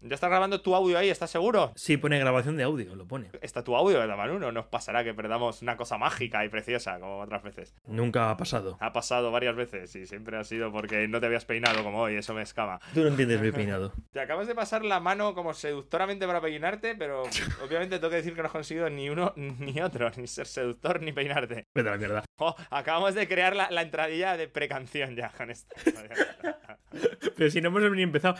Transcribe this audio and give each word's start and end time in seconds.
Ya 0.00 0.16
estás 0.16 0.28
grabando 0.28 0.60
tu 0.60 0.74
audio 0.74 0.98
ahí, 0.98 1.08
¿estás 1.08 1.30
seguro? 1.30 1.72
Sí, 1.76 1.96
pone 1.96 2.18
grabación 2.18 2.58
de 2.58 2.62
audio, 2.64 2.94
lo 2.94 3.06
pone. 3.08 3.30
Está 3.40 3.64
tu 3.64 3.74
audio, 3.74 3.98
¿verdad, 3.98 4.18
Manu? 4.18 4.38
No 4.38 4.52
nos 4.52 4.66
pasará 4.66 5.02
que 5.02 5.14
perdamos 5.14 5.62
una 5.62 5.78
cosa 5.78 5.96
mágica 5.96 6.44
y 6.44 6.50
preciosa 6.50 7.00
como 7.00 7.20
otras 7.20 7.42
veces. 7.42 7.74
Nunca 7.86 8.30
ha 8.30 8.36
pasado. 8.36 8.76
Ha 8.80 8.92
pasado 8.92 9.30
varias 9.32 9.56
veces 9.56 9.96
y 9.96 10.04
siempre 10.06 10.36
ha 10.36 10.44
sido 10.44 10.70
porque 10.70 11.08
no 11.08 11.20
te 11.20 11.26
habías 11.26 11.46
peinado 11.46 11.82
como 11.82 12.02
hoy, 12.02 12.16
eso 12.16 12.34
me 12.34 12.42
escama. 12.42 12.80
Tú 12.92 13.00
no 13.00 13.08
entiendes 13.08 13.40
mi 13.40 13.50
peinado. 13.52 13.94
Te 14.12 14.20
acabas 14.20 14.46
de 14.46 14.54
pasar 14.54 14.84
la 14.84 15.00
mano 15.00 15.34
como 15.34 15.54
seductoramente 15.54 16.26
para 16.26 16.42
peinarte, 16.42 16.94
pero 16.96 17.22
obviamente 17.64 17.96
tengo 17.98 18.10
que 18.10 18.16
decir 18.16 18.34
que 18.34 18.42
no 18.42 18.46
has 18.46 18.52
conseguido 18.52 18.90
ni 18.90 19.08
uno 19.08 19.32
ni 19.36 19.80
otro, 19.80 20.10
ni 20.18 20.26
ser 20.26 20.46
seductor 20.46 21.00
ni 21.00 21.12
peinarte. 21.12 21.66
Vete 21.74 21.88
a 21.88 21.92
la 21.92 21.98
mierda. 21.98 22.24
Oh, 22.36 22.54
acabamos 22.68 23.14
de 23.14 23.26
crear 23.26 23.56
la, 23.56 23.70
la 23.70 23.80
entradilla 23.80 24.36
de 24.36 24.48
precanción 24.48 25.16
ya 25.16 25.30
con 25.30 25.50
esto. 25.50 25.74
Pero 27.36 27.50
si 27.50 27.62
no 27.62 27.68
hemos 27.68 27.90
ni 27.92 28.02
empezado. 28.02 28.36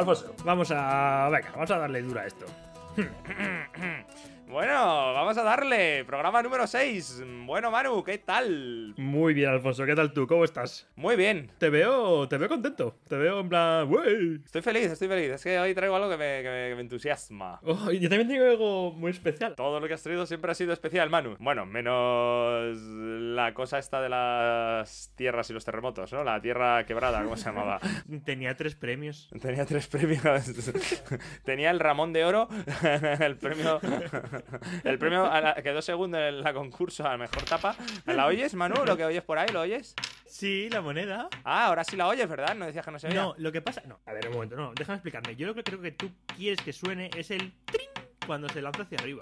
Alfonso, 0.00 0.34
vamos 0.44 0.70
a. 0.70 1.28
Venga, 1.30 1.50
vamos 1.52 1.70
a 1.70 1.78
darle 1.78 2.00
dura 2.00 2.22
a 2.22 2.26
esto. 2.26 2.46
Bueno, 4.50 5.12
vamos 5.14 5.38
a 5.38 5.44
darle. 5.44 6.04
Programa 6.04 6.42
número 6.42 6.66
6. 6.66 7.22
Bueno, 7.46 7.70
Manu, 7.70 8.02
¿qué 8.02 8.18
tal? 8.18 8.94
Muy 8.96 9.32
bien, 9.32 9.48
Alfonso, 9.48 9.84
¿qué 9.86 9.94
tal 9.94 10.12
tú? 10.12 10.26
¿Cómo 10.26 10.44
estás? 10.44 10.88
Muy 10.96 11.14
bien. 11.14 11.52
Te 11.58 11.70
veo, 11.70 12.26
te 12.28 12.36
veo 12.36 12.48
contento. 12.48 12.96
Te 13.08 13.16
veo 13.16 13.40
en 13.40 13.48
plan, 13.48 13.88
wey. 13.88 14.40
Estoy 14.44 14.62
feliz, 14.62 14.86
estoy 14.90 15.06
feliz. 15.06 15.30
Es 15.30 15.44
que 15.44 15.56
hoy 15.56 15.72
traigo 15.72 15.94
algo 15.94 16.10
que 16.10 16.16
me, 16.16 16.42
que 16.42 16.48
me- 16.48 16.68
que 16.70 16.74
me 16.74 16.80
entusiasma. 16.80 17.60
Oh, 17.62 17.92
yo 17.92 18.08
también 18.08 18.26
tengo 18.28 18.44
algo 18.44 18.92
muy 18.92 19.12
especial. 19.12 19.54
Todo 19.54 19.78
lo 19.78 19.86
que 19.86 19.94
has 19.94 20.02
traído 20.02 20.26
siempre 20.26 20.50
ha 20.50 20.54
sido 20.54 20.72
especial, 20.72 21.08
Manu. 21.10 21.36
Bueno, 21.38 21.64
menos 21.64 22.76
la 22.76 23.54
cosa 23.54 23.78
esta 23.78 24.02
de 24.02 24.08
las 24.08 25.12
tierras 25.16 25.48
y 25.50 25.52
los 25.52 25.64
terremotos, 25.64 26.12
¿no? 26.12 26.24
La 26.24 26.40
tierra 26.42 26.84
quebrada, 26.86 27.22
¿cómo 27.22 27.36
se 27.36 27.44
llamaba? 27.44 27.78
Tenía 28.24 28.56
tres 28.56 28.74
premios. 28.74 29.30
Tenía 29.40 29.64
tres 29.64 29.86
premios. 29.86 30.22
Tenía 31.44 31.70
el 31.70 31.78
Ramón 31.78 32.12
de 32.12 32.24
Oro, 32.24 32.48
el 33.20 33.36
premio. 33.36 33.80
El 34.84 34.98
premio 34.98 35.24
la- 35.24 35.54
quedó 35.62 35.82
segundo 35.82 36.18
en 36.18 36.42
la 36.42 36.52
concurso 36.52 37.04
a 37.06 37.10
la 37.10 37.18
mejor 37.18 37.42
tapa. 37.44 37.74
¿La 38.06 38.26
oyes, 38.26 38.54
Manu? 38.54 38.84
¿Lo 38.84 38.96
que 38.96 39.04
oyes 39.04 39.22
por 39.22 39.38
ahí? 39.38 39.48
¿Lo 39.52 39.60
oyes? 39.62 39.94
Sí, 40.26 40.68
la 40.70 40.80
moneda. 40.80 41.28
Ah, 41.44 41.66
ahora 41.66 41.82
sí 41.84 41.96
la 41.96 42.06
oyes, 42.06 42.28
¿verdad? 42.28 42.54
No 42.54 42.66
decías 42.66 42.84
que 42.84 42.90
no 42.90 42.98
se 42.98 43.08
oía. 43.08 43.20
No, 43.20 43.34
lo 43.38 43.50
que 43.52 43.60
pasa. 43.62 43.82
No, 43.86 43.98
a 44.06 44.12
ver, 44.12 44.28
un 44.28 44.34
momento, 44.34 44.56
no, 44.56 44.72
déjame 44.74 44.96
explicarme. 44.96 45.34
Yo 45.36 45.46
lo 45.48 45.54
que 45.54 45.62
creo 45.64 45.80
que 45.80 45.92
tú 45.92 46.10
quieres 46.36 46.60
que 46.60 46.72
suene 46.72 47.10
es 47.16 47.30
el 47.30 47.52
trin 47.64 47.88
cuando 48.26 48.48
se 48.48 48.62
lanza 48.62 48.82
hacia 48.82 48.98
arriba. 48.98 49.20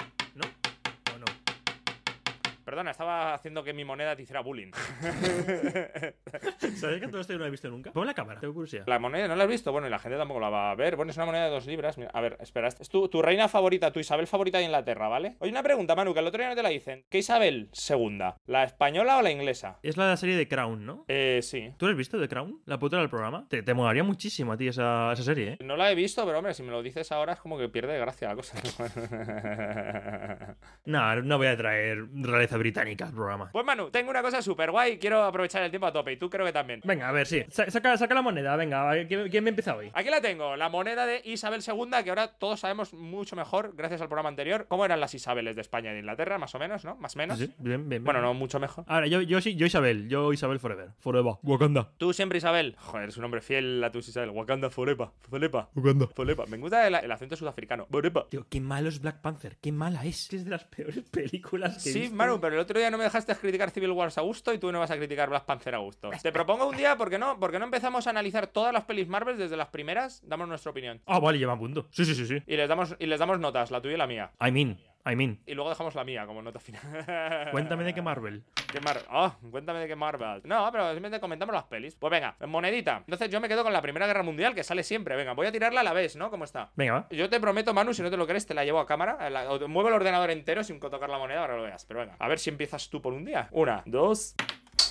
Perdona, 2.68 2.90
estaba 2.90 3.32
haciendo 3.32 3.64
que 3.64 3.72
mi 3.72 3.82
moneda 3.82 4.14
te 4.14 4.24
hiciera 4.24 4.42
bullying. 4.42 4.72
¿Sabes 6.76 7.00
que 7.00 7.08
todo 7.08 7.22
esto 7.22 7.32
yo 7.32 7.38
no 7.38 7.44
lo 7.44 7.46
he 7.46 7.50
visto 7.50 7.70
nunca? 7.70 7.92
Pon 7.92 8.06
la 8.06 8.12
cámara, 8.12 8.40
tengo 8.40 8.52
curiosidad. 8.52 8.84
La 8.86 8.98
moneda 8.98 9.26
no 9.26 9.36
la 9.36 9.44
has 9.44 9.48
visto, 9.48 9.72
bueno, 9.72 9.86
y 9.86 9.90
la 9.90 9.98
gente 9.98 10.18
tampoco 10.18 10.38
la 10.38 10.50
va 10.50 10.70
a 10.70 10.74
ver. 10.74 10.94
Bueno, 10.94 11.10
es 11.10 11.16
una 11.16 11.24
moneda 11.24 11.44
de 11.44 11.50
dos 11.50 11.64
libras. 11.64 11.96
Mira, 11.96 12.10
a 12.12 12.20
ver, 12.20 12.36
espera, 12.40 12.68
es 12.68 12.88
tu, 12.90 13.08
tu 13.08 13.22
reina 13.22 13.48
favorita, 13.48 13.90
tu 13.90 14.00
Isabel 14.00 14.26
favorita 14.26 14.58
de 14.58 14.64
Inglaterra, 14.64 15.08
¿vale? 15.08 15.36
Oye, 15.38 15.50
una 15.50 15.62
pregunta, 15.62 15.96
Manu, 15.96 16.12
que 16.12 16.20
el 16.20 16.26
otro 16.26 16.40
día 16.40 16.50
no 16.50 16.56
te 16.56 16.62
la 16.62 16.68
dicen. 16.68 17.06
¿Qué 17.08 17.16
Isabel 17.16 17.70
segunda? 17.72 18.36
¿La 18.44 18.64
española 18.64 19.16
o 19.16 19.22
la 19.22 19.30
inglesa? 19.30 19.78
Es 19.82 19.96
la 19.96 20.04
de 20.04 20.10
la 20.10 20.16
serie 20.18 20.36
de 20.36 20.46
Crown, 20.46 20.84
¿no? 20.84 21.06
Eh, 21.08 21.40
sí. 21.42 21.72
¿Tú 21.78 21.86
la 21.86 21.92
has 21.92 21.98
visto 21.98 22.18
de 22.18 22.28
Crown? 22.28 22.60
La 22.66 22.78
puta 22.78 22.98
del 22.98 23.08
programa. 23.08 23.46
Te, 23.48 23.62
te 23.62 23.72
molaría 23.72 24.04
muchísimo 24.04 24.52
a 24.52 24.58
ti 24.58 24.68
esa, 24.68 25.10
esa 25.14 25.22
serie, 25.22 25.52
¿eh? 25.52 25.58
No 25.64 25.78
la 25.78 25.90
he 25.90 25.94
visto, 25.94 26.22
pero 26.26 26.36
hombre, 26.36 26.52
si 26.52 26.62
me 26.62 26.70
lo 26.70 26.82
dices 26.82 27.10
ahora 27.12 27.32
es 27.32 27.40
como 27.40 27.56
que 27.56 27.70
pierde 27.70 27.98
gracia 27.98 28.28
la 28.28 28.36
cosa. 28.36 28.58
No, 30.84 31.16
no 31.22 31.38
voy 31.38 31.46
a 31.48 31.56
traer 31.56 31.98
realeza 32.14 32.57
británica 32.58 33.06
al 33.06 33.12
programa. 33.14 33.50
pues 33.52 33.64
Manu, 33.64 33.90
tengo 33.90 34.10
una 34.10 34.22
cosa 34.22 34.42
súper 34.42 34.70
guay, 34.70 34.98
quiero 34.98 35.22
aprovechar 35.24 35.62
el 35.62 35.70
tiempo 35.70 35.86
a 35.86 35.92
tope 35.92 36.12
y 36.12 36.16
tú 36.16 36.28
creo 36.30 36.44
que 36.44 36.52
también. 36.52 36.80
Venga, 36.84 37.08
a 37.08 37.12
ver, 37.12 37.26
sí. 37.26 37.44
Sa- 37.48 37.70
Saca, 37.70 37.96
saca 37.96 38.14
la 38.14 38.22
moneda, 38.22 38.56
venga. 38.56 38.90
¿Quién, 39.06 39.28
quién 39.28 39.44
me 39.44 39.50
empieza 39.50 39.76
hoy? 39.76 39.90
Aquí 39.94 40.10
la 40.10 40.20
tengo, 40.20 40.56
la 40.56 40.68
moneda 40.68 41.06
de 41.06 41.20
Isabel 41.24 41.62
II, 41.66 42.02
que 42.04 42.10
ahora 42.10 42.28
todos 42.28 42.60
sabemos 42.60 42.92
mucho 42.94 43.36
mejor, 43.36 43.74
gracias 43.76 44.00
al 44.00 44.08
programa 44.08 44.28
anterior, 44.28 44.66
cómo 44.68 44.84
eran 44.84 45.00
las 45.00 45.14
Isabeles 45.14 45.54
de 45.56 45.62
España 45.62 45.90
y 45.90 45.94
de 45.94 46.00
Inglaterra, 46.00 46.38
más 46.38 46.54
o 46.54 46.58
menos, 46.58 46.84
¿no? 46.84 46.96
Más 46.96 47.14
o 47.14 47.18
menos. 47.18 47.38
Sí, 47.38 47.46
bien, 47.58 47.78
bien, 47.80 47.88
bien. 47.88 48.04
Bueno, 48.04 48.20
no 48.20 48.34
mucho 48.34 48.58
mejor. 48.60 48.84
Ahora, 48.88 49.06
yo, 49.06 49.20
yo 49.22 49.40
sí, 49.40 49.54
yo 49.56 49.66
Isabel, 49.66 50.08
yo 50.08 50.32
Isabel 50.32 50.58
Forever. 50.58 50.88
Forever. 50.98 51.34
Wakanda. 51.42 51.90
Tú 51.98 52.12
siempre 52.12 52.38
Isabel. 52.38 52.74
Joder, 52.78 53.04
eres 53.04 53.16
un 53.16 53.24
hombre 53.24 53.40
fiel 53.40 53.82
a 53.84 53.90
tus 53.90 54.08
Isabel. 54.08 54.30
Wakanda 54.30 54.70
forever. 54.70 55.08
Forever. 55.28 55.64
Wakanda. 55.74 56.06
Forever. 56.08 56.48
Me 56.48 56.56
gusta 56.58 56.86
el, 56.86 56.94
el 56.94 57.12
acento 57.12 57.36
sudafricano. 57.36 57.86
Forever. 57.90 58.24
Tío, 58.30 58.46
qué 58.48 58.60
malo 58.60 58.88
es 58.88 59.00
Black 59.00 59.20
Panther, 59.20 59.56
qué 59.60 59.72
mala 59.72 60.04
es. 60.04 60.32
Es 60.32 60.44
de 60.44 60.50
las 60.50 60.64
peores 60.64 61.04
películas 61.10 61.82
que 61.82 61.90
he 61.90 61.92
Sí, 61.92 62.00
visto. 62.00 62.16
Manu, 62.16 62.40
pero 62.40 62.47
el 62.54 62.60
otro 62.60 62.78
día 62.78 62.90
no 62.90 62.98
me 62.98 63.04
dejaste 63.04 63.34
criticar 63.36 63.70
Civil 63.70 63.92
Wars 63.92 64.18
a 64.18 64.22
gusto 64.22 64.52
y 64.52 64.58
tú 64.58 64.72
no 64.72 64.80
vas 64.80 64.90
a 64.90 64.96
criticar 64.96 65.28
Black 65.28 65.44
Panther 65.44 65.74
a 65.74 65.78
gusto. 65.78 66.10
Te 66.22 66.32
propongo 66.32 66.68
un 66.68 66.76
día, 66.76 66.96
¿por 66.96 67.10
qué 67.10 67.18
no? 67.18 67.38
¿Por 67.38 67.50
qué 67.50 67.58
no 67.58 67.64
empezamos 67.64 68.06
a 68.06 68.10
analizar 68.10 68.46
todas 68.46 68.72
las 68.72 68.84
pelis 68.84 69.08
Marvel 69.08 69.38
desde 69.38 69.56
las 69.56 69.68
primeras? 69.68 70.20
Damos 70.26 70.48
nuestra 70.48 70.70
opinión. 70.70 71.00
Ah, 71.06 71.18
vale, 71.18 71.38
lleva 71.38 71.58
punto. 71.58 71.86
Sí, 71.90 72.04
sí, 72.04 72.14
sí, 72.14 72.26
sí. 72.26 72.42
Y 72.46 72.56
les 72.56 72.68
damos, 72.68 72.96
y 72.98 73.06
les 73.06 73.18
damos 73.18 73.38
notas, 73.38 73.70
la 73.70 73.80
tuya 73.80 73.94
y 73.94 73.98
la 73.98 74.06
mía. 74.06 74.32
I 74.40 74.50
mean, 74.50 74.78
I 75.10 75.16
mean. 75.16 75.40
Y 75.46 75.54
luego 75.54 75.70
dejamos 75.70 75.94
la 75.94 76.04
mía 76.04 76.26
como 76.26 76.42
nota 76.42 76.58
final. 76.60 76.82
Cuéntame 77.52 77.84
de 77.84 77.94
qué 77.94 78.02
Marvel. 78.02 78.44
¿Qué 78.70 78.80
Mar 78.80 79.00
oh, 79.10 79.32
cuéntame 79.50 79.78
de 79.80 79.88
qué 79.88 79.96
Marvel. 79.96 80.42
No, 80.44 80.68
pero 80.70 80.84
simplemente 80.90 81.20
comentamos 81.20 81.54
las 81.54 81.64
pelis. 81.64 81.94
Pues 81.96 82.10
venga, 82.10 82.36
monedita. 82.46 82.98
Entonces 82.98 83.30
yo 83.30 83.40
me 83.40 83.48
quedo 83.48 83.62
con 83.62 83.72
la 83.72 83.80
Primera 83.80 84.06
Guerra 84.06 84.22
Mundial, 84.22 84.54
que 84.54 84.62
sale 84.62 84.82
siempre. 84.82 85.16
Venga, 85.16 85.32
voy 85.32 85.46
a 85.46 85.52
tirarla 85.52 85.80
a 85.80 85.84
la 85.84 85.92
vez, 85.92 86.16
¿no? 86.16 86.30
¿Cómo 86.30 86.44
está? 86.44 86.70
Venga, 86.76 86.92
va. 86.92 87.06
Yo 87.10 87.28
te 87.30 87.40
prometo, 87.40 87.72
Manu, 87.72 87.94
si 87.94 88.02
no 88.02 88.10
te 88.10 88.16
lo 88.16 88.26
crees, 88.26 88.46
te 88.46 88.52
la 88.54 88.64
llevo 88.64 88.78
a 88.80 88.86
cámara. 88.86 89.30
La- 89.30 89.50
o- 89.50 89.68
muevo 89.68 89.88
el 89.88 89.94
ordenador 89.94 90.30
entero 90.30 90.62
sin 90.62 90.78
tocar 90.80 91.08
la 91.08 91.18
moneda 91.18 91.40
para 91.40 91.54
que 91.54 91.58
lo 91.60 91.64
veas. 91.64 91.84
Pero 91.86 92.00
venga, 92.00 92.16
a 92.18 92.28
ver 92.28 92.38
si 92.38 92.50
empiezas 92.50 92.90
tú 92.90 93.00
por 93.00 93.12
un 93.14 93.24
día. 93.24 93.48
Una, 93.52 93.82
dos. 93.86 94.34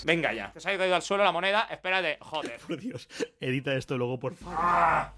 Venga 0.05 0.31
ya. 0.34 0.51
Se 0.55 0.69
ha 0.72 0.78
caído 0.78 0.95
al 0.95 1.01
suelo 1.01 1.23
la 1.23 1.31
moneda. 1.31 1.67
Espérate. 1.72 2.17
Joder. 2.22 2.59
Por 2.67 2.78
Dios, 2.79 3.07
edita 3.39 3.73
esto 3.73 3.97
luego, 3.97 4.19
por 4.19 4.35
favor. 4.35 4.55
Ah, 4.59 5.13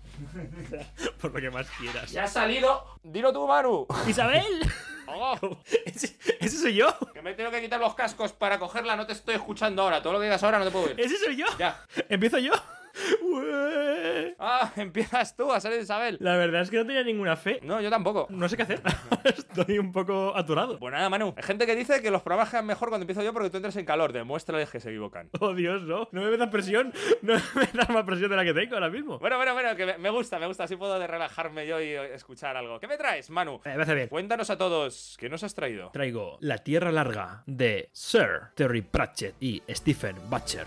Por 1.21 1.33
lo 1.33 1.39
que 1.41 1.49
más 1.49 1.67
quieras. 1.71 2.11
ya 2.11 2.23
ha 2.23 2.27
salido. 2.27 2.85
Dilo 3.03 3.31
tú, 3.33 3.47
Manu. 3.47 3.87
¡Isabel! 4.07 4.45
Oh, 5.11 5.35
¿Ese, 5.85 6.15
ese 6.39 6.57
soy 6.59 6.75
yo! 6.75 6.95
que 7.11 7.23
me 7.23 7.33
tengo 7.33 7.49
que 7.49 7.59
quitar 7.61 7.79
los 7.79 7.95
cascos 7.95 8.31
para 8.31 8.59
cogerla. 8.59 8.95
No 8.95 9.07
te 9.07 9.13
estoy 9.13 9.33
escuchando 9.33 9.81
ahora. 9.81 10.03
Todo 10.03 10.13
lo 10.13 10.19
que 10.19 10.25
digas 10.25 10.43
ahora 10.43 10.59
no 10.59 10.65
te 10.65 10.69
puedo 10.69 10.85
oír. 10.85 10.99
¡Ese 10.99 11.17
soy 11.17 11.35
yo! 11.35 11.45
Ya. 11.57 11.83
¿Empiezo 12.09 12.37
yo? 12.37 12.51
Ah, 14.41 14.71
empiezas 14.77 15.35
tú 15.35 15.51
a 15.51 15.59
ser 15.59 15.79
Isabel. 15.81 16.17
La 16.21 16.37
verdad 16.37 16.61
es 16.61 16.69
que 16.69 16.77
no 16.77 16.85
tenía 16.85 17.03
ninguna 17.03 17.35
fe. 17.35 17.59
No, 17.63 17.81
yo 17.81 17.89
tampoco. 17.89 18.27
No 18.29 18.47
sé 18.47 18.55
qué 18.55 18.63
hacer. 18.63 18.81
Estoy 19.25 19.77
un 19.79 19.91
poco 19.91 20.33
aturado. 20.35 20.79
Pues 20.79 20.93
nada, 20.93 21.09
Manu. 21.09 21.33
Hay 21.35 21.43
gente 21.43 21.65
que 21.65 21.75
dice 21.75 22.01
que 22.01 22.09
los 22.09 22.21
programas 22.21 22.49
quedan 22.49 22.65
mejor 22.65 22.87
cuando 22.89 23.03
empiezo 23.03 23.21
yo 23.21 23.33
porque 23.33 23.49
tú 23.49 23.57
entras 23.57 23.75
en 23.75 23.85
calor. 23.85 24.13
Demuéstrales 24.13 24.69
que 24.69 24.79
se 24.79 24.89
equivocan. 24.89 25.29
Oh, 25.41 25.53
Dios, 25.53 25.81
no. 25.83 26.07
No 26.11 26.21
me 26.21 26.29
metas 26.31 26.49
presión. 26.49 26.93
No 27.21 27.33
me 27.55 27.61
metas 27.61 27.89
más 27.89 28.03
presión 28.05 28.29
de 28.29 28.35
la 28.37 28.45
que 28.45 28.53
tengo 28.53 28.75
ahora 28.75 28.89
mismo. 28.89 29.19
Bueno, 29.19 29.35
bueno, 29.37 29.53
bueno, 29.53 29.75
que 29.75 29.97
me- 29.97 30.09
gusta, 30.09 30.39
me 30.39 30.47
gusta. 30.47 30.63
Así 30.63 30.75
puedo 30.77 30.97
de 30.99 31.07
relajarme 31.07 31.67
yo 31.67 31.81
y 31.81 31.89
escuchar 31.93 32.55
algo. 32.55 32.79
¿Qué 32.79 32.87
me 32.87 32.97
traes, 32.97 33.29
Manu? 33.29 33.59
Eh, 33.65 33.73
me 33.75 33.83
hace 33.83 33.95
bien. 33.95 34.07
Cuéntanos 34.07 34.49
a 34.49 34.57
todos, 34.57 35.17
¿qué 35.19 35.27
nos 35.29 35.43
has 35.43 35.53
traído? 35.53 35.89
Traigo 35.91 36.37
La 36.41 36.59
Tierra 36.59 36.91
Larga 36.91 37.43
de 37.45 37.89
Sir 37.91 38.51
Terry 38.55 38.81
Pratchett 38.83 39.35
y 39.41 39.61
Stephen 39.69 40.15
Butcher. 40.29 40.65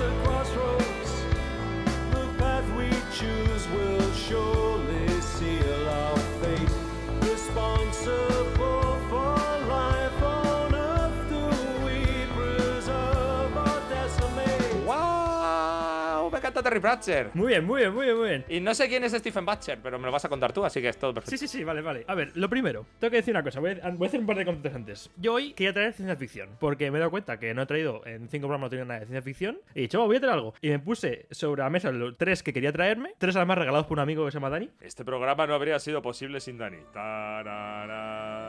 Let's 0.00 0.23
Terry 16.74 16.82
Pratchett. 16.82 17.34
Muy 17.36 17.46
bien, 17.48 17.64
muy 17.64 17.82
bien, 17.82 17.94
muy 17.94 18.04
bien, 18.06 18.18
muy 18.18 18.28
bien. 18.30 18.44
Y 18.48 18.58
no 18.58 18.74
sé 18.74 18.88
quién 18.88 19.04
es 19.04 19.12
Stephen 19.12 19.46
Butcher, 19.46 19.78
pero 19.80 19.96
me 19.96 20.06
lo 20.06 20.10
vas 20.12 20.24
a 20.24 20.28
contar 20.28 20.52
tú, 20.52 20.64
así 20.64 20.80
que 20.82 20.88
es 20.88 20.96
todo 20.98 21.14
perfecto. 21.14 21.36
Sí, 21.38 21.46
sí, 21.46 21.58
sí, 21.58 21.62
vale, 21.62 21.82
vale. 21.82 22.04
A 22.08 22.16
ver, 22.16 22.32
lo 22.34 22.48
primero, 22.50 22.84
tengo 22.98 23.12
que 23.12 23.18
decir 23.18 23.32
una 23.32 23.44
cosa. 23.44 23.60
Voy 23.60 23.78
a, 23.80 23.90
voy 23.90 24.06
a 24.06 24.08
hacer 24.08 24.18
un 24.18 24.26
par 24.26 24.36
de 24.36 24.44
comentarios 24.44 24.74
antes. 24.76 25.08
Yo 25.16 25.34
hoy 25.34 25.52
quería 25.52 25.72
traer 25.72 25.92
ciencia 25.92 26.16
ficción, 26.16 26.48
porque 26.58 26.90
me 26.90 26.96
he 26.96 27.00
dado 27.00 27.12
cuenta 27.12 27.38
que 27.38 27.54
no 27.54 27.62
he 27.62 27.66
traído 27.66 28.04
en 28.06 28.28
cinco 28.28 28.48
programas, 28.48 28.66
no 28.66 28.70
tenía 28.70 28.84
nada 28.86 28.98
de 29.00 29.06
ciencia 29.06 29.22
ficción. 29.22 29.58
Y 29.72 29.78
he 29.78 29.82
dicho, 29.82 30.02
"Oh, 30.02 30.06
voy 30.06 30.16
a 30.16 30.20
traer 30.20 30.34
algo. 30.34 30.54
Y 30.60 30.70
me 30.70 30.80
puse 30.80 31.26
sobre 31.30 31.62
la 31.62 31.70
mesa 31.70 31.92
los 31.92 32.18
tres 32.18 32.42
que 32.42 32.52
quería 32.52 32.72
traerme, 32.72 33.14
tres 33.18 33.36
además 33.36 33.58
regalados 33.58 33.86
por 33.86 33.98
un 33.98 34.02
amigo 34.02 34.24
que 34.24 34.32
se 34.32 34.38
llama 34.38 34.50
Dani. 34.50 34.68
Este 34.80 35.04
programa 35.04 35.46
no 35.46 35.54
habría 35.54 35.78
sido 35.78 36.02
posible 36.02 36.40
sin 36.40 36.58
Dani. 36.58 36.78
Tarara. 36.92 38.43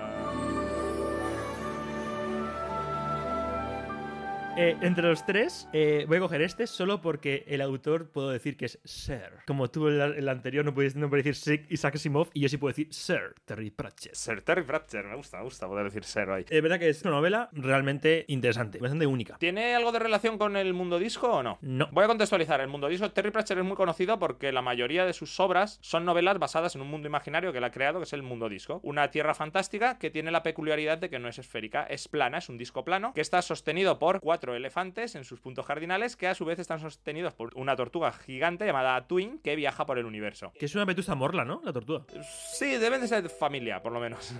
Eh, 4.58 4.78
entre 4.80 5.10
los 5.10 5.26
tres, 5.26 5.68
eh, 5.74 6.06
voy 6.08 6.16
a 6.16 6.22
coger 6.22 6.42
este 6.42 6.66
solo 6.66 7.02
porque 7.02 7.44
el 7.48 7.60
autor 7.60 8.08
puedo 8.10 8.30
decir 8.30 8.56
que 8.56 8.66
es 8.66 8.80
Sir. 8.86 9.42
Como 9.46 9.70
tú 9.70 9.90
el, 9.90 10.00
el 10.00 10.30
anterior 10.30 10.64
no 10.64 10.74
puedes, 10.74 10.96
no 10.96 11.10
puedes 11.10 11.26
decir 11.26 11.66
Isaac 11.70 11.96
Asimov 11.96 12.30
y 12.34 12.40
yo 12.40 12.48
sí 12.48 12.56
puedo 12.56 12.72
decir 12.72 12.88
Sir 12.94 13.36
Terry 13.44 13.70
Pratchett. 13.70 14.16
Ser 14.16 14.42
Terry 14.44 14.64
Pratchett, 14.64 15.06
me 15.06 15.16
gusta, 15.18 15.40
me 15.40 15.44
gusta 15.44 15.68
poder 15.68 15.84
decir 15.84 16.06
ser 16.06 16.30
ahí. 16.30 16.46
Es 16.50 16.62
verdad 16.62 16.80
que 16.80 16.88
es 16.88 17.02
una 17.02 17.12
novela 17.12 17.50
realmente 17.52 18.24
interesante, 18.30 18.80
bastante 18.80 19.06
única. 19.06 19.38
¿Tiene 19.40 19.76
algo 19.76 19.92
de 19.92 20.00
relación 20.00 20.38
con 20.38 20.56
el 20.56 20.74
mundo 20.74 21.00
disco 21.00 21.28
o 21.28 21.44
no? 21.44 21.58
No. 21.60 21.90
Voy 21.92 22.06
a 22.06 22.08
contextualizar. 22.08 22.62
El 22.62 22.70
mundo 22.70 22.88
disco, 22.88 23.12
Terry 23.12 23.32
Pratchett 23.32 23.58
es 23.58 23.66
muy 23.66 23.76
conocido 23.76 24.20
porque 24.20 24.54
la 24.54 24.62
mayoría 24.62 25.06
de 25.06 25.12
sus 25.12 25.38
obras 25.42 25.80
son 25.82 26.06
novelas 26.06 26.40
basadas 26.40 26.76
en 26.76 26.82
un 26.82 26.88
mundo 26.88 27.10
imaginario 27.10 27.52
que 27.52 27.58
él 27.58 27.64
ha 27.66 27.72
creado, 27.72 28.00
que 28.00 28.06
es 28.06 28.14
el 28.14 28.24
mundo 28.24 28.48
disco. 28.48 28.80
Una 28.84 29.12
tierra 29.12 29.34
fantástica 29.34 29.98
que 30.00 30.12
tiene 30.12 30.32
la 30.32 30.44
peculiaridad 30.44 30.98
de 30.98 31.10
que 31.10 31.20
no 31.20 31.28
es 31.28 31.40
esférica, 31.40 31.84
es 31.84 32.08
plana, 32.08 32.38
es 32.38 32.48
un 32.48 32.58
disco 32.58 32.86
plano, 32.86 33.12
que 33.14 33.20
está 33.20 33.42
sostenido 33.42 34.00
por 34.00 34.22
cuatro 34.22 34.45
elefantes 34.54 35.16
en 35.16 35.24
sus 35.24 35.40
puntos 35.40 35.66
cardinales, 35.66 36.16
que 36.16 36.28
a 36.28 36.36
su 36.36 36.46
vez 36.46 36.60
están 36.60 36.80
sostenidos 36.80 37.34
por 37.34 37.52
una 37.56 37.76
tortuga 37.76 38.12
gigante 38.12 38.66
llamada 38.66 39.08
Twin, 39.08 39.40
que 39.40 39.56
viaja 39.56 39.86
por 39.86 39.98
el 39.98 40.06
universo. 40.06 40.52
Que 40.60 40.66
es 40.66 40.76
una 40.76 40.86
vetusta 40.86 41.16
morla, 41.16 41.46
¿no? 41.46 41.62
La 41.64 41.74
tortuga. 41.74 42.04
Sí, 42.54 42.78
deben 42.78 43.02
de 43.02 43.08
ser 43.08 43.30
familia, 43.30 43.82
por 43.82 43.92
lo 43.92 44.00
menos. 44.00 44.34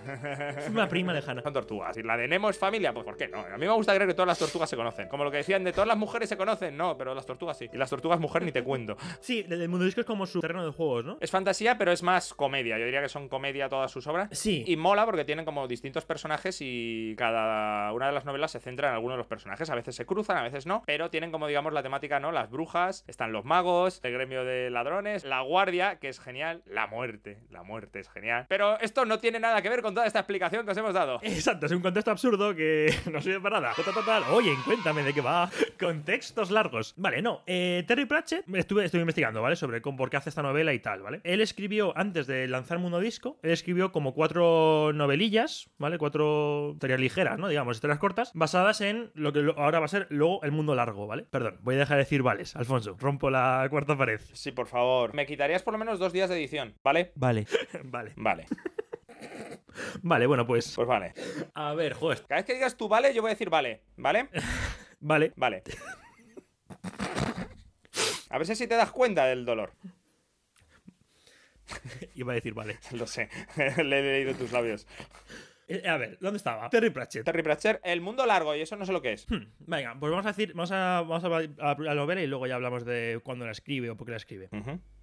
Es 0.58 0.70
una 0.70 0.88
prima 0.88 1.14
lejana. 1.14 1.42
Son 1.42 1.54
tortugas. 1.54 1.96
Si 1.96 2.04
la 2.04 2.18
de 2.18 2.28
Nemo 2.28 2.50
es 2.50 2.58
familia, 2.58 2.94
pues 2.94 3.06
¿por 3.06 3.18
qué 3.18 3.28
no? 3.28 3.40
A 3.40 3.58
mí 3.58 3.66
me 3.66 3.74
gusta 3.74 3.94
creer 3.94 4.08
que 4.08 4.14
todas 4.14 4.28
las 4.28 4.40
tortugas 4.40 4.70
se 4.70 4.76
conocen. 4.76 5.08
Como 5.08 5.24
lo 5.24 5.32
que 5.32 5.38
decían 5.38 5.64
de 5.64 5.72
todas 5.72 5.88
las 5.88 5.98
mujeres 5.98 6.30
se 6.30 6.38
conocen, 6.38 6.78
no, 6.78 6.98
pero 6.98 7.14
las 7.14 7.26
tortugas 7.26 7.58
sí. 7.58 7.70
Y 7.72 7.78
las 7.78 7.90
tortugas 7.90 8.20
mujer 8.20 8.44
ni 8.44 8.52
te 8.52 8.64
cuento. 8.64 8.98
Sí, 9.20 9.46
el 9.50 9.66
el 9.66 9.70
mundo 9.70 9.86
disco 9.86 10.02
es 10.02 10.08
como 10.08 10.26
su 10.26 10.40
terreno 10.40 10.64
de 10.64 10.72
juegos, 10.72 11.06
¿no? 11.06 11.18
Es 11.20 11.32
fantasía, 11.32 11.78
pero 11.78 11.92
es 11.92 12.04
más 12.04 12.34
comedia. 12.34 12.78
Yo 12.78 12.86
diría 12.86 13.02
que 13.02 13.10
son 13.10 13.28
comedia 13.28 13.68
todas 13.68 13.92
sus 13.92 14.06
obras. 14.08 14.30
Sí. 14.32 14.64
Y 14.68 14.78
mola 14.78 15.06
porque 15.06 15.26
tienen 15.26 15.44
como 15.44 15.68
distintos 15.68 16.06
personajes 16.06 16.58
y 16.62 17.16
cada 17.18 17.92
una 17.94 18.08
de 18.08 18.14
las 18.14 18.26
novelas 18.26 18.52
se 18.52 18.60
centra 18.60 18.90
en 18.90 18.96
alguno 18.96 19.14
de 19.14 19.18
los 19.18 19.28
personajes. 19.28 19.70
A 19.70 19.76
veces 19.76 19.95
se 19.96 20.06
cruzan, 20.06 20.38
a 20.38 20.44
veces 20.44 20.66
no. 20.66 20.84
Pero 20.86 21.10
tienen 21.10 21.32
como, 21.32 21.48
digamos, 21.48 21.74
la 21.74 21.84
temática, 21.84 22.20
¿no? 22.20 22.32
Las 22.32 22.50
brujas, 22.50 23.04
están 23.08 23.32
los 23.32 23.46
magos, 23.46 24.00
el 24.04 24.14
gremio 24.14 24.44
de 24.46 24.70
ladrones, 24.70 25.24
la 25.26 25.42
guardia, 25.42 25.98
que 26.00 26.10
es 26.10 26.20
genial, 26.20 26.62
la 26.66 26.88
muerte. 26.88 27.40
La 27.50 27.64
muerte 27.64 28.00
es 28.00 28.10
genial. 28.10 28.46
Pero 28.48 28.80
esto 28.80 29.06
no 29.06 29.20
tiene 29.20 29.40
nada 29.40 29.62
que 29.62 29.70
ver 29.70 29.82
con 29.82 29.94
toda 29.94 30.06
esta 30.06 30.20
explicación 30.20 30.66
que 30.66 30.72
os 30.72 30.78
hemos 30.78 30.94
dado. 30.94 31.20
Exacto, 31.24 31.66
es 31.66 31.72
un 31.72 31.82
contexto 31.82 32.12
absurdo 32.12 32.56
que 32.56 32.94
no 33.12 33.22
sirve 33.22 33.40
para 33.40 33.60
nada. 33.60 33.74
Total, 33.76 33.94
total. 33.94 34.24
Oye, 34.32 34.54
cuéntame 34.66 35.04
de 35.04 35.14
qué 35.14 35.22
va. 35.22 35.50
Contextos 35.80 36.52
largos. 36.52 36.94
Vale, 36.98 37.22
no. 37.22 37.42
eh, 37.46 37.84
Terry 37.88 38.06
Pratchett, 38.06 38.46
estuve, 38.54 38.86
estuve 38.86 39.02
investigando, 39.02 39.42
¿vale? 39.42 39.56
Sobre 39.56 39.82
por 39.82 40.10
qué 40.10 40.18
hace 40.18 40.30
esta 40.30 40.42
novela 40.42 40.74
y 40.74 40.80
tal, 40.80 41.02
¿vale? 41.02 41.22
Él 41.24 41.42
escribió, 41.42 41.94
antes 41.98 42.28
de 42.28 42.48
lanzar 42.48 42.80
Mundo 42.80 43.00
Disco, 43.00 43.38
él 43.44 43.52
escribió 43.52 43.92
como 43.92 44.14
cuatro 44.14 44.92
novelillas, 44.94 45.70
¿vale? 45.78 45.98
Cuatro 45.98 46.72
historias 46.74 47.00
ligeras, 47.00 47.38
¿no? 47.38 47.48
Digamos, 47.48 47.78
historias 47.78 48.00
cortas, 48.00 48.32
basadas 48.34 48.82
en 48.82 49.12
lo 49.14 49.32
que 49.32 49.54
ahora 49.58 49.80
va 49.86 49.88
a 49.88 49.90
ser 49.90 50.08
luego 50.10 50.42
el 50.42 50.52
mundo 50.52 50.74
largo, 50.74 51.06
¿vale? 51.06 51.28
Perdón, 51.30 51.60
voy 51.62 51.76
a 51.76 51.80
dejar 51.80 51.98
de 51.98 52.06
decir 52.06 52.24
vales, 52.24 52.56
Alfonso. 52.56 52.98
Rompo 53.00 53.30
la 53.30 53.68
cuarta 53.70 53.96
pared. 53.96 54.20
Sí, 54.34 54.52
por 54.52 54.66
favor. 54.66 55.14
Me 55.14 55.28
quitarías 55.28 55.62
por 55.62 55.74
lo 55.74 55.78
menos 55.78 56.00
dos 56.00 56.12
días 56.12 56.28
de 56.28 56.38
edición, 56.38 56.74
¿vale? 56.84 57.12
Vale. 57.14 57.46
vale. 57.84 58.14
Vale. 58.16 58.48
Vale, 60.02 60.26
bueno, 60.26 60.48
pues. 60.48 60.74
Pues 60.76 60.88
vale. 60.88 61.14
A 61.54 61.76
ver, 61.76 61.94
joder. 61.94 62.26
Cada 62.28 62.38
vez 62.38 62.46
que 62.46 62.56
digas 62.56 62.76
tú 62.76 62.88
vale, 62.88 63.14
yo 63.14 63.22
voy 63.22 63.30
a 63.30 63.36
decir 63.36 63.52
vale. 63.52 63.84
¿Vale? 63.96 64.30
Vale. 65.02 65.34
Vale. 65.36 65.62
A 68.32 68.38
ver 68.40 68.48
si 68.48 68.68
te 68.68 68.76
das 68.76 68.92
cuenta 68.92 69.26
del 69.26 69.46
dolor. 69.46 69.74
Iba 72.16 72.32
a 72.32 72.36
decir 72.36 72.56
vale. 72.56 72.80
Lo 72.92 73.06
sé. 73.06 73.30
Le 73.56 74.00
he 74.00 74.02
leído 74.02 74.34
tus 74.34 74.52
labios. 74.52 74.88
Eh, 75.68 75.88
a 75.88 75.98
ver, 75.98 76.18
¿dónde 76.22 76.38
estaba? 76.38 76.70
Terry 76.70 76.92
Pratchett. 76.92 77.26
Terry 77.26 77.42
Pratchett, 77.42 77.80
el 77.84 78.00
mundo 78.02 78.26
largo, 78.26 78.56
y 78.56 78.62
eso 78.62 78.76
no 78.76 78.86
sé 78.86 78.92
lo 78.92 79.02
que 79.02 79.14
es. 79.14 79.26
Hmm, 79.30 79.46
Venga, 79.60 79.96
pues 80.00 80.12
vamos 80.12 80.26
a 80.26 80.30
decir, 80.30 80.54
vamos 80.54 80.72
a, 80.72 81.02
vamos 81.02 81.24
a, 81.24 81.72
a 81.72 81.76
la 81.80 81.96
novela 81.96 82.22
y 82.22 82.28
luego 82.28 82.46
ya 82.46 82.56
hablamos 82.56 82.86
de 82.86 83.20
cuándo 83.24 83.46
la 83.46 83.52
escribe 83.52 83.90
o 83.90 83.98
por 83.98 84.06
qué 84.06 84.12
la 84.12 84.18
escribe. 84.18 84.50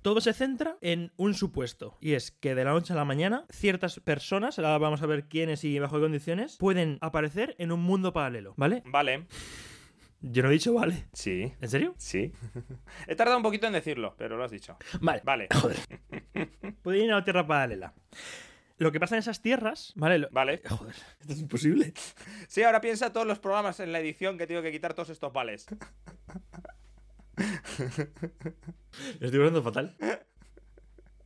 Todo 0.03 0.21
se 0.21 0.33
centra 0.33 0.77
en 0.81 1.13
un 1.17 1.35
supuesto, 1.35 1.97
y 2.01 2.13
es 2.15 2.31
que 2.31 2.55
de 2.55 2.65
la 2.65 2.73
noche 2.73 2.93
a 2.93 2.97
la 2.97 3.05
mañana 3.05 3.45
ciertas 3.51 3.99
personas, 4.01 4.59
ahora 4.59 4.79
vamos 4.79 5.03
a 5.03 5.07
ver 5.07 5.25
quiénes 5.29 5.65
y 5.65 5.79
bajo 5.79 5.97
qué 5.97 6.03
condiciones, 6.03 6.57
pueden 6.59 6.99
aparecer 7.01 7.55
en 7.59 7.73
un 7.73 7.81
mundo 7.81 8.13
paralelo, 8.13 8.55
¿vale? 8.57 8.83
Vale. 8.87 9.27
Yo 10.25 10.45
no 10.45 10.51
he 10.51 10.53
dicho 10.53 10.73
vale. 10.73 11.07
Sí. 11.13 11.53
¿En 11.61 11.69
serio? 11.69 11.95
Sí. 11.99 12.31
He 13.09 13.17
tardado 13.17 13.37
un 13.39 13.43
poquito 13.43 13.67
en 13.67 13.73
decirlo, 13.73 14.15
pero 14.17 14.37
lo 14.37 14.45
has 14.45 14.53
dicho. 14.53 14.77
Vale. 15.01 15.21
Vale. 15.25 15.49
Pueden 16.83 17.03
ir 17.07 17.13
a 17.13 17.17
la 17.17 17.25
tierra 17.25 17.45
paralela. 17.45 17.93
Lo 18.79 18.91
que 18.93 18.99
pasa 19.01 19.15
en 19.15 19.21
esas 19.21 19.41
tierras, 19.43 19.93
¿vale? 19.97 20.19
Lo- 20.19 20.29
Vale. 20.31 20.61
Joder, 20.69 20.95
esto 21.21 21.33
es 21.33 21.41
imposible. 21.41 21.93
Sí, 22.49 22.63
ahora 22.63 22.81
piensa 22.81 23.13
todos 23.13 23.27
los 23.27 23.39
programas 23.39 23.79
en 23.81 23.93
la 23.93 24.01
edición 24.01 24.39
que 24.39 24.47
tengo 24.47 24.63
que 24.63 24.73
quitar 24.73 24.95
todos 24.95 25.11
estos 25.11 25.33
vales. 25.33 25.67
Estoy 29.21 29.39
hablando 29.39 29.63
fatal. 29.63 29.97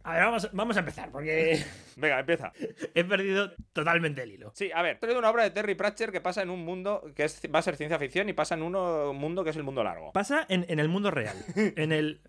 A 0.05 0.13
ver, 0.15 0.23
vamos, 0.23 0.49
vamos 0.53 0.77
a 0.77 0.81
empezar, 0.81 1.11
porque 1.11 1.65
Venga, 1.97 2.21
empieza. 2.21 2.53
he 2.95 3.03
perdido 3.05 3.53
totalmente 3.73 4.23
el 4.23 4.31
hilo. 4.33 4.53
Sí, 4.55 4.71
a 4.73 4.83
ver, 4.83 4.99
una 5.17 5.31
obra 5.31 5.43
de 5.43 5.51
Terry 5.51 5.75
Pratchett 5.75 6.13
que 6.13 6.21
pasa 6.21 6.43
en 6.43 6.51
un 6.51 6.65
mundo 6.65 7.11
que 7.17 7.25
es, 7.25 7.41
va 7.53 7.59
a 7.59 7.63
ser 7.63 7.77
ciencia 7.77 7.99
ficción 7.99 8.29
y 8.29 8.33
pasa 8.33 8.55
en 8.55 8.63
uno- 8.63 9.11
un 9.11 9.17
mundo 9.19 9.43
que 9.43 9.51
es 9.51 9.57
el 9.57 9.65
mundo 9.65 9.83
largo. 9.83 10.13
Pasa 10.13 10.47
en, 10.49 10.65
en 10.69 10.79
el 10.79 10.89
mundo 10.89 11.11
real. 11.11 11.37
En 11.57 11.91
el. 11.91 12.21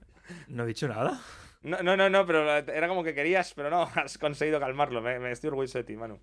No 0.48 0.64
he 0.64 0.68
dicho 0.68 0.88
nada. 0.88 1.22
No, 1.62 1.81
no, 1.83 1.98
no, 1.98 2.09
no, 2.09 2.25
pero 2.25 2.50
era 2.57 2.88
como 2.88 3.04
que 3.04 3.13
querías, 3.13 3.54
pero 3.54 3.69
no, 3.69 3.83
has 3.95 4.18
conseguido 4.18 4.59
calmarlo. 4.59 5.01
Me, 5.01 5.19
me 5.19 5.31
estoy 5.31 5.50
orgulloso 5.50 5.77
de 5.80 5.83
ti, 5.83 5.95
Manu. 5.95 6.19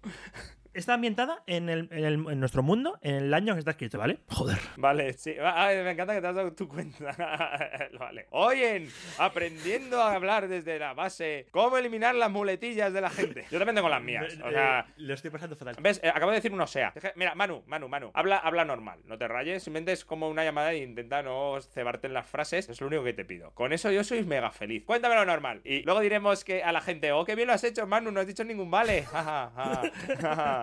Está 0.74 0.94
ambientada 0.94 1.42
en, 1.46 1.68
el, 1.68 1.88
en, 1.92 2.04
el- 2.04 2.14
en 2.30 2.40
nuestro 2.40 2.62
mundo, 2.62 2.98
en 3.02 3.14
el 3.14 3.32
año 3.34 3.52
en 3.52 3.56
que 3.56 3.58
está 3.60 3.70
escrito, 3.72 3.98
¿vale? 3.98 4.18
Joder. 4.28 4.58
Vale, 4.76 5.12
sí. 5.14 5.34
Ah, 5.42 5.70
me 5.72 5.90
encanta 5.92 6.14
que 6.14 6.20
te 6.20 6.26
has 6.26 6.34
dado 6.34 6.52
tu 6.52 6.68
cuenta. 6.68 7.14
vale. 7.98 8.26
Oyen, 8.30 8.88
aprendiendo 9.18 10.02
a 10.02 10.14
hablar 10.14 10.48
desde 10.48 10.78
la 10.78 10.92
base, 10.94 11.46
cómo 11.50 11.78
eliminar 11.78 12.14
las 12.14 12.30
muletillas 12.30 12.92
de 12.92 13.00
la 13.00 13.10
gente. 13.10 13.46
Yo 13.50 13.58
también 13.58 13.76
tengo 13.76 13.88
las 13.88 14.02
mías. 14.02 14.36
O 14.44 14.50
sea, 14.50 14.80
Eh, 14.80 14.92
lo 14.98 15.14
estoy 15.14 15.30
pasando 15.30 15.56
fatal. 15.56 15.76
¿Ves? 15.80 16.00
Eh, 16.02 16.08
acabo 16.08 16.30
de 16.30 16.36
decir 16.36 16.52
un 16.52 16.60
o 16.60 16.66
sea. 16.66 16.92
Mira, 17.16 17.34
Manu, 17.34 17.62
Manu, 17.66 17.88
Manu. 17.88 18.10
Habla, 18.14 18.38
habla 18.38 18.64
normal. 18.64 19.00
No 19.04 19.16
te 19.16 19.28
rayes. 19.28 19.62
Simplemente 19.62 19.92
es 19.92 20.04
como 20.04 20.28
una 20.28 20.44
llamada 20.44 20.72
e 20.72 20.78
intenta 20.78 21.22
no 21.22 21.60
cebarte 21.60 22.06
en 22.08 22.14
las 22.14 22.26
frases. 22.26 22.68
Es 22.68 22.80
lo 22.80 22.88
único 22.88 23.04
que 23.04 23.12
te 23.12 23.24
pido. 23.24 23.52
Con 23.52 23.72
eso 23.72 23.90
yo 23.90 24.02
soy 24.04 24.24
mega 24.24 24.50
feliz. 24.50 24.84
Cuéntamelo 24.84 25.24
normal. 25.24 25.60
Y 25.64 25.82
luego 25.82 26.00
diremos 26.00 26.44
que 26.44 26.62
a 26.64 26.72
la 26.72 26.80
gente, 26.80 27.12
oh, 27.12 27.24
qué 27.24 27.34
bien 27.34 27.46
lo 27.48 27.54
has 27.54 27.64
hecho, 27.64 27.86
Manu. 27.86 28.10
No 28.10 28.20
has 28.20 28.26
dicho 28.26 28.42
ningún 28.44 28.70
vale. 28.70 29.04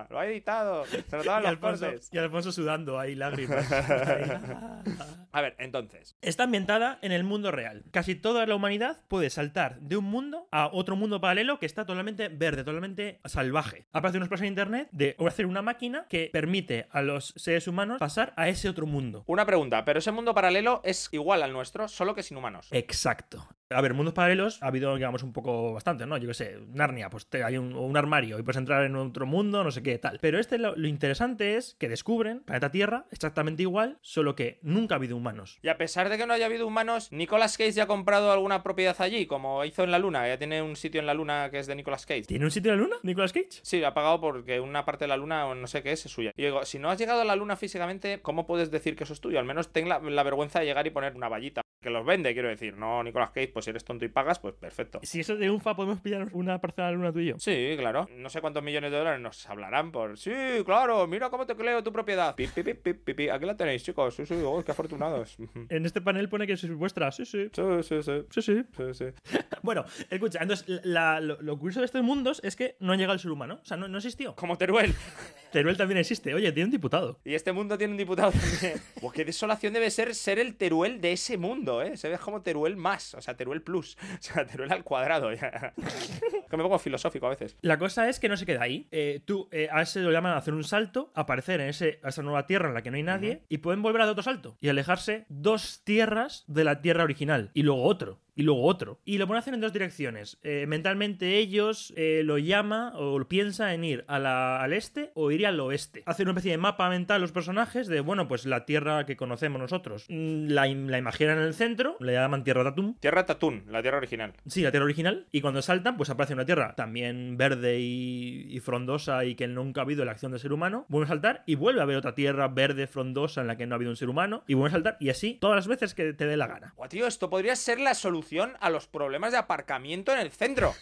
Lo 0.09 0.19
ha 0.19 0.25
editado. 0.27 0.85
Se 0.85 1.17
notaban 1.17 1.43
los 1.43 1.51
Alfonso, 1.51 1.85
cortes. 1.85 2.09
y 2.11 2.17
Alfonso 2.17 2.51
sudando 2.51 2.99
ahí, 2.99 3.15
lágrimas. 3.15 3.71
A 5.31 5.41
ver, 5.41 5.55
entonces. 5.59 6.15
Está 6.21 6.43
ambientada 6.43 6.99
en 7.01 7.11
el 7.11 7.23
mundo 7.23 7.51
real. 7.51 7.83
Casi 7.91 8.15
toda 8.15 8.45
la 8.45 8.55
humanidad 8.55 9.01
puede 9.07 9.29
saltar 9.29 9.79
de 9.79 9.97
un 9.97 10.05
mundo 10.05 10.47
a 10.51 10.69
otro 10.71 10.95
mundo 10.95 11.21
paralelo 11.21 11.59
que 11.59 11.65
está 11.65 11.85
totalmente 11.85 12.27
verde, 12.29 12.63
totalmente 12.63 13.19
salvaje. 13.25 13.85
Aparece 13.93 14.17
una 14.17 14.25
expresión 14.25 14.47
en 14.47 14.51
internet 14.53 14.89
de 14.91 15.15
hacer 15.25 15.45
una 15.45 15.61
máquina 15.61 16.05
que 16.09 16.29
permite 16.33 16.87
a 16.91 17.01
los 17.01 17.33
seres 17.37 17.67
humanos 17.67 17.99
pasar 17.99 18.33
a 18.35 18.49
ese 18.49 18.69
otro 18.69 18.85
mundo. 18.85 19.23
Una 19.27 19.45
pregunta, 19.45 19.85
pero 19.85 19.99
ese 19.99 20.11
mundo 20.11 20.33
paralelo 20.33 20.81
es 20.83 21.09
igual 21.11 21.43
al 21.43 21.53
nuestro, 21.53 21.87
solo 21.87 22.15
que 22.15 22.23
sin 22.23 22.37
humanos. 22.37 22.67
Exacto. 22.71 23.47
A 23.71 23.81
ver, 23.81 23.93
mundos 23.93 24.13
paralelos 24.13 24.61
ha 24.61 24.67
habido, 24.67 24.95
digamos, 24.95 25.23
un 25.23 25.33
poco 25.33 25.73
bastante, 25.73 26.05
¿no? 26.05 26.17
Yo 26.17 26.27
qué 26.27 26.33
sé, 26.33 26.59
Narnia, 26.73 27.09
pues 27.09 27.27
te- 27.27 27.43
hay 27.43 27.57
un, 27.57 27.73
un 27.75 27.97
armario 27.97 28.37
y 28.39 28.43
puedes 28.43 28.57
entrar 28.57 28.83
en 28.85 28.95
otro 28.95 29.25
mundo, 29.25 29.63
no 29.63 29.71
sé 29.71 29.81
qué, 29.83 29.97
tal. 29.97 30.19
Pero 30.21 30.39
este 30.39 30.57
lo, 30.57 30.75
lo 30.75 30.87
interesante 30.87 31.57
es 31.57 31.75
que 31.79 31.89
descubren 31.89 32.41
planeta 32.41 32.71
Tierra 32.71 33.05
exactamente 33.11 33.61
igual, 33.63 33.97
solo 34.01 34.35
que 34.35 34.59
nunca 34.61 34.95
ha 34.95 34.97
habido 34.97 35.15
humanos. 35.17 35.59
Y 35.61 35.67
a 35.69 35.77
pesar 35.77 36.09
de 36.09 36.17
que 36.17 36.25
no 36.27 36.33
haya 36.33 36.45
habido 36.45 36.67
humanos, 36.67 37.11
Nicolas 37.11 37.57
Cage 37.57 37.71
ya 37.71 37.83
ha 37.83 37.87
comprado 37.87 38.31
alguna 38.31 38.63
propiedad 38.63 38.95
allí, 38.99 39.25
como 39.25 39.63
hizo 39.65 39.83
en 39.83 39.91
la 39.91 39.99
Luna. 39.99 40.27
Ya 40.27 40.37
tiene 40.37 40.61
un 40.61 40.75
sitio 40.75 40.99
en 40.99 41.07
la 41.07 41.13
Luna 41.13 41.49
que 41.51 41.59
es 41.59 41.67
de 41.67 41.75
Nicolas 41.75 42.05
Cage. 42.05 42.23
¿Tiene 42.23 42.45
un 42.45 42.51
sitio 42.51 42.71
en 42.73 42.79
la 42.79 42.83
luna, 42.83 42.95
Nicolas 43.03 43.33
Cage? 43.33 43.47
Sí, 43.61 43.83
ha 43.83 43.93
pagado 43.93 44.19
porque 44.21 44.59
una 44.59 44.85
parte 44.85 45.05
de 45.05 45.09
la 45.09 45.17
luna 45.17 45.47
o 45.47 45.55
no 45.55 45.67
sé 45.67 45.81
qué 45.83 45.91
es, 45.91 46.05
es 46.05 46.11
suya. 46.11 46.31
Y 46.35 46.43
digo, 46.43 46.65
si 46.65 46.79
no 46.79 46.89
has 46.89 46.97
llegado 46.99 47.21
a 47.21 47.25
la 47.25 47.35
luna 47.35 47.55
físicamente, 47.55 48.21
¿cómo 48.21 48.45
puedes 48.45 48.71
decir 48.71 48.95
que 48.95 49.03
eso 49.03 49.13
es 49.13 49.21
tuyo? 49.21 49.39
Al 49.39 49.45
menos 49.45 49.71
ten 49.71 49.87
la, 49.89 49.99
la 49.99 50.23
vergüenza 50.23 50.59
de 50.59 50.65
llegar 50.65 50.85
y 50.87 50.89
poner 50.91 51.15
una 51.15 51.29
vallita. 51.29 51.61
Que 51.81 51.89
los 51.89 52.05
vende, 52.05 52.33
quiero 52.33 52.47
decir. 52.49 52.75
No, 52.77 53.03
Nicolas 53.03 53.31
Cage, 53.31 53.47
pues 53.47 53.60
si 53.61 53.69
eres 53.69 53.83
tonto 53.83 54.05
y 54.05 54.09
pagas, 54.09 54.39
pues 54.39 54.53
perfecto. 54.55 54.99
Si 55.03 55.19
eso 55.19 55.35
de 55.35 55.49
UNFA 55.49 55.75
podemos 55.75 55.99
pillar 56.01 56.27
una 56.33 56.59
parcela 56.59 56.91
luna 56.91 57.11
tú 57.11 57.19
y 57.19 57.27
yo. 57.27 57.35
Sí, 57.39 57.75
claro. 57.77 58.07
No 58.15 58.29
sé 58.29 58.41
cuántos 58.41 58.63
millones 58.63 58.91
de 58.91 58.97
dólares 58.97 59.21
nos 59.21 59.47
hablarán 59.49 59.91
por. 59.91 60.17
Sí, 60.17 60.31
claro, 60.65 61.07
mira 61.07 61.29
cómo 61.29 61.45
te 61.45 61.55
creo 61.55 61.83
tu 61.83 61.91
propiedad. 61.91 62.35
Pi, 62.35 62.47
pi, 62.47 62.63
pi. 62.93 63.29
Aquí 63.29 63.45
la 63.45 63.55
tenéis, 63.57 63.83
chicos. 63.83 64.15
Sí, 64.15 64.25
sí, 64.25 64.35
oh, 64.45 64.63
qué 64.63 64.71
afortunados. 64.71 65.37
En 65.69 65.85
este 65.85 66.01
panel 66.01 66.27
pone 66.29 66.45
que 66.47 66.53
es 66.53 66.69
vuestra. 66.75 67.11
Sí, 67.11 67.25
sí. 67.25 67.49
Sí, 67.53 67.61
sí, 67.83 68.03
sí. 68.03 68.25
Sí, 68.29 68.41
sí. 68.41 68.63
Sí, 68.75 68.83
sí. 68.93 69.05
Bueno, 69.63 69.85
escucha, 70.09 70.39
entonces 70.41 70.65
la- 70.83 71.19
lo, 71.19 71.39
lo 71.41 71.57
curioso 71.59 71.79
de 71.81 71.85
estos 71.85 72.01
mundos 72.03 72.41
es 72.43 72.55
que 72.55 72.75
no 72.79 72.93
ha 72.93 72.95
llegado 72.95 73.13
el 73.13 73.19
ser 73.19 73.31
humano. 73.31 73.59
O 73.61 73.65
sea, 73.65 73.77
no, 73.77 73.87
no 73.87 73.97
existió. 73.97 74.35
Como 74.35 74.57
Teruel. 74.57 74.93
Teruel 75.51 75.77
también 75.77 75.97
existe. 75.97 76.33
Oye, 76.33 76.51
tiene 76.51 76.65
un 76.65 76.71
diputado. 76.71 77.19
Y 77.25 77.33
este 77.33 77.51
mundo 77.51 77.77
tiene 77.77 77.91
un 77.91 77.97
diputado 77.97 78.31
también. 78.31 78.81
Pues 79.01 79.13
qué 79.13 79.25
desolación 79.25 79.73
debe 79.73 79.89
ser 79.89 80.13
ser 80.13 80.37
el 80.39 80.55
Teruel 80.55 81.01
de 81.01 81.13
ese 81.13 81.37
mundo, 81.37 81.81
¿eh? 81.81 81.97
Se 81.97 82.07
ve 82.07 82.17
como 82.17 82.41
Teruel 82.41 82.77
más, 82.77 83.15
o 83.15 83.21
sea, 83.21 83.35
Teruel 83.35 83.61
plus. 83.61 83.97
O 84.21 84.23
sea, 84.23 84.45
Teruel 84.45 84.71
al 84.71 84.83
cuadrado. 84.83 85.33
ya. 85.33 85.73
que 86.49 86.57
me 86.57 86.63
pongo 86.63 86.79
filosófico 86.79 87.25
a 87.27 87.29
veces. 87.29 87.55
La 87.61 87.77
cosa 87.77 88.07
es 88.09 88.19
que 88.19 88.29
no 88.29 88.37
se 88.37 88.45
queda 88.45 88.61
ahí. 88.61 88.87
Eh, 88.91 89.21
tú 89.25 89.47
eh, 89.51 89.67
a 89.71 89.81
ese 89.81 90.01
lo 90.01 90.11
llaman 90.11 90.33
a 90.33 90.37
hacer 90.37 90.53
un 90.53 90.63
salto, 90.63 91.11
aparecer 91.15 91.61
en 91.61 91.69
ese, 91.69 91.99
a 92.03 92.09
esa 92.09 92.21
nueva 92.21 92.45
tierra 92.45 92.67
en 92.69 92.73
la 92.73 92.81
que 92.81 92.91
no 92.91 92.97
hay 92.97 93.03
nadie, 93.03 93.43
y 93.49 93.59
pueden 93.59 93.81
volver 93.81 94.01
a 94.01 94.05
dar 94.05 94.11
otro 94.11 94.23
salto 94.23 94.57
y 94.61 94.69
alejarse 94.69 95.25
dos 95.29 95.81
tierras 95.83 96.43
de 96.47 96.63
la 96.63 96.81
tierra 96.81 97.03
original, 97.03 97.51
y 97.53 97.63
luego 97.63 97.83
otro. 97.83 98.19
Y 98.35 98.43
luego 98.43 98.63
otro. 98.63 98.99
Y 99.05 99.17
lo 99.17 99.27
pueden 99.27 99.39
hacer 99.39 99.53
en 99.53 99.61
dos 99.61 99.73
direcciones. 99.73 100.39
Eh, 100.43 100.65
mentalmente 100.67 101.37
ellos 101.37 101.93
eh, 101.97 102.21
lo 102.23 102.37
llama 102.37 102.93
o 102.95 103.19
piensa 103.25 103.73
en 103.73 103.83
ir 103.83 104.05
a 104.07 104.19
la- 104.19 104.61
al 104.61 104.73
este 104.73 105.11
o 105.15 105.31
ir 105.31 105.45
al 105.45 105.59
oeste. 105.59 106.03
Hacen 106.05 106.27
una 106.27 106.31
especie 106.31 106.51
de 106.51 106.57
mapa 106.57 106.89
mental 106.89 107.21
los 107.21 107.31
personajes 107.31 107.87
de, 107.87 107.99
bueno, 107.99 108.27
pues 108.27 108.45
la 108.45 108.65
tierra 108.65 109.05
que 109.05 109.17
conocemos 109.17 109.59
nosotros. 109.61 110.05
Mm, 110.09 110.47
La, 110.47 110.65
la 110.67 110.97
imaginan 110.97 111.37
en 111.39 111.43
el 111.43 111.53
centro, 111.53 111.97
le 111.99 112.13
llaman 112.13 112.43
Tierra 112.43 112.63
Tatum, 112.63 112.95
Tierra 112.99 113.25
Tatún, 113.25 113.63
la 113.69 113.81
tierra 113.81 113.97
original. 113.97 114.33
Sí, 114.47 114.61
la 114.61 114.71
tierra 114.71 114.85
original. 114.85 115.27
Y 115.31 115.41
cuando 115.41 115.61
saltan, 115.61 115.97
pues 115.97 116.09
aparece 116.09 116.33
una 116.33 116.45
tierra 116.45 116.73
también 116.75 117.37
verde 117.37 117.79
y, 117.79 118.47
y 118.49 118.59
frondosa 118.61 119.25
y 119.25 119.35
que 119.35 119.47
nunca 119.47 119.81
ha 119.81 119.83
habido 119.83 120.05
la 120.05 120.11
acción 120.13 120.31
del 120.31 120.39
ser 120.39 120.53
humano. 120.53 120.85
Vuelven 120.87 121.07
a 121.07 121.09
saltar 121.15 121.43
y 121.45 121.55
vuelve 121.55 121.81
a 121.81 121.83
haber 121.83 121.97
otra 121.97 122.15
tierra 122.15 122.47
verde, 122.47 122.87
frondosa 122.87 123.41
en 123.41 123.47
la 123.47 123.57
que 123.57 123.65
no 123.67 123.75
ha 123.75 123.77
habido 123.77 123.91
un 123.91 123.97
ser 123.97 124.09
humano. 124.09 124.43
Y 124.47 124.53
vuelven 124.53 124.69
a 124.71 124.75
saltar 124.75 124.97
y 124.99 125.09
así 125.09 125.37
todas 125.41 125.55
las 125.57 125.67
veces 125.67 125.93
que 125.93 126.13
te 126.13 126.25
dé 126.25 126.37
la 126.37 126.47
gana. 126.47 126.73
Buah, 126.77 126.87
tío, 126.87 127.07
esto 127.07 127.29
podría 127.29 127.55
ser 127.55 127.79
la 127.79 127.93
solución 127.93 128.20
a 128.59 128.69
los 128.69 128.87
problemas 128.87 129.31
de 129.31 129.37
aparcamiento 129.37 130.11
en 130.13 130.19
el 130.19 130.31
centro. 130.31 130.73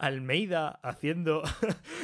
Almeida 0.00 0.78
haciendo. 0.82 1.42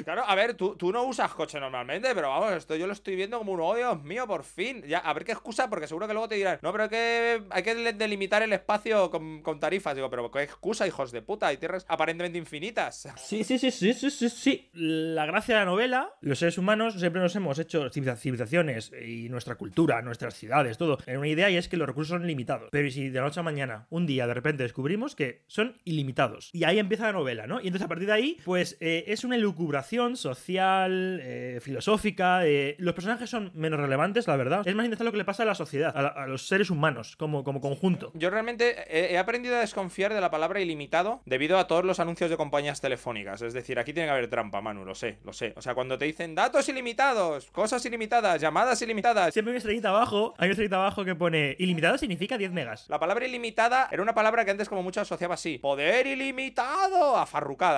Claro, 0.05 0.25
a 0.26 0.35
ver, 0.35 0.55
tú, 0.55 0.76
tú 0.76 0.93
no 0.93 1.03
usas 1.05 1.33
coche 1.33 1.59
normalmente, 1.59 2.15
pero 2.15 2.29
vamos, 2.29 2.53
esto 2.53 2.76
yo 2.76 2.87
lo 2.87 2.93
estoy 2.93 3.17
viendo 3.17 3.38
como 3.38 3.53
un, 3.53 3.61
oh 3.61 3.75
Dios 3.75 4.03
mío, 4.05 4.26
por 4.26 4.45
fin. 4.45 4.83
Ya, 4.87 4.99
a 4.99 5.12
ver 5.15 5.25
qué 5.25 5.33
excusa, 5.33 5.69
porque 5.71 5.87
seguro 5.88 6.07
que 6.07 6.12
luego 6.12 6.29
te 6.29 6.35
dirán, 6.37 6.59
no, 6.62 6.71
pero 6.71 6.85
hay 6.85 6.91
que, 6.91 7.43
hay 7.50 7.62
que 7.62 7.75
delimitar 7.95 8.43
el 8.43 8.53
espacio 8.53 9.11
con, 9.11 9.43
con 9.43 9.59
tarifas. 9.59 9.95
Digo, 9.97 10.11
pero 10.11 10.31
qué 10.31 10.43
excusa, 10.43 10.87
hijos 10.87 11.12
de 11.12 11.23
puta, 11.23 11.47
hay 11.49 11.57
tierras 11.57 11.85
aparentemente 11.88 12.38
infinitas. 12.38 13.09
Sí, 13.17 13.43
sí, 13.43 13.59
sí, 13.59 13.71
sí, 13.71 13.93
sí, 13.95 14.11
sí, 14.11 14.29
sí. 14.29 14.71
La 14.75 15.26
gracia 15.26 15.55
de 15.55 15.61
la 15.61 15.65
novela, 15.67 16.11
los 16.21 16.38
seres 16.38 16.59
humanos 16.59 16.95
siempre 17.00 17.21
nos 17.21 17.35
hemos 17.35 17.59
hecho 17.59 17.88
civiliza- 17.91 18.17
civilizaciones 18.17 18.93
y 19.05 19.29
nuestra 19.29 19.55
cultura, 19.57 20.03
nuestras 20.03 20.35
ciudades, 20.35 20.79
todo, 20.79 20.99
en 21.07 21.19
una 21.19 21.29
idea 21.29 21.50
y 21.50 21.57
es 21.57 21.69
que 21.69 21.76
los 21.76 21.88
recursos 21.88 22.11
son 22.19 22.26
limitados. 22.26 22.69
Pero 22.71 22.87
¿y 22.87 22.91
si 22.91 23.09
de 23.09 23.19
la 23.19 23.25
noche 23.26 23.41
a 23.41 23.43
mañana, 23.43 23.87
un 23.91 24.07
día, 24.07 24.26
de 24.26 24.35
repente 24.35 24.62
descubrimos 24.62 25.17
que 25.17 25.43
son 25.49 25.79
ilimitados? 25.85 26.50
Y 26.53 26.65
ahí 26.65 26.79
empieza 26.79 27.07
la 27.07 27.12
novela, 27.12 27.47
¿no? 27.47 27.61
Y 27.61 27.69
entonces 27.69 27.86
a 27.87 27.88
partir 27.88 28.07
de 28.07 28.12
ahí, 28.12 28.37
pues 28.45 28.76
eh, 28.81 29.05
es 29.09 29.25
una 29.25 29.37
elucubración 29.37 30.16
social, 30.16 31.21
eh, 31.23 31.59
filosófica. 31.62 32.47
eh, 32.47 32.76
los 32.78 32.95
personajes 32.95 33.28
son 33.31 33.50
menos 33.55 33.81
relevantes, 33.81 34.26
la 34.26 34.37
verdad. 34.37 34.66
Es 34.66 34.75
más 34.75 34.85
interesante 34.85 35.05
lo 35.05 35.12
que 35.12 35.19
le 35.19 35.25
pasa 35.25 35.43
a 35.43 35.47
la 35.47 35.55
sociedad, 35.55 35.93
a, 35.97 36.02
la- 36.02 36.09
a 36.09 36.26
los 36.26 36.47
seres 36.47 36.71
humanos, 36.71 37.16
como, 37.16 37.45
como 37.45 37.61
conjunto. 37.61 38.11
Yo 38.14 38.31
realmente 38.31 38.75
he, 38.88 39.14
he 39.14 39.19
aprendido 39.19 39.57
a 39.57 39.61
desconfiar 39.61 40.12
de 40.12 40.21
la 40.21 40.31
palabra 40.31 40.61
ilimitado 40.61 41.23
debido 41.25 41.59
a 41.59 41.66
todos 41.66 41.85
los 41.85 42.00
anuncios 42.00 42.31
de 42.31 42.37
compañías 42.37 42.81
telefónicas. 42.81 43.43
Es 43.43 43.52
decir, 43.55 43.78
aquí 43.78 43.93
tiene 43.93 44.09
que 44.09 44.12
haber 44.12 44.28
trampa, 44.28 44.61
Manu, 44.61 44.85
lo 44.85 44.95
sé, 44.95 45.19
lo 45.25 45.33
sé. 45.33 45.52
O 45.57 45.62
sea, 45.62 45.75
cuando 45.75 45.97
te 45.99 46.05
dicen 46.05 46.35
datos 46.35 46.69
ilimitados, 46.69 47.50
cosas 47.50 47.85
ilimitadas, 47.87 48.40
llamadas 48.40 48.81
ilimitadas. 48.83 49.33
Siempre 49.33 49.50
hay 49.50 49.55
una 49.55 49.59
estrellita 49.59 49.88
abajo, 49.90 50.35
hay 50.38 50.47
una 50.47 50.52
estrellita 50.52 50.76
abajo 50.76 51.05
que 51.05 51.14
pone 51.14 51.57
ilimitado 51.59 51.99
significa 51.99 52.37
10 52.38 52.52
megas. 52.52 52.87
La 52.88 52.99
palabra 52.99 53.26
ilimitada 53.26 53.88
era 53.93 54.02
una 54.02 54.14
palabra 54.14 54.45
que 54.45 54.50
antes 54.50 54.69
como 54.69 54.83
mucho 54.83 55.00
asociaba 55.00 55.35
así. 55.35 55.59
Poder 55.59 56.07
ilimitado. 56.07 57.16
A 57.16 57.26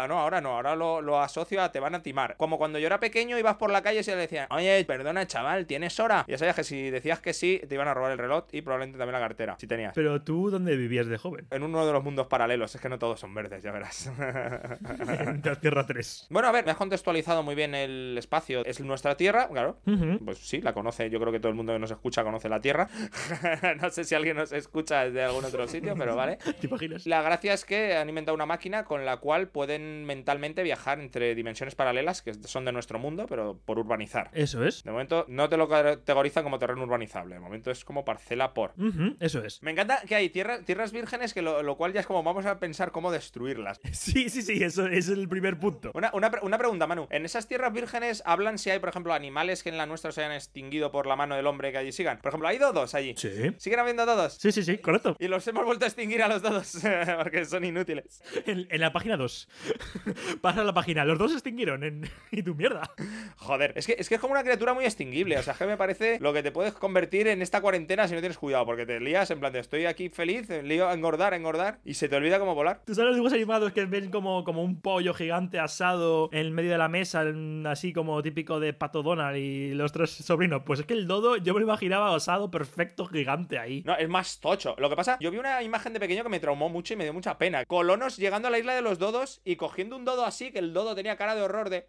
¿no? 0.07 0.19
Ahora 0.19 0.41
no, 0.41 0.51
ahora 0.51 0.77
lo, 0.77 1.01
lo 1.01 1.21
asocio 1.21 1.63
a 1.63 1.73
te 1.73 1.81
van 1.81 1.95
a 1.95 2.03
timar. 2.03 2.37
Como 2.37 2.59
cuando 2.59 2.79
yo 2.79 2.87
era 2.87 3.01
pequeño 3.01 3.39
ibas 3.39 3.57
por 3.57 3.71
la 3.71 3.83
calle 3.83 4.01
y 4.01 4.03
se 4.03 4.13
le 4.13 4.23
decían, 4.23 4.47
oye, 4.51 4.85
perdona 4.85 5.27
chaval, 5.27 5.67
¿tienes 5.67 5.99
hora? 5.99 6.25
Ya 6.29 6.39
sabías 6.39 6.57
que 6.57 6.65
si 6.65 6.91
decías 6.91 7.21
que 7.21 7.33
sí, 7.33 7.61
te 7.69 7.75
iban 7.75 7.89
a 7.89 7.95
robar 7.95 8.13
el 8.13 8.19
reloj 8.19 8.45
y 8.53 8.63
probablemente 8.63 8.99
también 8.99 9.21
la 9.21 9.27
cartera, 9.27 9.57
si 9.59 9.67
tenías. 9.67 9.95
Pero 9.95 10.23
tú, 10.23 10.51
¿dónde 10.51 10.77
vivías 10.77 11.07
de 11.07 11.19
joven? 11.19 11.47
En 11.51 11.63
uno 11.63 11.87
de 11.87 11.93
los 11.93 12.05
mundos 12.05 12.27
paralelos, 12.27 12.75
es 12.75 12.81
que 12.81 12.89
no 12.89 12.99
todos 12.99 13.21
son 13.21 13.35
verdes, 13.35 13.63
ya 13.63 13.73
verás. 13.73 14.07
en 14.19 15.43
la 15.45 15.57
Tierra 15.57 15.87
3. 15.87 16.29
bueno, 16.31 16.49
a 16.49 16.53
ver, 16.53 16.65
me 16.65 16.71
has 16.71 16.77
contextualizado 16.77 17.43
muy 17.43 17.55
bien 17.55 17.75
el 17.75 18.17
espacio. 18.19 18.65
Es 18.65 18.81
nuestra 18.81 19.17
Tierra, 19.17 19.49
claro. 19.49 19.79
Pues 20.25 20.39
sí, 20.39 20.61
la 20.61 20.73
conoce. 20.73 21.11
Yo 21.11 21.21
creo 21.21 21.33
que 21.33 21.41
todo 21.41 21.51
el 21.51 21.55
mundo 21.55 21.73
que 21.73 21.79
nos 21.79 21.91
escucha 21.91 22.23
conoce 22.25 22.49
la 22.49 22.61
Tierra. 22.61 22.89
no 23.81 23.91
sé 23.91 24.05
si 24.05 24.15
alguien 24.15 24.37
nos 24.37 24.53
escucha 24.53 25.05
desde 25.05 25.23
algún 25.23 25.45
otro 25.45 25.67
sitio, 25.69 25.95
pero 25.97 26.17
vale. 26.17 26.39
¿Te 26.61 26.67
imaginas? 26.67 27.07
La 27.07 27.23
gracia 27.23 27.55
es 27.55 27.65
que 27.65 27.97
han 27.97 28.09
inventado 28.09 28.35
una 28.35 28.47
máquina 28.47 28.85
con 28.85 29.05
la 29.05 29.19
cual 29.19 29.49
pueden 29.49 29.88
mentalmente 30.05 30.63
viajar 30.63 31.01
entre 31.01 31.35
dimensiones 31.35 31.75
paralelas 31.75 32.23
que 32.23 32.35
son 32.35 32.65
de 32.65 32.73
nuestro 32.73 32.99
mundo, 32.99 33.27
pero 33.29 33.59
por 33.65 33.79
urbanizar. 33.79 34.31
Eso 34.33 34.65
es. 34.65 34.83
De 34.85 34.91
momento 34.91 35.25
no 35.29 35.49
te 35.49 35.57
lo 35.57 35.69
categorizan 35.69 36.45
como 36.45 36.59
terreno 36.59 36.83
urbanizable. 36.83 37.35
De 37.35 37.41
momento 37.41 37.71
es 37.71 37.85
como 37.85 38.05
parcela 38.05 38.55
por. 38.55 38.75
Eso 39.21 39.45
es. 39.45 39.63
Me 39.63 39.71
encanta 39.71 40.03
que 40.07 40.15
hay 40.15 40.29
tierra- 40.31 40.61
tierras 40.63 40.93
vírgenes, 40.93 41.35
que 41.35 41.43
lo, 41.43 41.63
lo 41.63 41.77
cual 41.77 41.93
ya 41.93 42.01
es 42.01 42.07
como 42.07 42.23
vamos 42.23 42.47
a 42.47 42.59
pensar 42.59 42.93
cómo 42.93 43.11
destruirlas. 43.13 43.81
Sí, 43.93 44.29
sí, 44.31 44.43
sí, 44.43 44.63
eso 44.63 44.87
es 44.87 45.09
el 45.09 45.29
primer 45.29 45.59
punto. 45.59 45.91
Una, 45.95 46.11
una 46.15 46.31
una 46.43 46.57
pregunta, 46.59 46.87
Manu. 46.87 47.07
¿En 47.11 47.25
esas 47.25 47.47
tierras 47.49 47.73
vírgenes 47.73 48.23
hablan 48.25 48.59
si 48.59 48.71
hay, 48.71 48.79
por 48.79 48.89
ejemplo, 48.89 49.13
animales 49.13 49.63
que 49.63 49.69
en 49.71 49.77
la 49.77 49.87
nuestra 49.87 50.13
se 50.13 50.21
hayan 50.23 50.33
extinguido 50.35 50.91
por 50.93 51.07
la 51.07 51.17
mano 51.17 51.35
del 51.37 51.47
hombre 51.47 51.73
que 51.73 51.79
allí 51.79 51.93
sigan? 51.93 52.19
Por 52.19 52.29
ejemplo, 52.31 52.49
¿hay 52.49 52.59
dodos 52.59 52.95
allí? 52.95 53.15
Sí. 53.17 53.53
¿Siguen 53.59 53.81
habiendo 53.81 54.07
dodos? 54.07 54.35
Sí, 54.41 54.53
sí, 54.53 54.63
sí, 54.63 54.79
correcto. 54.79 55.17
Y 55.19 55.29
los 55.29 55.47
hemos 55.49 55.65
vuelto 55.65 55.85
a 55.85 55.89
extinguir 55.89 56.23
a 56.23 56.29
los 56.29 56.43
dodos 56.43 56.79
porque 57.23 57.45
son 57.45 57.65
inútiles. 57.65 58.23
En, 58.47 58.67
en 58.71 58.81
la 58.81 58.93
página 58.93 59.17
2. 59.17 59.49
Pasa 60.41 60.65
la 60.65 60.73
página. 60.75 61.05
Los 61.05 61.19
dos 61.19 61.31
se 61.31 61.37
extinguieron. 61.39 61.85
en- 61.85 62.09
Y 62.31 62.43
tu 62.43 62.55
mierda. 62.55 62.91
Joder, 63.37 63.73
es 63.77 63.87
que, 63.87 63.97
es 63.99 64.09
que 64.09 64.17
es 64.17 64.21
como 64.21 64.33
una 64.33 64.43
criatura 64.43 64.75
muy 64.75 64.85
extinguible. 64.85 65.39
O 65.39 65.43
sea, 65.43 65.55
que 65.55 65.67
me 65.67 65.77
parece 65.77 66.19
lo 66.21 66.33
que 66.33 66.43
te 66.43 66.53
puedes 66.53 66.73
convertir 66.75 67.27
en 67.29 67.43
esta 67.43 67.61
cuarentena 67.61 68.07
si 68.09 68.15
no 68.15 68.21
tienes 68.21 68.39
cuidado. 68.39 68.67
Porque 68.67 68.87
te 68.87 69.01
lías 69.01 69.31
en 69.31 69.41
plan 69.41 69.53
de 69.53 69.61
estoy 69.61 69.87
aquí 69.87 70.09
feliz, 70.09 70.49
lío 70.63 70.89
a 70.89 70.95
engordar, 70.95 71.33
a 71.33 71.37
engordar. 71.37 71.79
Y 71.85 71.95
se 71.95 72.09
te 72.09 72.17
olvida 72.17 72.39
cómo 72.39 72.55
volar. 72.55 72.83
¿Tú 72.85 72.95
sabes 72.95 73.09
los 73.09 73.17
dibujos 73.17 73.33
animados 73.33 73.73
que 73.73 73.85
ven 73.87 74.11
como, 74.11 74.45
como 74.45 74.63
un 74.63 74.81
pollo 74.81 75.15
gigante 75.15 75.59
asado 75.59 76.29
en 76.33 76.39
el 76.39 76.51
medio 76.51 76.71
de 76.71 76.79
la 76.79 76.89
mesa, 76.89 77.25
así 77.67 77.93
como 77.93 78.23
típico 78.23 78.61
de 78.61 78.73
Pato 78.73 79.03
Donald 79.03 79.37
y 79.37 79.75
los 79.75 79.93
tres 79.93 80.11
sobrinos? 80.11 80.63
Pues 80.65 80.81
es 80.81 80.87
que 80.87 80.95
el 80.95 81.07
dodo 81.07 81.37
yo 81.37 81.55
me 81.55 81.61
lo 81.61 81.67
imaginaba 81.67 82.15
asado 82.15 82.51
perfecto 82.51 83.07
gigante 83.07 83.59
ahí. 83.59 83.83
No, 83.87 83.97
es 83.97 84.09
más 84.09 84.41
tocho. 84.41 84.75
Lo 84.79 84.91
que 84.91 84.97
pasa, 84.97 85.17
yo 85.21 85.31
vi 85.31 85.39
una 85.39 85.63
imagen 85.63 85.93
de 85.93 86.01
pequeño 86.01 86.23
que 86.23 86.29
me 86.29 86.41
traumó 86.41 86.69
mucho 86.69 86.95
y 86.95 86.97
me 86.97 87.05
dio 87.05 87.13
mucha 87.13 87.39
pena. 87.39 87.65
Colonos 87.65 88.17
llegando 88.17 88.49
a 88.49 88.51
la 88.51 88.59
isla 88.59 88.75
de 88.75 88.83
los 88.83 88.99
dodos 88.99 89.41
y 89.45 89.57
cogiendo 89.57 89.68
un 89.97 90.05
dodo 90.05 90.25
así, 90.25 90.51
que 90.51 90.59
el 90.59 90.73
dodo 90.73 90.95
tenía 90.95 91.17
cara 91.17 91.35
de 91.35 91.43
horror 91.43 91.71
de. 91.71 91.87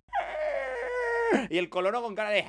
Y 1.49 1.57
el 1.57 1.69
colono 1.69 2.01
con 2.01 2.15
cara 2.15 2.29
de. 2.31 2.45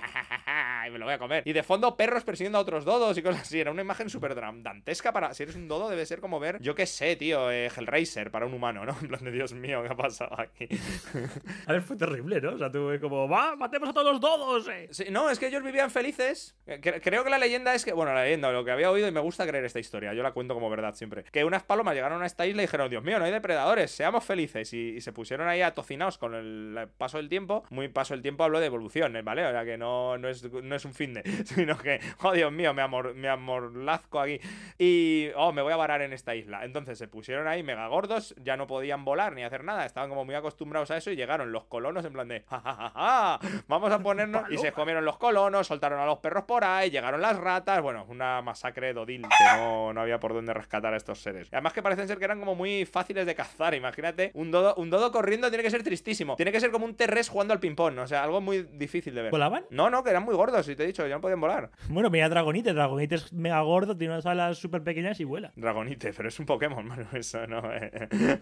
Y 0.87 0.91
me 0.91 0.99
lo 0.99 1.05
voy 1.05 1.15
a 1.15 1.19
comer. 1.19 1.43
Y 1.47 1.53
de 1.53 1.63
fondo, 1.63 1.97
perros 1.97 2.25
persiguiendo 2.25 2.59
a 2.59 2.63
otros 2.63 2.85
dodos 2.85 3.17
y 3.19 3.23
cosas 3.23 3.43
así. 3.43 3.61
Era 3.61 3.71
una 3.71 3.83
imagen 3.83 4.09
súper 4.11 4.35
dantesca 4.35 5.13
para. 5.13 5.33
Si 5.35 5.43
eres 5.43 5.55
un 5.57 5.69
dodo, 5.69 5.89
debe 5.89 6.05
ser 6.07 6.21
como 6.21 6.41
ver, 6.41 6.59
yo 6.61 6.75
qué 6.75 6.87
sé, 6.87 7.17
tío, 7.17 7.51
eh, 7.51 7.71
Hellraiser 7.77 8.31
para 8.31 8.47
un 8.47 8.55
humano, 8.55 8.85
¿no? 8.85 8.97
En 9.01 9.09
plan 9.09 9.25
de 9.25 9.31
Dios 9.33 9.53
mío, 9.53 9.83
¿qué 9.83 9.89
ha 9.89 9.97
pasado 9.97 10.39
aquí? 10.41 10.69
A 11.67 11.73
ver, 11.73 11.83
fue 11.83 11.97
terrible, 11.97 12.41
¿no? 12.41 12.55
O 12.55 12.59
sea, 12.59 12.71
tuve 12.71 13.01
como, 13.01 13.29
¡va! 13.29 13.57
¡Matemos 13.57 13.89
a 13.89 13.93
todos 13.93 14.13
los 14.13 14.21
dodos! 14.21 14.69
eh". 14.69 14.89
Sí, 14.91 15.05
no, 15.11 15.31
es 15.31 15.39
que 15.39 15.47
ellos 15.49 15.63
vivían 15.63 15.91
felices. 15.91 16.57
Cre- 16.67 17.01
creo 17.03 17.25
que 17.25 17.31
la 17.31 17.39
leyenda 17.39 17.75
es 17.75 17.85
que, 17.85 17.93
bueno, 17.93 18.13
la 18.15 18.25
leyenda, 18.25 18.51
lo 18.53 18.65
que 18.65 18.71
había 18.71 18.91
oído 18.91 19.09
y 19.09 19.13
me 19.13 19.21
gusta 19.21 19.47
creer 19.47 19.65
esta 19.65 19.79
historia, 19.79 20.13
yo 20.15 20.23
la 20.23 20.33
cuento 20.33 20.55
como 20.55 20.71
verdad 20.71 20.95
siempre. 20.95 21.25
Que 21.25 21.45
unas 21.45 21.63
palomas 21.63 21.95
llegaron 21.95 22.23
a 22.23 22.27
esta 22.27 22.47
isla 22.47 22.63
y 22.63 22.65
dijeron, 22.65 22.89
Dios 22.91 23.03
mío, 23.05 23.19
no 23.19 23.25
hay 23.25 23.33
depredadores, 23.33 23.91
seamos 23.91 24.25
felices. 24.25 24.73
Y, 24.73 24.91
y 24.97 25.01
se 25.01 25.13
pusieron 25.13 25.49
ahí 25.49 25.63
atocinados 25.63 26.19
con 26.19 26.35
el 26.35 26.89
paso 26.97 27.19
del 27.19 27.29
tiempo. 27.29 27.65
Muy 27.71 27.89
paso 27.89 28.15
del 28.15 28.23
tiempo 28.23 28.45
hablo 28.45 28.61
de 28.61 28.70
evolución, 28.71 29.15
¿eh? 29.17 29.23
¿vale? 29.23 29.47
O 29.47 29.51
sea 29.51 29.65
que 29.65 29.77
no, 29.77 30.19
no, 30.19 30.29
es, 30.29 30.51
no 30.51 30.75
es 30.75 30.85
un 30.85 30.95
fin 30.95 31.15
de, 31.15 31.23
sino 31.45 31.77
que, 31.79 32.01
oh 32.23 32.33
Dios 32.33 32.53
mío, 32.53 32.73
me, 32.73 32.83
amor, 32.83 33.15
me 33.15 33.29
amorlazco 33.29 34.21
aquí. 34.21 34.41
Y, 34.79 35.29
oh, 35.37 35.53
me 35.53 35.63
voy 35.63 35.73
a 35.73 35.77
varar 35.77 36.03
en 36.03 36.13
esta 36.13 36.35
isla. 36.35 36.65
Entonces 36.65 36.99
se 36.99 37.09
pusieron 37.09 37.47
ahí 37.49 37.63
mega 37.63 37.87
gordos, 37.89 38.35
ya 38.43 38.57
no 38.57 38.67
podían 38.67 39.05
volar 39.05 39.35
ni 39.35 39.43
hacer 39.43 39.65
nada, 39.65 39.85
estaban 39.85 40.09
como 40.09 40.25
muy 40.25 40.35
acostumbrados 40.35 40.91
a 40.91 40.97
eso 40.97 41.11
y 41.11 41.17
llegaron 41.17 41.53
los 41.53 41.65
colonos 41.65 42.05
en 42.05 42.13
plan 42.13 42.29
de, 42.29 42.45
ja, 42.49 42.61
ja, 42.61 42.75
ja, 42.75 42.91
ja, 42.91 43.41
vamos 43.69 43.93
a 43.93 43.99
ponernos. 43.99 44.51
Y 44.51 44.59
se 44.59 44.73
comieron 44.73 45.05
los 45.05 45.19
colonos, 45.19 45.67
soltaron 45.67 46.01
a 46.01 46.07
los 46.07 46.19
perros 46.19 46.45
por 46.45 46.65
ahí, 46.65 46.91
llegaron 46.91 47.21
las 47.21 47.37
ratas, 47.37 47.83
bueno, 47.83 48.07
una 48.09 48.43
masacre 48.43 48.93
dodil 48.93 49.23
que 49.23 49.57
no, 49.57 49.93
no 49.93 50.01
había 50.01 50.19
por 50.21 50.35
dónde 50.35 50.55
rescatar 50.55 50.95
a 50.95 50.97
estos 50.97 51.21
seres. 51.21 51.49
Además 51.53 51.73
que 51.73 51.83
parecen 51.83 52.09
ser 52.09 52.19
que 52.19 52.25
eran 52.25 52.39
como 52.39 52.55
muy 52.55 52.85
fáciles 52.87 53.27
de 53.27 53.35
cazar, 53.35 53.75
imagínate, 53.75 54.31
un 54.35 54.51
dodo, 54.51 54.75
un 54.77 54.91
dodo 54.91 55.13
corriendo 55.13 55.49
tiene 55.49 55.63
que 55.63 55.71
ser 55.71 55.83
tristísimo, 55.83 56.37
tiene 56.37 56.53
que 56.53 56.61
ser 56.61 56.71
como 56.71 56.85
un 56.85 56.95
terres 56.95 57.29
jugando 57.29 57.53
al 57.53 57.61
ping-pong, 57.61 57.99
o 57.99 58.07
sea, 58.07 58.23
algo 58.23 58.41
muy 58.41 58.60
difícil 58.65 59.15
de 59.15 59.23
ver. 59.23 59.31
¿Volaban? 59.31 59.65
No, 59.71 59.91
no, 59.91 60.03
que 60.05 60.11
eran 60.11 60.25
muy 60.25 60.35
gordos, 60.35 60.69
y 60.69 60.77
te 60.77 60.85
he 60.85 60.87
dicho, 60.87 61.07
ya 61.07 61.15
no 61.17 61.21
podían 61.21 61.41
volar. 61.41 61.71
Bueno, 61.89 62.11
mira 62.11 62.29
Dragonite. 62.29 62.73
Dragonite 62.73 63.15
es 63.17 63.33
mega 63.33 63.61
gordo, 63.63 63.97
tiene 63.97 64.15
unas 64.15 64.27
alas 64.27 64.59
súper 64.59 64.83
pequeñas 64.83 65.19
y 65.21 65.25
vuela. 65.25 65.53
Dragonite, 65.57 66.13
pero 66.17 66.29
es 66.29 66.39
un 66.39 66.47
Pokémon, 66.47 66.85
mano, 66.87 67.07
eso 67.13 67.47
no. 67.47 67.63
eh. 67.73 68.09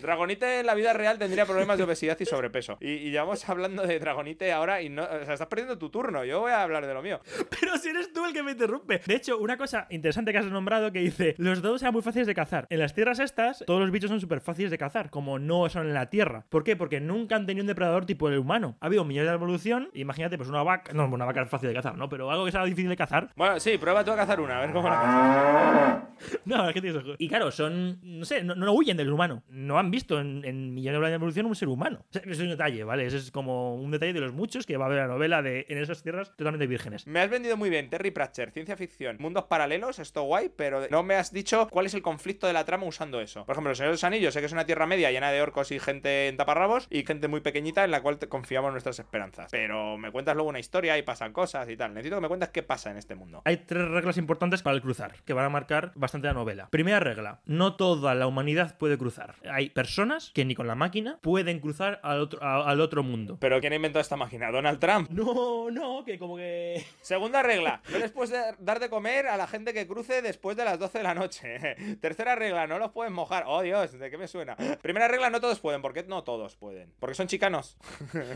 Dragonite 0.00 0.60
en 0.60 0.66
la 0.66 0.74
vida 0.74 0.92
real 0.92 1.18
tendría 1.18 1.46
problemas 1.46 1.78
de 1.78 1.84
obesidad 1.84 2.16
y 2.20 2.24
sobrepeso. 2.24 2.76
Y, 2.80 2.88
y 2.92 3.10
llevamos 3.10 3.48
hablando 3.48 3.86
de 3.86 3.98
Dragonite 3.98 4.52
ahora 4.52 4.82
y 4.82 4.88
no. 4.88 5.04
O 5.04 5.24
sea, 5.24 5.34
estás 5.34 5.48
perdiendo 5.48 5.78
tu 5.78 5.90
turno. 5.90 6.24
Yo 6.24 6.40
voy 6.40 6.52
a 6.52 6.62
hablar 6.62 6.86
de 6.86 6.94
lo 6.94 7.02
mío. 7.02 7.20
Pero 7.60 7.76
si 7.78 7.88
eres 7.88 8.12
tú 8.12 8.24
el 8.24 8.32
que 8.32 8.42
me 8.42 8.52
interrumpe. 8.52 9.00
De 9.06 9.14
hecho, 9.14 9.38
una 9.38 9.56
cosa 9.56 9.86
interesante 9.90 10.32
que 10.32 10.38
has 10.38 10.46
nombrado 10.46 10.92
que 10.92 11.00
dice, 11.00 11.34
los 11.38 11.62
dodos 11.62 11.82
eran 11.82 11.92
muy 11.94 12.02
fáciles 12.02 12.26
de 12.26 12.34
cazar. 12.34 12.66
En 12.70 12.78
las 12.78 12.94
tierras 12.94 13.18
estas, 13.18 13.64
todos 13.66 13.80
los 13.80 13.90
bichos 13.90 14.10
son 14.10 14.20
súper 14.20 14.40
fáciles 14.40 14.70
de 14.70 14.78
cazar, 14.78 15.10
como 15.10 15.38
no 15.38 15.68
son 15.68 15.86
en 15.86 15.94
la 15.94 16.10
tierra. 16.10 16.44
¿Por 16.48 16.64
qué? 16.64 16.76
Porque 16.76 17.00
nunca 17.00 17.36
han 17.36 17.46
tenido 17.46 17.62
un 17.62 17.68
depredador 17.68 18.06
tipo 18.06 18.28
el 18.28 18.38
humano. 18.38 18.76
Ha 18.80 18.86
habido 18.86 19.04
millones 19.04 19.25
la 19.26 19.34
evolución, 19.34 19.90
imagínate, 19.94 20.36
pues 20.36 20.48
una 20.48 20.62
vaca. 20.62 20.92
No, 20.92 21.06
una 21.06 21.24
vaca 21.24 21.42
es 21.42 21.48
fácil 21.48 21.68
de 21.68 21.74
cazar, 21.74 21.96
¿no? 21.96 22.08
Pero 22.08 22.30
algo 22.30 22.44
que 22.44 22.52
sea 22.52 22.64
difícil 22.64 22.88
de 22.88 22.96
cazar. 22.96 23.30
Bueno, 23.36 23.60
sí, 23.60 23.78
prueba 23.78 24.04
tú 24.04 24.12
a 24.12 24.16
cazar 24.16 24.40
una, 24.40 24.58
a 24.58 24.60
ver 24.60 24.72
cómo 24.72 24.88
la 24.88 24.94
cazas. 24.96 26.02
No, 26.46 26.66
es 26.68 26.72
que 26.72 26.80
tienes 26.80 27.02
ojos. 27.02 27.16
Y 27.18 27.28
claro, 27.28 27.50
son. 27.50 27.98
No 28.02 28.24
sé, 28.24 28.42
no, 28.42 28.54
no 28.54 28.72
huyen 28.72 28.96
del 28.96 29.12
humano. 29.12 29.42
No 29.48 29.78
han 29.78 29.90
visto 29.90 30.18
en, 30.18 30.44
en 30.46 30.72
millones 30.72 30.98
de 31.00 31.06
años 31.06 31.12
de 31.12 31.16
evolución 31.16 31.46
un 31.46 31.54
ser 31.54 31.68
humano. 31.68 31.98
O 32.08 32.12
sea, 32.12 32.22
eso 32.22 32.30
es 32.32 32.40
un 32.40 32.48
detalle, 32.48 32.84
¿vale? 32.84 33.04
Ese 33.04 33.18
es 33.18 33.30
como 33.30 33.74
un 33.76 33.90
detalle 33.90 34.14
de 34.14 34.20
los 34.20 34.32
muchos 34.32 34.64
que 34.64 34.78
va 34.78 34.84
a 34.84 34.88
haber 34.88 34.98
la 35.00 35.08
novela 35.08 35.42
de 35.42 35.66
en 35.68 35.76
esas 35.78 36.02
tierras 36.02 36.30
totalmente 36.36 36.66
vírgenes. 36.66 37.06
Me 37.06 37.20
has 37.20 37.28
vendido 37.28 37.56
muy 37.58 37.68
bien, 37.68 37.90
Terry 37.90 38.10
Pratchett, 38.12 38.52
ciencia 38.54 38.76
ficción, 38.78 39.16
mundos 39.20 39.44
paralelos, 39.44 39.98
esto 39.98 40.22
guay, 40.22 40.50
pero 40.56 40.86
no 40.90 41.02
me 41.02 41.16
has 41.16 41.32
dicho 41.32 41.68
cuál 41.70 41.84
es 41.84 41.92
el 41.94 42.00
conflicto 42.02 42.46
de 42.46 42.54
la 42.54 42.64
trama 42.64 42.86
usando 42.86 43.20
eso. 43.20 43.44
Por 43.44 43.52
ejemplo, 43.54 43.70
el 43.70 43.76
Señor 43.76 43.90
de 43.90 43.94
los 43.94 44.04
Anillos, 44.04 44.32
sé 44.32 44.40
que 44.40 44.46
es 44.46 44.52
una 44.52 44.64
tierra 44.64 44.86
media 44.86 45.10
llena 45.10 45.30
de 45.30 45.42
orcos 45.42 45.70
y 45.70 45.78
gente 45.78 46.28
en 46.28 46.36
taparrabos 46.38 46.86
y 46.90 47.04
gente 47.04 47.28
muy 47.28 47.40
pequeñita 47.40 47.84
en 47.84 47.90
la 47.90 48.00
cual 48.00 48.18
te- 48.18 48.28
confiamos 48.28 48.72
nuestras 48.72 48.98
esperanzas. 48.98 49.15
Pero 49.50 49.96
me 49.98 50.10
cuentas 50.10 50.34
luego 50.34 50.48
una 50.50 50.58
historia 50.58 50.96
y 50.98 51.02
pasan 51.02 51.32
cosas 51.32 51.68
y 51.68 51.76
tal. 51.76 51.94
Necesito 51.94 52.16
que 52.16 52.22
me 52.22 52.28
cuentes 52.28 52.50
qué 52.50 52.62
pasa 52.62 52.90
en 52.90 52.96
este 52.96 53.14
mundo. 53.14 53.42
Hay 53.44 53.58
tres 53.58 53.88
reglas 53.88 54.16
importantes 54.18 54.62
para 54.62 54.76
el 54.76 54.82
cruzar, 54.82 55.14
que 55.24 55.32
van 55.32 55.44
a 55.44 55.48
marcar 55.50 55.92
bastante 55.94 56.26
la 56.28 56.34
novela. 56.34 56.68
Primera 56.70 57.00
regla, 57.00 57.40
no 57.46 57.76
toda 57.76 58.14
la 58.14 58.26
humanidad 58.26 58.76
puede 58.78 58.98
cruzar. 58.98 59.34
Hay 59.50 59.70
personas 59.70 60.30
que 60.34 60.44
ni 60.44 60.54
con 60.54 60.66
la 60.66 60.74
máquina 60.74 61.18
pueden 61.22 61.60
cruzar 61.60 62.00
al 62.02 62.20
otro, 62.20 62.42
a- 62.42 62.68
al 62.68 62.80
otro 62.80 63.02
mundo. 63.02 63.38
Pero 63.40 63.60
¿quién 63.60 63.72
ha 63.72 63.76
inventado 63.76 64.00
esta 64.00 64.16
máquina? 64.16 64.50
Donald 64.50 64.78
Trump. 64.78 65.10
No, 65.10 65.70
no, 65.70 66.04
que 66.04 66.18
como 66.18 66.36
que... 66.36 66.84
Segunda 67.00 67.42
regla, 67.42 67.80
no 67.90 67.98
les 67.98 68.10
puedes 68.12 68.32
dar 68.58 68.80
de 68.80 68.88
comer 68.88 69.26
a 69.26 69.36
la 69.36 69.46
gente 69.46 69.72
que 69.72 69.86
cruce 69.86 70.22
después 70.22 70.56
de 70.56 70.64
las 70.64 70.78
12 70.78 70.98
de 70.98 71.04
la 71.04 71.14
noche. 71.14 71.76
Tercera 72.00 72.34
regla, 72.34 72.66
no 72.66 72.78
los 72.78 72.90
puedes 72.92 73.12
mojar. 73.12 73.44
Oh 73.46 73.62
Dios, 73.62 73.98
¿de 73.98 74.10
qué 74.10 74.18
me 74.18 74.28
suena? 74.28 74.56
Primera 74.82 75.08
regla, 75.08 75.30
no 75.30 75.40
todos 75.40 75.60
pueden. 75.60 75.82
¿Por 75.82 75.92
qué 75.92 76.02
no 76.04 76.24
todos 76.24 76.56
pueden? 76.56 76.92
Porque 76.98 77.14
son 77.14 77.26
chicanos. 77.26 77.76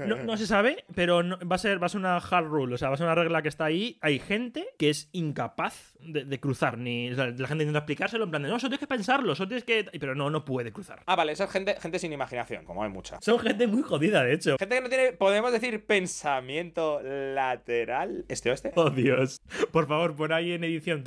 No, 0.07 0.17
no 0.17 0.37
se 0.37 0.47
sabe, 0.47 0.60
pero 0.95 1.23
no- 1.23 1.39
va, 1.41 1.57
a 1.57 1.59
ser, 1.59 1.83
va 1.83 1.87
a 1.87 1.89
ser 1.89 2.01
una 2.01 2.17
hard 2.17 2.47
rule, 2.47 2.75
o 2.75 2.79
sea, 2.79 2.89
va 2.89 2.95
a 2.95 2.97
ser 2.97 3.07
una 3.07 3.15
regla 3.15 3.43
que 3.43 3.49
está 3.49 3.65
ahí. 3.67 3.99
Hay 4.01 4.19
gente 4.19 4.67
que 4.79 4.91
es 4.91 5.09
incapaz 5.13 5.95
de, 6.01 6.25
de 6.25 6.41
cruzar, 6.41 6.79
ni 6.79 7.11
o 7.11 7.15
sea, 7.15 7.27
la 7.27 7.49
gente 7.49 7.65
intenta 7.65 7.79
explicárselo 7.81 8.25
en 8.25 8.31
plan 8.31 8.43
de, 8.43 8.49
no, 8.49 8.59
solo 8.59 8.71
tienes 8.71 8.81
que 8.81 8.87
pensarlo, 8.87 9.35
solo 9.35 9.49
tienes 9.49 9.65
que... 9.65 9.85
Pero 9.99 10.15
no, 10.15 10.31
no 10.31 10.45
puede 10.45 10.73
cruzar. 10.73 11.03
Ah, 11.07 11.17
vale, 11.17 11.33
esa 11.33 11.45
es 11.45 11.51
gente, 11.51 11.77
gente 11.81 11.99
sin 11.99 12.13
imaginación, 12.13 12.65
como 12.65 12.83
hay 12.83 12.91
mucha. 12.91 13.21
Son 13.21 13.39
gente 13.39 13.67
muy 13.67 13.83
jodida, 13.83 14.23
de 14.23 14.35
hecho. 14.35 14.57
Gente 14.59 14.75
que 14.77 14.81
no 14.81 14.89
tiene, 14.89 15.13
podemos 15.13 15.53
decir, 15.53 15.85
pensamiento 15.87 17.01
lateral. 17.03 18.25
¿Este 18.29 18.51
oeste? 18.51 18.73
Oh, 18.77 18.91
Dios. 18.91 19.41
Por 19.73 19.87
favor, 19.87 20.15
pon 20.17 20.33
ahí 20.33 20.53
en 20.53 20.65
edición. 20.65 21.05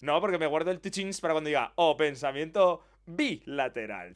No, 0.00 0.20
porque 0.20 0.38
me 0.38 0.46
guardo 0.46 0.70
el 0.70 0.80
teachings 0.80 1.20
para 1.20 1.34
cuando 1.34 1.48
diga, 1.48 1.72
oh, 1.76 1.96
pensamiento 1.96 2.82
bilateral. 3.06 4.12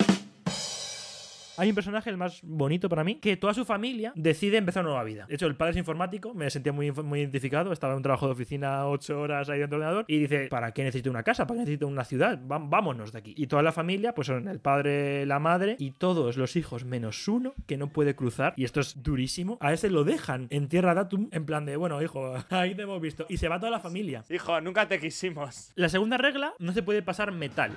Hay 1.59 1.71
un 1.71 1.75
personaje, 1.75 2.11
el 2.11 2.17
más 2.17 2.41
bonito 2.43 2.89
para 2.89 3.03
mí, 3.03 3.17
que 3.17 3.37
toda 3.37 3.55
su 3.55 3.65
familia 3.65 4.13
decide 4.15 4.59
empezar 4.59 4.83
una 4.83 4.91
nueva 4.91 5.05
vida. 5.05 5.27
De 5.27 5.35
hecho, 5.35 5.47
el 5.47 5.57
padre 5.57 5.73
es 5.73 5.77
informático, 5.79 6.35
me 6.35 6.51
sentía 6.51 6.73
muy, 6.73 6.93
muy 6.93 7.21
identificado, 7.21 7.73
estaba 7.73 7.95
en 7.95 7.99
un 7.99 8.03
trabajo 8.03 8.27
de 8.27 8.33
oficina 8.33 8.87
ocho 8.87 9.21
horas 9.21 9.49
ahí 9.49 9.61
dentro 9.61 9.79
del 9.79 9.87
ordenador 9.87 10.05
y 10.09 10.19
dice, 10.19 10.49
¿para 10.49 10.73
qué 10.73 10.85
necesito 10.85 11.11
una 11.11 11.23
casa? 11.23 11.47
¿Para 11.47 11.59
qué 11.59 11.61
necesito 11.61 11.87
una 11.87 12.05
ciudad? 12.05 12.39
Vámonos 12.43 13.13
de 13.13 13.19
aquí. 13.19 13.35
Y 13.37 13.47
toda 13.47 13.63
la 13.63 13.73
familia, 13.73 14.15
pues 14.15 14.27
son 14.27 14.49
el 14.49 14.61
padre, 14.61 15.25
la 15.27 15.39
madre 15.39 15.77
y 15.79 15.93
todos 15.93 16.37
los 16.37 16.57
hijos 16.57 16.85
menos 16.85 17.27
uno 17.29 17.55
que 17.67 17.77
no 17.77 17.89
puede 17.89 18.15
cruzar. 18.15 18.55
Y 18.57 18.65
esto 18.65 18.81
es 18.81 19.03
durísimo. 19.03 19.59
A 19.61 19.73
ese 19.73 19.91
lo 19.91 20.05
dejan 20.05 20.49
en 20.51 20.69
tierra 20.69 20.95
datum 20.95 21.29
en 21.33 21.47
plan 21.47 21.65
de, 21.65 21.77
bueno, 21.77 22.03
hijo, 22.03 22.35
ahí 22.51 22.75
te 22.75 22.83
hemos 22.83 23.01
visto. 23.01 23.27
Y 23.29 23.39
se 23.39 23.49
va 23.49 23.59
toda 23.59 23.71
la 23.71 23.81
familia. 23.81 24.25
Hijo, 24.29 24.61
nunca 24.61 24.89
te 24.89 24.99
quisimos. 24.99 25.73
La 25.75 25.89
segunda 25.89 26.19
regla, 26.19 26.55
no 26.59 26.73
se 26.73 26.83
puede 26.83 27.03
pasar 27.03 27.33
metal. 27.33 27.73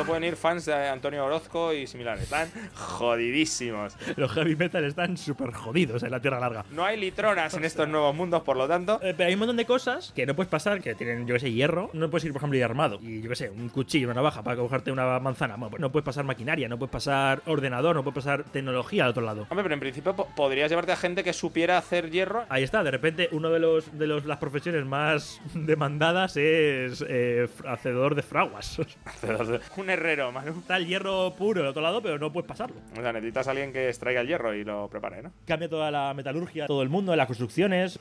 Solo 0.00 0.12
pueden 0.12 0.24
ir 0.24 0.36
fans 0.36 0.64
de 0.64 0.72
Antonio 0.88 1.26
Orozco 1.26 1.74
y 1.74 1.86
similares. 1.86 2.22
Están 2.22 2.48
jodidísimos. 2.74 3.94
Los 4.16 4.32
heavy 4.32 4.56
metal 4.56 4.82
están 4.84 5.18
súper 5.18 5.52
jodidos 5.52 6.02
en 6.04 6.10
la 6.10 6.20
tierra 6.20 6.40
larga. 6.40 6.64
No 6.70 6.86
hay 6.86 6.98
litronas 6.98 7.52
en 7.52 7.64
estos 7.66 7.86
nuevos 7.86 8.14
mundos, 8.14 8.40
por 8.42 8.56
lo 8.56 8.66
tanto. 8.66 8.98
Eh, 9.02 9.12
pero 9.14 9.26
hay 9.28 9.34
un 9.34 9.40
montón 9.40 9.58
de 9.58 9.66
cosas 9.66 10.12
que 10.16 10.24
no 10.24 10.34
puedes 10.34 10.48
pasar, 10.48 10.80
que 10.80 10.94
tienen, 10.94 11.26
yo 11.26 11.34
que 11.34 11.40
sé, 11.40 11.52
hierro. 11.52 11.90
No 11.92 12.08
puedes 12.08 12.24
ir, 12.24 12.32
por 12.32 12.38
ejemplo, 12.40 12.56
ir 12.56 12.64
armado. 12.64 12.98
Y 13.02 13.20
yo 13.20 13.28
que 13.28 13.36
sé, 13.36 13.50
un 13.50 13.68
cuchillo, 13.68 14.06
una 14.06 14.14
navaja 14.14 14.42
para 14.42 14.56
cogerte 14.56 14.90
una 14.90 15.18
manzana. 15.20 15.56
Bueno, 15.56 15.68
pues 15.70 15.80
no 15.82 15.92
puedes 15.92 16.06
pasar 16.06 16.24
maquinaria, 16.24 16.66
no 16.66 16.78
puedes 16.78 16.92
pasar 16.92 17.42
ordenador, 17.44 17.94
no 17.94 18.02
puedes 18.02 18.24
pasar 18.24 18.44
tecnología 18.44 19.04
al 19.04 19.10
otro 19.10 19.22
lado. 19.22 19.42
Hombre, 19.50 19.64
pero 19.64 19.74
en 19.74 19.80
principio 19.80 20.16
po- 20.16 20.28
podrías 20.34 20.70
llevarte 20.70 20.92
a 20.92 20.96
gente 20.96 21.22
que 21.24 21.34
supiera 21.34 21.76
hacer 21.76 22.10
hierro. 22.10 22.46
Ahí 22.48 22.62
está, 22.62 22.82
de 22.82 22.90
repente, 22.90 23.28
uno 23.32 23.50
de 23.50 23.58
los 23.58 23.98
de 23.98 24.06
los, 24.06 24.24
las 24.24 24.38
profesiones 24.38 24.86
más 24.86 25.42
demandadas 25.54 26.38
es 26.38 27.04
eh, 27.06 27.46
hacedor 27.68 28.14
de 28.14 28.22
fraguas. 28.22 28.78
Un 29.76 29.89
herrero, 29.90 30.32
Manu. 30.32 30.58
está 30.60 30.76
el 30.76 30.86
hierro 30.86 31.34
puro 31.36 31.60
al 31.62 31.68
otro 31.68 31.82
lado, 31.82 32.00
pero 32.02 32.18
no 32.18 32.32
puedes 32.32 32.48
pasarlo. 32.48 32.76
O 32.98 33.00
sea, 33.00 33.12
necesitas 33.12 33.46
a 33.48 33.50
alguien 33.50 33.72
que 33.72 33.88
extraiga 33.88 34.20
el 34.20 34.26
hierro 34.26 34.54
y 34.54 34.64
lo 34.64 34.88
prepare, 34.88 35.22
¿no? 35.22 35.32
Cambia 35.46 35.68
toda 35.68 35.90
la 35.90 36.14
metalurgia, 36.14 36.66
todo 36.66 36.82
el 36.82 36.88
mundo, 36.88 37.14
las 37.16 37.26
construcciones. 37.26 37.98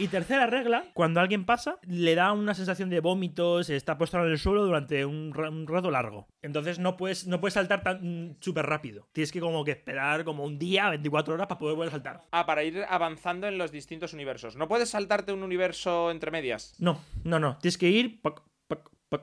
Y 0.00 0.06
tercera 0.06 0.46
regla, 0.46 0.84
cuando 0.94 1.18
alguien 1.20 1.44
pasa, 1.44 1.78
le 1.82 2.14
da 2.14 2.32
una 2.32 2.54
sensación 2.54 2.88
de 2.88 3.00
vómitos, 3.00 3.68
está 3.68 3.98
postrado 3.98 4.26
en 4.26 4.32
el 4.32 4.38
suelo 4.38 4.64
durante 4.64 5.04
un, 5.04 5.34
ra- 5.34 5.50
un 5.50 5.66
rato 5.66 5.90
largo. 5.90 6.28
Entonces 6.40 6.78
no 6.78 6.96
puedes, 6.96 7.26
no 7.26 7.40
puedes 7.40 7.54
saltar 7.54 7.82
tan 7.82 8.28
mm, 8.30 8.36
súper 8.38 8.66
rápido. 8.66 9.08
Tienes 9.12 9.32
que 9.32 9.40
como 9.40 9.64
que 9.64 9.72
esperar 9.72 10.22
como 10.22 10.44
un 10.44 10.56
día, 10.56 10.88
24 10.90 11.34
horas 11.34 11.48
para 11.48 11.58
poder 11.58 11.74
volver 11.74 11.88
a 11.88 11.92
saltar. 11.92 12.22
Ah, 12.30 12.46
para 12.46 12.62
ir 12.62 12.84
avanzando 12.88 13.48
en 13.48 13.58
los 13.58 13.72
distintos 13.72 14.12
universos. 14.12 14.54
¿No 14.54 14.68
puedes 14.68 14.90
saltarte 14.90 15.32
un 15.32 15.42
universo 15.42 16.12
entre 16.12 16.30
medias? 16.30 16.76
No, 16.78 17.00
no, 17.24 17.40
no. 17.40 17.58
Tienes 17.58 17.76
que 17.76 17.88
ir... 17.88 18.20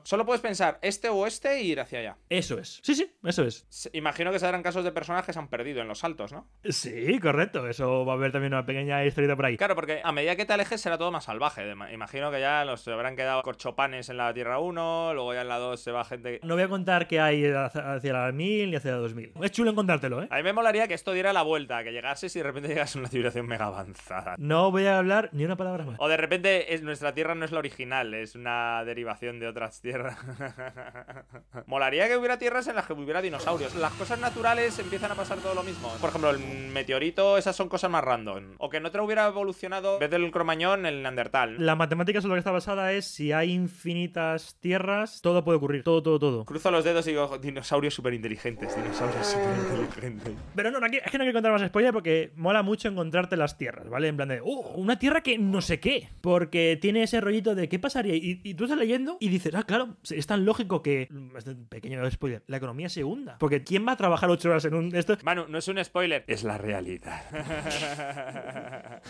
Solo 0.02 0.26
puedes 0.26 0.40
pensar 0.40 0.78
este 0.82 1.08
o 1.08 1.26
este 1.26 1.52
e 1.52 1.62
ir 1.62 1.80
hacia 1.80 2.00
allá. 2.00 2.16
Eso 2.28 2.58
es. 2.58 2.80
Sí, 2.82 2.94
sí, 2.94 3.08
eso 3.22 3.44
es. 3.44 3.88
Imagino 3.92 4.32
que 4.32 4.38
serán 4.38 4.62
casos 4.62 4.84
de 4.84 4.90
personajes 4.90 5.26
que 5.26 5.32
se 5.32 5.38
han 5.38 5.48
perdido 5.48 5.80
en 5.80 5.88
los 5.88 6.00
saltos, 6.00 6.32
¿no? 6.32 6.48
Sí, 6.64 7.18
correcto. 7.20 7.68
Eso 7.68 8.04
va 8.04 8.14
a 8.14 8.16
haber 8.16 8.32
también 8.32 8.52
una 8.52 8.66
pequeña 8.66 9.04
historieta 9.04 9.36
por 9.36 9.46
ahí. 9.46 9.56
Claro, 9.56 9.76
porque 9.76 10.00
a 10.02 10.10
medida 10.10 10.34
que 10.34 10.44
te 10.44 10.52
alejes 10.52 10.80
será 10.80 10.98
todo 10.98 11.12
más 11.12 11.24
salvaje. 11.24 11.70
Imagino 11.92 12.32
que 12.32 12.40
ya 12.40 12.64
los 12.64 12.86
habrán 12.88 13.14
quedado 13.14 13.42
corchopanes 13.42 14.08
en 14.08 14.16
la 14.16 14.34
Tierra 14.34 14.58
1, 14.58 15.14
luego 15.14 15.34
ya 15.34 15.42
en 15.42 15.48
la 15.48 15.58
2 15.58 15.80
se 15.80 15.92
va 15.92 16.04
gente... 16.04 16.40
No 16.42 16.54
voy 16.54 16.64
a 16.64 16.68
contar 16.68 17.06
qué 17.06 17.20
hay 17.20 17.46
hacia 17.46 18.12
la 18.12 18.32
1000 18.32 18.70
ni 18.70 18.76
hacia 18.76 18.90
la 18.92 18.98
2000. 18.98 19.34
Es 19.42 19.52
chulo 19.52 19.70
encontrártelo, 19.70 20.22
¿eh? 20.22 20.28
A 20.30 20.36
mí 20.36 20.42
me 20.42 20.52
molaría 20.52 20.88
que 20.88 20.94
esto 20.94 21.12
diera 21.12 21.32
la 21.32 21.42
vuelta, 21.42 21.84
que 21.84 21.92
llegases 21.92 22.34
y 22.34 22.40
de 22.40 22.42
repente 22.42 22.68
llegas 22.68 22.96
a 22.96 22.98
una 22.98 23.08
civilización 23.08 23.46
mega 23.46 23.66
avanzada. 23.66 24.34
No 24.38 24.70
voy 24.70 24.86
a 24.86 24.98
hablar 24.98 25.30
ni 25.32 25.44
una 25.44 25.56
palabra 25.56 25.84
más. 25.84 25.96
O 26.00 26.08
de 26.08 26.16
repente 26.16 26.74
es, 26.74 26.82
nuestra 26.82 27.14
Tierra 27.14 27.34
no 27.36 27.44
es 27.44 27.52
la 27.52 27.60
original, 27.60 28.14
es 28.14 28.34
una 28.34 28.84
derivación 28.84 29.38
de 29.38 29.46
otras 29.46 29.75
tierras. 29.80 30.16
Molaría 31.66 32.08
que 32.08 32.16
hubiera 32.16 32.38
tierras 32.38 32.66
en 32.68 32.76
las 32.76 32.86
que 32.86 32.92
hubiera 32.92 33.22
dinosaurios. 33.22 33.74
Las 33.76 33.92
cosas 33.94 34.18
naturales 34.20 34.78
empiezan 34.78 35.12
a 35.12 35.14
pasar 35.14 35.38
todo 35.38 35.54
lo 35.54 35.62
mismo. 35.62 35.88
Por 36.00 36.10
ejemplo, 36.10 36.30
el 36.30 36.38
meteorito, 36.72 37.38
esas 37.38 37.56
son 37.56 37.68
cosas 37.68 37.90
más 37.90 38.04
random. 38.04 38.54
O 38.58 38.68
que 38.70 38.78
en 38.78 38.86
otra 38.86 39.02
hubiera 39.02 39.26
evolucionado, 39.26 39.94
en 39.94 40.00
vez 40.00 40.10
del 40.10 40.30
cromañón, 40.30 40.86
el 40.86 41.02
neandertal. 41.02 41.56
La 41.64 41.74
matemática 41.76 42.20
sobre 42.20 42.30
lo 42.30 42.34
que 42.36 42.40
está 42.40 42.50
basada 42.52 42.92
es 42.92 43.06
si 43.06 43.32
hay 43.32 43.52
infinitas 43.52 44.56
tierras, 44.60 45.20
todo 45.22 45.44
puede 45.44 45.58
ocurrir. 45.58 45.82
Todo, 45.82 46.02
todo, 46.02 46.18
todo. 46.18 46.44
Cruzo 46.44 46.70
los 46.70 46.84
dedos 46.84 47.06
y 47.06 47.10
digo, 47.10 47.38
dinosaurios 47.38 47.94
súper 47.94 48.14
inteligentes, 48.14 48.74
dinosaurios 48.76 49.26
súper 49.26 49.56
inteligentes. 49.80 50.34
Pero 50.54 50.70
no, 50.70 50.80
no 50.80 50.86
aquí- 50.86 50.98
es 51.04 51.10
que 51.10 51.18
no 51.18 51.24
quiero 51.24 51.36
contar 51.36 51.52
más 51.52 51.66
spoiler 51.66 51.92
porque 51.92 52.32
mola 52.36 52.62
mucho 52.62 52.88
encontrarte 52.88 53.36
las 53.36 53.56
tierras, 53.58 53.88
¿vale? 53.88 54.08
En 54.08 54.16
plan 54.16 54.28
de, 54.28 54.40
oh, 54.42 54.72
una 54.76 54.98
tierra 54.98 55.22
que 55.22 55.38
no 55.38 55.60
sé 55.60 55.80
qué. 55.80 56.08
Porque 56.20 56.78
tiene 56.80 57.02
ese 57.02 57.20
rollito 57.20 57.54
de 57.54 57.68
qué 57.68 57.78
pasaría. 57.78 58.14
Y, 58.14 58.40
y 58.42 58.54
tú 58.54 58.64
estás 58.64 58.78
leyendo 58.78 59.16
y 59.20 59.28
dices, 59.28 59.54
ah, 59.54 59.64
claro, 59.66 59.96
es 60.10 60.26
tan 60.26 60.44
lógico 60.44 60.82
que. 60.82 61.08
Este 61.36 61.54
pequeño 61.54 62.08
spoiler, 62.10 62.42
la 62.46 62.56
economía 62.56 62.88
se 62.88 63.04
hunda. 63.04 63.36
Porque 63.38 63.62
¿quién 63.64 63.86
va 63.86 63.92
a 63.92 63.96
trabajar 63.96 64.30
ocho 64.30 64.48
horas 64.50 64.64
en 64.64 64.74
un. 64.74 64.94
Esto? 64.94 65.16
Manu, 65.22 65.46
no 65.48 65.58
es 65.58 65.68
un 65.68 65.82
spoiler, 65.84 66.24
es 66.26 66.44
la 66.44 66.58
realidad. 66.58 67.22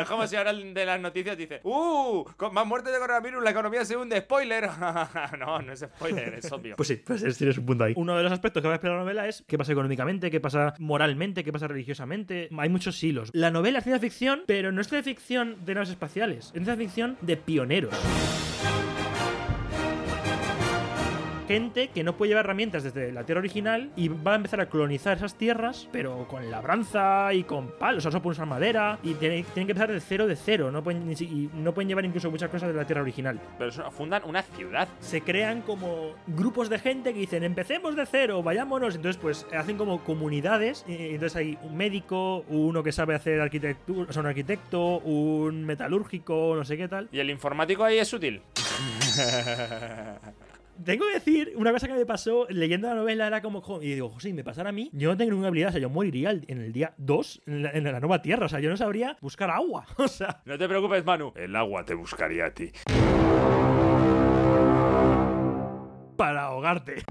es 0.00 0.08
como 0.08 0.26
si 0.26 0.36
ahora 0.36 0.52
de 0.52 0.86
las 0.86 1.00
noticias 1.00 1.36
dice, 1.36 1.60
¡Uh! 1.64 2.24
Con 2.36 2.54
más 2.54 2.66
muertes 2.66 2.92
de 2.92 2.98
coronavirus, 2.98 3.42
la 3.42 3.50
economía 3.50 3.84
se 3.84 3.96
hunde, 3.96 4.20
spoiler. 4.20 4.68
no, 5.38 5.60
no 5.60 5.72
es 5.72 5.80
spoiler, 5.80 6.34
es 6.34 6.50
obvio. 6.52 6.76
Pues 6.76 6.88
sí, 6.88 6.96
pues 6.96 7.22
es- 7.22 7.38
tienes 7.38 7.58
un 7.58 7.66
punto 7.66 7.84
ahí. 7.84 7.94
Uno 7.96 8.16
de 8.16 8.22
los 8.22 8.32
aspectos 8.32 8.62
que 8.62 8.68
va 8.68 8.74
a 8.74 8.76
explorar 8.76 8.98
la 8.98 9.04
novela 9.04 9.28
es 9.28 9.44
qué 9.46 9.58
pasa 9.58 9.72
económicamente, 9.72 10.30
qué 10.30 10.40
pasa 10.40 10.74
moralmente, 10.78 11.44
qué 11.44 11.52
pasa 11.52 11.68
religiosamente. 11.68 12.48
Hay 12.58 12.68
muchos 12.68 13.02
hilos. 13.02 13.30
La 13.32 13.50
novela 13.50 13.78
es 13.78 13.84
ciencia 13.84 14.00
ficción, 14.00 14.42
pero 14.46 14.72
no 14.72 14.80
es 14.80 14.88
ciencia 14.88 15.10
ficción 15.12 15.64
de 15.64 15.74
naves 15.74 15.90
espaciales, 15.90 16.46
es 16.46 16.52
ciencia 16.52 16.76
ficción 16.76 17.16
de 17.20 17.36
pioneros. 17.36 17.94
Gente 21.50 21.88
que 21.88 22.04
no 22.04 22.16
puede 22.16 22.28
llevar 22.28 22.44
herramientas 22.44 22.84
desde 22.84 23.10
la 23.10 23.24
tierra 23.24 23.40
original 23.40 23.90
y 23.96 24.06
va 24.06 24.34
a 24.34 24.36
empezar 24.36 24.60
a 24.60 24.68
colonizar 24.68 25.16
esas 25.16 25.34
tierras, 25.34 25.88
pero 25.90 26.28
con 26.28 26.48
labranza 26.48 27.34
y 27.34 27.42
con 27.42 27.72
palos, 27.72 27.98
o 27.98 28.02
sea, 28.02 28.12
solo 28.12 28.22
pueden 28.22 28.36
usar 28.36 28.46
madera 28.46 29.00
y 29.02 29.14
tienen, 29.14 29.42
tienen 29.46 29.66
que 29.66 29.72
empezar 29.72 29.90
de 29.90 30.00
cero 30.00 30.28
de 30.28 30.36
cero, 30.36 30.70
no 30.70 30.84
pueden, 30.84 31.10
y 31.10 31.50
no 31.52 31.74
pueden 31.74 31.88
llevar 31.88 32.04
incluso 32.04 32.30
muchas 32.30 32.50
cosas 32.50 32.68
de 32.68 32.76
la 32.76 32.84
tierra 32.84 33.02
original. 33.02 33.40
Pero 33.58 33.70
eso, 33.70 33.90
fundan 33.90 34.22
una 34.26 34.42
ciudad. 34.42 34.86
Se 35.00 35.22
crean 35.22 35.62
como 35.62 36.14
grupos 36.28 36.68
de 36.68 36.78
gente 36.78 37.12
que 37.12 37.18
dicen, 37.18 37.42
empecemos 37.42 37.96
de 37.96 38.06
cero, 38.06 38.44
vayámonos. 38.44 38.94
Entonces, 38.94 39.20
pues 39.20 39.44
hacen 39.52 39.76
como 39.76 40.04
comunidades. 40.04 40.84
y 40.86 41.14
entonces 41.14 41.34
hay 41.34 41.58
un 41.62 41.76
médico, 41.76 42.44
uno 42.48 42.84
que 42.84 42.92
sabe 42.92 43.16
hacer 43.16 43.40
arquitectura, 43.40 44.06
o 44.08 44.12
sea, 44.12 44.20
un 44.20 44.28
arquitecto, 44.28 45.00
un 45.00 45.64
metalúrgico, 45.64 46.54
no 46.54 46.64
sé 46.64 46.76
qué 46.76 46.86
tal. 46.86 47.08
¿Y 47.10 47.18
el 47.18 47.28
informático 47.28 47.82
ahí 47.82 47.98
es 47.98 48.12
útil? 48.12 48.40
Tengo 50.84 51.04
que 51.06 51.14
decir, 51.14 51.52
una 51.56 51.72
cosa 51.72 51.86
que 51.88 51.92
me 51.94 52.06
pasó 52.06 52.46
leyendo 52.48 52.88
la 52.88 52.94
novela 52.94 53.26
era 53.26 53.42
como, 53.42 53.60
jo- 53.60 53.82
y 53.82 53.88
digo, 53.94 54.08
José, 54.08 54.28
si 54.28 54.34
me 54.34 54.42
pasara 54.44 54.70
a 54.70 54.72
mí, 54.72 54.88
yo 54.94 55.10
no 55.10 55.16
tengo 55.16 55.30
ninguna 55.32 55.48
habilidad, 55.48 55.68
o 55.68 55.72
sea, 55.72 55.80
yo 55.80 55.90
moriría 55.90 56.30
en 56.30 56.58
el 56.60 56.72
día 56.72 56.94
2 56.96 57.42
en 57.46 57.62
la, 57.64 57.70
en 57.72 57.84
la 57.84 58.00
nueva 58.00 58.22
tierra, 58.22 58.46
o 58.46 58.48
sea, 58.48 58.60
yo 58.60 58.70
no 58.70 58.76
sabría 58.76 59.16
buscar 59.20 59.50
agua, 59.50 59.86
o 59.98 60.08
sea, 60.08 60.40
No 60.46 60.56
te 60.56 60.66
preocupes, 60.68 61.04
Manu. 61.04 61.32
El 61.36 61.54
agua 61.56 61.84
te 61.84 61.94
buscaría 61.94 62.46
a 62.46 62.50
ti. 62.54 62.70
para 66.16 66.44
ahogarte. 66.44 67.02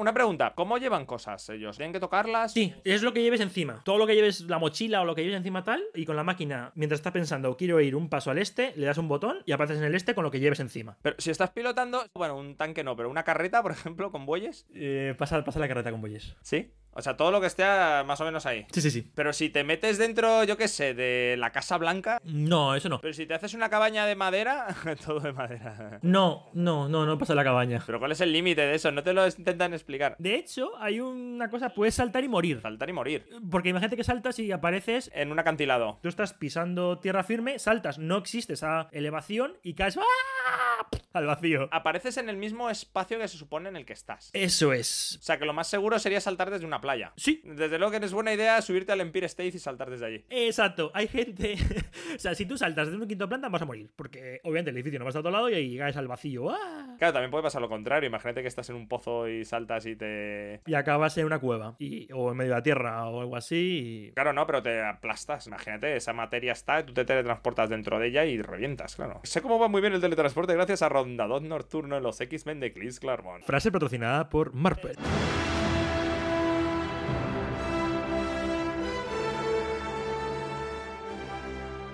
Una 0.00 0.14
pregunta, 0.14 0.54
¿cómo 0.56 0.78
llevan 0.78 1.04
cosas 1.04 1.46
ellos? 1.50 1.76
¿Tienen 1.76 1.92
que 1.92 2.00
tocarlas? 2.00 2.54
Sí, 2.54 2.72
es 2.84 3.02
lo 3.02 3.12
que 3.12 3.20
lleves 3.20 3.42
encima. 3.42 3.82
Todo 3.84 3.98
lo 3.98 4.06
que 4.06 4.14
lleves, 4.14 4.40
la 4.40 4.58
mochila 4.58 5.02
o 5.02 5.04
lo 5.04 5.14
que 5.14 5.20
lleves 5.20 5.36
encima 5.36 5.62
tal, 5.62 5.82
y 5.94 6.06
con 6.06 6.16
la 6.16 6.24
máquina, 6.24 6.72
mientras 6.74 7.00
estás 7.00 7.12
pensando, 7.12 7.54
quiero 7.58 7.78
ir 7.82 7.94
un 7.94 8.08
paso 8.08 8.30
al 8.30 8.38
este, 8.38 8.72
le 8.76 8.86
das 8.86 8.96
un 8.96 9.08
botón 9.08 9.42
y 9.44 9.52
apareces 9.52 9.76
en 9.82 9.84
el 9.84 9.94
este 9.94 10.14
con 10.14 10.24
lo 10.24 10.30
que 10.30 10.40
lleves 10.40 10.58
encima. 10.60 10.96
Pero 11.02 11.16
si 11.18 11.30
estás 11.30 11.50
pilotando, 11.50 12.02
bueno, 12.14 12.34
un 12.38 12.56
tanque 12.56 12.82
no, 12.82 12.96
pero 12.96 13.10
una 13.10 13.24
carreta, 13.24 13.62
por 13.62 13.72
ejemplo, 13.72 14.10
con 14.10 14.24
bueyes, 14.24 14.66
Eh, 14.74 15.14
pasa, 15.18 15.44
pasa 15.44 15.60
la 15.60 15.68
carreta 15.68 15.90
con 15.90 16.00
bueyes. 16.00 16.34
¿sí? 16.40 16.70
O 16.92 17.02
sea, 17.02 17.16
todo 17.16 17.30
lo 17.30 17.40
que 17.40 17.46
esté 17.46 17.62
más 17.62 18.20
o 18.20 18.24
menos 18.24 18.46
ahí. 18.46 18.66
Sí, 18.72 18.80
sí, 18.80 18.90
sí. 18.90 19.10
Pero 19.14 19.32
si 19.32 19.48
te 19.50 19.64
metes 19.64 19.98
dentro, 19.98 20.44
yo 20.44 20.56
qué 20.56 20.68
sé, 20.68 20.94
de 20.94 21.36
la 21.38 21.50
Casa 21.50 21.78
Blanca, 21.78 22.20
No, 22.24 22.74
eso 22.74 22.88
no. 22.88 23.00
pero 23.00 23.14
si 23.14 23.26
te 23.26 23.34
haces 23.34 23.54
una 23.54 23.68
cabaña 23.68 24.06
de 24.06 24.16
madera, 24.16 24.66
todo 25.06 25.20
de 25.20 25.32
madera. 25.32 25.98
No, 26.02 26.48
no, 26.52 26.88
no, 26.88 27.06
no 27.06 27.18
pasa 27.18 27.34
la 27.34 27.44
cabaña. 27.44 27.82
Pero 27.86 27.98
¿cuál 27.98 28.12
es 28.12 28.20
el 28.20 28.32
límite 28.32 28.62
de 28.62 28.74
eso? 28.74 28.90
No 28.90 29.02
te 29.02 29.12
lo 29.12 29.26
intentan 29.26 29.72
explicar. 29.72 30.16
De 30.18 30.34
hecho, 30.34 30.70
hay 30.78 31.00
una 31.00 31.48
cosa, 31.48 31.70
puedes 31.70 31.94
saltar 31.94 32.24
y 32.24 32.28
morir. 32.28 32.60
Saltar 32.60 32.88
y 32.88 32.92
morir. 32.92 33.26
Porque 33.50 33.68
imagínate 33.70 33.96
que 33.96 34.04
saltas 34.04 34.38
y 34.38 34.50
apareces. 34.52 35.10
En 35.14 35.30
un 35.32 35.38
acantilado. 35.38 35.98
Tú 36.02 36.08
estás 36.08 36.32
pisando 36.34 36.98
tierra 36.98 37.22
firme, 37.22 37.58
saltas, 37.58 37.98
no 37.98 38.16
existe 38.16 38.54
esa 38.54 38.88
elevación 38.92 39.58
y 39.62 39.74
caes 39.74 39.96
¡ah! 39.98 40.86
al 41.12 41.26
vacío. 41.26 41.68
Apareces 41.72 42.16
en 42.16 42.28
el 42.28 42.36
mismo 42.36 42.70
espacio 42.70 43.18
que 43.18 43.28
se 43.28 43.36
supone 43.36 43.68
en 43.68 43.76
el 43.76 43.84
que 43.84 43.92
estás. 43.92 44.30
Eso 44.32 44.72
es. 44.72 45.18
O 45.20 45.22
sea, 45.22 45.38
que 45.38 45.44
lo 45.44 45.52
más 45.52 45.68
seguro 45.68 45.98
sería 45.98 46.20
saltar 46.20 46.50
desde 46.50 46.66
una 46.66 46.79
playa. 46.80 47.12
Sí, 47.16 47.40
Desde 47.44 47.78
luego 47.78 47.92
que 47.92 48.00
no 48.00 48.06
es 48.06 48.12
buena 48.12 48.32
idea 48.32 48.60
subirte 48.62 48.92
al 48.92 49.00
Empire 49.00 49.26
State 49.26 49.48
y 49.48 49.58
saltar 49.58 49.90
desde 49.90 50.06
allí. 50.06 50.24
Exacto, 50.30 50.90
hay 50.94 51.08
gente. 51.08 51.54
o 52.14 52.18
sea, 52.18 52.34
si 52.34 52.46
tú 52.46 52.56
saltas 52.56 52.88
desde 52.88 53.00
un 53.00 53.08
quinto 53.08 53.28
planta 53.28 53.48
vas 53.48 53.62
a 53.62 53.66
morir. 53.66 53.90
Porque 53.96 54.40
obviamente 54.44 54.70
el 54.70 54.76
edificio 54.76 54.98
no 54.98 55.04
va 55.04 55.08
a 55.08 55.10
estar 55.10 55.18
a 55.18 55.20
otro 55.20 55.30
lado 55.32 55.50
y 55.50 55.54
ahí 55.54 55.78
caes 55.78 55.96
al 55.96 56.08
vacío. 56.08 56.50
¡ah! 56.50 56.96
Claro, 56.98 57.12
también 57.12 57.30
puede 57.30 57.42
pasar 57.42 57.60
lo 57.62 57.68
contrario. 57.68 58.08
Imagínate 58.08 58.42
que 58.42 58.48
estás 58.48 58.68
en 58.70 58.76
un 58.76 58.88
pozo 58.88 59.28
y 59.28 59.44
saltas 59.44 59.86
y 59.86 59.96
te. 59.96 60.60
Y 60.66 60.74
acabas 60.74 61.16
en 61.18 61.26
una 61.26 61.38
cueva. 61.38 61.76
Y, 61.78 62.08
o 62.12 62.30
en 62.30 62.36
medio 62.36 62.50
de 62.52 62.56
la 62.56 62.62
tierra 62.62 63.06
o 63.08 63.20
algo 63.20 63.36
así. 63.36 64.08
y- 64.08 64.12
Claro, 64.12 64.32
no, 64.32 64.46
pero 64.46 64.62
te 64.62 64.82
aplastas. 64.82 65.46
Imagínate, 65.46 65.96
esa 65.96 66.12
materia 66.12 66.52
está, 66.52 66.84
tú 66.84 66.92
te 66.92 67.04
teletransportas 67.04 67.68
dentro 67.70 67.98
de 67.98 68.08
ella 68.08 68.24
y 68.24 68.40
revientas, 68.42 68.96
claro. 68.96 69.20
Sé 69.24 69.40
cómo 69.42 69.58
va 69.58 69.68
muy 69.68 69.80
bien 69.80 69.92
el 69.92 70.00
teletransporte 70.00 70.54
gracias 70.54 70.82
a 70.82 70.88
Rondador 70.88 71.42
Nocturno 71.42 71.96
en 71.96 72.02
los 72.02 72.20
X-Men 72.20 72.60
de 72.60 72.72
Chris 72.72 73.00
Claremont. 73.00 73.44
Frase 73.44 73.70
patrocinada 73.72 74.28
por 74.28 74.52
Marpet. 74.54 74.98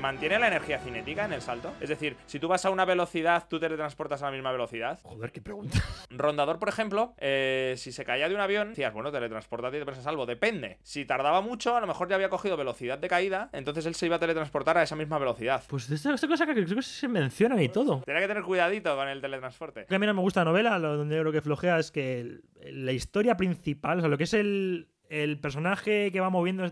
¿Mantiene 0.07 0.39
la 0.39 0.47
energía 0.47 0.79
cinética 0.79 1.25
en 1.25 1.33
el 1.33 1.43
salto? 1.43 1.75
Es 1.81 1.89
decir, 1.89 2.17
si 2.27 2.39
tú 2.39 2.47
vas 2.47 2.65
a 2.65 2.71
una 2.71 2.85
velocidad, 2.85 3.49
tú 3.51 3.59
te 3.59 3.67
teletransportas 3.67 4.23
a 4.23 4.27
la 4.27 4.31
misma 4.31 4.53
velocidad. 4.53 5.01
Joder, 5.03 5.33
qué 5.33 5.41
pregunta. 5.41 5.81
Rondador, 6.11 6.61
por 6.61 6.69
ejemplo, 6.69 7.15
eh, 7.19 7.75
si 7.77 7.91
se 7.91 8.05
caía 8.05 8.29
de 8.29 8.35
un 8.37 8.41
avión, 8.41 8.69
decías, 8.69 8.95
bueno, 8.95 9.11
teletransportate 9.11 9.79
y 9.79 9.81
te 9.81 9.85
pones 9.85 9.99
a 9.99 10.05
salvo. 10.05 10.25
Depende. 10.25 10.79
Si 10.85 11.07
tardaba 11.07 11.41
mucho, 11.41 11.75
a 11.75 11.81
lo 11.81 11.89
mejor 11.89 12.09
ya 12.09 12.15
había 12.15 12.29
cogido 12.29 12.57
velocidad 12.57 12.99
de 12.99 13.09
caída, 13.09 13.51
entonces 13.53 13.85
él 13.85 13.97
se 13.97 14.07
iba 14.07 14.15
a 14.15 14.19
teletransportar 14.21 14.79
a 14.79 14.85
esa 14.85 14.95
misma 14.95 15.19
velocidad. 15.19 15.65
Pues 15.67 15.91
esta, 15.91 16.15
esta 16.15 16.29
cosa 16.29 16.47
que 16.47 16.55
creo 16.55 16.77
que 16.77 16.83
se 16.83 17.09
menciona 17.09 17.61
y 17.61 17.69
todo. 17.69 18.03
Tenía 18.07 18.21
que 18.21 18.29
tener 18.29 18.45
cuidadito 18.45 18.95
con 18.95 19.09
el 19.09 19.21
teletransporte. 19.21 19.81
Lo 19.81 19.87
que 19.89 19.95
a 19.97 19.99
mí 19.99 20.07
no 20.07 20.15
me 20.15 20.21
gusta 20.21 20.45
la 20.45 20.53
novela, 20.53 20.79
lo 20.79 20.99
donde 20.99 21.17
yo 21.17 21.23
creo 21.23 21.33
que 21.33 21.41
flojea 21.41 21.81
es 21.81 21.91
que 21.91 22.43
la 22.63 22.93
historia 22.93 23.37
principal, 23.37 23.99
o 23.99 24.01
sea, 24.03 24.09
lo 24.09 24.17
que 24.17 24.23
es 24.23 24.35
el, 24.35 24.87
el 25.09 25.41
personaje 25.41 26.13
que 26.13 26.21
va 26.21 26.31
moviendo 26.31 26.65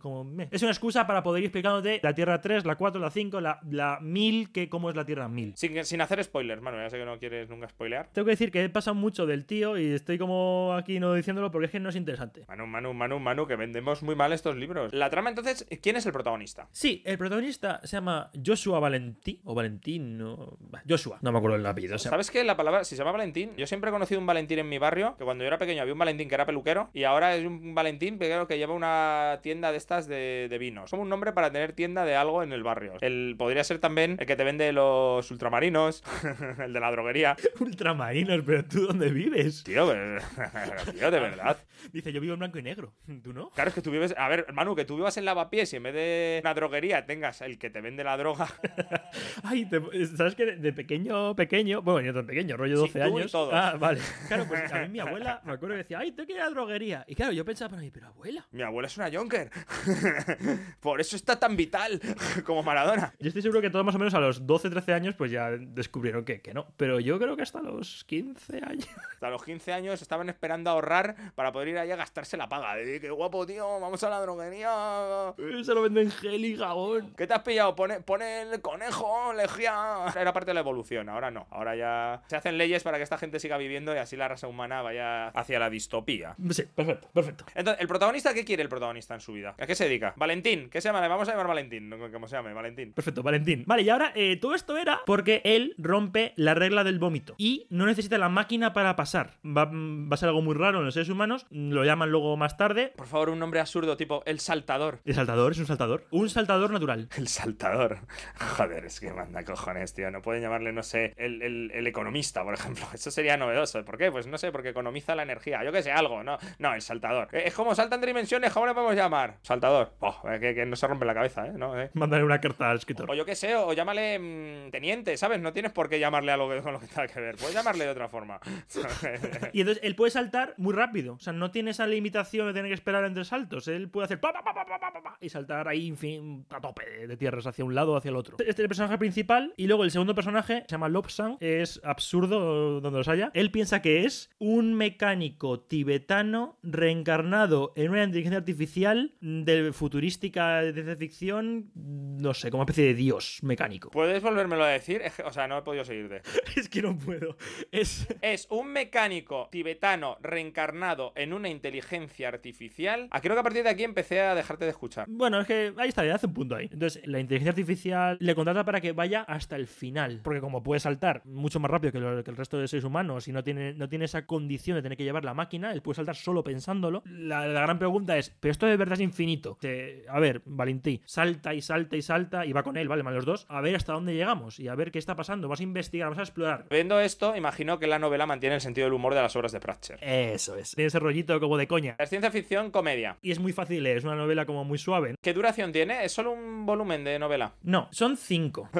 como 0.00 0.24
meh. 0.24 0.48
es 0.50 0.62
una 0.62 0.70
excusa 0.70 1.06
para 1.06 1.22
poder 1.22 1.42
ir 1.42 1.46
explicándote 1.46 2.00
la 2.02 2.14
Tierra 2.14 2.40
3, 2.40 2.64
la 2.64 2.76
4, 2.76 3.00
la 3.00 3.10
5, 3.10 3.40
la, 3.40 3.60
la 3.70 3.98
1000, 4.00 4.52
que 4.52 4.68
cómo 4.68 4.90
es 4.90 4.96
la 4.96 5.04
Tierra 5.04 5.28
1000. 5.28 5.54
Sin, 5.56 5.84
sin 5.84 6.00
hacer 6.00 6.22
spoilers, 6.22 6.62
Manu, 6.62 6.78
ya 6.78 6.90
sé 6.90 6.98
que 6.98 7.04
no 7.04 7.18
quieres 7.18 7.48
nunca 7.48 7.68
spoilear. 7.68 8.08
Tengo 8.12 8.26
que 8.26 8.32
decir 8.32 8.50
que 8.50 8.64
he 8.64 8.68
pasado 8.68 8.94
mucho 8.94 9.26
del 9.26 9.44
tío 9.44 9.76
y 9.78 9.86
estoy 9.92 10.18
como 10.18 10.74
aquí 10.74 11.00
no 11.00 11.14
diciéndolo 11.14 11.50
porque 11.50 11.66
es 11.66 11.72
que 11.72 11.80
no 11.80 11.88
es 11.88 11.96
interesante. 11.96 12.44
Manu, 12.48 12.66
Manu, 12.66 12.94
Manu, 12.94 13.18
Manu, 13.18 13.46
que 13.46 13.56
vendemos 13.56 14.02
muy 14.02 14.14
mal 14.14 14.32
estos 14.32 14.56
libros. 14.56 14.92
La 14.92 15.10
trama, 15.10 15.30
entonces, 15.30 15.66
¿quién 15.82 15.96
es 15.96 16.06
el 16.06 16.12
protagonista? 16.12 16.68
Sí, 16.72 17.02
el 17.04 17.18
protagonista 17.18 17.80
se 17.84 17.96
llama 17.96 18.30
Joshua 18.44 18.80
Valentín, 18.80 19.40
o 19.44 19.54
Valentín, 19.54 20.20
o... 20.22 20.56
bah, 20.60 20.82
Joshua, 20.88 21.18
no 21.22 21.32
me 21.32 21.38
acuerdo 21.38 21.56
el 21.56 21.66
apellido. 21.66 21.96
o 21.96 21.98
sea, 21.98 22.10
¿Sabes 22.10 22.30
que 22.30 22.44
la 22.44 22.56
palabra, 22.56 22.84
si 22.84 22.96
se 22.96 23.00
llama 23.00 23.12
Valentín, 23.12 23.52
yo 23.56 23.66
siempre 23.66 23.90
he 23.90 23.92
conocido 23.92 24.20
un 24.20 24.26
Valentín 24.26 24.58
en 24.58 24.68
mi 24.68 24.78
barrio, 24.78 25.16
que 25.16 25.24
cuando 25.24 25.44
yo 25.44 25.48
era 25.48 25.58
pequeño 25.58 25.82
había 25.82 25.92
un 25.92 25.98
Valentín 25.98 26.28
que 26.28 26.34
era 26.34 26.46
peluquero, 26.46 26.90
y 26.92 27.04
ahora 27.04 27.34
es 27.36 27.44
un 27.46 27.74
Valentín 27.74 28.18
que 28.18 28.58
lleva 28.58 28.74
una 28.74 29.40
tienda 29.42 29.67
de 29.72 29.78
estas 29.78 30.06
de, 30.06 30.46
de 30.50 30.58
vinos. 30.58 30.90
Como 30.90 31.02
un 31.02 31.08
nombre 31.08 31.32
para 31.32 31.50
tener 31.50 31.72
tienda 31.72 32.04
de 32.04 32.16
algo 32.16 32.42
en 32.42 32.52
el 32.52 32.62
barrio. 32.62 32.94
El 33.00 33.34
podría 33.38 33.64
ser 33.64 33.78
también 33.78 34.16
el 34.18 34.26
que 34.26 34.36
te 34.36 34.44
vende 34.44 34.72
los 34.72 35.30
ultramarinos, 35.30 36.02
el 36.58 36.72
de 36.72 36.80
la 36.80 36.90
droguería. 36.90 37.36
Ultramarinos, 37.60 38.42
pero 38.44 38.64
tú 38.64 38.86
dónde 38.86 39.10
vives? 39.10 39.62
Tío, 39.64 39.88
que- 39.92 40.18
tío, 40.92 41.10
de 41.10 41.20
verdad. 41.20 41.56
Dice, 41.92 42.12
yo 42.12 42.20
vivo 42.20 42.34
en 42.34 42.40
blanco 42.40 42.58
y 42.58 42.62
negro. 42.62 42.94
¿Tú 43.22 43.32
no? 43.32 43.50
Claro, 43.50 43.68
es 43.68 43.74
que 43.74 43.82
tú 43.82 43.90
vives. 43.90 44.14
A 44.16 44.28
ver, 44.28 44.46
Manu, 44.52 44.74
que 44.74 44.84
tú 44.84 44.96
vivas 44.96 45.16
en 45.16 45.24
lavapiés 45.24 45.72
y 45.72 45.76
en 45.76 45.82
vez 45.84 45.94
de 45.94 46.40
una 46.42 46.54
droguería 46.54 47.06
tengas 47.06 47.40
el 47.40 47.58
que 47.58 47.70
te 47.70 47.80
vende 47.80 48.04
la 48.04 48.16
droga. 48.16 48.48
Ay, 49.42 49.66
te- 49.66 50.06
¿sabes 50.16 50.34
que 50.34 50.56
de, 50.56 50.72
pequeño, 50.72 51.34
pequeño, 51.36 51.82
bueno, 51.82 52.00
yo 52.06 52.14
tan 52.14 52.26
pequeño, 52.26 52.56
rollo 52.56 52.76
Sí, 52.76 52.80
12 52.82 52.92
tú 52.92 52.98
y 52.98 53.20
años? 53.20 53.32
todos. 53.32 53.54
Ah, 53.54 53.76
vale. 53.78 54.00
Claro, 54.28 54.44
pues 54.48 54.72
a 54.72 54.80
mí 54.80 54.88
mi 54.88 55.00
abuela, 55.00 55.40
me 55.44 55.52
acuerdo 55.52 55.74
que 55.74 55.78
decía, 55.82 55.98
ay, 56.00 56.12
tengo 56.12 56.26
que 56.26 56.32
ir 56.34 56.40
a 56.40 56.44
la 56.44 56.50
droguería. 56.50 57.04
Y 57.06 57.14
claro, 57.14 57.32
yo 57.32 57.44
pensaba 57.44 57.70
para 57.70 57.82
mí, 57.82 57.90
pero 57.90 58.06
abuela. 58.08 58.46
Mi 58.50 58.62
abuela 58.62 58.86
es 58.86 58.96
una 58.96 59.10
Jonker. 59.10 59.50
Por 60.80 61.00
eso 61.00 61.16
está 61.16 61.38
tan 61.38 61.56
vital 61.56 62.00
como 62.44 62.62
Maradona. 62.62 63.12
Yo 63.18 63.28
estoy 63.28 63.42
seguro 63.42 63.60
que 63.60 63.70
todos 63.70 63.84
más 63.84 63.94
o 63.94 63.98
menos 63.98 64.14
a 64.14 64.20
los 64.20 64.46
12, 64.46 64.70
13 64.70 64.92
años, 64.92 65.14
pues 65.14 65.30
ya 65.30 65.50
descubrieron 65.50 66.24
que, 66.24 66.40
que 66.40 66.54
no. 66.54 66.66
Pero 66.76 67.00
yo 67.00 67.18
creo 67.18 67.36
que 67.36 67.42
hasta 67.42 67.60
los 67.60 68.04
15 68.04 68.58
años. 68.64 68.88
Hasta 69.18 69.30
los 69.30 69.42
15 69.42 69.72
años 69.72 70.00
estaban 70.00 70.28
esperando 70.28 70.70
ahorrar 70.70 71.16
para 71.34 71.50
poder 71.50 71.68
ir 71.68 71.78
allá 71.78 71.94
a 71.94 71.96
gastarse 71.96 72.36
la 72.36 72.48
paga. 72.48 72.76
De 72.76 73.00
qué 73.00 73.10
guapo, 73.10 73.44
tío, 73.46 73.80
vamos 73.80 74.00
a 74.04 74.10
la 74.10 74.20
droguería. 74.20 75.34
Eh, 75.36 75.64
Se 75.64 75.74
lo 75.74 75.82
venden 75.82 76.10
gel 76.12 76.44
y 76.44 76.56
jabón. 76.56 77.14
¿Qué 77.16 77.26
te 77.26 77.34
has 77.34 77.42
pillado? 77.42 77.74
Pone, 77.74 78.00
pone 78.00 78.42
el 78.42 78.60
conejo, 78.60 79.32
lejía. 79.32 80.04
Era 80.16 80.32
parte 80.32 80.50
de 80.50 80.54
la 80.54 80.60
evolución, 80.60 81.08
ahora 81.08 81.32
no. 81.32 81.48
Ahora 81.50 81.74
ya 81.74 82.22
se 82.28 82.36
hacen 82.36 82.58
leyes 82.58 82.84
para 82.84 82.98
que 82.98 83.02
esta 83.02 83.18
gente 83.18 83.40
siga 83.40 83.56
viviendo 83.58 83.92
y 83.92 83.98
así 83.98 84.16
la 84.16 84.28
raza 84.28 84.46
humana 84.46 84.82
vaya 84.82 85.28
hacia 85.30 85.58
la 85.58 85.68
distopía. 85.68 86.36
Sí, 86.50 86.62
perfecto, 86.62 87.08
perfecto. 87.12 87.44
Entonces, 87.56 87.80
¿el 87.82 87.88
protagonista 87.88 88.32
qué 88.34 88.44
quiere 88.44 88.62
el 88.62 88.68
protagonista 88.68 89.14
en 89.14 89.20
su 89.20 89.32
vida? 89.32 89.47
¿A 89.58 89.66
qué 89.66 89.74
se 89.74 89.84
dedica? 89.84 90.14
Valentín, 90.16 90.68
¿qué 90.70 90.80
se 90.80 90.88
llama? 90.88 91.06
Vamos 91.06 91.28
a 91.28 91.32
llamar 91.32 91.46
Valentín, 91.48 91.90
como 92.12 92.26
se 92.28 92.36
llame, 92.36 92.52
Valentín. 92.52 92.92
Perfecto, 92.92 93.22
Valentín. 93.22 93.64
Vale, 93.66 93.82
y 93.82 93.88
ahora 93.90 94.12
eh, 94.14 94.36
todo 94.36 94.54
esto 94.54 94.76
era 94.76 95.00
porque 95.06 95.40
él 95.44 95.74
rompe 95.78 96.32
la 96.36 96.54
regla 96.54 96.84
del 96.84 96.98
vómito 96.98 97.34
y 97.38 97.66
no 97.70 97.86
necesita 97.86 98.18
la 98.18 98.28
máquina 98.28 98.72
para 98.72 98.96
pasar. 98.96 99.34
Va, 99.44 99.64
va 99.66 100.14
a 100.14 100.16
ser 100.16 100.28
algo 100.28 100.42
muy 100.42 100.54
raro 100.54 100.78
en 100.80 100.84
los 100.84 100.94
seres 100.94 101.08
humanos, 101.08 101.46
lo 101.50 101.84
llaman 101.84 102.10
luego 102.10 102.36
más 102.36 102.56
tarde. 102.56 102.92
Por 102.96 103.06
favor, 103.06 103.30
un 103.30 103.38
nombre 103.38 103.60
absurdo 103.60 103.96
tipo 103.96 104.22
El 104.26 104.40
Saltador. 104.40 105.00
El 105.04 105.14
saltador 105.14 105.52
es 105.52 105.58
un 105.58 105.66
saltador. 105.66 106.06
Un 106.10 106.28
saltador 106.30 106.70
natural. 106.70 107.08
El 107.16 107.28
Saltador. 107.28 107.98
Joder, 108.56 108.84
es 108.84 109.00
que 109.00 109.12
manda 109.12 109.44
cojones, 109.44 109.94
tío. 109.94 110.10
No 110.10 110.22
pueden 110.22 110.42
llamarle, 110.42 110.72
no 110.72 110.82
sé, 110.82 111.14
el, 111.16 111.42
el- 111.42 111.70
el 111.74 111.86
economista, 111.86 112.42
por 112.44 112.54
ejemplo. 112.54 112.84
Eso 112.94 113.10
sería 113.10 113.36
novedoso. 113.36 113.84
¿Por 113.84 113.98
qué? 113.98 114.10
Pues 114.10 114.26
no 114.26 114.38
sé, 114.38 114.52
porque 114.52 114.70
economiza 114.70 115.14
la 115.14 115.22
energía. 115.22 115.62
Yo 115.64 115.72
qué 115.72 115.82
sé, 115.82 115.92
algo, 115.92 116.22
¿no? 116.22 116.38
No, 116.58 116.74
el 116.74 116.82
Saltador. 116.82 117.28
Eh, 117.32 117.44
Es 117.46 117.54
como 117.54 117.74
saltan 117.74 118.00
de 118.00 118.06
dimensiones, 118.08 118.52
¿cómo 118.52 118.66
le 118.66 118.74
podemos 118.74 118.94
llamar? 118.94 119.37
saltador. 119.42 119.94
Oh, 120.00 120.22
eh, 120.28 120.38
que, 120.40 120.66
no 120.66 120.76
se 120.76 120.86
rompe 120.86 121.04
la 121.04 121.14
cabeza, 121.14 121.46
¿eh? 121.46 121.52
No, 121.56 121.80
¿eh? 121.80 121.90
Una 121.94 122.40
carta 122.40 122.70
al 122.70 122.78
escritor. 122.78 123.10
O, 123.10 123.14
yo 123.14 123.24
qué 123.24 123.34
sé, 123.34 123.54
o 123.56 123.72
llámale 123.72 124.18
mm, 124.18 124.70
teniente, 124.70 125.16
¿sabes? 125.16 125.40
No 125.40 125.52
tienes 125.52 125.72
por 125.72 125.88
qué 125.88 125.98
llamarle 125.98 126.32
a 126.32 126.36
lo 126.36 126.48
que, 126.48 126.60
con 126.60 126.72
lo 126.72 126.80
que 126.80 126.86
tenga 126.86 127.06
que 127.06 127.20
ver. 127.20 127.36
Puedes 127.36 127.54
llamarle 127.54 127.84
de 127.84 127.90
otra 127.90 128.08
forma. 128.08 128.40
y 129.52 129.60
entonces 129.60 129.82
él 129.82 129.94
puede 129.94 130.10
saltar 130.10 130.54
muy 130.56 130.74
rápido. 130.74 131.14
O 131.14 131.20
sea, 131.20 131.32
no 131.32 131.50
tiene 131.50 131.70
esa 131.70 131.86
limitación 131.86 132.46
de 132.46 132.52
tener 132.52 132.70
que 132.70 132.74
esperar 132.74 133.04
entre 133.04 133.24
saltos. 133.24 133.68
Él 133.68 133.88
puede 133.88 134.06
hacer 134.06 134.20
pa, 134.20 134.32
pa, 134.32 134.42
pa, 134.42 135.16
y 135.20 135.28
saltar 135.28 135.68
ahí, 135.68 135.94
en 136.02 136.46
a 136.50 136.60
tope 136.60 137.06
de 137.06 137.16
tierras 137.16 137.46
hacia 137.46 137.64
un 137.64 137.74
lado 137.74 137.92
o 137.92 137.96
hacia 137.96 138.10
el 138.10 138.16
otro. 138.16 138.36
Este 138.38 138.50
es 138.50 138.58
el 138.58 138.68
personaje 138.68 138.98
principal. 138.98 139.54
Y 139.56 139.66
luego 139.66 139.84
el 139.84 139.90
segundo 139.90 140.14
personaje 140.14 140.64
se 140.66 140.72
llama 140.72 140.88
Lobsang. 140.88 141.36
Es 141.40 141.80
absurdo 141.84 142.80
donde 142.80 142.98
los 142.98 143.08
haya. 143.08 143.30
Él 143.34 143.50
piensa 143.50 143.82
que 143.82 144.04
es 144.04 144.30
un 144.38 144.74
mecánico 144.74 145.60
tibetano 145.60 146.58
reencarnado 146.62 147.72
en 147.76 147.90
una 147.90 148.04
inteligencia 148.04 148.38
artificial 148.38 149.14
de 149.44 149.72
futurística 149.72 150.62
de 150.62 150.72
ciencia 150.72 150.96
ficción. 150.96 151.70
No 151.74 152.34
sé, 152.34 152.50
como 152.50 152.62
una 152.62 152.70
especie 152.70 152.86
de 152.86 152.94
dios 152.94 153.38
mecánico. 153.42 153.90
¿Puedes 153.90 154.22
volvérmelo 154.22 154.64
a 154.64 154.68
decir? 154.68 155.02
O 155.24 155.32
sea, 155.32 155.46
no 155.46 155.58
he 155.58 155.62
podido 155.62 155.84
seguirte. 155.84 156.22
es 156.56 156.68
que 156.68 156.82
no 156.82 156.96
puedo. 156.98 157.36
Es. 157.70 158.06
Es 158.22 158.46
un 158.50 158.72
mecánico 158.72 159.48
tibetano 159.52 160.16
reencarnado 160.20 161.12
en 161.16 161.32
una 161.32 161.48
inteligencia 161.48 162.28
artificial. 162.28 163.08
Ah, 163.10 163.20
creo 163.20 163.34
que 163.34 163.40
a 163.40 163.42
partir 163.42 163.62
de 163.64 163.70
aquí 163.70 163.84
empecé 163.84 164.20
a 164.20 164.34
dejarte 164.34 164.64
de 164.64 164.70
escuchar. 164.70 165.06
Bueno, 165.08 165.40
es 165.40 165.46
que 165.46 165.72
ahí 165.76 165.88
está, 165.88 166.04
ya 166.04 166.14
hace 166.16 166.26
un 166.26 166.34
punto 166.34 166.56
ahí. 166.56 166.68
Entonces, 166.72 167.06
la 167.06 167.20
inteligencia 167.20 167.50
artificial 167.50 168.16
le 168.20 168.34
contrata 168.34 168.64
para 168.64 168.80
que 168.80 168.92
vaya 168.92 169.22
hasta 169.22 169.56
el 169.56 169.66
final. 169.66 170.20
Porque 170.24 170.40
como 170.40 170.62
puede 170.62 170.80
saltar 170.80 171.22
mucho 171.24 171.60
más 171.60 171.70
rápido 171.70 171.92
que, 171.92 172.00
lo- 172.00 172.24
que 172.24 172.30
el 172.30 172.36
resto 172.36 172.58
de 172.58 172.68
seres 172.68 172.84
humanos 172.84 173.28
y 173.28 173.32
no 173.32 173.44
tiene, 173.44 173.74
no 173.74 173.88
tiene 173.88 174.04
esa 174.06 174.26
condición 174.26 174.76
de 174.76 174.82
tener 174.82 174.96
que 174.98 175.04
llevar 175.04 175.24
la 175.24 175.34
máquina, 175.34 175.72
él 175.72 175.82
puede 175.82 175.96
saltar 175.96 176.16
solo 176.16 176.42
pensándolo. 176.42 177.02
La, 177.06 177.46
la 177.46 177.60
gran 177.62 177.78
pregunta 177.78 178.16
es, 178.18 178.34
¿pero 178.40 178.52
esto 178.52 178.66
de 178.66 178.76
verdad 178.76 178.94
es 178.94 179.00
infinito? 179.18 179.58
Que, 179.58 180.04
a 180.08 180.20
ver, 180.20 180.42
Valentí, 180.44 181.00
salta 181.04 181.52
y 181.54 181.60
salta 181.60 181.96
y 181.96 182.02
salta 182.02 182.46
y 182.46 182.52
va 182.52 182.62
con 182.62 182.76
él, 182.76 182.88
¿vale? 182.88 183.02
Van 183.02 183.14
los 183.14 183.24
dos. 183.24 183.46
A 183.48 183.60
ver 183.60 183.74
hasta 183.74 183.92
dónde 183.92 184.14
llegamos 184.14 184.60
y 184.60 184.68
a 184.68 184.74
ver 184.76 184.92
qué 184.92 184.98
está 184.98 185.16
pasando. 185.16 185.48
Vas 185.48 185.60
a 185.60 185.64
investigar, 185.64 186.08
vas 186.08 186.18
a 186.18 186.22
explorar. 186.22 186.66
Viendo 186.70 187.00
esto, 187.00 187.34
imagino 187.34 187.80
que 187.80 187.88
la 187.88 187.98
novela 187.98 188.26
mantiene 188.26 188.54
el 188.54 188.60
sentido 188.60 188.86
del 188.86 188.94
humor 188.94 189.14
de 189.14 189.22
las 189.22 189.34
obras 189.34 189.50
de 189.50 189.58
Pratchett. 189.60 189.98
Eso 190.00 190.56
es. 190.56 190.74
Tiene 190.74 190.86
ese 190.86 191.00
rollito 191.00 191.40
como 191.40 191.56
de 191.56 191.66
coña. 191.66 191.96
Es 191.98 192.10
ciencia 192.10 192.30
ficción 192.30 192.70
comedia. 192.70 193.18
Y 193.22 193.32
es 193.32 193.40
muy 193.40 193.52
fácil 193.52 193.76
de 193.76 193.82
leer, 193.82 193.96
es 193.98 194.04
una 194.04 194.14
novela 194.14 194.46
como 194.46 194.64
muy 194.64 194.78
suave. 194.78 195.16
¿Qué 195.20 195.34
duración 195.34 195.72
tiene? 195.72 196.04
¿Es 196.04 196.12
solo 196.12 196.32
un 196.32 196.64
volumen 196.64 197.02
de 197.02 197.18
novela? 197.18 197.54
No, 197.62 197.88
son 197.90 198.16
cinco. 198.16 198.68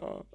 No. 0.00 0.26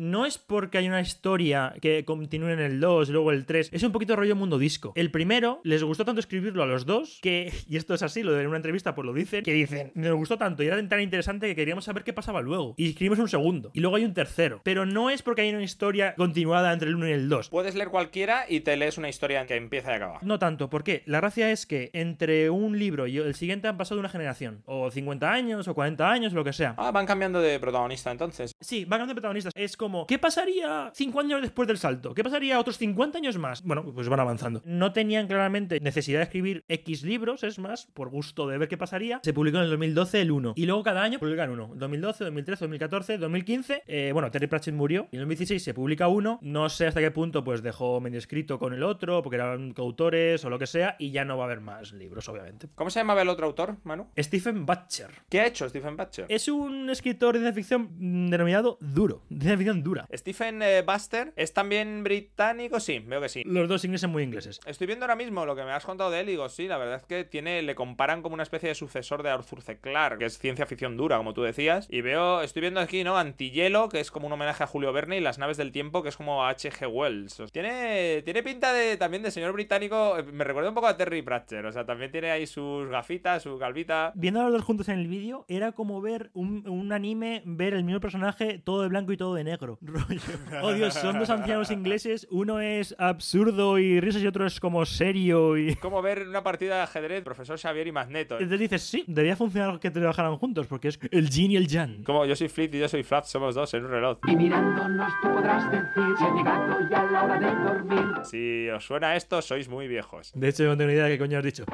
No 0.00 0.24
es 0.24 0.38
porque 0.38 0.78
hay 0.78 0.88
una 0.88 1.02
historia 1.02 1.74
que 1.82 2.06
continúe 2.06 2.48
en 2.48 2.58
el 2.58 2.80
2 2.80 3.10
y 3.10 3.12
luego 3.12 3.32
el 3.32 3.44
3. 3.44 3.68
Es 3.70 3.82
un 3.82 3.92
poquito 3.92 4.16
rollo 4.16 4.34
mundo 4.34 4.56
disco. 4.56 4.94
El 4.96 5.10
primero 5.10 5.60
les 5.62 5.84
gustó 5.84 6.06
tanto 6.06 6.20
escribirlo 6.20 6.62
a 6.62 6.66
los 6.66 6.86
dos 6.86 7.18
que, 7.20 7.52
y 7.68 7.76
esto 7.76 7.92
es 7.92 8.02
así, 8.02 8.22
lo 8.22 8.32
de 8.32 8.40
en 8.40 8.46
una 8.46 8.56
entrevista 8.56 8.94
pues 8.94 9.04
lo 9.04 9.12
dicen, 9.12 9.44
que 9.44 9.52
dicen, 9.52 9.92
nos 9.94 10.14
gustó 10.14 10.38
tanto 10.38 10.62
y 10.62 10.68
era 10.68 10.88
tan 10.88 11.02
interesante 11.02 11.46
que 11.48 11.54
queríamos 11.54 11.84
saber 11.84 12.02
qué 12.02 12.14
pasaba 12.14 12.40
luego. 12.40 12.74
Y 12.78 12.88
escribimos 12.88 13.18
un 13.18 13.28
segundo. 13.28 13.72
Y 13.74 13.80
luego 13.80 13.96
hay 13.96 14.06
un 14.06 14.14
tercero. 14.14 14.62
Pero 14.64 14.86
no 14.86 15.10
es 15.10 15.20
porque 15.20 15.42
hay 15.42 15.50
una 15.50 15.62
historia 15.62 16.14
continuada 16.14 16.72
entre 16.72 16.88
el 16.88 16.94
1 16.94 17.08
y 17.08 17.12
el 17.12 17.28
2. 17.28 17.50
Puedes 17.50 17.74
leer 17.74 17.90
cualquiera 17.90 18.46
y 18.48 18.60
te 18.60 18.78
lees 18.78 18.96
una 18.96 19.10
historia 19.10 19.44
que 19.44 19.56
empieza 19.56 19.92
y 19.92 19.96
acaba. 19.96 20.20
No 20.22 20.38
tanto, 20.38 20.70
porque 20.70 21.02
la 21.04 21.18
gracia 21.18 21.52
es 21.52 21.66
que 21.66 21.90
entre 21.92 22.48
un 22.48 22.78
libro 22.78 23.06
y 23.06 23.18
el 23.18 23.34
siguiente 23.34 23.68
han 23.68 23.76
pasado 23.76 24.00
una 24.00 24.08
generación. 24.08 24.62
O 24.64 24.90
50 24.90 25.30
años, 25.30 25.68
o 25.68 25.74
40 25.74 26.10
años, 26.10 26.32
lo 26.32 26.42
que 26.42 26.54
sea. 26.54 26.74
Ah, 26.78 26.90
van 26.90 27.04
cambiando 27.04 27.42
de 27.42 27.60
protagonista 27.60 28.10
entonces. 28.10 28.52
Sí, 28.60 28.86
van 28.86 29.00
cambiando 29.00 29.10
de 29.10 29.20
protagonistas. 29.20 29.52
Es 29.54 29.76
como, 29.76 29.89
¿qué 30.06 30.18
pasaría 30.18 30.90
5 30.94 31.20
años 31.20 31.42
después 31.42 31.66
del 31.68 31.78
salto? 31.78 32.14
¿Qué 32.14 32.24
pasaría 32.24 32.58
otros 32.58 32.78
50 32.78 33.18
años 33.18 33.38
más? 33.38 33.62
Bueno, 33.62 33.84
pues 33.92 34.08
van 34.08 34.20
avanzando. 34.20 34.62
No 34.64 34.92
tenían 34.92 35.26
claramente 35.26 35.80
necesidad 35.80 36.20
de 36.20 36.24
escribir 36.24 36.64
X 36.68 37.02
libros, 37.02 37.42
es 37.44 37.58
más, 37.58 37.86
por 37.86 38.10
gusto 38.10 38.48
de 38.48 38.58
ver 38.58 38.68
qué 38.68 38.76
pasaría. 38.76 39.20
Se 39.22 39.32
publicó 39.32 39.58
en 39.58 39.64
el 39.64 39.70
2012 39.70 40.20
el 40.20 40.30
1. 40.30 40.52
Y 40.56 40.66
luego 40.66 40.82
cada 40.82 41.02
año 41.02 41.18
publican 41.18 41.50
uno. 41.50 41.70
2012, 41.74 42.24
2013, 42.24 42.64
2014, 42.64 43.18
2015. 43.18 43.82
eh, 43.86 44.10
bueno, 44.12 44.30
Terry 44.30 44.46
Pratchett 44.46 44.74
murió. 44.74 45.08
Y 45.12 45.16
en 45.16 45.22
el 45.22 45.26
2016 45.26 45.62
se 45.62 45.74
publica 45.74 46.08
uno. 46.08 46.38
No 46.42 46.68
sé 46.68 46.86
hasta 46.86 47.00
qué 47.00 47.10
punto 47.10 47.44
pues 47.44 47.62
dejó 47.62 48.00
medio 48.00 48.18
escrito 48.18 48.58
con 48.58 48.72
el 48.72 48.82
otro, 48.82 49.22
porque 49.22 49.36
eran 49.36 49.72
coautores 49.72 50.44
o 50.44 50.50
lo 50.50 50.58
que 50.58 50.66
sea. 50.66 50.96
Y 50.98 51.10
ya 51.10 51.24
no 51.24 51.36
va 51.36 51.44
a 51.44 51.46
haber 51.46 51.60
más 51.60 51.92
libros, 51.92 52.28
obviamente. 52.28 52.68
¿Cómo 52.74 52.90
se 52.90 53.00
llamaba 53.00 53.22
el 53.22 53.28
otro 53.28 53.46
autor, 53.46 53.76
Manu? 53.84 54.08
Stephen 54.18 54.66
Butcher. 54.66 55.10
¿Qué 55.28 55.40
ha 55.40 55.46
hecho 55.46 55.68
Stephen 55.68 55.96
Batcher? 55.96 56.26
Es 56.28 56.48
un 56.48 56.90
escritor 56.90 57.34
de 57.34 57.40
ciencia 57.40 57.54
ficción 57.54 58.30
denominado 58.30 58.78
duro. 58.80 59.22
De 59.28 59.40
ciencia 59.40 59.56
ficción 59.58 59.79
dura. 59.82 60.06
Stephen 60.14 60.62
eh, 60.62 60.82
Buster 60.82 61.32
es 61.36 61.52
también 61.52 62.02
británico, 62.04 62.80
sí, 62.80 62.98
veo 63.00 63.20
que 63.20 63.28
sí. 63.28 63.42
Los 63.44 63.68
dos 63.68 63.84
ingleses 63.84 64.08
muy 64.08 64.22
ingleses. 64.22 64.60
Estoy 64.66 64.86
viendo 64.86 65.04
ahora 65.04 65.16
mismo 65.16 65.46
lo 65.46 65.56
que 65.56 65.64
me 65.64 65.72
has 65.72 65.84
contado 65.84 66.10
de 66.10 66.20
él 66.20 66.28
y 66.28 66.32
digo, 66.32 66.48
sí, 66.48 66.66
la 66.66 66.78
verdad 66.78 66.96
es 66.96 67.04
que 67.04 67.24
tiene, 67.24 67.62
le 67.62 67.74
comparan 67.74 68.22
como 68.22 68.34
una 68.34 68.42
especie 68.42 68.68
de 68.68 68.74
sucesor 68.74 69.22
de 69.22 69.30
Arthur 69.30 69.62
C. 69.62 69.78
Clarke, 69.78 70.18
que 70.18 70.24
es 70.26 70.38
ciencia 70.38 70.66
ficción 70.66 70.96
dura, 70.96 71.16
como 71.16 71.34
tú 71.34 71.42
decías. 71.42 71.86
Y 71.90 72.00
veo, 72.00 72.42
estoy 72.42 72.60
viendo 72.60 72.80
aquí, 72.80 73.04
¿no? 73.04 73.16
Antihielo, 73.16 73.88
que 73.88 74.00
es 74.00 74.10
como 74.10 74.26
un 74.26 74.32
homenaje 74.32 74.64
a 74.64 74.66
Julio 74.66 74.92
Verne, 74.92 75.18
y 75.18 75.20
Las 75.20 75.38
naves 75.38 75.56
del 75.56 75.72
tiempo, 75.72 76.02
que 76.02 76.08
es 76.08 76.16
como 76.16 76.44
a 76.44 76.50
H.G. 76.50 76.86
Wells. 76.86 77.42
Tiene, 77.52 78.22
tiene 78.22 78.42
pinta 78.42 78.72
de 78.72 78.96
también 78.96 79.22
de 79.22 79.30
señor 79.30 79.52
británico, 79.52 80.18
eh, 80.18 80.22
me 80.22 80.44
recuerda 80.44 80.68
un 80.68 80.74
poco 80.74 80.86
a 80.86 80.96
Terry 80.96 81.22
Pratchett, 81.22 81.64
o 81.64 81.72
sea, 81.72 81.84
también 81.84 82.10
tiene 82.10 82.30
ahí 82.30 82.46
sus 82.46 82.88
gafitas, 82.88 83.42
su 83.42 83.58
calvita. 83.58 84.12
Viendo 84.14 84.40
a 84.40 84.44
los 84.44 84.52
dos 84.52 84.62
juntos 84.62 84.88
en 84.88 84.98
el 84.98 85.08
vídeo, 85.08 85.44
era 85.48 85.72
como 85.72 86.00
ver 86.00 86.30
un, 86.34 86.68
un 86.68 86.92
anime, 86.92 87.42
ver 87.44 87.74
el 87.74 87.84
mismo 87.84 88.00
personaje 88.00 88.58
todo 88.58 88.82
de 88.82 88.88
blanco 88.88 89.12
y 89.12 89.16
todo 89.16 89.34
de 89.34 89.44
negro. 89.44 89.59
Rollo. 89.80 90.20
Oh 90.62 90.72
Dios, 90.72 90.94
son 90.94 91.18
dos 91.18 91.30
ancianos 91.30 91.70
ingleses. 91.70 92.26
Uno 92.30 92.60
es 92.60 92.94
absurdo 92.98 93.78
y 93.78 94.00
risas 94.00 94.22
y 94.22 94.26
otro 94.26 94.46
es 94.46 94.60
como 94.60 94.84
serio 94.86 95.56
y. 95.56 95.76
Como 95.76 96.02
ver 96.02 96.26
una 96.28 96.42
partida 96.42 96.76
de 96.76 96.82
ajedrez, 96.82 97.22
profesor 97.24 97.58
Xavier 97.58 97.86
y 97.86 97.92
Magneto. 97.92 98.34
Entonces 98.34 98.58
dices, 98.60 98.82
sí, 98.82 99.04
debería 99.06 99.36
funcionar 99.36 99.78
que 99.80 99.90
trabajaran 99.90 100.36
juntos, 100.36 100.66
porque 100.66 100.88
es 100.88 100.98
el 101.10 101.28
Jin 101.28 101.52
y 101.52 101.56
el 101.56 101.68
Jan. 101.68 102.02
Como 102.04 102.24
yo 102.24 102.34
soy 102.36 102.48
Flit 102.48 102.74
y 102.74 102.78
yo 102.78 102.88
soy 102.88 103.02
Flap, 103.02 103.24
somos 103.24 103.54
dos 103.54 103.72
en 103.74 103.84
un 103.84 103.90
reloj. 103.90 104.18
Y 104.26 104.36
mirándonos 104.36 105.12
tú 105.22 105.28
podrás 105.28 105.70
decir 105.70 106.04
si 106.18 106.24
ha 106.24 106.34
llegado 106.34 106.88
ya 106.90 107.04
la 107.04 107.24
hora 107.24 107.38
de 107.40 107.62
dormir. 107.64 108.24
Si 108.24 108.68
os 108.68 108.84
suena 108.84 109.16
esto, 109.16 109.42
sois 109.42 109.68
muy 109.68 109.88
viejos. 109.88 110.32
De 110.34 110.48
hecho, 110.48 110.64
no 110.64 110.76
tengo 110.76 110.88
ni 110.88 110.94
idea 110.94 111.04
de 111.04 111.12
qué 111.12 111.18
coño 111.18 111.38
has 111.38 111.44
dicho. 111.44 111.64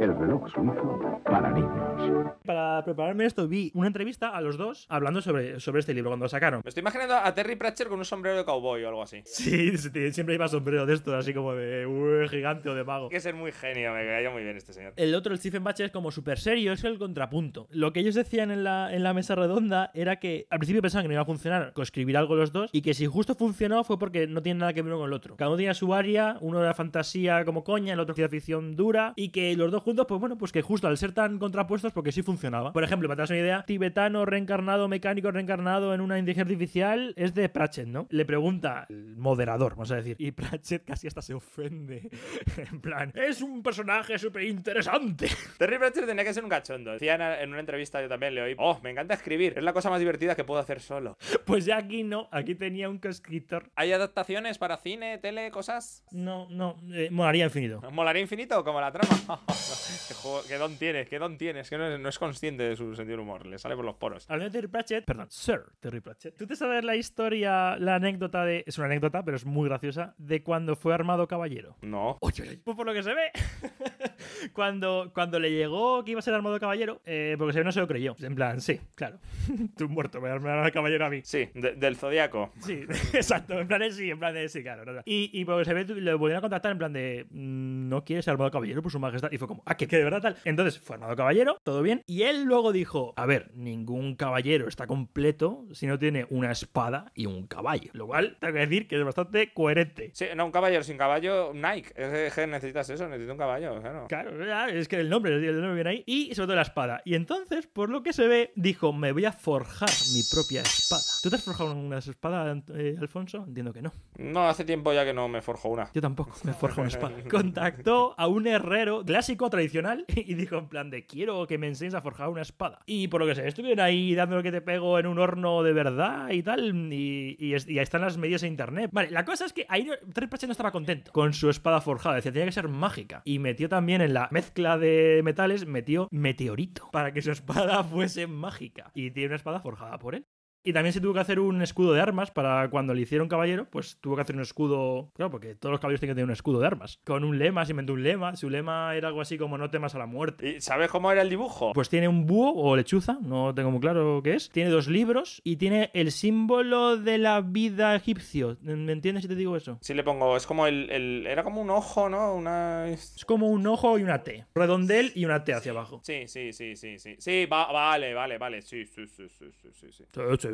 El 0.00 0.16
reloj 0.18 0.48
suizo 0.50 1.20
para 1.24 1.50
niños. 1.50 2.32
Para 2.46 2.82
prepararme 2.82 3.26
esto, 3.26 3.46
vi 3.46 3.70
una 3.74 3.86
entrevista 3.86 4.30
a 4.30 4.40
los 4.40 4.56
dos 4.56 4.86
hablando 4.88 5.20
sobre, 5.20 5.60
sobre 5.60 5.80
este 5.80 5.92
libro 5.92 6.08
cuando 6.08 6.24
lo 6.24 6.28
sacaron. 6.30 6.62
Me 6.64 6.70
estoy 6.70 6.80
imaginando 6.80 7.16
a 7.16 7.34
Terry 7.34 7.54
Pratchett 7.56 7.86
con 7.86 7.98
un 7.98 8.06
sombrero 8.06 8.38
de 8.38 8.46
cowboy 8.46 8.82
o 8.82 8.88
algo 8.88 9.02
así. 9.02 9.20
Sí, 9.26 9.76
siempre 9.76 10.36
iba 10.36 10.48
sombrero 10.48 10.86
de 10.86 10.94
estos, 10.94 11.12
así 11.12 11.34
como 11.34 11.52
de 11.52 11.86
"Ué, 11.86 12.26
gigante 12.30 12.70
o 12.70 12.74
de 12.74 12.82
mago. 12.82 13.04
Hay 13.04 13.10
que 13.10 13.20
ser 13.20 13.34
muy 13.34 13.52
genio, 13.52 13.92
me 13.92 14.06
cayó 14.06 14.30
muy 14.32 14.42
bien 14.42 14.56
este 14.56 14.72
señor. 14.72 14.94
El 14.96 15.14
otro, 15.14 15.34
el 15.34 15.38
Stephen 15.38 15.62
Batcher, 15.62 15.84
es 15.86 15.92
como 15.92 16.10
súper 16.10 16.38
serio, 16.38 16.72
es 16.72 16.82
el 16.84 16.98
contrapunto. 16.98 17.68
Lo 17.70 17.92
que 17.92 18.00
ellos 18.00 18.14
decían 18.14 18.50
en 18.50 18.64
la, 18.64 18.94
en 18.94 19.02
la 19.02 19.12
mesa 19.12 19.34
redonda 19.34 19.90
era 19.92 20.16
que 20.16 20.46
al 20.48 20.60
principio 20.60 20.80
pensaban 20.80 21.04
que 21.04 21.08
no 21.08 21.14
iba 21.14 21.22
a 21.22 21.26
funcionar 21.26 21.74
con 21.74 21.82
escribir 21.82 22.16
algo 22.16 22.36
los 22.36 22.52
dos 22.52 22.70
y 22.72 22.80
que 22.80 22.94
si 22.94 23.04
justo 23.04 23.34
funcionó 23.34 23.84
fue 23.84 23.98
porque 23.98 24.26
no 24.26 24.40
tiene 24.40 24.60
nada 24.60 24.72
que 24.72 24.80
ver 24.80 24.92
uno 24.92 25.00
con 25.02 25.08
el 25.08 25.14
otro. 25.14 25.36
Cada 25.36 25.50
uno 25.50 25.58
tenía 25.58 25.74
su 25.74 25.92
área, 25.92 26.38
uno 26.40 26.62
era 26.62 26.72
fantasía 26.72 27.44
como 27.44 27.64
coña, 27.64 27.92
el 27.92 28.00
otro 28.00 28.14
ciencia 28.14 28.30
ficción 28.30 28.76
dura 28.76 29.12
y 29.14 29.28
que 29.28 29.54
los 29.56 29.70
dos 29.70 29.82
juntos, 29.90 30.06
pues 30.08 30.20
bueno, 30.20 30.38
pues 30.38 30.52
que 30.52 30.62
justo 30.62 30.86
al 30.86 30.96
ser 30.96 31.12
tan 31.12 31.38
contrapuestos, 31.38 31.92
porque 31.92 32.12
sí 32.12 32.22
funcionaba. 32.22 32.72
Por 32.72 32.84
ejemplo, 32.84 33.08
para 33.08 33.22
das 33.22 33.30
una 33.30 33.40
idea, 33.40 33.64
tibetano 33.66 34.24
reencarnado, 34.24 34.86
mecánico 34.88 35.30
reencarnado 35.32 35.92
en 35.94 36.00
una 36.00 36.16
inteligencia 36.18 36.42
artificial 36.54 37.12
es 37.16 37.34
de 37.34 37.48
Pratchett, 37.48 37.88
¿no? 37.88 38.06
Le 38.10 38.24
pregunta 38.24 38.86
el 38.88 39.16
moderador, 39.16 39.72
vamos 39.72 39.90
a 39.90 39.96
decir, 39.96 40.14
y 40.18 40.30
Pratchett 40.30 40.84
casi 40.84 41.08
hasta 41.08 41.22
se 41.22 41.34
ofende. 41.34 42.08
en 42.70 42.80
plan, 42.80 43.12
es 43.16 43.42
un 43.42 43.62
personaje 43.62 44.16
súper 44.18 44.44
interesante. 44.44 45.28
Terry 45.58 45.78
Pratchett 45.78 46.06
tenía 46.06 46.24
que 46.24 46.32
ser 46.32 46.44
un 46.44 46.50
cachondo. 46.50 46.92
Decía 46.92 47.42
en- 47.42 47.50
una 47.50 47.58
entrevista, 47.60 48.00
yo 48.00 48.08
también 48.08 48.34
le 48.34 48.42
oí, 48.42 48.54
oh, 48.58 48.78
me 48.82 48.90
encanta 48.90 49.14
escribir, 49.14 49.54
es 49.56 49.64
la 49.64 49.72
cosa 49.72 49.90
más 49.90 49.98
divertida 49.98 50.36
que 50.36 50.44
puedo 50.44 50.60
hacer 50.60 50.80
solo. 50.80 51.16
Pues 51.50 51.64
ya 51.64 51.78
aquí 51.78 52.04
no, 52.04 52.28
aquí 52.30 52.54
tenía 52.54 52.88
un 52.88 52.98
coescritor. 52.98 53.70
¿Hay 53.74 53.92
adaptaciones 53.92 54.56
para 54.58 54.76
cine, 54.76 55.18
tele, 55.18 55.50
cosas? 55.50 56.04
No, 56.12 56.46
no, 56.48 56.76
eh, 56.92 57.08
molaría 57.10 57.44
infinito. 57.46 57.80
¿Nos 57.82 57.92
molaría 57.92 58.22
infinito 58.22 58.62
como 58.62 58.80
la 58.80 58.92
trama? 58.92 59.40
qué, 60.08 60.14
juego- 60.14 60.42
qué 60.46 60.56
don 60.56 60.76
tienes, 60.76 61.08
qué 61.08 61.18
don 61.18 61.36
tienes, 61.38 61.68
que 61.70 61.78
no 61.78 61.86
es, 61.86 62.00
no 62.00 62.08
es 62.08 62.18
consciente 62.18 62.62
de 62.64 62.76
su 62.76 62.94
sentido 62.94 63.16
del 63.18 63.20
humor, 63.20 63.46
le 63.46 63.58
sale 63.58 63.76
por 63.76 63.84
los 63.84 63.94
poros. 63.96 64.24
Hablando 64.28 64.50
de 64.52 64.58
Terry 64.58 64.68
Pratchett, 64.70 65.04
perdón, 65.04 65.26
Sir 65.30 65.62
Terry 65.80 66.00
Pratchett. 66.00 66.36
¿Tú 66.36 66.46
te 66.46 66.56
sabes 66.56 66.84
la 66.84 66.96
historia, 66.96 67.76
la 67.78 67.96
anécdota 67.96 68.44
de. 68.44 68.64
Es 68.66 68.78
una 68.78 68.86
anécdota, 68.86 69.24
pero 69.24 69.36
es 69.36 69.44
muy 69.44 69.68
graciosa, 69.68 70.14
de 70.18 70.42
cuando 70.42 70.76
fue 70.76 70.94
armado 70.94 71.26
caballero? 71.28 71.76
No. 71.82 72.18
Pues 72.20 72.76
por 72.76 72.86
lo 72.86 72.92
que 72.94 73.02
se 73.02 73.14
ve, 73.14 73.30
cuando, 74.52 75.10
cuando 75.14 75.38
le 75.38 75.50
llegó 75.50 76.04
que 76.04 76.12
iba 76.12 76.20
a 76.20 76.22
ser 76.22 76.34
armado 76.34 76.58
caballero, 76.60 77.00
eh, 77.04 77.34
porque 77.38 77.52
se 77.52 77.58
ve 77.60 77.64
no 77.64 77.72
se 77.72 77.80
lo 77.80 77.86
creyó. 77.88 78.16
En 78.20 78.34
plan, 78.34 78.60
sí, 78.60 78.80
claro. 78.94 79.18
Tú 79.76 79.88
muerto, 79.88 80.20
me 80.20 80.28
vas 80.30 80.44
a 80.44 80.52
armar 80.52 80.72
caballero 80.72 81.06
a 81.06 81.10
mí. 81.10 81.20
Sí, 81.24 81.48
de- 81.54 81.74
del 81.74 81.96
Zodíaco. 81.96 82.52
Sí, 82.60 82.80
exacto, 83.12 83.58
en 83.58 83.66
plan 83.68 83.80
de 83.80 83.92
sí, 83.92 84.10
en 84.10 84.18
plan 84.18 84.34
de 84.34 84.48
sí, 84.48 84.62
claro. 84.62 84.84
no, 84.84 84.92
no. 84.92 85.02
Y, 85.04 85.30
y 85.32 85.44
porque 85.44 85.64
se 85.64 85.74
ve, 85.74 85.84
le 85.84 86.14
volvieron 86.14 86.38
a 86.38 86.40
contactar 86.42 86.72
en 86.72 86.78
plan 86.78 86.92
de, 86.92 87.26
mm, 87.30 87.88
no 87.88 88.04
quieres 88.04 88.24
ser 88.24 88.32
armado 88.32 88.50
caballero 88.50 88.82
por 88.82 88.92
su 88.92 88.98
majestad. 89.00 89.30
Y 89.32 89.38
fue 89.38 89.48
como, 89.48 89.62
ah, 89.70 89.76
que, 89.76 89.86
que 89.86 89.96
de 89.96 90.04
verdad 90.04 90.20
tal. 90.20 90.36
Entonces 90.44 90.78
fue 90.78 90.96
armado 90.96 91.16
caballero, 91.16 91.58
todo 91.62 91.82
bien. 91.82 92.02
Y 92.06 92.22
él 92.22 92.44
luego 92.44 92.72
dijo, 92.72 93.14
a 93.16 93.26
ver, 93.26 93.50
ningún 93.54 94.16
caballero 94.16 94.68
está 94.68 94.86
completo 94.86 95.66
si 95.72 95.86
no 95.86 95.98
tiene 95.98 96.26
una 96.30 96.50
espada 96.50 97.12
y 97.14 97.26
un 97.26 97.46
caballo. 97.46 97.90
Lo 97.94 98.06
cual, 98.06 98.36
tengo 98.40 98.54
que 98.54 98.60
decir 98.60 98.88
que 98.88 98.96
es 98.96 99.04
bastante 99.04 99.52
coherente. 99.52 100.10
Sí, 100.14 100.26
no, 100.36 100.46
un 100.46 100.52
caballero 100.52 100.82
sin 100.82 100.96
caballo, 100.96 101.52
Nike. 101.54 101.92
Es 101.96 102.34
que 102.34 102.46
necesitas 102.46 102.88
eso, 102.90 103.08
necesitas 103.08 103.32
un 103.32 103.38
caballo, 103.38 103.80
claro. 103.80 104.06
Claro, 104.08 104.68
es 104.68 104.88
que 104.88 104.96
el 104.96 105.08
nombre, 105.08 105.34
el 105.34 105.60
nombre 105.60 105.74
viene 105.74 105.90
ahí. 105.90 106.04
Y 106.06 106.34
sobre 106.34 106.48
todo 106.48 106.56
la 106.56 106.62
espada. 106.62 107.02
Y 107.04 107.14
entonces, 107.14 107.66
por 107.66 107.90
lo 107.90 108.02
que 108.02 108.12
se 108.12 108.26
ve, 108.26 108.52
dijo, 108.56 108.92
me 108.92 109.12
voy 109.12 109.24
a 109.24 109.32
forjar 109.32 109.90
mi 110.14 110.22
propia 110.30 110.62
espada. 110.62 111.02
¿Tú 111.22 111.30
te 111.30 111.36
has 111.36 111.44
forjado 111.44 111.74
una 111.74 111.98
espada, 111.98 112.60
eh, 112.74 112.96
Alfonso? 113.00 113.44
Entiendo 113.46 113.72
que 113.72 113.82
no. 113.82 113.92
No, 114.16 114.48
hace 114.48 114.64
tiempo 114.64 114.92
ya 114.92 115.04
que 115.04 115.12
no 115.12 115.28
me 115.28 115.42
forjo 115.42 115.68
una. 115.68 115.90
Yo 115.94 116.00
tampoco 116.00 116.32
me 116.44 116.52
forjo 116.52 116.80
una 116.80 116.88
espada. 116.88 117.14
Contactó 117.30 118.14
a 118.18 118.26
un 118.26 118.46
herrero 118.46 119.04
clásico, 119.04 119.50
tradicional, 119.60 120.04
y 120.16 120.34
dijo 120.34 120.56
en 120.56 120.68
plan 120.68 120.90
de, 120.90 121.04
quiero 121.04 121.46
que 121.46 121.58
me 121.58 121.68
enseñes 121.68 121.94
a 121.94 122.00
forjar 122.00 122.28
una 122.28 122.42
espada. 122.42 122.80
Y 122.86 123.08
por 123.08 123.20
lo 123.20 123.26
que 123.26 123.34
sé, 123.34 123.46
estuvieron 123.46 123.80
ahí 123.80 124.14
dando 124.14 124.42
que 124.42 124.50
te 124.50 124.60
pego 124.60 124.98
en 124.98 125.06
un 125.06 125.18
horno 125.18 125.62
de 125.62 125.72
verdad 125.72 126.30
y 126.30 126.42
tal, 126.42 126.92
y, 126.92 127.36
y, 127.38 127.54
ahí 127.54 127.78
están 127.78 128.00
las 128.00 128.16
medidas 128.16 128.42
en 128.42 128.50
internet. 128.50 128.90
Vale, 128.92 129.10
la 129.10 129.24
cosa 129.24 129.44
es 129.44 129.52
que 129.52 129.66
ahí 129.68 129.88
Trey 130.12 130.28
Pratchett 130.28 130.48
no 130.48 130.52
estaba 130.52 130.72
contento 130.72 131.12
con 131.12 131.32
su 131.32 131.50
espada 131.50 131.80
forjada, 131.80 132.16
decía, 132.16 132.32
tenía 132.32 132.46
que 132.46 132.52
ser 132.52 132.68
mágica. 132.68 133.22
Y 133.24 133.38
metió 133.38 133.68
también 133.68 134.00
en 134.00 134.14
la 134.14 134.28
mezcla 134.30 134.78
de 134.78 135.20
metales, 135.24 135.66
metió 135.66 136.08
meteorito, 136.10 136.88
para 136.92 137.12
que 137.12 137.22
su 137.22 137.30
espada 137.30 137.84
fuese 137.84 138.26
mágica. 138.26 138.90
Y 138.94 139.10
tiene 139.10 139.28
una 139.28 139.36
espada 139.36 139.60
forjada 139.60 139.98
por 139.98 140.14
él. 140.14 140.26
Y 140.62 140.72
también 140.74 140.92
se 140.92 141.00
tuvo 141.00 141.14
que 141.14 141.20
hacer 141.20 141.40
un 141.40 141.62
escudo 141.62 141.92
de 141.94 142.00
armas 142.02 142.30
para 142.30 142.68
cuando 142.68 142.92
le 142.92 143.00
hicieron 143.00 143.28
caballero, 143.28 143.66
pues 143.70 143.96
tuvo 144.00 144.16
que 144.16 144.22
hacer 144.22 144.36
un 144.36 144.42
escudo. 144.42 145.10
Claro, 145.14 145.30
porque 145.30 145.54
todos 145.54 145.70
los 145.70 145.80
caballeros 145.80 146.00
tienen 146.00 146.12
que 146.14 146.16
tener 146.18 146.26
un 146.26 146.32
escudo 146.32 146.60
de 146.60 146.66
armas. 146.66 147.00
Con 147.04 147.24
un 147.24 147.38
lema, 147.38 147.64
se 147.64 147.72
inventó 147.72 147.94
un 147.94 148.02
lema. 148.02 148.36
Su 148.36 148.50
lema 148.50 148.94
era 148.94 149.08
algo 149.08 149.22
así 149.22 149.38
como 149.38 149.56
no 149.56 149.70
temas 149.70 149.94
a 149.94 149.98
la 149.98 150.06
muerte. 150.06 150.56
¿Y 150.56 150.60
sabes 150.60 150.90
cómo 150.90 151.10
era 151.10 151.22
el 151.22 151.30
dibujo? 151.30 151.72
Pues 151.72 151.88
tiene 151.88 152.08
un 152.08 152.26
búho 152.26 152.52
o 152.62 152.76
lechuza, 152.76 153.18
no 153.22 153.54
tengo 153.54 153.70
muy 153.70 153.80
claro 153.80 154.20
qué 154.22 154.34
es. 154.34 154.50
Tiene 154.50 154.68
dos 154.70 154.86
libros 154.88 155.40
y 155.44 155.56
tiene 155.56 155.90
el 155.94 156.12
símbolo 156.12 156.98
de 156.98 157.16
la 157.16 157.40
vida 157.40 157.94
egipcio. 157.94 158.58
¿Me 158.60 158.92
entiendes 158.92 159.22
si 159.22 159.28
te 159.28 159.36
digo 159.36 159.56
eso? 159.56 159.78
Si 159.80 159.94
le 159.94 160.04
pongo, 160.04 160.36
es 160.36 160.46
como 160.46 160.66
el, 160.66 160.90
el- 160.90 161.26
Era 161.26 161.42
como 161.42 161.62
un 161.62 161.70
ojo, 161.70 162.08
¿no? 162.10 162.34
Una. 162.34 162.86
Es 162.88 163.24
como 163.24 163.48
un 163.48 163.66
ojo 163.66 163.98
y 163.98 164.02
una 164.02 164.22
T. 164.22 164.44
Redondel 164.54 165.12
y 165.14 165.24
una 165.24 165.42
T 165.42 165.54
hacia 165.54 165.72
abajo. 165.72 166.00
Sí, 166.04 166.24
sí, 166.26 166.52
sí, 166.52 166.76
sí, 166.76 166.98
sí. 166.98 167.16
Sí, 167.18 167.46
va- 167.46 167.72
vale, 167.72 168.12
vale, 168.12 168.36
vale. 168.36 168.60
Sí, 168.60 168.84
sí, 168.84 169.06
sí, 169.06 169.26
sí, 169.28 169.46
sí, 169.62 169.68
sí, 169.72 169.88
sí. 169.92 170.04
Sí, 170.12 170.20
sí, 170.38 170.48
sí, 170.48 170.48
sí, 170.48 170.48
sí, 170.48 170.48
sí. 170.48 170.49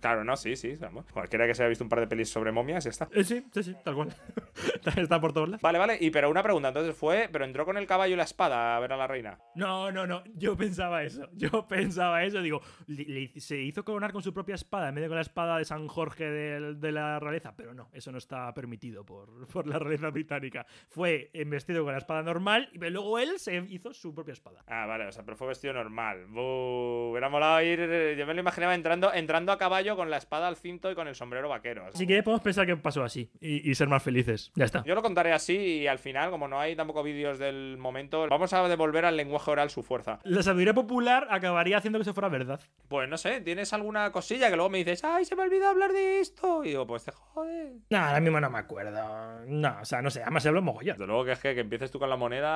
Claro, 0.00 0.24
no, 0.24 0.36
sí, 0.36 0.56
sí, 0.56 0.74
vamos. 0.80 1.06
Cualquiera 1.12 1.46
que 1.46 1.54
se 1.54 1.62
haya 1.62 1.68
visto 1.68 1.84
un 1.84 1.90
par 1.90 2.00
de 2.00 2.06
pelis 2.06 2.28
sobre 2.30 2.52
momias, 2.52 2.84
ya 2.84 2.90
está. 2.90 3.08
Eh, 3.12 3.24
sí, 3.24 3.44
sí, 3.52 3.62
sí, 3.62 3.76
tal 3.84 3.94
cual. 3.94 4.08
Está- 4.96 5.20
por 5.20 5.32
todos 5.32 5.48
lados. 5.48 5.62
Vale, 5.62 5.78
vale, 5.78 5.98
y 6.00 6.10
pero 6.10 6.30
una 6.30 6.42
pregunta, 6.42 6.68
entonces 6.68 6.96
fue, 6.96 7.28
pero 7.30 7.44
entró 7.44 7.64
con 7.64 7.76
el 7.76 7.86
caballo 7.86 8.14
y 8.14 8.16
la 8.16 8.24
espada 8.24 8.76
a 8.76 8.80
ver 8.80 8.92
a 8.92 8.96
la 8.96 9.06
reina. 9.06 9.38
No, 9.54 9.90
no, 9.92 10.06
no. 10.06 10.22
Yo 10.34 10.56
pensaba 10.56 11.02
eso. 11.02 11.28
Yo 11.32 11.50
pensaba 11.68 12.24
eso. 12.24 12.40
Digo, 12.42 12.60
le- 12.86 13.04
le- 13.04 13.40
se 13.40 13.60
hizo 13.60 13.84
coronar 13.84 14.12
con 14.12 14.22
su 14.22 14.32
propia 14.32 14.54
espada 14.54 14.88
en 14.88 14.94
vez 14.94 15.02
de 15.02 15.08
con 15.08 15.16
la 15.16 15.22
espada 15.22 15.58
de 15.58 15.64
San 15.64 15.86
Jorge 15.88 16.24
del- 16.30 16.80
de, 16.80 16.92
la 16.92 17.18
realeza. 17.20 17.54
Pero 17.56 17.74
no, 17.74 17.88
eso 17.92 18.10
no 18.12 18.18
está 18.18 18.52
permitido 18.54 19.04
por, 19.04 19.46
por 19.48 19.66
la 19.66 19.78
realeza 19.78 20.10
británica. 20.10 20.66
Fue 20.88 21.30
vestido 21.46 21.84
con 21.84 21.92
la 21.92 21.98
espada 21.98 22.22
normal 22.22 22.70
y 22.72 22.78
luego 22.78 23.18
él 23.18 23.38
se 23.38 23.56
hizo 23.68 23.92
su 23.92 24.14
propia 24.14 24.32
espada. 24.32 24.64
Ah, 24.66 24.86
vale, 24.86 25.06
o 25.06 25.12
sea, 25.12 25.24
pero 25.24 25.36
fue 25.36 25.48
vestido 25.48 25.74
normal. 25.74 26.26
Buh, 26.26 27.10
hubiera 27.10 27.28
molado 27.28 27.60
ir. 27.62 27.80
Yo 28.16 28.26
me 28.26 28.34
lo 28.34 28.40
imaginaba 28.40 28.74
entrando, 28.92 29.12
entrando 29.14 29.52
a 29.52 29.58
caballo 29.58 29.96
con 29.96 30.10
la 30.10 30.16
espada 30.16 30.48
al 30.48 30.56
cinto 30.56 30.90
y 30.90 30.94
con 30.94 31.08
el 31.08 31.14
sombrero 31.14 31.48
vaquero. 31.48 31.86
Así 31.86 32.06
que 32.06 32.22
podemos 32.22 32.42
pensar 32.42 32.66
que 32.66 32.76
pasó 32.76 33.02
así 33.02 33.30
y, 33.40 33.70
y 33.70 33.74
ser 33.74 33.88
más 33.88 34.02
felices. 34.02 34.50
Ya 34.54 34.64
está. 34.64 34.82
Yo 34.84 34.94
lo 34.94 35.02
contaré 35.02 35.32
así 35.32 35.56
y 35.56 35.86
al 35.86 35.98
final, 35.98 36.30
como 36.30 36.48
no 36.48 36.58
hay 36.60 36.76
tampoco 36.76 37.02
vídeos 37.02 37.38
del 37.38 37.76
momento, 37.78 38.28
vamos 38.28 38.52
a 38.52 38.66
devolver 38.68 39.04
al 39.04 39.16
lenguaje 39.16 39.50
oral 39.50 39.70
su 39.70 39.82
fuerza. 39.82 40.18
La 40.24 40.42
sabiduría 40.42 40.74
popular 40.74 41.28
acabaría 41.30 41.78
haciendo 41.78 41.98
que 41.98 42.02
eso 42.02 42.14
fuera 42.14 42.28
verdad. 42.28 42.60
Pues 42.88 43.08
no 43.08 43.16
sé, 43.16 43.40
¿tienes 43.40 43.72
alguna 43.72 44.10
cosilla 44.12 44.50
que 44.50 44.56
luego 44.56 44.70
me 44.70 44.78
dices, 44.78 45.04
ay, 45.04 45.24
se 45.24 45.36
me 45.36 45.42
olvidó 45.42 45.68
hablar 45.68 45.92
de 45.92 46.20
esto? 46.20 46.64
Y 46.64 46.68
digo, 46.68 46.86
pues 46.86 47.04
te 47.04 47.12
jode. 47.12 47.78
No, 47.90 47.98
ahora 47.98 48.20
mismo 48.20 48.40
no 48.40 48.50
me 48.50 48.58
acuerdo. 48.58 49.46
No, 49.46 49.78
o 49.80 49.84
sea, 49.84 50.02
no 50.02 50.10
sé. 50.10 50.22
Además 50.22 50.42
se 50.42 50.48
habla 50.48 50.60
mogollón. 50.60 50.96
Desde 50.96 51.06
luego 51.06 51.24
que 51.24 51.32
es 51.32 51.38
que, 51.38 51.54
que 51.54 51.60
empieces 51.60 51.90
tú 51.90 51.98
con 51.98 52.10
la 52.10 52.16
moneda. 52.16 52.50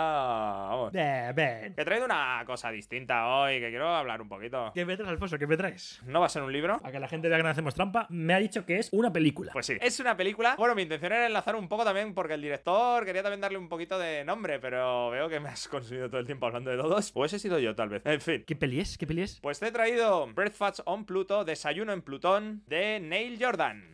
Vamos. 0.68 0.92
Eh, 0.94 1.72
he 1.76 1.84
traído 1.84 2.04
una 2.04 2.42
cosa 2.46 2.70
distinta 2.70 3.26
hoy, 3.28 3.60
que 3.60 3.70
quiero 3.70 3.88
hablar 3.88 4.20
un 4.20 4.28
poquito. 4.28 4.72
¿Qué 4.74 4.84
me 4.84 4.96
traes, 4.96 5.10
Alfonso? 5.10 5.38
¿Qué 5.38 5.46
me 5.46 5.56
traes? 5.56 6.00
¿No 6.06 6.20
va 6.24 6.28
a 6.28 6.30
ser 6.30 6.42
un 6.42 6.52
libro? 6.52 6.80
A 6.82 6.90
que 6.90 6.98
la 6.98 7.06
gente 7.06 7.28
vea 7.28 7.37
que 7.37 7.44
no 7.44 7.50
hacemos 7.50 7.74
trampa, 7.74 8.06
me 8.08 8.32
ha 8.32 8.38
dicho 8.38 8.64
que 8.64 8.78
es 8.78 8.88
una 8.92 9.12
película. 9.12 9.52
Pues 9.52 9.66
sí, 9.66 9.74
es 9.80 10.00
una 10.00 10.16
película. 10.16 10.54
Bueno, 10.56 10.74
mi 10.74 10.82
intención 10.82 11.12
era 11.12 11.26
enlazar 11.26 11.54
un 11.54 11.68
poco 11.68 11.84
también 11.84 12.14
porque 12.14 12.34
el 12.34 12.40
director 12.40 13.04
quería 13.04 13.22
también 13.22 13.42
darle 13.42 13.58
un 13.58 13.68
poquito 13.68 13.98
de 13.98 14.24
nombre, 14.24 14.58
pero 14.58 15.10
veo 15.10 15.28
que 15.28 15.38
me 15.38 15.50
has 15.50 15.68
consumido 15.74 16.08
todo 16.08 16.20
el 16.20 16.26
tiempo 16.26 16.46
hablando 16.46 16.70
de 16.70 16.78
todos. 16.78 17.12
Pues 17.12 17.34
he 17.34 17.38
sido 17.38 17.58
yo, 17.58 17.74
tal 17.74 17.90
vez. 17.90 18.02
En 18.06 18.20
fin. 18.20 18.44
¿Qué 18.46 18.56
peli 18.56 18.80
es? 18.80 18.96
¿Qué 18.96 19.06
peli 19.06 19.22
es? 19.22 19.38
Pues 19.40 19.60
te 19.60 19.68
he 19.68 19.72
traído 19.72 20.26
Breakfast 20.32 20.80
on 20.87 21.04
Pluto, 21.04 21.44
Desayuno 21.44 21.92
en 21.92 22.00
Plutón, 22.00 22.62
de 22.66 23.00
Neil 23.00 23.38
Jordan. 23.38 23.92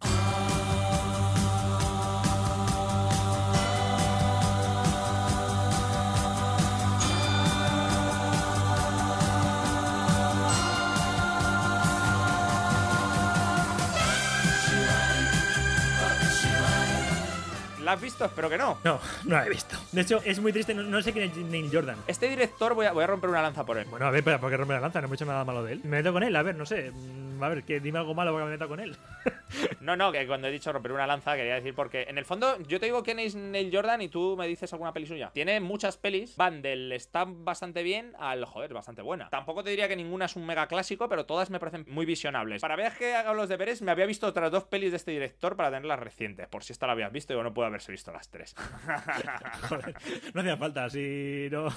¿La 17.91 17.95
has 17.95 18.03
visto? 18.03 18.25
Espero 18.25 18.49
que 18.49 18.57
no. 18.57 18.79
No, 18.85 19.01
no 19.25 19.35
la 19.37 19.47
he 19.47 19.49
visto. 19.49 19.77
De 19.91 20.03
hecho, 20.03 20.23
es 20.25 20.39
muy 20.39 20.53
triste, 20.53 20.73
no, 20.75 20.85
no 20.85 21.03
sé 21.03 21.13
quién 21.13 21.29
es 21.29 21.37
Neil 21.37 21.69
Jordan. 21.73 21.97
Este 22.07 22.29
director 22.29 22.73
voy 22.75 22.87
a, 22.87 22.93
voy 22.93 23.03
a 23.03 23.09
romper 23.09 23.31
una 23.31 23.43
lanza 23.43 23.67
por 23.67 23.79
él. 23.79 23.87
Bueno, 23.91 24.07
a 24.07 24.13
ver, 24.13 24.23
¿por 24.23 24.49
qué 24.49 24.57
rompe 24.57 24.75
la 24.75 24.81
lanza? 24.81 25.01
No 25.01 25.09
he 25.09 25.15
hecho 25.15 25.25
nada 25.25 25.45
malo 25.45 25.65
de 25.65 25.73
él. 25.73 25.81
Me 25.83 25.97
meto 25.97 26.13
con 26.13 26.23
él, 26.23 26.37
a 26.37 26.43
ver, 26.45 26.55
no 26.55 26.65
sé. 26.67 26.93
Mm, 26.93 27.43
A 27.43 27.49
ver, 27.49 27.65
que 27.65 27.81
dime 27.81 27.99
algo 27.99 28.15
malo 28.15 28.33
para 28.33 28.45
que 28.45 28.47
me 28.47 28.53
meta 28.53 28.69
con 28.69 28.79
él. 28.79 28.97
No, 29.81 29.97
no, 29.97 30.13
que 30.13 30.25
cuando 30.29 30.47
he 30.47 30.51
dicho 30.53 30.73
romper 30.73 30.93
una 30.93 31.07
lanza 31.09 31.35
quería 31.35 31.55
decir 31.55 31.75
porque 31.75 32.03
en 32.09 32.19
el 32.19 32.25
fondo 32.25 32.57
yo 32.69 32.79
te 32.79 32.87
digo 32.87 33.03
quién 33.03 33.19
es 33.19 33.35
Neil 33.35 33.71
Jordan 33.75 34.01
y 34.03 34.09
tú 34.09 34.37
me 34.39 34.47
dices 34.47 34.73
alguna 34.73 34.93
peli 34.93 35.07
suya. 35.07 35.31
Tiene 35.33 35.59
muchas 35.59 35.97
pelis, 35.97 36.37
van 36.37 36.63
del 36.63 36.93
está 36.93 37.25
bastante 37.27 37.83
bien 37.83 38.13
al 38.21 38.45
joder, 38.45 38.73
bastante 38.73 39.03
buena. 39.03 39.29
Tampoco 39.31 39.65
te 39.65 39.71
diría 39.71 39.89
que 39.89 39.97
ninguna 39.97 40.27
es 40.27 40.37
un 40.37 40.47
mega 40.47 40.69
clásico, 40.69 41.09
pero 41.09 41.27
todas 41.27 41.51
me 41.51 41.59
parecen 41.59 41.85
muy 41.89 42.07
visionables. 42.07 42.61
Para 42.63 42.77
ver 42.77 42.93
que 42.93 43.15
hago 43.15 43.35
los 43.35 43.49
deberes, 43.49 43.83
me 43.83 43.91
había 43.91 44.07
visto 44.07 44.27
otras 44.29 44.53
dos 44.53 44.65
pelis 44.65 44.93
de 44.93 44.99
este 44.99 45.11
director 45.11 45.57
para 45.57 45.71
tenerlas 45.71 45.99
recientes. 45.99 46.47
Por 46.47 46.63
si 46.63 46.73
esta 46.73 46.87
la 46.87 46.93
habías 46.93 47.11
visto, 47.11 47.35
yo 47.35 47.43
no 47.43 47.53
puedo 47.53 47.67
haberse 47.81 47.93
visto 47.93 48.13
las 48.13 48.29
tres. 48.29 48.55
Joder, 49.69 49.95
no 50.35 50.41
hacía 50.41 50.57
falta, 50.57 50.91
si 50.91 51.49
no. 51.51 51.69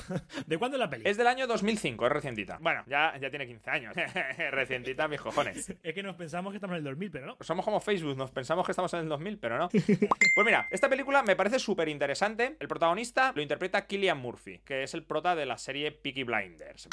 ¿De 0.45 0.57
cuándo 0.57 0.77
es 0.77 0.79
la 0.79 0.89
peli? 0.89 1.03
es 1.05 1.17
del 1.17 1.27
año 1.27 1.47
2005, 1.47 2.05
es 2.05 2.11
recientita. 2.11 2.57
Bueno, 2.59 2.83
ya, 2.87 3.17
ya 3.19 3.29
tiene 3.29 3.47
15 3.47 3.69
años. 3.69 3.95
recientita, 4.51 5.07
mis 5.07 5.21
cojones. 5.21 5.73
Es 5.81 5.93
que 5.93 6.03
nos 6.03 6.15
pensamos 6.15 6.51
que 6.51 6.57
estamos 6.57 6.73
en 6.73 6.79
el 6.79 6.83
2000, 6.83 7.11
pero 7.11 7.25
no. 7.25 7.37
Somos 7.39 7.63
como 7.63 7.79
Facebook, 7.79 8.17
nos 8.17 8.31
pensamos 8.31 8.65
que 8.65 8.71
estamos 8.71 8.93
en 8.93 9.01
el 9.01 9.09
2000, 9.09 9.37
pero 9.37 9.57
no. 9.57 9.69
Pues 9.69 10.45
mira, 10.45 10.67
esta 10.71 10.89
película 10.89 11.23
me 11.23 11.35
parece 11.35 11.59
súper 11.59 11.87
interesante. 11.87 12.57
El 12.59 12.67
protagonista 12.67 13.31
lo 13.35 13.41
interpreta 13.41 13.85
Killian 13.85 14.17
Murphy, 14.17 14.59
que 14.59 14.83
es 14.83 14.93
el 14.93 15.03
prota 15.03 15.35
de 15.35 15.45
la 15.45 15.57
serie 15.57 15.91
Peaky 15.91 16.23
Blinders. 16.23 16.89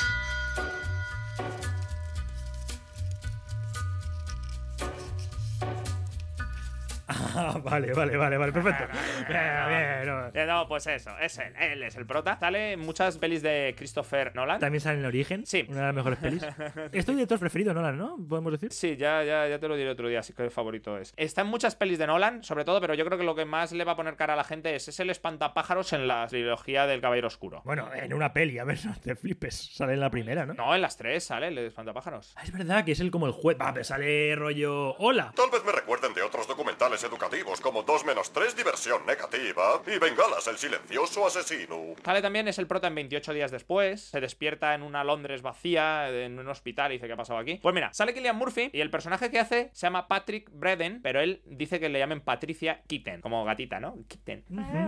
Ah, 7.35 7.59
vale, 7.62 7.93
vale, 7.93 8.16
vale, 8.16 8.37
vale, 8.37 8.53
perfecto. 8.53 8.85
Bien, 9.29 9.40
bien, 9.69 10.07
no. 10.07 10.27
Eh, 10.35 10.47
No, 10.47 10.66
pues 10.69 10.87
eso, 10.87 11.11
es 11.19 11.38
él, 11.38 11.53
él 11.59 11.83
es 11.83 11.97
el 11.97 12.07
prota. 12.07 12.38
Sale 12.40 12.73
en 12.73 12.81
muchas 12.81 13.19
pelis 13.19 13.43
de 13.43 13.75
Christopher 13.77 14.35
Nolan. 14.35 14.59
También 14.61 14.81
sale 14.81 14.99
en 14.99 15.05
Origen. 15.07 15.47
Sí. 15.47 15.64
Una 15.69 15.81
de 15.81 15.87
las 15.87 15.95
mejores 15.95 16.19
pelis. 16.19 16.43
Es 16.93 17.07
tu 17.07 17.12
director 17.12 17.38
preferido, 17.38 17.73
Nolan, 17.73 17.97
¿no? 17.99 18.16
Podemos 18.29 18.53
decir. 18.53 18.73
Sí, 18.73 18.97
ya, 18.97 19.23
ya, 19.23 19.47
ya 19.49 19.59
te 19.59 19.69
lo 19.69 19.77
diré 19.77 19.90
otro 19.90 20.09
día, 20.09 20.23
sí 20.23 20.33
que 20.33 20.43
el 20.43 20.51
favorito 20.51 20.99
es. 20.99 21.12
Está 21.16 21.43
en 21.43 21.47
muchas 21.49 21.77
pelis 21.77 21.99
de 21.99 22.07
Nolan, 22.07 22.43
sobre 22.43 22.64
todo, 22.64 22.81
pero 22.81 22.95
yo 22.95 23.05
creo 23.05 23.19
que 23.19 23.25
lo 23.25 23.35
que 23.35 23.45
más 23.45 23.73
le 23.73 23.85
va 23.85 23.93
a 23.93 23.97
poner 23.97 24.16
cara 24.16 24.35
a 24.35 24.37
la 24.37 24.45
gente 24.45 24.75
es, 24.75 24.88
es 24.88 24.99
el 25.01 25.11
espantapájaros 25.11 25.93
en 25.93 26.09
la 26.09 26.27
trilogía 26.27 26.87
del 26.87 27.01
Caballero 27.01 27.29
Oscuro. 27.29 27.62
Bueno, 27.64 27.88
en 27.95 28.12
una 28.14 28.33
peli, 28.33 28.59
a 28.59 28.64
ver, 28.64 28.79
no 28.85 28.95
te 29.01 29.14
flipes. 29.14 29.75
Sale 29.75 29.95
en 29.95 30.01
la 30.01 30.11
primera, 30.11 30.47
¿no? 30.47 30.55
No, 30.55 30.75
en 30.75 30.83
las 30.83 30.97
tres 30.97 31.25
sale 31.25 31.49
el 31.49 31.59
espantapájaros. 31.59 32.33
Ah, 32.37 32.43
es 32.45 32.53
verdad 32.53 32.85
que 32.85 32.93
es 32.93 33.01
el 33.01 33.11
como 33.11 33.27
el 33.27 33.33
juez. 33.33 33.57
Va, 33.61 33.73
pero 33.73 33.85
sale 33.85 34.35
rollo. 34.37 34.97
¡Hola! 34.99 35.33
Tal 35.37 35.51
vez 35.51 35.64
me 35.64 35.73
recuerden 35.73 36.12
de 36.14 36.23
otros 36.23 36.47
documentales 36.49 37.03
educativos 37.05 37.21
como 37.62 37.83
2 37.83 38.05
menos 38.05 38.33
3 38.33 38.57
diversión 38.57 39.07
negativa 39.07 39.83
y 39.87 39.99
Bengalas 39.99 40.47
el 40.49 40.57
silencioso 40.57 41.27
asesino. 41.27 41.95
Sale 42.05 42.23
también, 42.23 42.49
es 42.49 42.59
el 42.59 42.66
prota 42.66 42.88
en 42.88 42.95
28 42.95 43.33
días 43.33 43.51
después. 43.51 44.01
Se 44.01 44.21
despierta 44.21 44.75
en 44.75 44.83
una 44.83 45.05
Londres 45.05 45.43
vacía, 45.43 46.09
en 46.11 46.38
un 46.38 46.49
hospital, 46.49 46.90
y 46.90 46.95
dice: 46.97 47.07
¿Qué 47.07 47.12
ha 47.12 47.16
pasado 47.16 47.38
aquí? 47.38 47.59
Pues 47.62 47.75
mira, 47.75 47.93
sale 47.93 48.14
Killian 48.14 48.37
Murphy 48.37 48.71
y 48.73 48.81
el 48.81 48.90
personaje 48.90 49.31
que 49.31 49.38
hace 49.38 49.71
se 49.73 49.87
llama 49.87 50.09
Patrick 50.09 50.51
Breden, 50.53 51.01
pero 51.03 51.21
él 51.21 51.43
dice 51.45 51.81
que 51.81 51.88
le 51.88 51.99
llamen 51.99 52.21
Patricia 52.21 52.83
Kitten, 52.87 53.21
como 53.21 53.45
gatita, 53.45 53.81
¿no? 53.81 53.97
Kitten. 54.09 54.45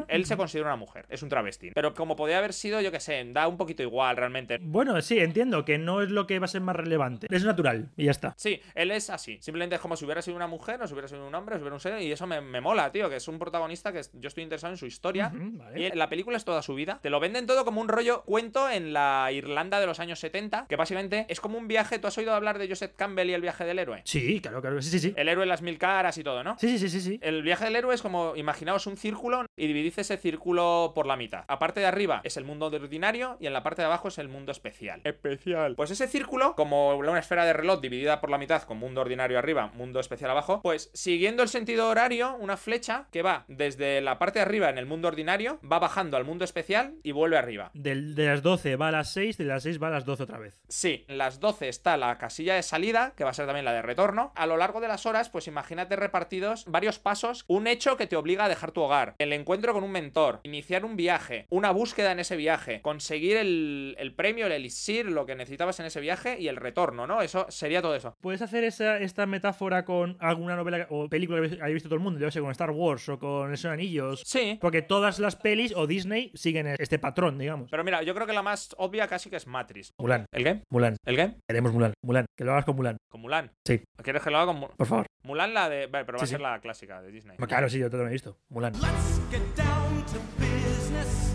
Él 0.08 0.26
se 0.26 0.36
considera 0.36 0.68
una 0.68 0.76
mujer, 0.76 1.06
es 1.08 1.22
un 1.22 1.28
travesti. 1.28 1.70
Pero 1.74 1.94
como 1.94 2.16
podía 2.16 2.38
haber 2.38 2.52
sido, 2.52 2.80
yo 2.80 2.90
que 2.90 3.00
sé, 3.00 3.24
da 3.32 3.48
un 3.48 3.56
poquito 3.56 3.82
igual 3.82 4.16
realmente. 4.16 4.58
Bueno, 4.60 5.00
sí, 5.02 5.18
entiendo 5.18 5.64
que 5.64 5.78
no 5.78 6.02
es 6.02 6.10
lo 6.10 6.26
que 6.26 6.38
va 6.38 6.46
a 6.46 6.48
ser 6.48 6.60
más 6.60 6.76
relevante. 6.76 7.28
Es 7.30 7.44
natural 7.44 7.90
y 7.96 8.06
ya 8.06 8.10
está. 8.10 8.34
Sí, 8.36 8.60
él 8.74 8.90
es 8.90 9.10
así. 9.10 9.38
Simplemente 9.40 9.76
es 9.76 9.80
como 9.80 9.96
si 9.96 10.04
hubiera 10.04 10.22
sido 10.22 10.36
una 10.36 10.46
mujer, 10.46 10.82
o 10.82 10.86
si 10.86 10.92
hubiera 10.92 11.08
sido 11.08 11.26
un 11.26 11.34
hombre, 11.34 11.56
o 11.56 11.58
si 11.58 11.62
hubiera 11.62 11.78
sé, 11.78 12.02
y 12.02 12.12
eso 12.22 12.26
me, 12.28 12.40
me 12.40 12.60
mola, 12.60 12.92
tío, 12.92 13.10
que 13.10 13.16
es 13.16 13.26
un 13.26 13.38
protagonista 13.38 13.92
que 13.92 14.00
yo 14.12 14.28
estoy 14.28 14.44
interesado 14.44 14.72
en 14.72 14.76
su 14.76 14.86
historia. 14.86 15.32
Vale. 15.34 15.80
Y 15.80 15.90
la 15.90 16.08
película 16.08 16.36
es 16.36 16.44
toda 16.44 16.62
su 16.62 16.74
vida. 16.74 17.00
Te 17.02 17.10
lo 17.10 17.18
venden 17.18 17.46
todo 17.46 17.64
como 17.64 17.80
un 17.80 17.88
rollo 17.88 18.22
cuento 18.22 18.70
en 18.70 18.92
la 18.92 19.30
Irlanda 19.32 19.80
de 19.80 19.86
los 19.86 19.98
años 19.98 20.20
70, 20.20 20.66
que 20.68 20.76
básicamente 20.76 21.26
es 21.28 21.40
como 21.40 21.58
un 21.58 21.66
viaje. 21.66 21.98
¿Tú 21.98 22.06
has 22.06 22.16
oído 22.18 22.32
hablar 22.32 22.58
de 22.58 22.68
Joseph 22.68 22.92
Campbell 22.96 23.30
y 23.30 23.34
el 23.34 23.42
viaje 23.42 23.64
del 23.64 23.78
héroe? 23.78 24.02
Sí, 24.04 24.40
claro, 24.40 24.60
claro. 24.60 24.80
Sí, 24.80 24.90
sí, 24.90 24.98
sí. 25.00 25.14
El 25.16 25.28
héroe 25.28 25.42
en 25.42 25.48
las 25.48 25.62
mil 25.62 25.78
caras 25.78 26.16
y 26.16 26.22
todo, 26.22 26.44
¿no? 26.44 26.56
Sí, 26.58 26.78
sí, 26.78 26.88
sí, 26.88 27.00
sí, 27.00 27.00
sí. 27.00 27.18
El 27.22 27.42
viaje 27.42 27.64
del 27.64 27.76
héroe 27.76 27.94
es 27.94 28.02
como, 28.02 28.36
imaginaos 28.36 28.86
un 28.86 28.96
círculo 28.96 29.46
y 29.56 29.66
dividid 29.66 29.94
ese 29.96 30.16
círculo 30.16 30.92
por 30.94 31.06
la 31.06 31.16
mitad. 31.16 31.44
A 31.48 31.58
parte 31.58 31.80
de 31.80 31.86
arriba 31.86 32.20
es 32.24 32.36
el 32.36 32.44
mundo 32.44 32.66
ordinario 32.66 33.36
y 33.40 33.46
en 33.46 33.52
la 33.52 33.62
parte 33.62 33.82
de 33.82 33.86
abajo 33.86 34.08
es 34.08 34.18
el 34.18 34.28
mundo 34.28 34.52
especial. 34.52 35.00
Especial. 35.04 35.74
Pues 35.74 35.90
ese 35.90 36.06
círculo, 36.06 36.54
como 36.54 36.94
una 36.96 37.18
esfera 37.18 37.44
de 37.44 37.52
reloj 37.52 37.80
dividida 37.80 38.20
por 38.20 38.30
la 38.30 38.38
mitad 38.38 38.62
con 38.62 38.78
mundo 38.78 39.00
ordinario 39.00 39.38
arriba, 39.38 39.72
mundo 39.74 39.98
especial 39.98 40.30
abajo, 40.30 40.60
pues 40.62 40.90
siguiendo 40.94 41.42
el 41.42 41.48
sentido 41.48 41.88
horario, 41.88 42.11
una 42.20 42.56
flecha 42.56 43.06
que 43.10 43.22
va 43.22 43.44
desde 43.48 44.00
la 44.00 44.18
parte 44.18 44.38
de 44.38 44.44
arriba 44.44 44.68
en 44.68 44.78
el 44.78 44.86
mundo 44.86 45.08
ordinario, 45.08 45.58
va 45.70 45.78
bajando 45.78 46.16
al 46.16 46.24
mundo 46.24 46.44
especial 46.44 46.94
y 47.02 47.12
vuelve 47.12 47.38
arriba. 47.38 47.70
Del- 47.74 48.14
de 48.14 48.26
las 48.26 48.42
12 48.42 48.76
va 48.76 48.88
a 48.88 48.92
las 48.92 49.12
6, 49.12 49.38
de 49.38 49.44
las 49.44 49.62
6 49.62 49.82
va 49.82 49.88
a 49.88 49.90
las 49.90 50.04
12 50.04 50.22
otra 50.24 50.38
vez. 50.38 50.60
Sí, 50.68 51.04
las 51.08 51.40
12 51.40 51.68
está 51.68 51.96
la 51.96 52.18
casilla 52.18 52.54
de 52.54 52.62
salida, 52.62 53.14
que 53.16 53.24
va 53.24 53.30
a 53.30 53.34
ser 53.34 53.46
también 53.46 53.64
la 53.64 53.72
de 53.72 53.82
retorno. 53.82 54.32
A 54.36 54.46
lo 54.46 54.56
largo 54.56 54.80
de 54.80 54.88
las 54.88 55.06
horas, 55.06 55.30
pues 55.30 55.46
imagínate 55.46 55.96
repartidos 55.96 56.64
varios 56.66 56.98
pasos, 56.98 57.44
un 57.48 57.66
hecho 57.66 57.96
que 57.96 58.06
te 58.06 58.16
obliga 58.16 58.44
a 58.44 58.48
dejar 58.48 58.72
tu 58.72 58.82
hogar, 58.82 59.14
el 59.18 59.32
encuentro 59.32 59.72
con 59.72 59.84
un 59.84 59.92
mentor, 59.92 60.40
iniciar 60.42 60.84
un 60.84 60.96
viaje, 60.96 61.46
una 61.50 61.70
búsqueda 61.70 62.12
en 62.12 62.20
ese 62.20 62.36
viaje, 62.36 62.80
conseguir 62.82 63.36
el, 63.36 63.96
el 63.98 64.14
premio, 64.14 64.46
el 64.46 64.52
elixir, 64.52 65.06
lo 65.06 65.26
que 65.26 65.34
necesitabas 65.34 65.80
en 65.80 65.86
ese 65.86 66.00
viaje 66.00 66.38
y 66.40 66.48
el 66.48 66.56
retorno, 66.56 67.06
¿no? 67.06 67.22
Eso 67.22 67.46
sería 67.48 67.82
todo 67.82 67.94
eso. 67.94 68.16
¿Puedes 68.20 68.42
hacer 68.42 68.64
esa, 68.64 68.98
esta 68.98 69.26
metáfora 69.26 69.84
con 69.84 70.16
alguna 70.20 70.56
novela 70.56 70.86
o 70.90 71.08
película 71.08 71.40
que 71.48 71.54
haya 71.62 71.72
visto 71.74 71.88
todo 71.88 71.96
el 71.96 72.01
mundo? 72.02 72.20
Yo 72.20 72.30
sé, 72.30 72.40
con 72.40 72.50
Star 72.50 72.70
Wars 72.70 73.08
o 73.08 73.18
con 73.18 73.50
El 73.50 73.56
Señor 73.58 73.76
de 73.76 73.82
los 73.82 73.86
Anillos. 73.86 74.22
Sí. 74.26 74.58
Porque 74.60 74.82
todas 74.82 75.18
las 75.18 75.36
pelis 75.36 75.72
o 75.76 75.86
Disney 75.86 76.30
siguen 76.34 76.66
este 76.78 76.98
patrón, 76.98 77.38
digamos. 77.38 77.70
Pero 77.70 77.84
mira, 77.84 78.02
yo 78.02 78.14
creo 78.14 78.26
que 78.26 78.32
la 78.32 78.42
más 78.42 78.74
obvia 78.78 79.06
casi 79.08 79.30
que 79.30 79.36
es 79.36 79.46
Matrix. 79.46 79.90
Mulan, 79.98 80.26
¿El 80.32 80.44
qué? 80.44 80.62
Mulan. 80.70 80.96
¿El 81.06 81.16
qué? 81.16 81.34
Queremos 81.48 81.72
Mulan. 81.72 81.92
Mulan. 82.04 82.26
Que 82.36 82.44
lo 82.44 82.52
hagas 82.52 82.64
con 82.64 82.76
Mulan. 82.76 82.96
Con 83.10 83.20
Mulan. 83.20 83.50
Sí. 83.66 83.82
¿Quieres 84.02 84.22
que 84.22 84.30
lo 84.30 84.38
haga 84.38 84.46
con 84.46 84.56
Mu- 84.60 84.68
Por 84.76 84.86
favor. 84.86 85.06
Mulan? 85.24 85.54
La 85.54 85.68
de. 85.68 85.86
Vale, 85.86 86.04
pero 86.04 86.18
va 86.18 86.26
Sí, 86.26 86.34
a 86.34 86.38
ser 86.38 86.38
sí. 86.38 86.42
la 86.42 86.60
clásica 86.60 87.00
de 87.02 87.10
Disney. 87.12 87.36
Claro, 87.36 87.68
sí, 87.68 87.78
yo 87.78 87.88
te 87.90 87.96
lo 87.96 88.06
he 88.08 88.10
visto. 88.12 88.38
Mulan. 88.48 88.72
Let's 88.74 89.20
get 89.30 89.40
down 89.56 90.04
to 90.06 90.18
business 90.38 91.34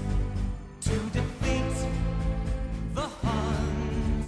to 0.82 0.92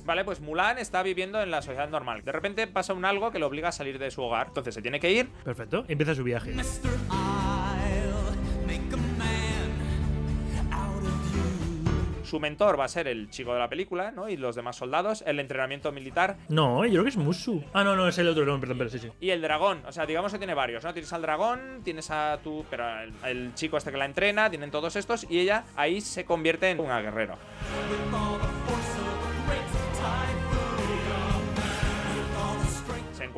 Vale, 0.09 0.23
pues 0.23 0.41
Mulan 0.41 0.79
está 0.79 1.03
viviendo 1.03 1.39
en 1.39 1.51
la 1.51 1.61
sociedad 1.61 1.87
normal. 1.87 2.23
De 2.23 2.31
repente 2.31 2.65
pasa 2.65 2.95
un 2.95 3.05
algo 3.05 3.29
que 3.29 3.37
le 3.37 3.45
obliga 3.45 3.69
a 3.69 3.71
salir 3.71 3.99
de 3.99 4.09
su 4.09 4.23
hogar. 4.23 4.47
Entonces 4.47 4.73
se 4.73 4.81
tiene 4.81 4.99
que 4.99 5.11
ir. 5.11 5.29
Perfecto. 5.43 5.85
Empieza 5.87 6.15
su 6.15 6.23
viaje. 6.23 6.51
Su 12.23 12.39
mentor 12.39 12.79
va 12.79 12.85
a 12.85 12.87
ser 12.87 13.07
el 13.07 13.29
chico 13.29 13.53
de 13.53 13.59
la 13.59 13.69
película, 13.69 14.09
¿no? 14.09 14.29
Y 14.29 14.37
los 14.37 14.55
demás 14.55 14.77
soldados. 14.77 15.23
El 15.27 15.39
entrenamiento 15.39 15.91
militar 15.91 16.37
No, 16.47 16.83
yo 16.85 16.93
creo 16.93 17.03
que 17.03 17.09
es 17.09 17.17
Musu. 17.17 17.63
Ah, 17.73 17.83
no, 17.83 17.95
no, 17.95 18.07
es 18.07 18.17
el 18.17 18.27
otro, 18.29 18.45
no, 18.45 18.59
perdón, 18.59 18.79
pero 18.79 18.89
sí, 18.89 18.97
sí. 18.97 19.11
y 19.19 19.29
el 19.29 19.43
dragón. 19.43 19.83
O 19.87 19.91
sea, 19.91 20.07
digamos 20.07 20.31
que 20.31 20.39
tiene 20.39 20.55
varios, 20.55 20.83
¿no? 20.83 20.91
Tienes 20.91 21.13
al 21.13 21.21
dragón, 21.21 21.81
tienes 21.83 22.09
a 22.09 22.39
tu. 22.43 22.65
Pero 22.71 22.83
el, 23.01 23.13
el 23.25 23.53
chico 23.53 23.77
este 23.77 23.91
que 23.91 23.97
la 23.97 24.05
entrena, 24.05 24.49
tienen 24.49 24.71
todos 24.71 24.95
estos. 24.95 25.27
Y 25.29 25.39
ella 25.39 25.65
ahí 25.75 26.01
se 26.01 26.25
convierte 26.25 26.71
en 26.71 26.79
una 26.79 26.99
guerrero. 26.99 27.35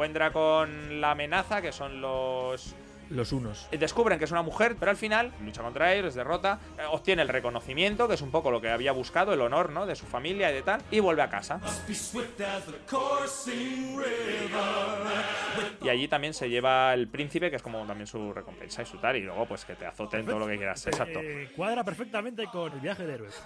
Encuentra 0.02 0.32
con 0.32 0.99
la 0.99 1.12
amenaza, 1.12 1.62
que 1.62 1.72
son 1.72 2.02
los. 2.02 2.74
Los 3.12 3.34
unos. 3.34 3.68
Descubren 3.72 4.18
que 4.18 4.26
es 4.26 4.32
una 4.32 4.41
mujer, 4.41 4.78
pero 4.80 4.89
al 4.89 4.97
final 4.97 5.32
lucha 5.43 5.62
contra 5.62 5.93
ellos, 5.93 6.06
les 6.06 6.16
derrota, 6.16 6.60
eh, 6.80 6.84
obtiene 6.89 7.22
el 7.22 7.28
reconocimiento, 7.28 8.08
que 8.08 8.16
es 8.16 8.22
un 8.22 8.32
poco 8.32 8.49
lo 8.49 8.62
que 8.62 8.70
había 8.70 8.93
buscado, 8.93 9.32
el 9.32 9.41
honor, 9.41 9.70
¿no? 9.70 9.86
De 9.86 9.95
su 9.95 10.08
familia 10.08 10.49
y 10.49 10.56
de 10.56 10.64
tal, 10.64 10.82
y 10.89 11.02
vuelve 11.02 11.22
a 11.22 11.30
casa. 11.30 11.58
must 11.58 11.88
be 11.88 11.93
swift 11.93 12.41
as 12.41 12.66
the 12.66 12.78
coursing 12.89 13.95
river. 13.95 15.70
Y 15.84 15.89
allí 15.89 16.08
también 16.08 16.34
se 16.34 16.49
lleva 16.49 16.95
el 16.95 17.08
príncipe, 17.10 17.52
que 17.52 17.58
es 17.58 17.62
como 17.62 17.86
también 17.86 18.08
su 18.08 18.34
recompensa 18.34 18.82
y 18.82 18.86
su 18.88 18.97
tal, 18.97 19.18
y 19.18 19.22
luego 19.22 19.45
pues 19.45 19.66
que 19.66 19.76
te 19.76 19.86
azoten 19.86 20.26
todo 20.26 20.39
lo 20.39 20.47
que 20.47 20.58
quieras. 20.58 20.88
Exacto. 20.88 21.20
Eh, 21.22 21.52
cuadra 21.56 21.84
perfectamente 21.84 22.47
con 22.47 22.74
el 22.74 22.80
viaje 22.80 23.06
de 23.06 23.14
héroes. 23.14 23.39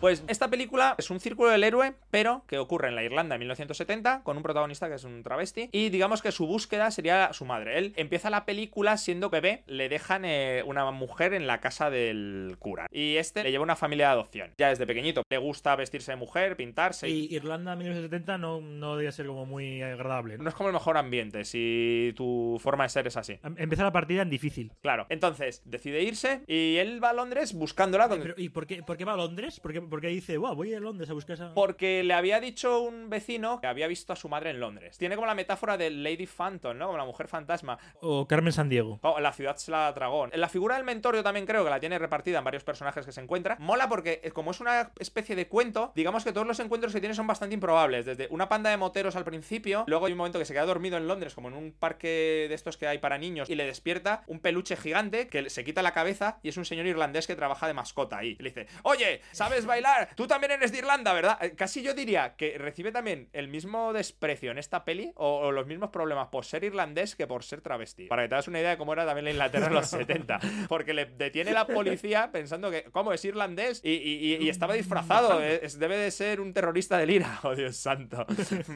Pues 0.00 0.24
esta 0.28 0.48
película 0.48 0.94
es 0.96 1.10
un 1.10 1.18
círculo 1.18 1.50
del 1.50 1.64
héroe, 1.64 1.94
pero 2.10 2.44
que 2.46 2.58
ocurre 2.58 2.88
en 2.88 2.94
la 2.94 3.02
Irlanda 3.02 3.34
en 3.34 3.40
1970, 3.40 4.22
con 4.22 4.36
un 4.36 4.42
protagonista 4.42 4.88
que 4.88 4.94
es 4.94 5.04
un 5.04 5.22
travesti, 5.22 5.68
y 5.72 5.88
digamos 5.90 6.22
que 6.22 6.30
su 6.30 6.46
búsqueda 6.46 6.90
sería 6.90 7.32
su 7.32 7.44
madre. 7.44 7.78
Él 7.78 7.92
empieza 7.96 8.30
la 8.30 8.44
película 8.44 8.96
siendo 8.96 9.28
bebé, 9.28 9.64
le 9.66 9.88
dejan 9.88 10.24
eh, 10.24 10.62
una 10.64 10.88
mujer 10.92 11.34
en 11.34 11.46
la 11.46 11.60
casa 11.60 11.90
del 11.90 12.56
cura, 12.58 12.86
y 12.92 13.16
este 13.16 13.42
le 13.42 13.50
lleva 13.50 13.64
una 13.64 13.76
familia 13.76 14.06
de 14.06 14.12
adopción. 14.12 14.50
Ya 14.58 14.68
desde 14.68 14.86
pequeñito 14.86 15.22
le 15.28 15.38
gusta 15.38 15.74
vestirse 15.74 16.12
de 16.12 16.16
mujer, 16.16 16.56
pintarse. 16.56 17.08
Y 17.08 17.34
Irlanda 17.34 17.74
1970 17.74 18.38
no, 18.38 18.60
no 18.60 18.96
debía 18.96 19.10
ser 19.12 19.26
como 19.26 19.46
muy 19.46 19.82
agradable. 19.82 20.38
¿no? 20.38 20.44
No 20.44 20.48
es 20.48 20.54
como 20.54 20.68
el 20.68 20.74
mejor 20.74 20.96
ambiente 20.96 21.44
si 21.44 22.12
tu 22.16 22.58
forma 22.62 22.84
de 22.84 22.90
ser 22.90 23.06
es 23.06 23.16
así. 23.16 23.38
Em- 23.42 23.56
Empieza 23.58 23.82
la 23.82 23.92
partida 23.92 24.22
en 24.22 24.30
difícil. 24.30 24.72
Claro, 24.80 25.06
entonces 25.08 25.62
decide 25.64 26.02
irse 26.02 26.42
y 26.46 26.76
él 26.76 27.02
va 27.02 27.10
a 27.10 27.12
Londres 27.14 27.52
buscándola. 27.52 28.08
Pero, 28.08 28.34
¿Y 28.36 28.48
por 28.50 28.66
qué, 28.66 28.82
por 28.82 28.96
qué 28.96 29.04
va 29.04 29.14
a 29.14 29.16
Londres? 29.16 29.60
¿Por 29.60 29.72
qué, 29.72 29.80
por 29.88 30.00
qué 30.00 30.08
dice, 30.08 30.36
wow, 30.36 30.54
voy 30.54 30.74
a 30.74 30.80
Londres 30.80 31.10
a 31.10 31.12
buscar 31.12 31.34
esa. 31.34 31.54
Porque 31.54 32.02
le 32.04 32.14
había 32.14 32.40
dicho 32.40 32.80
un 32.80 33.10
vecino 33.10 33.60
que 33.60 33.66
había 33.66 33.86
visto 33.86 34.12
a 34.12 34.16
su 34.16 34.28
madre 34.28 34.50
en 34.50 34.60
Londres. 34.60 34.98
Tiene 34.98 35.14
como 35.14 35.26
la 35.26 35.34
metáfora 35.34 35.76
de 35.76 35.90
Lady 35.90 36.26
Phantom, 36.26 36.76
¿no? 36.76 36.86
Como 36.86 36.98
la 36.98 37.04
mujer 37.04 37.28
fantasma. 37.28 37.78
O 38.00 38.26
Carmen 38.26 38.52
San 38.52 38.68
Diego. 38.68 38.98
Oh, 39.02 39.20
la 39.20 39.32
ciudad 39.32 39.56
se 39.56 39.70
la 39.70 39.92
tragó. 39.94 40.26
La 40.28 40.48
figura 40.48 40.76
del 40.76 40.84
mentor 40.84 41.16
yo 41.16 41.22
también 41.22 41.46
creo 41.46 41.64
que 41.64 41.70
la 41.70 41.80
tiene 41.80 41.98
repartida 41.98 42.38
en 42.38 42.44
varios 42.44 42.64
personajes 42.64 43.04
que 43.04 43.12
se 43.12 43.20
encuentra. 43.20 43.56
Mola 43.58 43.88
porque 43.88 44.20
eh, 44.22 44.30
como 44.30 44.50
es 44.50 44.60
una 44.60 44.92
especie 44.98 45.34
de 45.36 45.48
cuento, 45.48 45.92
digamos 45.94 46.24
que 46.24 46.32
todos 46.32 46.46
los 46.46 46.60
encuentros 46.60 46.92
que 46.92 47.00
tiene 47.00 47.14
son 47.14 47.26
bastante 47.26 47.54
improbables. 47.54 48.06
Desde 48.06 48.28
una 48.30 48.48
panda 48.48 48.70
de 48.70 48.76
moteros 48.76 49.16
al 49.16 49.24
principio, 49.24 49.84
luego 49.86 50.06
hay 50.06 50.12
un 50.12 50.18
momento 50.18 50.38
que 50.38 50.44
se 50.44 50.52
queda 50.52 50.66
dormido 50.66 50.96
en 50.96 51.08
Londres, 51.08 51.34
como 51.34 51.48
en 51.48 51.54
un 51.54 51.72
parque 51.72 52.46
de 52.48 52.54
estos 52.54 52.76
que 52.76 52.86
hay 52.86 52.98
para 52.98 53.18
niños, 53.18 53.48
y 53.48 53.54
le 53.54 53.64
despierta 53.64 54.22
un 54.26 54.40
peluche 54.40 54.76
gigante 54.76 55.28
que 55.28 55.48
se 55.50 55.64
quita 55.64 55.82
la 55.82 55.92
cabeza 55.92 56.38
y 56.42 56.48
es 56.48 56.56
un 56.56 56.64
señor 56.64 56.86
irlandés 56.86 57.26
que 57.26 57.36
trabaja 57.36 57.66
de 57.66 57.74
mascota 57.74 58.18
ahí. 58.18 58.36
Y 58.38 58.42
le 58.42 58.50
dice, 58.50 58.66
oye, 58.82 59.20
¿sabes 59.32 59.66
bailar? 59.66 59.77
Tú 60.16 60.26
también 60.26 60.52
eres 60.52 60.72
de 60.72 60.78
Irlanda, 60.78 61.12
¿verdad? 61.12 61.38
Eh, 61.42 61.54
Casi 61.56 61.82
yo 61.82 61.94
diría 61.94 62.34
que 62.36 62.56
recibe 62.58 62.92
también 62.92 63.28
el 63.32 63.48
mismo 63.48 63.92
desprecio 63.92 64.50
en 64.50 64.58
esta 64.58 64.84
peli 64.84 65.12
o, 65.16 65.38
o 65.38 65.52
los 65.52 65.66
mismos 65.66 65.90
problemas 65.90 66.28
por 66.28 66.44
ser 66.44 66.64
irlandés 66.64 67.16
que 67.16 67.26
por 67.26 67.44
ser 67.44 67.60
travesti. 67.60 68.06
Para 68.06 68.22
que 68.22 68.28
te 68.28 68.34
das 68.34 68.48
una 68.48 68.60
idea 68.60 68.70
de 68.70 68.78
cómo 68.78 68.92
era 68.92 69.04
también 69.06 69.24
la 69.26 69.30
Inglaterra 69.32 69.66
en 69.66 69.74
los 69.74 69.86
70. 69.88 70.40
Porque 70.68 70.94
le 70.94 71.06
detiene 71.06 71.52
la 71.52 71.66
policía 71.66 72.30
pensando 72.32 72.70
que, 72.70 72.84
¿cómo 72.84 73.12
es 73.12 73.24
irlandés? 73.24 73.80
Y, 73.84 73.90
y- 73.92 74.34
y- 74.34 74.44
y 74.44 74.48
estaba 74.48 74.74
disfrazado. 74.74 75.42
Es- 75.42 75.78
debe 75.78 75.96
de 75.96 76.10
ser 76.10 76.40
un 76.40 76.52
terrorista 76.52 76.98
del 76.98 77.10
IRA. 77.10 77.40
Oh, 77.48 77.54
Dios 77.54 77.76
santo. 77.76 78.26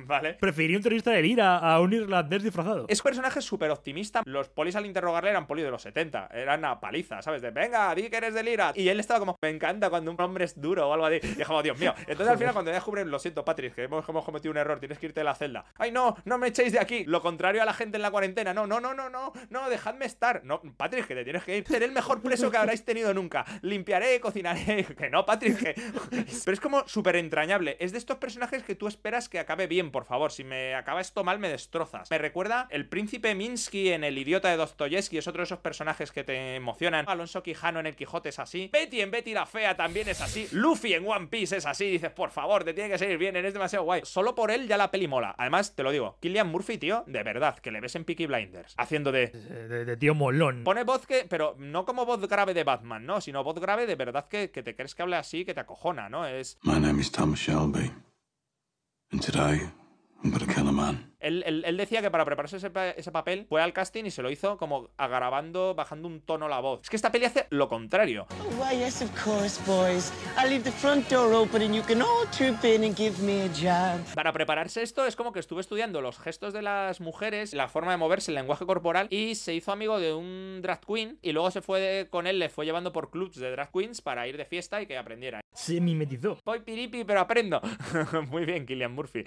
¿Vale? 0.07 0.34
Preferí 0.34 0.74
un 0.76 0.82
turista 0.82 1.11
de 1.11 1.22
Lira 1.22 1.59
a 1.59 1.80
un 1.80 1.92
irlandés 1.92 2.42
disfrazado. 2.42 2.86
Es 2.88 3.00
un 3.00 3.05
personaje 3.05 3.40
súper 3.42 3.70
optimista. 3.70 4.22
Los 4.24 4.48
polis 4.48 4.76
al 4.76 4.86
interrogarle 4.86 5.30
eran 5.30 5.46
polis 5.46 5.64
de 5.64 5.70
los 5.70 5.82
70. 5.82 6.28
Eran 6.32 6.61
una 6.61 6.80
paliza, 6.80 7.20
¿sabes? 7.22 7.42
De 7.42 7.50
venga, 7.50 7.94
di 7.94 8.09
que 8.09 8.16
eres 8.16 8.34
del 8.34 8.48
IRA. 8.48 8.72
Y 8.74 8.88
él 8.88 9.00
estaba 9.00 9.20
como, 9.20 9.36
me 9.42 9.48
encanta 9.50 9.90
cuando 9.90 10.11
un 10.11 10.20
hombre 10.20 10.44
es 10.44 10.61
duro 10.61 10.88
o 10.93 10.95
algo 10.95 11.07
así. 11.07 11.20
Y 11.36 11.40
es 11.40 11.47
como, 11.47 11.62
Dios 11.62 11.78
mío. 11.78 11.95
Entonces 12.07 12.28
al 12.28 12.38
final, 12.38 12.53
cuando 12.53 12.70
ya 12.70 12.76
descubren, 12.76 13.11
lo 13.11 13.18
siento, 13.18 13.45
Patrick, 13.45 13.74
que 13.74 13.84
hemos, 13.84 14.09
hemos 14.09 14.24
cometido 14.24 14.53
un 14.53 14.59
error, 14.59 14.78
tienes 14.78 14.99
que 14.99 15.07
irte 15.07 15.20
de 15.20 15.24
la 15.24 15.34
celda. 15.34 15.64
Ay, 15.78 15.90
no, 15.90 16.16
no 16.24 16.38
me 16.38 16.49
echéis 16.49 16.72
de 16.72 16.80
aquí. 16.80 17.05
Lo 17.05 17.20
contrario 17.20 17.62
a 17.62 17.64
la 17.64 17.74
gente 17.74 17.97
en 17.97 18.03
la 18.03 18.11
cuarentena. 18.11 18.55
No, 18.55 18.66
no, 18.66 18.80
no, 18.80 18.95
no, 18.95 19.09
no, 19.09 19.32
no, 19.51 19.70
dejadme 19.70 20.07
estar. 20.07 20.45
No, 20.45 20.61
Patrick, 20.76 21.07
que 21.07 21.14
te 21.14 21.24
tienes 21.24 21.45
que 21.45 21.59
ir. 21.59 21.66
Seré 21.66 21.86
el 21.86 21.93
mejor 21.93 22.22
preso 22.22 22.51
que 22.51 22.57
habráis 22.57 22.84
tenido 22.84 23.12
nunca. 23.14 23.45
Limpiaré, 23.62 24.20
cocinaré. 24.20 24.86
Que 25.03 25.11
no, 25.11 25.24
Patrick, 25.24 25.59
que. 25.59 25.74
Pero 26.45 26.53
es 26.53 26.61
como 26.61 26.86
súper 26.86 27.16
entrañable. 27.16 27.76
Es 27.80 27.93
de 27.93 27.99
estos 27.99 28.18
personajes 28.18 28.62
que 28.62 28.74
tú 28.74 28.86
esperas 28.86 29.28
que 29.28 29.38
acabe 29.38 29.66
bien, 29.66 29.90
por 29.90 30.05
favor. 30.05 30.30
Si 30.30 30.45
me 30.45 30.74
acaba 30.74 31.01
esto 31.01 31.24
mal, 31.24 31.38
me 31.38 31.49
destrozas. 31.49 32.11
Me 32.11 32.18
recuerda 32.18 32.68
el 32.70 32.88
príncipe 32.88 33.34
Minsky 33.34 33.90
en 33.90 34.05
El 34.05 34.18
idiota 34.18 34.49
de 34.49 34.57
Dostoyevsky. 34.57 35.18
Es 35.18 35.26
otro 35.26 35.40
de 35.40 35.45
esos 35.45 35.59
personajes 35.61 36.12
que 36.12 36.24
te 36.24 36.57
emocionan. 36.57 37.05
Alonso 37.09 37.43
Quijano 37.43 37.80
en 37.80 37.86
El 37.86 37.97
Quijote 37.97 38.28
es 38.28 38.38
así. 38.38 38.70
Betty 38.72 39.01
en 39.01 39.11
Betty 39.11 39.34
la 39.34 39.47
Fea 39.47 39.76
también 39.76 40.09
es 40.09 40.20
así. 40.20 40.49
Luffy 40.53 40.82
en 40.85 41.07
One 41.07 41.26
Piece 41.28 41.57
es 41.57 41.66
así. 41.66 41.91
Dices, 41.91 42.11
por 42.11 42.30
favor, 42.30 42.64
te 42.64 42.74
tiene 42.74 42.91
que 42.91 42.99
salir 42.99 43.18
bien. 43.18 43.37
Eres 43.37 43.53
demasiado 43.55 43.85
guay. 43.85 44.03
Solo 44.05 44.35
por 44.35 44.51
él 44.51 44.66
ya 44.68 44.76
la 44.76 44.91
peli 44.91 45.07
mola. 45.09 45.35
Además, 45.39 45.74
te 45.76 45.83
lo 45.83 45.91
digo, 45.93 46.18
Killian 46.20 46.49
Murphy, 46.49 46.78
tío, 46.78 47.05
de 47.07 47.22
verdad, 47.22 47.59
que 47.59 47.70
le 47.70 47.80
ves 47.80 47.95
en 47.97 48.05
Peaky 48.05 48.26
Blinders. 48.26 48.74
Haciendo 48.76 49.12
de. 49.12 49.24
Eh, 49.24 49.66
De, 49.68 49.85
de 49.85 49.97
tío 49.97 50.14
molón. 50.14 50.64
Pone 50.64 50.85
voz 50.85 51.07
que, 51.07 51.26
pero 51.28 51.55
no 51.59 51.85
como 51.85 52.05
voz 52.07 52.26
grave 52.28 52.55
de 52.55 52.64
Batman, 52.64 53.07
¿no? 53.07 53.20
Sino 53.20 53.45
voz 53.45 53.61
grave 53.61 53.87
de 53.87 53.95
verdad 53.95 54.26
que, 54.28 54.51
que 54.51 54.62
te 54.62 54.74
crees 54.74 54.95
que 54.95 55.03
habla 55.03 55.18
así, 55.18 55.45
que 55.45 55.55
te 55.55 55.61
acojona, 55.61 56.09
¿no? 56.09 56.26
Es. 56.26 56.59
My 56.62 56.80
name 56.80 57.01
is 57.01 57.12
Thomas 57.12 57.39
Shelby. 57.41 57.91
And 59.12 59.20
today, 59.20 59.70
I'm 60.24 60.30
gonna 60.33 60.47
kill 60.53 60.66
a 60.68 60.72
man. 60.72 61.12
Él, 61.23 61.43
él- 61.47 61.62
él 61.66 61.77
decía 61.77 62.03
que 62.03 62.11
para 62.11 62.25
prepararse 62.25 62.57
ese, 62.57 62.70
pa- 62.70 62.91
ese 62.91 63.12
papel 63.12 63.47
fue 63.49 63.62
al 63.62 63.73
casting 63.73 64.05
y 64.05 64.11
se 64.11 64.23
lo 64.23 64.31
hizo 64.31 64.57
como 64.59 64.91
agravando, 64.97 65.75
bajando 65.75 66.09
un 66.09 66.20
tono 66.20 66.49
la 66.49 66.61
voz. 66.61 66.81
Es 66.83 66.91
que 66.91 66.97
esta 66.97 67.12
peli 67.12 67.25
hace 67.27 67.47
lo 67.51 67.68
contrario. 67.68 68.27
Oh, 68.31 68.62
why, 68.62 68.77
yes, 68.79 69.03
of 69.03 69.11
course, 69.25 69.61
boys. 69.66 70.12
I'll 70.39 70.49
leave 70.51 70.64
the 70.64 70.73
front 70.73 71.09
door 71.11 71.33
open 71.33 71.62
and 71.62 71.75
you 71.75 71.83
can 71.83 72.03
all 72.03 72.27
troop 72.37 72.64
in 72.64 72.85
and 72.85 72.97
give 72.97 73.23
me 73.23 73.43
a 73.43 73.49
job. 73.49 74.01
Para 74.14 74.33
prepararse 74.33 74.83
esto 74.83 75.07
es 75.07 75.16
como 75.16 75.33
que 75.33 75.41
estuve 75.41 75.61
estudiando 75.61 76.01
los 76.01 76.18
gestos 76.18 76.53
de 76.53 76.62
las 76.62 77.01
mujeres, 77.01 77.55
la 77.55 77.68
forma 77.68 77.93
de 77.93 77.99
moverse, 77.99 78.31
el 78.31 78.35
lenguaje 78.37 78.66
corporal 78.66 79.07
y 79.11 79.35
se 79.37 79.55
hizo 79.55 79.73
amigo 79.73 79.99
de 80.01 80.12
un 80.14 80.61
drag 80.62 80.81
queen 80.85 81.18
y 81.23 81.33
luego 81.33 81.51
se 81.51 81.62
fue 81.62 81.81
de- 81.81 82.09
con 82.09 82.27
él, 82.27 82.39
le 82.39 82.49
fue 82.49 82.64
llevando 82.64 82.93
por 82.93 83.11
clubs 83.11 83.37
de 83.37 83.51
drag 83.51 83.70
queens 83.70 84.01
para 84.01 84.27
ir 84.27 84.37
de 84.37 84.45
fiesta 84.45 84.83
y 84.83 84.87
que 84.87 84.99
aprendiera. 84.99 85.41
Se 85.55 85.81
mimetizó. 85.81 86.39
Voy 86.45 86.61
piripi, 86.61 87.05
pero 87.05 87.20
aprendo. 87.20 87.61
Muy 88.31 88.45
bien, 88.45 88.64
Killian 88.66 88.93
Murphy. 88.93 89.23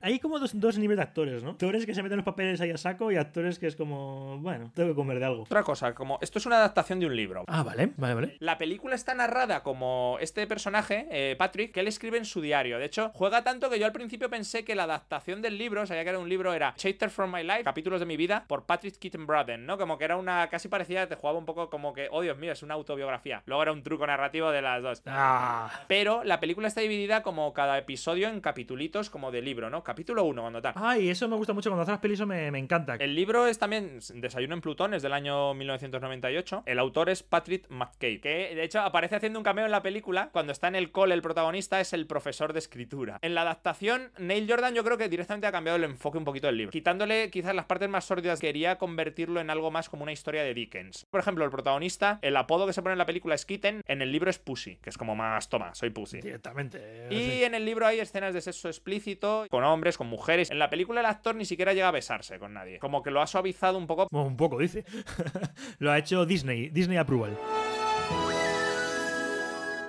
Hay 0.00 0.18
como 0.18 0.38
dos, 0.38 0.58
dos 0.58 0.78
niveles 0.78 0.98
de 0.98 1.11
actores, 1.12 1.42
¿no? 1.42 1.50
Actores 1.50 1.84
que 1.84 1.94
se 1.94 2.02
meten 2.02 2.16
los 2.16 2.24
papeles 2.24 2.60
ahí 2.62 2.70
a 2.70 2.78
saco 2.78 3.12
y 3.12 3.16
actores 3.16 3.58
que 3.58 3.66
es 3.66 3.76
como, 3.76 4.38
bueno, 4.38 4.72
tengo 4.74 4.88
que 4.88 4.94
comer 4.94 5.18
de 5.18 5.26
algo. 5.26 5.42
Otra 5.42 5.62
cosa, 5.62 5.94
como 5.94 6.18
esto 6.22 6.38
es 6.38 6.46
una 6.46 6.56
adaptación 6.56 7.00
de 7.00 7.06
un 7.06 7.14
libro. 7.14 7.44
Ah, 7.46 7.62
vale, 7.62 7.92
vale, 7.96 8.14
vale. 8.14 8.36
La 8.40 8.56
película 8.56 8.94
está 8.94 9.14
narrada 9.14 9.62
como 9.62 10.16
este 10.20 10.46
personaje, 10.46 11.06
eh, 11.10 11.36
Patrick, 11.36 11.72
que 11.72 11.80
él 11.80 11.88
escribe 11.88 12.16
en 12.16 12.24
su 12.24 12.40
diario. 12.40 12.78
De 12.78 12.86
hecho, 12.86 13.10
juega 13.14 13.44
tanto 13.44 13.68
que 13.68 13.78
yo 13.78 13.84
al 13.84 13.92
principio 13.92 14.30
pensé 14.30 14.64
que 14.64 14.74
la 14.74 14.84
adaptación 14.84 15.42
del 15.42 15.58
libro, 15.58 15.86
sabía 15.86 16.02
que 16.02 16.10
era 16.10 16.18
un 16.18 16.28
libro, 16.28 16.54
era 16.54 16.72
Chapter 16.76 17.10
from 17.10 17.30
My 17.30 17.42
Life, 17.42 17.64
capítulos 17.64 18.00
de 18.00 18.06
mi 18.06 18.16
vida, 18.16 18.44
por 18.48 18.64
Patrick 18.64 18.98
Keaton 18.98 19.26
Braden, 19.26 19.66
¿no? 19.66 19.76
Como 19.76 19.98
que 19.98 20.04
era 20.04 20.16
una 20.16 20.48
casi 20.48 20.68
parecida, 20.68 21.06
te 21.06 21.16
jugaba 21.16 21.38
un 21.38 21.44
poco 21.44 21.68
como 21.68 21.92
que, 21.92 22.08
oh 22.10 22.22
Dios 22.22 22.38
mío, 22.38 22.52
es 22.52 22.62
una 22.62 22.74
autobiografía. 22.74 23.42
Luego 23.44 23.62
era 23.62 23.72
un 23.72 23.82
truco 23.82 24.06
narrativo 24.06 24.50
de 24.50 24.62
las 24.62 24.82
dos. 24.82 25.02
Ah. 25.06 25.70
Pero 25.88 26.24
la 26.24 26.40
película 26.40 26.68
está 26.68 26.80
dividida 26.80 27.22
como 27.22 27.52
cada 27.52 27.76
episodio 27.76 28.28
en 28.28 28.40
capitulitos 28.40 29.10
como 29.10 29.30
de 29.30 29.42
libro, 29.42 29.68
¿no? 29.68 29.84
Capítulo 29.84 30.24
1, 30.24 30.40
cuando 30.40 30.62
tal. 30.62 30.72
Ay, 30.76 31.01
eso 31.10 31.28
me 31.28 31.36
gusta 31.36 31.52
mucho 31.52 31.70
cuando 31.70 31.82
haces 31.82 31.92
las 31.92 32.00
pelis, 32.00 32.18
eso 32.18 32.26
me, 32.26 32.50
me 32.50 32.58
encanta. 32.58 32.96
El 32.96 33.14
libro 33.14 33.46
es 33.46 33.58
también 33.58 33.98
Desayuno 34.14 34.54
en 34.54 34.60
Plutón, 34.60 34.94
es 34.94 35.02
del 35.02 35.12
año 35.12 35.54
1998. 35.54 36.64
El 36.66 36.78
autor 36.78 37.08
es 37.10 37.22
Patrick 37.22 37.68
McCabe, 37.70 38.20
que 38.20 38.54
de 38.54 38.64
hecho 38.64 38.80
aparece 38.80 39.16
haciendo 39.16 39.38
un 39.38 39.44
cameo 39.44 39.64
en 39.64 39.70
la 39.70 39.82
película. 39.82 40.30
Cuando 40.32 40.52
está 40.52 40.68
en 40.68 40.76
el 40.76 40.92
cole, 40.92 41.14
el 41.14 41.22
protagonista 41.22 41.80
es 41.80 41.92
el 41.92 42.06
profesor 42.06 42.52
de 42.52 42.58
escritura. 42.58 43.18
En 43.22 43.34
la 43.34 43.42
adaptación, 43.42 44.10
Neil 44.18 44.46
Jordan 44.48 44.74
yo 44.74 44.84
creo 44.84 44.98
que 44.98 45.08
directamente 45.08 45.46
ha 45.46 45.52
cambiado 45.52 45.76
el 45.76 45.84
enfoque 45.84 46.18
un 46.18 46.24
poquito 46.24 46.46
del 46.46 46.56
libro. 46.56 46.72
Quitándole 46.72 47.30
quizás 47.30 47.54
las 47.54 47.66
partes 47.66 47.88
más 47.88 48.04
sórdidas, 48.04 48.40
quería 48.40 48.76
convertirlo 48.76 49.40
en 49.40 49.50
algo 49.50 49.70
más 49.70 49.88
como 49.88 50.02
una 50.02 50.12
historia 50.12 50.42
de 50.42 50.54
Dickens. 50.54 51.06
Por 51.10 51.20
ejemplo, 51.20 51.44
el 51.44 51.50
protagonista, 51.50 52.18
el 52.22 52.36
apodo 52.36 52.66
que 52.66 52.72
se 52.72 52.82
pone 52.82 52.92
en 52.92 52.98
la 52.98 53.06
película 53.06 53.34
es 53.34 53.46
Kitten, 53.46 53.82
en 53.86 54.02
el 54.02 54.12
libro 54.12 54.30
es 54.30 54.38
Pussy, 54.38 54.76
que 54.76 54.90
es 54.90 54.98
como 54.98 55.14
más, 55.14 55.48
toma, 55.48 55.74
soy 55.74 55.90
Pussy. 55.90 56.20
Directamente. 56.20 57.08
Y 57.10 57.16
sí. 57.16 57.44
en 57.44 57.54
el 57.54 57.64
libro 57.64 57.86
hay 57.86 58.00
escenas 58.00 58.34
de 58.34 58.40
sexo 58.40 58.68
explícito, 58.68 59.46
con 59.50 59.64
hombres, 59.64 59.96
con 59.98 60.06
mujeres. 60.06 60.50
En 60.50 60.58
la 60.58 60.70
el 61.00 61.06
actor 61.06 61.34
ni 61.34 61.44
siquiera 61.44 61.72
llega 61.72 61.88
a 61.88 61.92
besarse 61.92 62.38
con 62.38 62.52
nadie. 62.54 62.78
Como 62.78 63.02
que 63.02 63.10
lo 63.10 63.20
ha 63.20 63.26
suavizado 63.26 63.78
un 63.78 63.86
poco. 63.86 64.08
Un 64.10 64.36
poco, 64.36 64.58
dice. 64.58 64.84
Lo 65.78 65.90
ha 65.90 65.98
hecho 65.98 66.24
Disney, 66.26 66.68
Disney 66.70 66.96
Approval. 66.96 67.36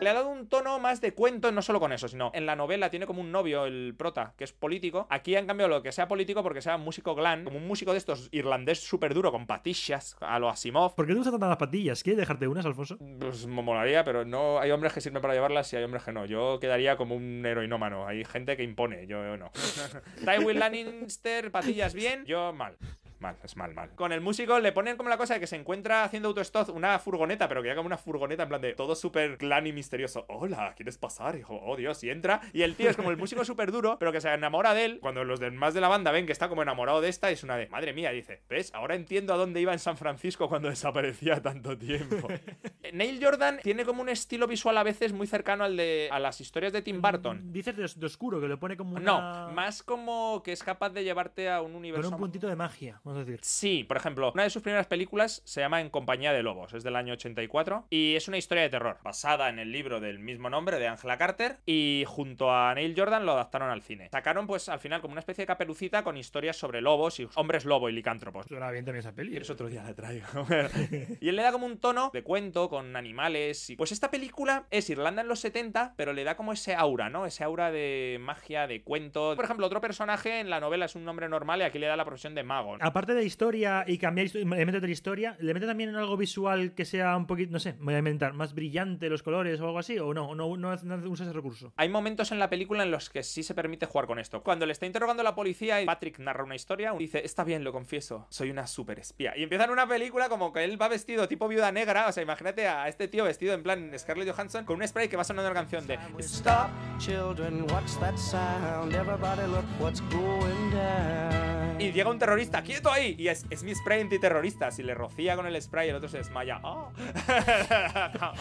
Le 0.03 0.09
ha 0.09 0.13
dado 0.13 0.27
un 0.27 0.49
tono 0.49 0.79
más 0.79 0.99
de 0.99 1.13
cuento, 1.13 1.51
no 1.53 1.61
solo 1.61 1.79
con 1.79 1.93
eso, 1.93 2.09
sino 2.09 2.29
en 2.33 2.45
la 2.45 2.57
novela 2.57 2.89
tiene 2.89 3.05
como 3.05 3.21
un 3.21 3.31
novio, 3.31 3.65
el 3.65 3.95
prota, 3.97 4.33
que 4.37 4.43
es 4.43 4.51
político. 4.51 5.07
Aquí 5.09 5.35
han 5.37 5.47
cambiado 5.47 5.69
lo 5.69 5.81
que 5.81 5.93
sea 5.93 6.09
político 6.09 6.43
porque 6.43 6.61
sea 6.61 6.77
músico 6.77 7.15
glam, 7.15 7.45
como 7.45 7.57
un 7.57 7.67
músico 7.67 7.93
de 7.93 7.99
estos 7.99 8.27
irlandés 8.31 8.79
súper 8.79 9.13
duro, 9.13 9.31
con 9.31 9.47
patillas, 9.47 10.17
a 10.19 10.39
lo 10.39 10.49
Asimov. 10.49 10.93
¿Por 10.95 11.05
qué 11.05 11.13
te 11.13 11.19
gustan 11.19 11.33
tantas 11.33 11.49
las 11.49 11.57
patillas? 11.57 12.03
¿Quieres 12.03 12.19
dejarte 12.19 12.47
unas, 12.47 12.65
Alfonso? 12.65 12.97
Pues 13.19 13.47
me 13.47 13.61
molaría, 13.61 14.03
pero 14.03 14.25
no 14.25 14.59
hay 14.59 14.71
hombres 14.71 14.91
que 14.91 14.99
sirven 14.99 15.21
para 15.21 15.33
llevarlas 15.33 15.71
y 15.71 15.77
hay 15.77 15.83
hombres 15.85 16.03
que 16.03 16.11
no. 16.11 16.25
Yo 16.25 16.59
quedaría 16.59 16.97
como 16.97 17.15
un 17.15 17.45
heroinómano. 17.45 18.05
Hay 18.05 18.25
gente 18.25 18.57
que 18.57 18.63
impone, 18.63 19.07
yo 19.07 19.37
no. 19.37 19.51
Tywin 20.25 20.59
Lannister, 20.59 21.49
patillas 21.49 21.93
bien, 21.93 22.25
yo 22.25 22.51
mal. 22.51 22.75
Mal, 23.23 23.37
es 23.41 23.55
mal, 23.55 23.73
mal. 23.73 23.89
Con 23.95 24.11
el 24.11 24.19
músico 24.19 24.59
le 24.59 24.73
ponen 24.73 24.97
como 24.97 25.07
la 25.07 25.17
cosa 25.17 25.35
de 25.35 25.39
que 25.39 25.47
se 25.47 25.55
encuentra 25.55 26.03
haciendo 26.03 26.27
autostop 26.27 26.67
una 26.75 26.99
furgoneta, 26.99 27.47
pero 27.47 27.61
que 27.61 27.69
ya 27.69 27.75
como 27.75 27.87
una 27.87 27.97
furgoneta 27.97 28.43
en 28.43 28.49
plan 28.49 28.59
de 28.59 28.73
todo 28.73 28.95
súper 28.95 29.37
clan 29.37 29.65
y 29.65 29.71
misterioso. 29.71 30.25
Hola, 30.27 30.73
¿quieres 30.75 30.97
pasar, 30.97 31.37
hijo? 31.37 31.57
Oh, 31.63 31.77
Dios, 31.77 32.03
y 32.03 32.09
entra. 32.09 32.41
Y 32.51 32.63
el 32.63 32.75
tío 32.75 32.89
es 32.89 32.97
como 32.97 33.11
el 33.11 33.17
músico 33.17 33.45
súper 33.45 33.71
duro, 33.71 33.95
pero 33.97 34.11
que 34.11 34.19
se 34.19 34.27
enamora 34.27 34.73
de 34.73 34.83
él. 34.83 34.99
Cuando 34.99 35.23
los 35.23 35.39
demás 35.39 35.73
de 35.73 35.79
la 35.79 35.87
banda 35.87 36.11
ven 36.11 36.25
que 36.25 36.33
está 36.33 36.49
como 36.49 36.63
enamorado 36.63 36.99
de 36.99 37.07
esta, 37.07 37.31
es 37.31 37.43
una 37.43 37.55
de, 37.55 37.69
madre 37.69 37.93
mía, 37.93 38.11
dice, 38.11 38.41
¿ves? 38.49 38.73
Ahora 38.73 38.95
entiendo 38.95 39.33
a 39.33 39.37
dónde 39.37 39.61
iba 39.61 39.71
en 39.71 39.79
San 39.79 39.95
Francisco 39.95 40.49
cuando 40.49 40.67
desaparecía 40.67 41.41
tanto 41.41 41.77
tiempo. 41.77 42.27
Neil 42.91 43.23
Jordan 43.23 43.59
tiene 43.63 43.85
como 43.85 44.01
un 44.01 44.09
estilo 44.09 44.47
visual 44.47 44.77
a 44.77 44.83
veces 44.83 45.13
muy 45.13 45.27
cercano 45.27 45.63
al 45.63 45.77
de 45.77 46.09
a 46.11 46.19
las 46.19 46.41
historias 46.41 46.73
de 46.73 46.81
Tim 46.81 47.01
Burton. 47.01 47.53
Dices 47.53 47.77
de, 47.77 47.89
de 47.95 48.05
oscuro, 48.05 48.41
que 48.41 48.49
lo 48.49 48.59
pone 48.59 48.75
como 48.75 48.97
una... 48.97 49.05
No, 49.05 49.51
más 49.53 49.81
como 49.81 50.43
que 50.43 50.51
es 50.51 50.61
capaz 50.61 50.89
de 50.89 51.05
llevarte 51.05 51.49
a 51.49 51.61
un 51.61 51.67
Con 51.67 51.75
universo. 51.77 52.09
un 52.09 52.17
puntito 52.17 52.47
de 52.47 52.55
magia, 52.55 52.99
decir. 53.17 53.39
Sí, 53.41 53.83
por 53.83 53.97
ejemplo, 53.97 54.31
una 54.33 54.43
de 54.43 54.49
sus 54.49 54.61
primeras 54.61 54.87
películas 54.87 55.41
se 55.45 55.61
llama 55.61 55.81
En 55.81 55.89
compañía 55.89 56.33
de 56.33 56.43
lobos, 56.43 56.73
es 56.73 56.83
del 56.83 56.95
año 56.95 57.13
84 57.13 57.87
y 57.89 58.15
es 58.15 58.27
una 58.27 58.37
historia 58.37 58.63
de 58.63 58.69
terror 58.69 58.99
basada 59.03 59.49
en 59.49 59.59
el 59.59 59.71
libro 59.71 59.99
del 59.99 60.19
mismo 60.19 60.49
nombre 60.49 60.79
de 60.79 60.87
Angela 60.87 61.17
Carter 61.17 61.57
y 61.65 62.03
junto 62.07 62.51
a 62.51 62.73
Neil 62.75 62.93
Jordan 62.97 63.25
lo 63.25 63.33
adaptaron 63.33 63.69
al 63.69 63.81
cine. 63.81 64.09
Sacaron 64.11 64.47
pues 64.47 64.69
al 64.69 64.79
final 64.79 65.01
como 65.01 65.13
una 65.13 65.19
especie 65.19 65.43
de 65.43 65.47
caperucita 65.47 66.03
con 66.03 66.17
historias 66.17 66.57
sobre 66.57 66.81
lobos 66.81 67.19
y 67.19 67.27
hombres 67.35 67.65
lobo 67.65 67.89
y 67.89 67.93
licántropos. 67.93 68.45
Suena 68.47 68.71
bien 68.71 68.85
también 68.85 68.99
esa 68.99 69.13
peli. 69.13 69.31
¿Quieres 69.31 69.49
otro 69.49 69.67
día 69.67 69.83
la 69.83 69.93
traigo? 69.93 70.25
y 71.21 71.29
él 71.29 71.35
le 71.35 71.43
da 71.43 71.51
como 71.51 71.65
un 71.65 71.77
tono 71.77 72.09
de 72.13 72.23
cuento 72.23 72.69
con 72.69 72.95
animales. 72.95 73.69
Y 73.69 73.75
pues 73.75 73.91
esta 73.91 74.11
película 74.11 74.67
es 74.71 74.89
Irlanda 74.89 75.21
en 75.21 75.27
los 75.27 75.39
70, 75.39 75.93
pero 75.97 76.13
le 76.13 76.23
da 76.23 76.35
como 76.35 76.53
ese 76.53 76.75
aura, 76.75 77.09
¿no? 77.09 77.25
Ese 77.25 77.43
aura 77.43 77.71
de 77.71 78.17
magia, 78.19 78.67
de 78.67 78.83
cuento. 78.83 79.35
Por 79.35 79.45
ejemplo, 79.45 79.65
otro 79.65 79.81
personaje 79.81 80.39
en 80.39 80.49
la 80.49 80.59
novela 80.59 80.85
es 80.85 80.95
un 80.95 81.05
nombre 81.05 81.27
normal 81.29 81.59
y 81.61 81.63
aquí 81.63 81.79
le 81.79 81.87
da 81.87 81.95
la 81.95 82.05
profesión 82.05 82.35
de 82.35 82.43
mago. 82.43 82.77
Aparte 82.79 83.02
de 83.11 83.25
historia 83.25 83.83
y 83.85 83.97
cambiar 83.97 84.27
elementos 84.33 84.81
de 84.81 84.87
la 84.87 84.93
historia, 84.93 85.35
¿le 85.39 85.53
mete 85.53 85.65
también 85.65 85.89
en 85.89 85.95
algo 85.97 86.15
visual 86.15 86.73
que 86.73 86.85
sea 86.85 87.17
un 87.17 87.27
poquito, 87.27 87.51
no 87.51 87.59
sé, 87.59 87.73
me 87.73 87.85
voy 87.85 87.95
a 87.95 87.99
inventar, 87.99 88.33
más 88.33 88.53
brillante 88.53 89.09
los 89.09 89.23
colores 89.23 89.59
o 89.59 89.65
algo 89.65 89.79
así? 89.79 89.99
¿O 89.99 90.13
no? 90.13 90.33
¿No, 90.35 90.55
no, 90.55 90.75
no 90.75 91.09
usa 91.09 91.25
ese 91.25 91.33
recurso? 91.33 91.73
Hay 91.75 91.89
momentos 91.89 92.31
en 92.31 92.39
la 92.39 92.49
película 92.49 92.83
en 92.83 92.91
los 92.91 93.09
que 93.09 93.23
sí 93.23 93.43
se 93.43 93.53
permite 93.53 93.85
jugar 93.85 94.07
con 94.07 94.19
esto. 94.19 94.41
Cuando 94.43 94.65
le 94.65 94.71
está 94.71 94.85
interrogando 94.85 95.23
la 95.23 95.35
policía 95.35 95.81
y 95.81 95.85
Patrick 95.85 96.19
narra 96.19 96.43
una 96.43 96.55
historia, 96.55 96.93
dice, 96.93 97.25
está 97.25 97.43
bien, 97.43 97.63
lo 97.63 97.73
confieso, 97.73 98.25
soy 98.29 98.49
una 98.49 98.67
super 98.67 98.99
espía. 98.99 99.33
Y 99.35 99.43
empiezan 99.43 99.69
una 99.69 99.87
película 99.87 100.29
como 100.29 100.53
que 100.53 100.63
él 100.63 100.81
va 100.81 100.87
vestido 100.87 101.27
tipo 101.27 101.47
viuda 101.47 101.71
negra, 101.71 102.07
o 102.07 102.11
sea, 102.11 102.23
imagínate 102.23 102.67
a 102.67 102.87
este 102.87 103.07
tío 103.07 103.25
vestido 103.25 103.53
en 103.53 103.63
plan 103.63 103.91
Scarlett 103.97 104.31
Johansson 104.31 104.65
con 104.65 104.81
un 104.81 104.87
spray 104.87 105.09
que 105.09 105.17
va 105.17 105.23
sonando 105.23 105.49
la 105.49 105.55
canción 105.55 105.85
de... 105.85 105.97
Stop, 106.19 106.69
children, 106.99 107.63
what's 107.71 107.99
that 107.99 108.17
sound? 108.17 108.93
Everybody 108.93 109.47
look 109.47 109.65
what's 109.79 110.01
going 110.01 110.71
down. 110.71 111.42
Y 111.79 111.91
llega 111.91 112.09
un 112.09 112.19
terrorista, 112.19 112.61
quieto 112.61 112.91
ahí. 112.91 113.15
Y 113.17 113.27
es, 113.27 113.45
es 113.49 113.63
mi 113.63 113.73
spray 113.73 114.01
antiterrorista. 114.01 114.71
Si 114.71 114.83
le 114.83 114.93
rocía 114.93 115.35
con 115.35 115.47
el 115.47 115.61
spray, 115.61 115.89
el 115.89 115.95
otro 115.95 116.07
se 116.07 116.17
desmaya. 116.17 116.61
¡Ah! 116.63 116.89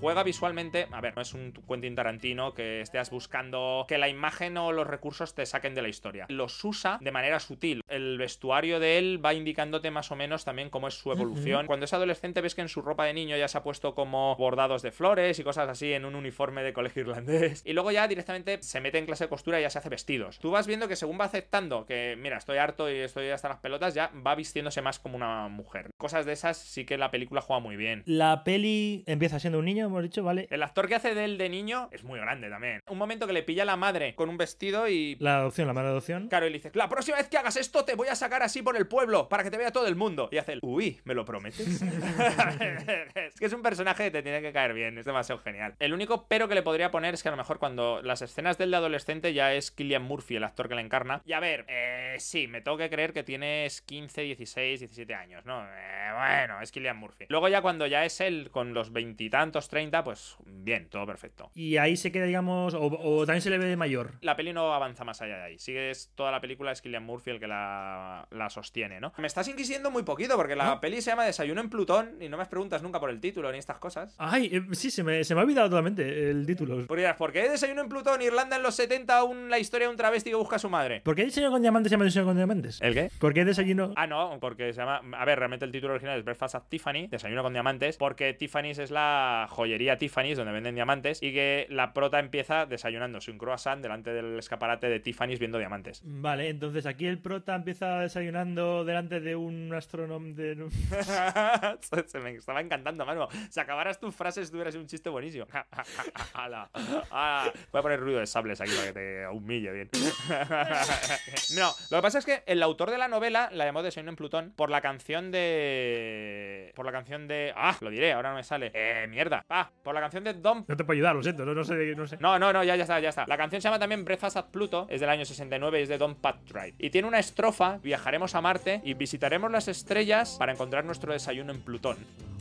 Juega 0.00 0.22
visualmente. 0.22 0.86
A 0.90 1.00
ver, 1.00 1.14
no 1.14 1.22
es 1.22 1.32
un 1.32 1.52
Quentin 1.52 1.94
Tarantino 1.94 2.52
que 2.52 2.80
estés 2.80 3.10
buscando 3.10 3.86
que 3.88 3.96
la 3.96 4.08
imagen 4.08 4.56
o 4.58 4.72
los 4.72 4.86
recursos 4.86 5.34
te 5.34 5.46
saquen 5.46 5.74
de 5.74 5.82
la 5.82 5.88
historia. 5.88 6.26
Los 6.28 6.62
usa 6.64 6.98
de 7.00 7.12
manera 7.12 7.40
sutil. 7.40 7.82
El 7.88 8.18
vestuario 8.18 8.80
de 8.80 8.98
él 8.98 9.24
va 9.24 9.34
indicándote 9.34 9.90
más 9.90 10.10
o 10.10 10.16
menos 10.16 10.44
también 10.44 10.68
cómo 10.68 10.88
es 10.88 10.94
su 10.94 11.12
evolución. 11.12 11.66
Cuando 11.66 11.84
es 11.84 11.94
adolescente, 11.94 12.40
ves 12.40 12.54
que 12.54 12.62
en 12.62 12.68
su 12.68 12.82
ropa 12.82 13.04
de 13.04 13.14
niño 13.14 13.36
ya 13.36 13.48
se 13.48 13.56
ha 13.56 13.62
puesto 13.62 13.94
como 13.94 14.36
bordados 14.36 14.82
de 14.82 14.92
flores 14.92 15.38
y 15.38 15.44
cosas 15.44 15.68
así 15.68 15.92
en 15.92 16.04
un 16.04 16.16
uniforme 16.16 16.62
de 16.62 16.72
colegio 16.72 17.02
irlandés. 17.02 17.62
Y 17.64 17.72
luego 17.72 17.92
ya 17.92 18.08
directamente 18.08 18.62
se 18.62 18.80
mete 18.80 18.98
en 18.98 19.06
clase 19.06 19.24
de 19.24 19.30
costura 19.30 19.58
y 19.58 19.62
ya 19.62 19.70
se 19.70 19.78
hace 19.78 19.88
vestidos. 19.88 20.38
Tú 20.38 20.50
vas 20.50 20.66
viendo 20.66 20.88
que 20.88 20.96
según 20.96 21.18
va 21.20 21.26
aceptando 21.26 21.86
que, 21.86 22.16
mira, 22.18 22.36
estoy 22.36 22.58
harto 22.58 22.89
y 22.90 22.98
estoy 22.98 23.28
hasta 23.30 23.48
las 23.48 23.58
pelotas, 23.58 23.94
ya 23.94 24.10
va 24.26 24.34
vistiéndose 24.34 24.82
más 24.82 24.98
como 24.98 25.16
una 25.16 25.48
mujer. 25.48 25.90
Cosas 25.96 26.26
de 26.26 26.32
esas 26.32 26.56
sí 26.56 26.84
que 26.84 26.98
la 26.98 27.10
película 27.10 27.40
juega 27.40 27.60
muy 27.60 27.76
bien. 27.76 28.02
La 28.06 28.44
peli 28.44 29.04
empieza 29.06 29.38
siendo 29.38 29.58
un 29.58 29.64
niño, 29.64 29.86
hemos 29.86 30.02
dicho, 30.02 30.22
¿vale? 30.22 30.46
El 30.50 30.62
actor 30.62 30.88
que 30.88 30.94
hace 30.94 31.14
de 31.14 31.24
él 31.24 31.38
de 31.38 31.48
niño 31.48 31.88
es 31.92 32.04
muy 32.04 32.18
grande 32.18 32.48
también. 32.48 32.80
Un 32.88 32.98
momento 32.98 33.26
que 33.26 33.32
le 33.32 33.42
pilla 33.42 33.64
la 33.64 33.76
madre 33.76 34.14
con 34.14 34.28
un 34.28 34.36
vestido 34.36 34.88
y 34.88 35.16
La 35.20 35.38
adopción, 35.38 35.66
la 35.66 35.72
mala 35.72 35.88
adopción. 35.88 36.28
Claro, 36.28 36.46
y 36.46 36.50
le 36.50 36.58
dice, 36.58 36.70
la 36.74 36.88
próxima 36.88 37.16
vez 37.16 37.28
que 37.28 37.38
hagas 37.38 37.56
esto 37.56 37.84
te 37.84 37.94
voy 37.94 38.08
a 38.08 38.14
sacar 38.14 38.42
así 38.42 38.62
por 38.62 38.76
el 38.76 38.86
pueblo 38.86 39.28
para 39.28 39.42
que 39.42 39.50
te 39.50 39.56
vea 39.56 39.72
todo 39.72 39.86
el 39.86 39.96
mundo. 39.96 40.28
Y 40.32 40.38
hace 40.38 40.52
el, 40.52 40.60
uy, 40.62 41.00
¿me 41.04 41.14
lo 41.14 41.24
prometes? 41.24 41.82
es 43.14 43.34
que 43.38 43.46
es 43.46 43.52
un 43.52 43.62
personaje 43.62 44.04
que 44.04 44.10
te 44.10 44.22
tiene 44.22 44.42
que 44.42 44.52
caer 44.52 44.74
bien, 44.74 44.98
es 44.98 45.04
demasiado 45.04 45.40
genial. 45.40 45.74
El 45.78 45.94
único 45.94 46.26
pero 46.28 46.48
que 46.48 46.54
le 46.54 46.62
podría 46.62 46.90
poner 46.90 47.14
es 47.14 47.22
que 47.22 47.28
a 47.28 47.32
lo 47.32 47.36
mejor 47.36 47.58
cuando 47.58 48.02
las 48.02 48.22
escenas 48.22 48.58
del 48.58 48.70
de 48.70 48.76
adolescente 48.76 49.32
ya 49.32 49.52
es 49.54 49.70
Killian 49.70 50.02
Murphy, 50.02 50.36
el 50.36 50.44
actor 50.44 50.68
que 50.68 50.74
la 50.74 50.80
encarna. 50.80 51.22
Y 51.24 51.32
a 51.32 51.40
ver, 51.40 51.64
eh, 51.68 52.16
sí, 52.18 52.46
me 52.46 52.60
tengo 52.70 52.78
que 52.78 52.90
creer 52.90 53.12
que 53.12 53.24
tienes 53.24 53.82
15, 53.82 54.22
16, 54.22 54.80
17 54.80 55.14
años, 55.14 55.44
¿no? 55.44 55.64
Eh, 55.64 56.10
bueno, 56.14 56.60
es 56.60 56.70
Killian 56.70 56.96
Murphy. 56.96 57.26
Luego 57.28 57.48
ya 57.48 57.62
cuando 57.62 57.86
ya 57.88 58.04
es 58.04 58.20
él 58.20 58.48
con 58.52 58.74
los 58.74 58.92
veintitantos, 58.92 59.68
30, 59.68 60.04
pues 60.04 60.36
bien, 60.46 60.88
todo 60.88 61.04
perfecto. 61.06 61.50
Y 61.54 61.78
ahí 61.78 61.96
se 61.96 62.12
queda, 62.12 62.26
digamos, 62.26 62.74
o, 62.74 62.82
o 62.82 63.26
también 63.26 63.42
se 63.42 63.50
le 63.50 63.58
ve 63.58 63.64
de 63.64 63.76
mayor. 63.76 64.12
La 64.20 64.36
peli 64.36 64.52
no 64.52 64.72
avanza 64.72 65.02
más 65.04 65.20
allá 65.20 65.36
de 65.38 65.42
ahí. 65.42 65.58
Sigues 65.58 66.12
toda 66.14 66.30
la 66.30 66.40
película, 66.40 66.70
es 66.70 66.80
Killian 66.80 67.02
Murphy 67.04 67.30
el 67.32 67.40
que 67.40 67.48
la, 67.48 68.28
la 68.30 68.50
sostiene, 68.50 69.00
¿no? 69.00 69.12
Me 69.18 69.26
estás 69.26 69.48
inquisiendo 69.48 69.90
muy 69.90 70.04
poquito 70.04 70.36
porque 70.36 70.54
la 70.54 70.80
peli 70.80 71.02
se 71.02 71.10
llama 71.10 71.24
Desayuno 71.24 71.60
en 71.60 71.70
Plutón 71.70 72.18
y 72.22 72.28
no 72.28 72.36
me 72.38 72.46
preguntas 72.46 72.82
nunca 72.82 73.00
por 73.00 73.10
el 73.10 73.20
título 73.20 73.50
ni 73.50 73.58
estas 73.58 73.78
cosas. 73.78 74.14
Ay, 74.18 74.48
eh, 74.52 74.62
sí, 74.74 74.90
se 74.92 75.02
me, 75.02 75.24
se 75.24 75.34
me 75.34 75.40
ha 75.40 75.44
olvidado 75.44 75.68
totalmente 75.68 76.30
el 76.30 76.46
título. 76.46 76.86
Pues 76.86 77.14
¿por 77.16 77.32
qué 77.32 77.48
Desayuno 77.48 77.82
en 77.82 77.88
Plutón, 77.88 78.22
Irlanda 78.22 78.56
en 78.56 78.62
los 78.62 78.74
70, 78.76 79.24
un- 79.24 79.50
la 79.50 79.58
historia 79.58 79.86
de 79.88 79.90
un 79.90 79.96
travesti 79.96 80.30
que 80.30 80.36
busca 80.36 80.56
a 80.56 80.58
su 80.60 80.70
madre? 80.70 81.00
¿Por 81.00 81.14
qué 81.16 81.24
desayuno 81.24 81.50
con 81.52 81.62
diamantes 81.62 81.90
se 81.90 81.94
llama 81.94 82.04
desayuno 82.04 82.28
con 82.30 82.36
diamantes? 82.36 82.59
¿El 82.80 82.94
qué? 82.94 83.10
¿Por 83.18 83.34
qué 83.34 83.44
desayuno? 83.44 83.92
Ah, 83.96 84.06
no, 84.06 84.38
porque 84.40 84.72
se 84.72 84.80
llama. 84.80 85.02
A 85.18 85.24
ver, 85.24 85.38
realmente 85.38 85.64
el 85.64 85.72
título 85.72 85.94
original 85.94 86.18
es 86.18 86.24
Breakfast 86.24 86.54
at 86.54 86.62
Tiffany, 86.68 87.08
Desayuno 87.08 87.42
con 87.42 87.52
Diamantes, 87.52 87.96
porque 87.96 88.34
Tiffany's 88.34 88.78
es 88.78 88.90
la 88.90 89.46
joyería 89.50 89.98
Tiffany's 89.98 90.36
donde 90.36 90.52
venden 90.52 90.74
diamantes 90.74 91.22
y 91.22 91.32
que 91.32 91.66
la 91.70 91.92
prota 91.92 92.18
empieza 92.18 92.66
desayunándose 92.66 93.30
un 93.30 93.38
croissant 93.38 93.82
delante 93.82 94.12
del 94.12 94.38
escaparate 94.38 94.88
de 94.88 95.00
Tiffany's 95.00 95.38
viendo 95.38 95.58
diamantes. 95.58 96.02
Vale, 96.04 96.48
entonces 96.48 96.86
aquí 96.86 97.06
el 97.06 97.18
prota 97.18 97.54
empieza 97.54 98.00
desayunando 98.00 98.84
delante 98.84 99.20
de 99.20 99.36
un 99.36 99.72
astrónomo 99.74 100.34
de... 100.34 100.68
Se 102.06 102.18
me 102.18 102.32
estaba 102.32 102.60
encantando, 102.60 103.04
mano. 103.04 103.28
Si 103.50 103.60
acabaras 103.60 103.98
tus 103.98 104.14
frases, 104.14 104.50
tuvieras 104.50 104.74
un 104.74 104.86
chiste 104.86 105.08
buenísimo. 105.08 105.46
Ala, 106.34 106.70
ala. 107.10 107.52
Voy 107.72 107.78
a 107.78 107.82
poner 107.82 108.00
ruido 108.00 108.20
de 108.20 108.26
sables 108.26 108.60
aquí 108.60 108.72
para 108.72 108.86
que 108.88 108.92
te 108.92 109.28
humille 109.28 109.72
bien. 109.72 109.90
no, 111.56 111.72
lo 111.90 111.98
que 111.98 112.02
pasa 112.02 112.18
es 112.18 112.24
que 112.24 112.42
el 112.50 112.64
autor 112.64 112.90
de 112.90 112.98
la 112.98 113.06
novela 113.06 113.48
la 113.52 113.64
llamó 113.64 113.80
Desayuno 113.80 114.10
en 114.10 114.16
Plutón 114.16 114.52
por 114.56 114.70
la 114.70 114.80
canción 114.80 115.30
de. 115.30 116.72
Por 116.74 116.84
la 116.84 116.90
canción 116.90 117.28
de. 117.28 117.52
Ah, 117.54 117.76
lo 117.80 117.90
diré, 117.90 118.12
ahora 118.12 118.30
no 118.30 118.36
me 118.36 118.42
sale. 118.42 118.72
Eh, 118.74 119.06
mierda. 119.08 119.44
Ah, 119.48 119.70
por 119.84 119.94
la 119.94 120.00
canción 120.00 120.24
de 120.24 120.34
Don 120.34 120.64
No 120.66 120.76
te 120.76 120.82
puedo 120.82 120.96
ayudar, 120.96 121.14
lo 121.14 121.22
siento, 121.22 121.46
no, 121.46 121.54
no 121.54 121.62
sé, 121.62 121.94
no 121.94 122.08
sé. 122.08 122.16
no, 122.18 122.40
no, 122.40 122.52
no, 122.52 122.64
ya, 122.64 122.74
ya 122.74 122.82
está, 122.82 122.98
ya 122.98 123.10
está. 123.10 123.24
La 123.28 123.36
canción 123.36 123.62
se 123.62 123.68
llama 123.68 123.78
también 123.78 124.04
Breakfast 124.04 124.36
at 124.36 124.46
Pluto, 124.46 124.88
es 124.90 125.00
del 125.00 125.10
año 125.10 125.24
69 125.24 125.78
y 125.78 125.82
es 125.84 125.88
de 125.88 125.98
Don 125.98 126.16
Patrick. 126.16 126.74
Y 126.78 126.90
tiene 126.90 127.06
una 127.06 127.20
estrofa, 127.20 127.78
viajaremos 127.78 128.34
a 128.34 128.40
Marte 128.40 128.80
y 128.82 128.94
visitaremos 128.94 129.50
las 129.52 129.68
estrellas 129.68 130.34
para 130.36 130.50
encontrar 130.52 130.84
nuestro 130.84 131.12
desayuno 131.12 131.52
en 131.52 131.60
Plutón. 131.60 131.98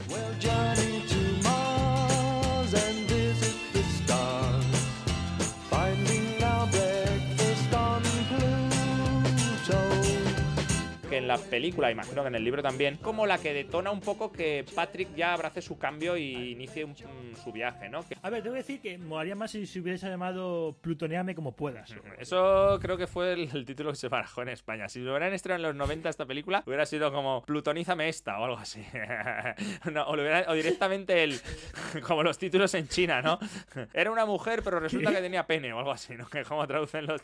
We'll 0.10 0.24
journey 0.42 1.19
en 11.20 11.28
la 11.28 11.38
película, 11.38 11.92
imagino 11.92 12.22
que 12.24 12.28
en 12.30 12.36
el 12.36 12.44
libro 12.44 12.62
también, 12.64 12.98
como 12.98 13.26
la 13.28 13.38
que 13.38 13.54
detona 13.54 13.92
un 13.92 14.02
poco 14.02 14.32
que 14.32 14.66
Patrick 14.76 15.14
ya 15.16 15.34
abrace 15.34 15.62
su 15.62 15.78
cambio 15.78 16.18
y 16.18 16.52
inicie 16.52 16.84
un- 16.86 16.92
un- 16.92 17.36
su 17.36 17.52
viaje, 17.52 17.90
¿no? 17.90 18.08
Que 18.08 18.16
A 18.22 18.30
ver, 18.30 18.42
tengo 18.42 18.56
que 18.56 18.62
decir 18.62 18.82
que 18.82 18.98
molaría 18.98 19.36
más 19.36 19.52
si 19.52 19.66
se 19.68 19.80
hubiese 19.80 20.10
llamado 20.10 20.76
Plutoneame 20.82 21.36
como 21.36 21.56
puedas. 21.56 21.94
Eso 22.18 22.80
creo 22.82 22.98
que 22.98 23.08
fue 23.08 23.34
el, 23.34 23.50
el 23.54 23.66
título 23.66 23.92
que 23.92 23.96
se 23.98 24.08
barajó 24.08 24.42
en 24.42 24.50
España. 24.50 24.90
Si 24.90 25.00
lo 25.00 25.12
hubieran 25.12 25.34
estrenado 25.34 25.70
en 25.70 25.70
los 25.70 25.76
90 25.76 26.10
esta 26.10 26.26
película, 26.26 26.64
hubiera 26.66 26.86
sido 26.86 27.12
como 27.12 27.44
Plutonízame 27.46 28.10
esta 28.10 28.40
o 28.40 28.46
algo 28.46 28.58
así. 28.58 28.82
No, 29.92 30.04
o, 30.08 30.16
lo 30.16 30.22
hubiera- 30.22 30.46
o 30.50 30.54
directamente 30.54 31.24
el. 31.24 31.40
Como 32.08 32.24
los 32.24 32.38
títulos 32.38 32.74
en 32.76 32.88
China, 32.88 33.22
¿no? 33.22 33.40
Era 33.94 34.12
una 34.12 34.26
mujer, 34.26 34.62
pero 34.64 34.80
resulta 34.80 35.10
¿Qué? 35.10 35.16
que 35.18 35.22
tenía 35.22 35.46
pene 35.48 35.74
o 35.74 35.80
algo 35.80 35.92
así, 35.92 36.16
¿no? 36.16 36.28
Que 36.30 36.44
como 36.44 36.66
traducen 36.68 37.06
los. 37.06 37.22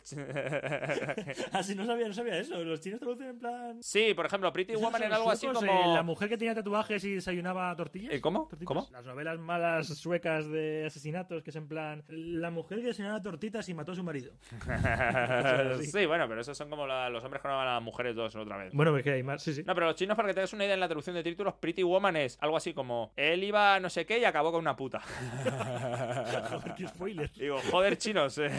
Así 1.52 1.74
no 1.76 1.86
sabía, 1.86 2.08
no 2.08 2.14
sabía 2.14 2.38
eso. 2.38 2.62
Los 2.64 2.80
chinos 2.80 3.00
traducen 3.00 3.28
en 3.28 3.38
plan. 3.38 3.82
Sí, 3.86 4.14
por 4.14 4.26
ejemplo, 4.26 4.52
Pretty 4.52 4.72
¿Esos 4.72 4.82
Woman 4.82 5.00
era 5.04 5.14
algo 5.14 5.30
así 5.30 5.46
como. 5.46 5.64
eh, 5.64 5.94
la 5.94 6.02
mujer 6.02 6.28
que 6.28 6.36
tenía 6.36 6.56
tatuajes 6.56 7.04
y 7.04 7.14
desayunaba 7.14 7.72
tortillas. 7.76 8.12
Eh, 8.12 8.20
¿cómo? 8.20 8.48
¿Tortitas? 8.50 8.66
¿Cómo? 8.66 8.88
Las 8.90 9.06
novelas 9.06 9.38
malas 9.38 9.86
suecas 9.86 10.50
de 10.50 10.86
asesinatos 10.86 11.44
que 11.44 11.50
es 11.50 11.56
en 11.56 11.68
plan. 11.68 12.02
La 12.08 12.50
mujer 12.50 12.80
que 12.80 12.86
desayunaba 12.86 13.22
tortitas 13.22 13.68
y 13.68 13.74
mató 13.74 13.92
a 13.92 13.94
su 13.94 14.02
marido. 14.02 14.32
sí, 15.82 16.04
bueno, 16.04 16.26
pero 16.26 16.40
esos 16.40 16.58
son 16.58 16.68
como 16.68 16.84
la- 16.84 17.08
los 17.10 17.22
hombres 17.22 17.40
que 17.40 17.46
no 17.46 17.56
van 17.56 17.68
a 17.68 17.74
las 17.74 17.82
mujeres 17.84 18.16
dos 18.16 18.34
otra 18.34 18.56
vez. 18.56 18.72
Bueno, 18.74 18.96
es 18.98 19.04
que 19.04 19.12
hay 19.12 19.22
más, 19.22 19.40
sí, 19.40 19.54
sí. 19.54 19.62
No, 19.64 19.72
pero 19.72 19.86
los 19.86 19.94
chinos, 19.94 20.16
para 20.16 20.26
que 20.30 20.34
te 20.34 20.40
des 20.40 20.52
una 20.52 20.64
idea 20.64 20.74
en 20.74 20.80
la 20.80 20.88
traducción 20.88 21.14
de 21.14 21.22
títulos, 21.22 21.54
Pretty 21.54 21.84
Woman 21.84 22.16
es 22.16 22.38
algo 22.40 22.56
así 22.56 22.74
como 22.74 23.12
él 23.14 23.44
iba 23.44 23.76
a 23.76 23.78
no 23.78 23.88
sé 23.88 24.04
qué 24.04 24.18
y 24.18 24.24
acabó 24.24 24.50
con 24.50 24.62
una 24.62 24.74
puta. 24.74 25.00
Joder, 26.50 26.74
qué 26.76 26.88
spoiler. 26.88 27.30
Digo, 27.34 27.60
joder, 27.70 27.98
chinos, 27.98 28.36
eh, 28.38 28.50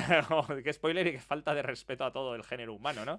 qué 0.64 0.72
spoiler 0.72 1.06
y 1.08 1.12
qué 1.12 1.20
falta 1.20 1.54
de 1.54 1.64
respeto 1.64 2.06
a 2.06 2.14
todo 2.14 2.34
el 2.34 2.46
género 2.46 2.74
humano, 2.76 3.04
¿no? 3.04 3.18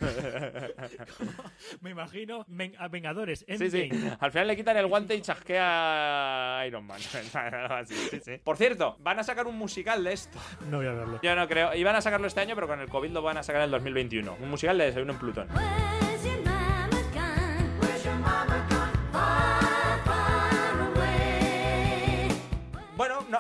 Me 1.83 1.98
imagino 1.99 2.45
ven- 2.49 2.75
a 2.79 2.89
Vengadores. 2.89 3.45
Sí, 3.49 3.71
sí. 3.71 3.89
Al 4.21 4.31
final 4.31 4.47
le 4.49 4.57
quitan 4.57 4.77
el 4.77 4.87
guante 4.87 5.15
y 5.15 5.21
chasquea 5.21 6.61
a 6.61 6.67
Iron 6.67 6.85
Man. 6.87 7.01
Algo 7.35 7.75
así, 7.75 7.95
sí, 7.95 8.21
sí. 8.25 8.33
Por 8.43 8.57
cierto, 8.57 8.97
van 9.01 9.19
a 9.19 9.23
sacar 9.25 9.47
un 9.47 9.57
musical 9.57 10.03
de 10.05 10.13
esto. 10.13 10.39
No 10.71 10.79
voy 10.79 10.87
a 10.87 10.93
verlo. 10.93 11.21
Yo 11.23 11.35
no 11.35 11.47
creo. 11.49 11.75
Iban 11.75 11.97
a 11.97 12.01
sacarlo 12.01 12.27
este 12.27 12.41
año, 12.41 12.55
pero 12.55 12.67
con 12.69 12.81
el 12.81 12.89
COVID 12.89 13.11
lo 13.11 13.23
van 13.23 13.39
a 13.39 13.43
sacar 13.43 13.61
en 13.63 13.67
el 13.67 13.71
2021. 13.73 14.37
Un 14.41 14.51
musical 14.51 14.79
de 14.79 14.85
Desayuno 14.87 15.13
en 15.13 15.19
Plutón. 15.19 15.49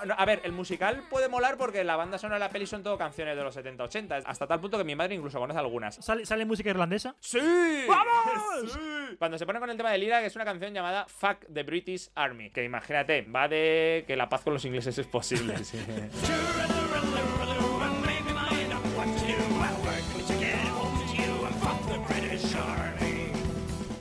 No, 0.08 0.14
a 0.16 0.24
ver, 0.24 0.40
el 0.44 0.52
musical 0.52 1.04
puede 1.08 1.28
molar 1.28 1.56
porque 1.56 1.84
la 1.84 1.96
banda 1.96 2.18
sonora 2.18 2.36
de 2.36 2.40
la 2.40 2.50
peli 2.50 2.66
son 2.66 2.82
todo 2.82 2.96
canciones 2.98 3.36
de 3.36 3.42
los 3.42 3.56
70-80. 3.56 4.22
Hasta 4.24 4.46
tal 4.46 4.60
punto 4.60 4.78
que 4.78 4.84
mi 4.84 4.96
madre 4.96 5.14
incluso 5.14 5.38
conoce 5.38 5.58
algunas. 5.58 5.96
¿Sale, 5.96 6.24
¿Sale 6.26 6.44
música 6.44 6.70
irlandesa? 6.70 7.14
¡Sí! 7.20 7.38
¡Vamos! 7.86 8.72
¡Sí! 8.72 9.16
Cuando 9.18 9.38
se 9.38 9.46
pone 9.46 9.60
con 9.60 9.70
el 9.70 9.76
tema 9.76 9.92
de 9.92 9.98
Lira, 9.98 10.20
que 10.20 10.26
es 10.26 10.36
una 10.36 10.44
canción 10.44 10.72
llamada 10.72 11.06
Fuck 11.06 11.46
the 11.52 11.62
British 11.62 12.10
Army. 12.14 12.50
Que 12.50 12.64
imagínate, 12.64 13.22
va 13.22 13.48
de 13.48 14.04
que 14.06 14.16
la 14.16 14.28
paz 14.28 14.42
con 14.42 14.54
los 14.54 14.64
ingleses 14.64 14.96
es 14.98 15.06
posible. 15.06 15.56
sí. 15.64 15.78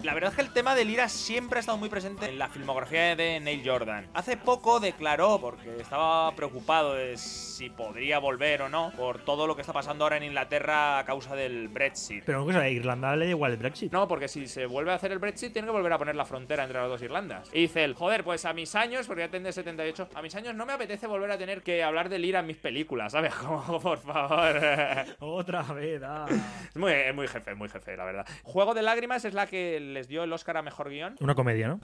La 0.07 0.13
verdad 0.13 0.29
es 0.29 0.37
que 0.37 0.41
el 0.41 0.53
tema 0.53 0.73
de 0.73 0.85
Lira 0.85 1.09
siempre 1.09 1.57
ha 1.57 1.59
estado 1.59 1.77
muy 1.77 1.89
presente 1.89 2.29
en 2.29 2.39
la 2.39 2.47
filmografía 2.47 3.13
de 3.17 3.41
Neil 3.41 3.61
Jordan. 3.65 4.07
Hace 4.13 4.37
poco 4.37 4.79
declaró, 4.79 5.37
porque 5.41 5.81
estaba 5.81 6.33
preocupado 6.33 6.93
de 6.93 7.17
si 7.17 7.69
podría 7.69 8.17
volver 8.19 8.61
o 8.61 8.69
no, 8.69 8.93
por 8.95 9.25
todo 9.25 9.47
lo 9.47 9.55
que 9.55 9.61
está 9.63 9.73
pasando 9.73 10.05
ahora 10.05 10.15
en 10.15 10.23
Inglaterra 10.23 10.99
a 10.99 11.03
causa 11.03 11.35
del 11.35 11.67
Brexit. 11.67 12.23
Pero 12.23 12.45
cosa, 12.45 12.61
a 12.61 12.69
Irlanda 12.69 13.17
le 13.17 13.25
da 13.25 13.31
igual 13.31 13.51
el 13.51 13.57
Brexit. 13.57 13.91
No, 13.91 14.07
porque 14.07 14.29
si 14.29 14.47
se 14.47 14.65
vuelve 14.65 14.91
a 14.91 14.95
hacer 14.95 15.11
el 15.11 15.19
Brexit, 15.19 15.51
tiene 15.51 15.65
que 15.65 15.73
volver 15.73 15.91
a 15.91 15.97
poner 15.97 16.15
la 16.15 16.23
frontera 16.23 16.63
entre 16.63 16.79
las 16.79 16.87
dos 16.87 17.01
Irlandas. 17.01 17.49
Y 17.51 17.63
dice 17.63 17.83
él, 17.83 17.93
joder, 17.93 18.23
pues 18.23 18.45
a 18.45 18.53
mis 18.53 18.75
años, 18.75 19.07
porque 19.07 19.23
ya 19.23 19.29
tendré 19.29 19.51
78, 19.51 20.07
a 20.15 20.21
mis 20.21 20.33
años 20.35 20.55
no 20.55 20.65
me 20.65 20.71
apetece 20.71 21.07
volver 21.07 21.31
a 21.31 21.37
tener 21.37 21.63
que 21.63 21.83
hablar 21.83 22.07
de 22.07 22.19
Lira 22.19 22.39
en 22.39 22.47
mis 22.47 22.57
películas, 22.57 23.11
¿sabes? 23.11 23.33
Como, 23.35 23.81
por 23.81 23.97
favor. 23.97 24.55
Otra 25.19 25.63
vez, 25.63 26.01
ah. 26.05 26.27
es 26.29 26.77
muy, 26.77 26.93
es 26.93 27.13
muy 27.13 27.27
jefe, 27.27 27.55
muy 27.55 27.67
jefe, 27.67 27.97
la 27.97 28.05
verdad. 28.05 28.25
Juego 28.43 28.73
de 28.73 28.83
Lágrimas 28.83 29.25
es 29.25 29.33
la 29.33 29.47
que 29.47 29.81
les 29.97 30.06
dio 30.07 30.23
el 30.23 30.33
Oscar 30.33 30.57
a 30.57 30.61
Mejor 30.61 30.89
Guión. 30.89 31.15
Una 31.19 31.35
comedia, 31.35 31.67
¿no? 31.67 31.79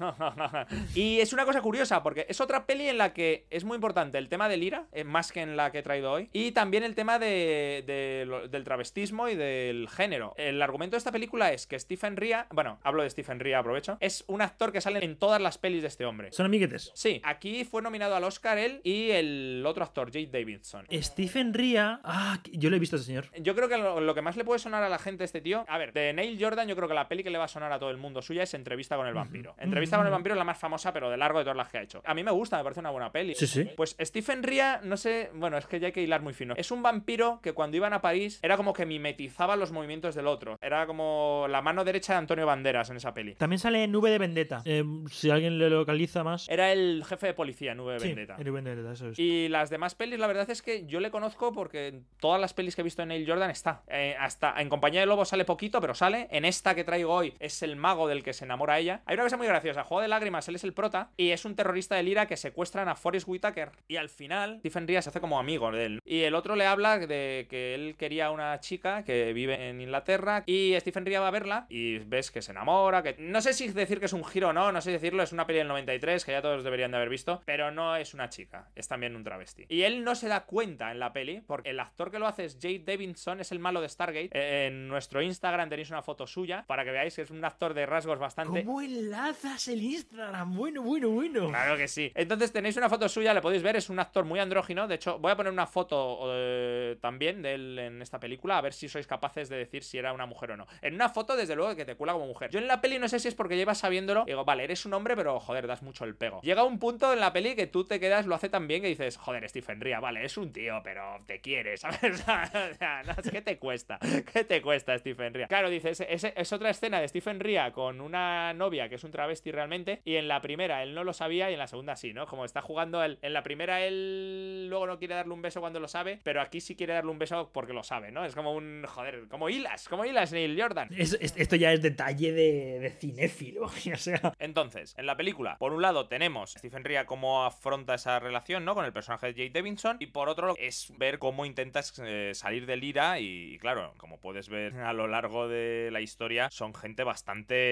y 0.96 1.20
es 1.20 1.34
una 1.34 1.46
cosa 1.46 1.62
curiosa, 1.62 2.04
porque 2.04 2.26
es 2.30 2.42
otra 2.42 2.66
peli 2.66 2.88
en 2.88 2.98
la 2.98 3.14
que 3.14 3.46
es 3.50 3.64
muy 3.64 3.76
importante 3.76 4.18
el 4.18 4.30
tema 4.30 4.50
del 4.50 4.64
ira, 4.64 4.88
eh, 4.92 5.04
más 5.04 5.32
que 5.32 5.42
en 5.42 5.58
la 5.58 5.72
que 5.72 5.80
he 5.80 5.84
traído 5.84 6.12
hoy, 6.12 6.30
y 6.34 6.52
también 6.52 6.84
el 6.84 6.96
tema 6.96 7.20
de, 7.20 7.84
de 7.86 8.48
del 8.50 8.64
travestismo 8.64 9.30
y 9.30 9.36
del 9.36 9.90
género. 9.90 10.34
El 10.38 10.62
argumento 10.62 10.96
de 10.96 11.00
esta 11.00 11.12
película 11.12 11.52
es 11.52 11.68
que 11.68 11.80
Stephen 11.80 12.18
Ria, 12.18 12.48
bueno, 12.52 12.80
hablo 12.84 13.04
de 13.04 13.10
Stephen 13.10 13.40
Ria, 13.40 13.60
aprovecho, 13.60 13.98
es 14.00 14.24
un 14.28 14.42
actor 14.42 14.72
que 14.72 14.82
sale 14.82 15.04
en 15.04 15.18
todas 15.18 15.42
las 15.42 15.58
pelis 15.58 15.82
de 15.82 15.88
este 15.88 16.06
hombre. 16.06 16.32
Son 16.32 16.46
amiguetes. 16.46 16.92
Sí, 16.94 17.22
aquí 17.24 17.64
fue 17.64 17.82
nominado 17.82 18.16
al 18.16 18.24
Oscar 18.24 18.58
él 18.58 18.82
y 18.84 19.12
el 19.12 19.64
otro 19.66 19.84
actor, 19.84 20.12
Jade 20.12 20.30
Davidson. 20.32 20.88
Stephen 20.92 21.54
Ria. 21.54 22.00
Ah, 22.04 22.40
yo 22.52 22.70
lo 22.70 22.76
he 22.76 22.80
visto 22.80 22.96
a 22.96 22.98
ese 22.98 23.06
señor. 23.08 23.26
Yo 23.40 23.56
creo 23.56 23.70
que 23.70 23.78
lo, 23.78 24.00
lo 24.00 24.16
que 24.16 24.22
más 24.22 24.38
le 24.38 24.44
puede 24.44 24.60
sonar 24.60 24.84
a 24.84 24.90
la 24.90 25.00
gente 25.00 25.24
a 25.24 25.26
este 25.26 25.42
tío. 25.42 25.66
A 25.68 25.78
ver, 25.78 25.94
de 25.94 26.14
Neil 26.14 26.38
Jordan, 26.40 26.68
yo 26.68 26.76
creo 26.76 26.88
que 26.88 26.94
la 26.94 27.08
peli 27.08 27.24
que 27.24 27.30
le 27.30 27.38
va 27.38 27.46
a 27.46 27.50
sonar 27.50 27.72
a 27.72 27.80
todo 27.80 27.90
el 27.90 27.98
mundo 27.98 28.03
suya 28.22 28.44
es 28.44 28.54
Entrevista 28.54 28.96
con 28.96 29.08
el 29.08 29.14
vampiro. 29.14 29.56
Entrevista 29.58 29.98
con 29.98 30.06
el 30.06 30.12
vampiro 30.12 30.36
es 30.36 30.38
la 30.38 30.44
más 30.44 30.58
famosa, 30.58 30.94
pero 30.94 31.10
de 31.10 31.18
largo 31.18 31.40
de 31.40 31.46
todas 31.46 31.58
las 31.58 31.70
que 31.70 31.78
ha 31.78 31.82
hecho. 31.82 32.02
A 32.06 32.14
mí 32.14 32.24
me 32.24 32.32
gusta, 32.32 32.58
me 32.58 32.64
parece 32.64 32.80
una 32.80 32.92
buena 32.92 33.12
peli. 33.12 33.36
Sí, 33.36 33.48
sí. 33.48 33.70
Pues 33.76 33.96
Stephen 34.00 34.44
Ria, 34.44 34.82
no 34.84 34.98
sé, 34.98 35.32
bueno, 35.34 35.58
es 35.58 35.66
que 35.66 35.80
ya 35.80 35.88
hay 35.88 35.94
que 35.94 36.02
hilar 36.02 36.22
muy 36.22 36.34
fino. 36.34 36.54
Es 36.58 36.72
un 36.72 36.82
vampiro 36.84 37.40
que 37.42 37.54
cuando 37.54 37.78
iban 37.78 37.94
a 37.94 38.02
París 38.02 38.40
era 38.42 38.58
como 38.58 38.74
que 38.74 38.86
mimetizaba 38.86 39.56
los 39.56 39.72
movimientos 39.72 40.16
del 40.16 40.28
otro. 40.28 40.58
Era 40.62 40.86
como 40.88 41.46
la 41.50 41.62
mano 41.62 41.84
derecha 41.84 42.14
de 42.14 42.20
Antonio 42.20 42.46
Banderas 42.46 42.90
en 42.90 42.98
esa 42.98 43.14
peli. 43.14 43.36
También 43.36 43.60
sale 43.60 43.84
en 43.84 43.92
Nube 43.92 44.10
de 44.12 44.20
Vendetta. 44.20 44.62
Eh, 44.66 44.84
si 45.12 45.30
alguien 45.30 45.58
le 45.58 45.70
localiza 45.70 46.24
más. 46.24 46.48
Era 46.50 46.72
el 46.72 47.04
jefe 47.06 47.28
de 47.28 47.34
policía, 47.34 47.76
Nube 47.76 48.00
sí, 48.00 48.08
Vendetta. 48.08 48.36
en 48.38 48.46
Nube 48.46 48.62
de 48.62 48.70
Vendetta, 48.70 48.94
eso 48.94 49.10
es. 49.10 49.20
Y 49.20 49.48
las 49.50 49.70
demás 49.70 49.96
pelis, 49.96 50.20
la 50.20 50.28
verdad 50.28 50.50
es 50.50 50.62
que 50.62 50.86
yo 50.86 51.00
le 51.00 51.12
conozco 51.12 51.54
porque 51.54 51.88
en 51.88 52.06
todas 52.20 52.40
las 52.40 52.54
pelis 52.54 52.76
que 52.76 52.82
he 52.82 52.84
visto 52.84 53.02
de 53.02 53.08
Neil 53.08 53.28
Jordan 53.28 53.50
está. 53.50 53.84
Eh, 53.88 54.16
hasta 54.20 54.60
en 54.62 54.70
Compañía 54.70 55.02
de 55.02 55.06
Lobos 55.06 55.30
sale 55.30 55.46
poquito, 55.46 55.80
pero 55.82 55.94
sale. 55.94 56.28
En 56.32 56.46
esta 56.46 56.76
que 56.76 56.84
traigo 56.84 57.14
hoy 57.14 57.34
es 57.40 57.62
el 57.64 57.76
mago 57.76 57.93
del 58.08 58.24
que 58.24 58.34
se 58.34 58.46
enamora 58.46 58.80
ella. 58.80 59.02
Hay 59.06 59.14
una 59.16 59.24
cosa 59.24 59.38
muy 59.38 59.48
graciosa. 59.48 59.84
Juego 59.84 60.02
de 60.02 60.08
lágrimas, 60.08 60.48
él 60.48 60.56
es 60.56 60.64
el 60.64 60.74
prota 60.74 61.10
y 61.18 61.30
es 61.30 61.46
un 61.46 61.56
terrorista 61.56 61.96
del 61.96 62.08
IRA 62.08 62.28
que 62.28 62.38
secuestran 62.38 62.90
a 62.90 62.96
Forrest 62.96 63.28
Whitaker. 63.28 63.72
Y 63.88 63.98
al 63.98 64.10
final, 64.10 64.58
Stephen 64.60 64.88
Ria 64.88 65.02
se 65.02 65.10
hace 65.10 65.22
como 65.22 65.40
amigo 65.40 65.72
de 65.72 65.86
él. 65.86 66.00
Y 66.06 66.22
el 66.22 66.36
otro 66.36 66.56
le 66.56 66.66
habla 66.66 66.98
de 67.00 67.48
que 67.50 67.76
él 67.76 67.96
quería 67.98 68.32
una 68.32 68.60
chica 68.60 69.04
que 69.04 69.32
vive 69.34 69.70
en 69.70 69.80
Inglaterra 69.82 70.44
y 70.46 70.76
Stephen 70.80 71.06
Ria 71.06 71.20
va 71.22 71.28
a 71.28 71.32
verla 71.32 71.66
y 71.70 72.00
ves 72.00 72.32
que 72.32 72.42
se 72.42 72.52
enamora, 72.52 73.04
que 73.04 73.16
no 73.20 73.42
sé 73.42 73.54
si 73.54 73.68
decir 73.70 74.00
que 74.00 74.06
es 74.06 74.14
un 74.14 74.26
giro 74.26 74.50
o 74.50 74.54
no, 74.54 74.72
no 74.72 74.82
sé 74.82 74.92
decirlo, 74.92 75.24
es 75.24 75.32
una 75.32 75.46
peli 75.46 75.60
del 75.60 75.68
93 75.68 76.26
que 76.26 76.32
ya 76.32 76.42
todos 76.42 76.64
deberían 76.64 76.92
de 76.92 76.98
haber 76.98 77.10
visto, 77.10 77.42
pero 77.46 77.72
no 77.72 77.96
es 77.96 78.14
una 78.14 78.30
chica, 78.30 78.70
es 78.76 78.88
también 78.88 79.16
un 79.16 79.24
travesti. 79.24 79.66
Y 79.70 79.84
él 79.84 80.04
no 80.04 80.16
se 80.16 80.28
da 80.28 80.46
cuenta 80.46 80.92
en 80.92 81.00
la 81.00 81.14
peli 81.14 81.42
porque 81.46 81.70
el 81.72 81.80
actor 81.80 82.12
que 82.12 82.20
lo 82.20 82.28
hace 82.28 82.46
es 82.46 82.58
Jade 82.62 82.84
Davidson, 82.86 83.40
es 83.40 83.52
el 83.52 83.60
malo 83.60 83.82
de 83.82 83.90
Stargate. 83.90 84.30
Eh, 84.32 84.68
En 84.68 84.88
nuestro 84.88 85.22
Instagram 85.22 85.70
tenéis 85.70 85.90
una 85.90 86.02
foto 86.02 86.28
suya 86.28 86.64
para 86.68 86.84
que 86.84 86.92
veáis 86.92 87.16
que 87.16 87.22
es 87.24 87.32
un 87.32 87.44
actor 87.44 87.74
de 87.74 87.83
rasgos 87.86 88.20
bastante 88.20 88.64
¿Cómo 88.64 88.82
enlazas 88.82 89.68
el 89.68 89.82
Instagram? 89.82 90.56
Bueno, 90.56 90.82
bueno, 90.82 91.10
bueno. 91.10 91.50
Claro 91.50 91.78
que 91.78 91.88
sí. 91.88 92.12
Entonces 92.16 92.52
tenéis 92.52 92.78
una 92.78 92.90
foto 92.90 93.08
suya, 93.10 93.34
le 93.34 93.42
podéis 93.42 93.64
ver, 93.64 93.76
es 93.76 93.90
un 93.90 94.00
actor 94.00 94.26
muy 94.26 94.40
andrógino. 94.40 94.88
De 94.88 94.96
hecho, 94.96 95.20
voy 95.20 95.32
a 95.32 95.36
poner 95.36 95.52
una 95.52 95.68
foto 95.68 96.20
eh, 96.28 96.98
también 97.02 97.42
de 97.42 97.54
él 97.54 97.80
en 97.80 98.02
esta 98.02 98.20
película, 98.20 98.58
a 98.58 98.62
ver 98.62 98.74
si 98.74 98.88
sois 98.88 99.08
capaces 99.08 99.50
de 99.50 99.58
decir 99.58 99.84
si 99.84 99.98
era 99.98 100.14
una 100.14 100.26
mujer 100.26 100.52
o 100.52 100.58
no. 100.58 100.68
En 100.82 100.96
una 100.96 101.10
foto, 101.10 101.36
desde 101.36 101.56
luego, 101.56 101.76
que 101.76 101.86
te 101.86 101.96
cuela 101.96 102.14
como 102.14 102.28
mujer. 102.28 102.50
Yo 102.52 102.60
en 102.60 102.68
la 102.68 102.82
peli 102.82 103.00
no 103.00 103.08
sé 103.08 103.20
si 103.20 103.28
es 103.28 103.36
porque 103.36 103.56
llevas 103.56 103.78
sabiéndolo, 103.80 104.26
digo, 104.26 104.46
vale, 104.46 104.64
eres 104.64 104.86
un 104.86 104.94
hombre, 104.94 105.16
pero 105.16 105.40
joder, 105.40 105.68
das 105.68 105.82
mucho 105.82 106.06
el 106.06 106.16
pego. 106.16 106.42
Llega 106.42 106.64
un 106.64 106.80
punto 106.80 107.14
en 107.14 107.20
la 107.20 107.34
peli 107.34 107.56
que 107.56 107.68
tú 107.68 107.86
te 107.86 108.00
quedas, 108.00 108.26
lo 108.26 108.36
hace 108.36 108.50
tan 108.50 108.68
bien 108.68 108.82
que 108.82 108.88
dices, 108.88 109.18
joder, 109.18 109.48
Stephen 109.50 109.82
Ria, 109.82 110.00
vale, 110.00 110.24
es 110.24 110.38
un 110.38 110.52
tío, 110.52 110.82
pero 110.84 111.22
te 111.26 111.42
quiere, 111.42 111.78
¿sabes? 111.78 112.24
O 112.74 112.76
sea, 112.76 113.04
no, 113.04 113.16
¿Qué 113.32 113.42
te 113.42 113.58
cuesta? 113.58 114.00
¿Qué 114.34 114.44
te 114.44 114.62
cuesta, 114.62 114.98
Stephen 114.98 115.34
Ria? 115.34 115.48
Claro, 115.48 115.70
dices, 115.70 116.02
es, 116.08 116.24
es 116.24 116.54
otra 116.54 116.70
escena 116.70 117.00
de 117.00 117.08
Stephen 117.08 117.40
Ria 117.40 117.72
con 117.74 118.00
una 118.02 118.54
novia 118.54 118.88
que 118.88 118.96
es 118.96 119.04
un 119.04 119.12
travesti 119.12 119.52
realmente, 119.52 120.02
y 120.06 120.16
en 120.16 120.28
la 120.28 120.40
primera 120.42 120.84
él 120.84 120.94
no 120.96 121.04
lo 121.04 121.12
sabía 121.14 121.50
y 121.50 121.54
en 121.54 121.60
la 121.60 121.68
segunda 121.68 121.96
sí, 121.96 122.14
¿no? 122.14 122.26
Como 122.28 122.46
está 122.46 122.62
jugando 122.62 123.04
él, 123.04 123.20
en 123.22 123.34
la 123.34 123.44
primera 123.44 123.82
él 123.86 124.68
luego 124.70 124.88
no 124.88 125.00
quiere 125.00 125.16
darle 125.16 125.34
un 125.34 125.42
beso 125.42 125.60
cuando 125.60 125.80
lo 125.80 125.88
sabe, 125.88 126.20
pero 126.24 126.42
aquí 126.42 126.62
sí 126.62 126.76
quiere 126.76 126.94
darle 126.94 127.12
un 127.12 127.20
beso 127.20 127.50
porque 127.54 127.74
lo 127.74 127.84
sabe, 127.84 128.12
¿no? 128.12 128.24
Es 128.26 128.36
como 128.36 128.54
un, 128.54 128.86
joder, 128.88 129.28
como 129.28 129.50
hilas, 129.50 129.88
como 129.90 130.06
hilas 130.06 130.32
Neil 130.32 130.60
Jordan. 130.62 130.88
Es- 130.96 131.18
es- 131.20 131.36
esto 131.38 131.56
ya 131.56 131.74
es 131.74 131.82
detalle 131.82 132.32
de, 132.32 132.80
de 132.80 132.90
cinéfilo. 132.92 133.64
O 133.94 133.98
sea, 133.98 134.34
Entonces, 134.40 134.96
en 134.98 135.06
la 135.06 135.16
película, 135.18 135.58
por 135.58 135.72
un 135.74 135.82
lado 135.82 136.08
tenemos 136.08 136.56
a 136.56 136.60
Stephen 136.60 136.84
Ria 136.84 137.06
cómo 137.06 137.44
afronta 137.46 137.94
esa 137.96 138.20
relación, 138.20 138.66
¿no? 138.66 138.76
Con 138.76 138.86
el 138.86 138.94
personaje 138.94 139.28
de 139.28 139.34
Jake 139.34 139.52
Davidson. 139.54 139.98
Y 140.00 140.08
por 140.08 140.30
otro 140.30 140.56
es 140.58 140.92
ver 140.98 141.20
cómo 141.20 141.46
intentas 141.46 141.94
eh, 142.04 142.32
salir 142.34 142.66
del 142.66 142.84
ira. 142.84 143.20
Y 143.20 143.58
claro, 143.60 143.94
como 143.98 144.20
puedes 144.20 144.50
ver 144.50 144.76
a 144.76 144.94
lo 144.94 145.08
largo 145.08 145.48
de 145.48 145.90
la 145.92 146.02
historia, 146.02 146.50
son 146.52 146.74
gente 146.74 147.04
bastante 147.04 147.63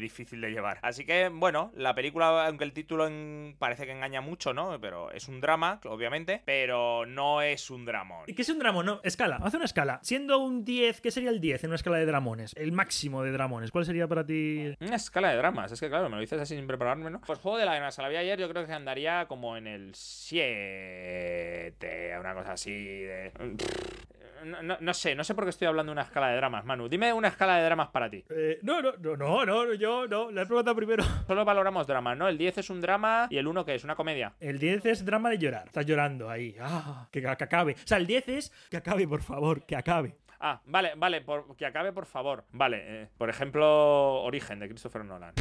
difícil 0.00 0.40
de 0.40 0.50
llevar. 0.50 0.78
Así 0.82 1.04
que, 1.04 1.28
bueno, 1.28 1.72
la 1.74 1.94
película, 1.94 2.46
aunque 2.46 2.64
el 2.64 2.72
título 2.72 3.06
en- 3.06 3.56
parece 3.58 3.86
que 3.86 3.92
engaña 3.92 4.20
mucho, 4.20 4.52
¿no? 4.54 4.78
Pero 4.80 5.10
es 5.10 5.28
un 5.28 5.40
drama, 5.40 5.80
obviamente. 5.84 6.42
Pero 6.44 7.06
no 7.06 7.42
es 7.42 7.70
un 7.70 7.84
dramón. 7.84 8.26
¿qué 8.26 8.42
es 8.42 8.48
un 8.48 8.58
dramón? 8.58 8.86
No, 8.86 9.00
escala. 9.04 9.36
Hace 9.42 9.56
una 9.56 9.66
escala. 9.66 9.98
Siendo 10.02 10.38
un 10.38 10.64
10, 10.64 11.00
¿qué 11.00 11.10
sería 11.10 11.30
el 11.30 11.40
10 11.40 11.64
en 11.64 11.70
una 11.70 11.76
escala 11.76 11.98
de 11.98 12.06
dramones? 12.06 12.54
El 12.56 12.72
máximo 12.72 13.22
de 13.22 13.32
dramones. 13.32 13.70
¿Cuál 13.70 13.84
sería 13.84 14.06
para 14.06 14.24
ti? 14.24 14.74
Una 14.80 14.96
escala 14.96 15.30
de 15.30 15.36
dramas, 15.36 15.72
es 15.72 15.80
que 15.80 15.88
claro, 15.88 16.08
me 16.08 16.16
lo 16.16 16.20
dices 16.20 16.40
así 16.40 16.56
sin 16.56 16.66
prepararme, 16.66 17.10
¿no? 17.10 17.20
Pues 17.26 17.38
Juego 17.40 17.58
de 17.58 17.64
Lágrimas, 17.66 17.98
la 17.98 18.08
vi 18.08 18.16
ayer, 18.16 18.38
yo 18.38 18.48
creo 18.48 18.66
que 18.66 18.72
andaría 18.72 19.26
como 19.26 19.56
en 19.56 19.66
el 19.66 19.94
7, 19.94 22.16
una 22.20 22.34
cosa 22.34 22.52
así 22.52 22.70
de... 22.72 23.32
No, 24.44 24.62
no- 24.62 24.76
no 24.80 24.94
sé, 24.94 25.14
no 25.14 25.24
sé 25.24 25.34
por 25.34 25.44
qué 25.44 25.50
estoy 25.50 25.66
hablando 25.68 25.90
de 25.90 25.94
una 25.94 26.02
escala 26.02 26.28
de 26.28 26.36
dramas, 26.36 26.64
Manu. 26.64 26.88
Dime 26.88 27.12
una 27.12 27.28
escala 27.28 27.56
de 27.56 27.64
dramas 27.64 27.88
para 27.88 28.08
ti. 28.10 28.24
Eh, 28.30 28.58
no, 28.62 28.80
no, 28.82 28.92
no, 28.98 29.16
no, 29.16 29.44
no, 29.46 29.74
yo 29.74 30.06
no. 30.08 30.30
La 30.30 30.42
he 30.42 30.46
preguntado 30.46 30.76
primero. 30.76 31.02
Solo 31.26 31.44
valoramos 31.44 31.86
dramas, 31.86 32.16
¿no? 32.16 32.28
El 32.28 32.38
10 32.38 32.58
es 32.58 32.70
un 32.70 32.80
drama 32.80 33.26
y 33.30 33.38
el 33.38 33.46
1 33.46 33.64
que 33.64 33.74
es 33.74 33.84
una 33.84 33.94
comedia. 33.96 34.34
El 34.40 34.58
10 34.58 34.86
es 34.86 35.04
drama 35.04 35.30
de 35.30 35.38
llorar. 35.38 35.66
Estás 35.66 35.86
llorando 35.86 36.28
ahí. 36.30 36.56
Ah, 36.60 37.08
que, 37.10 37.20
que 37.20 37.28
acabe. 37.28 37.72
O 37.72 37.86
sea, 37.86 37.98
el 37.98 38.06
10 38.06 38.28
es 38.28 38.52
que 38.70 38.76
acabe, 38.76 39.06
por 39.08 39.22
favor, 39.22 39.64
que 39.64 39.76
acabe. 39.76 40.16
Ah, 40.40 40.60
vale, 40.66 40.92
vale, 40.96 41.20
por, 41.22 41.56
que 41.56 41.66
acabe 41.66 41.92
por 41.92 42.06
favor. 42.06 42.44
Vale, 42.52 42.82
eh, 43.02 43.08
por 43.18 43.28
ejemplo, 43.28 44.22
Origen 44.22 44.60
de 44.60 44.68
Christopher 44.68 45.04
Nolan. 45.04 45.34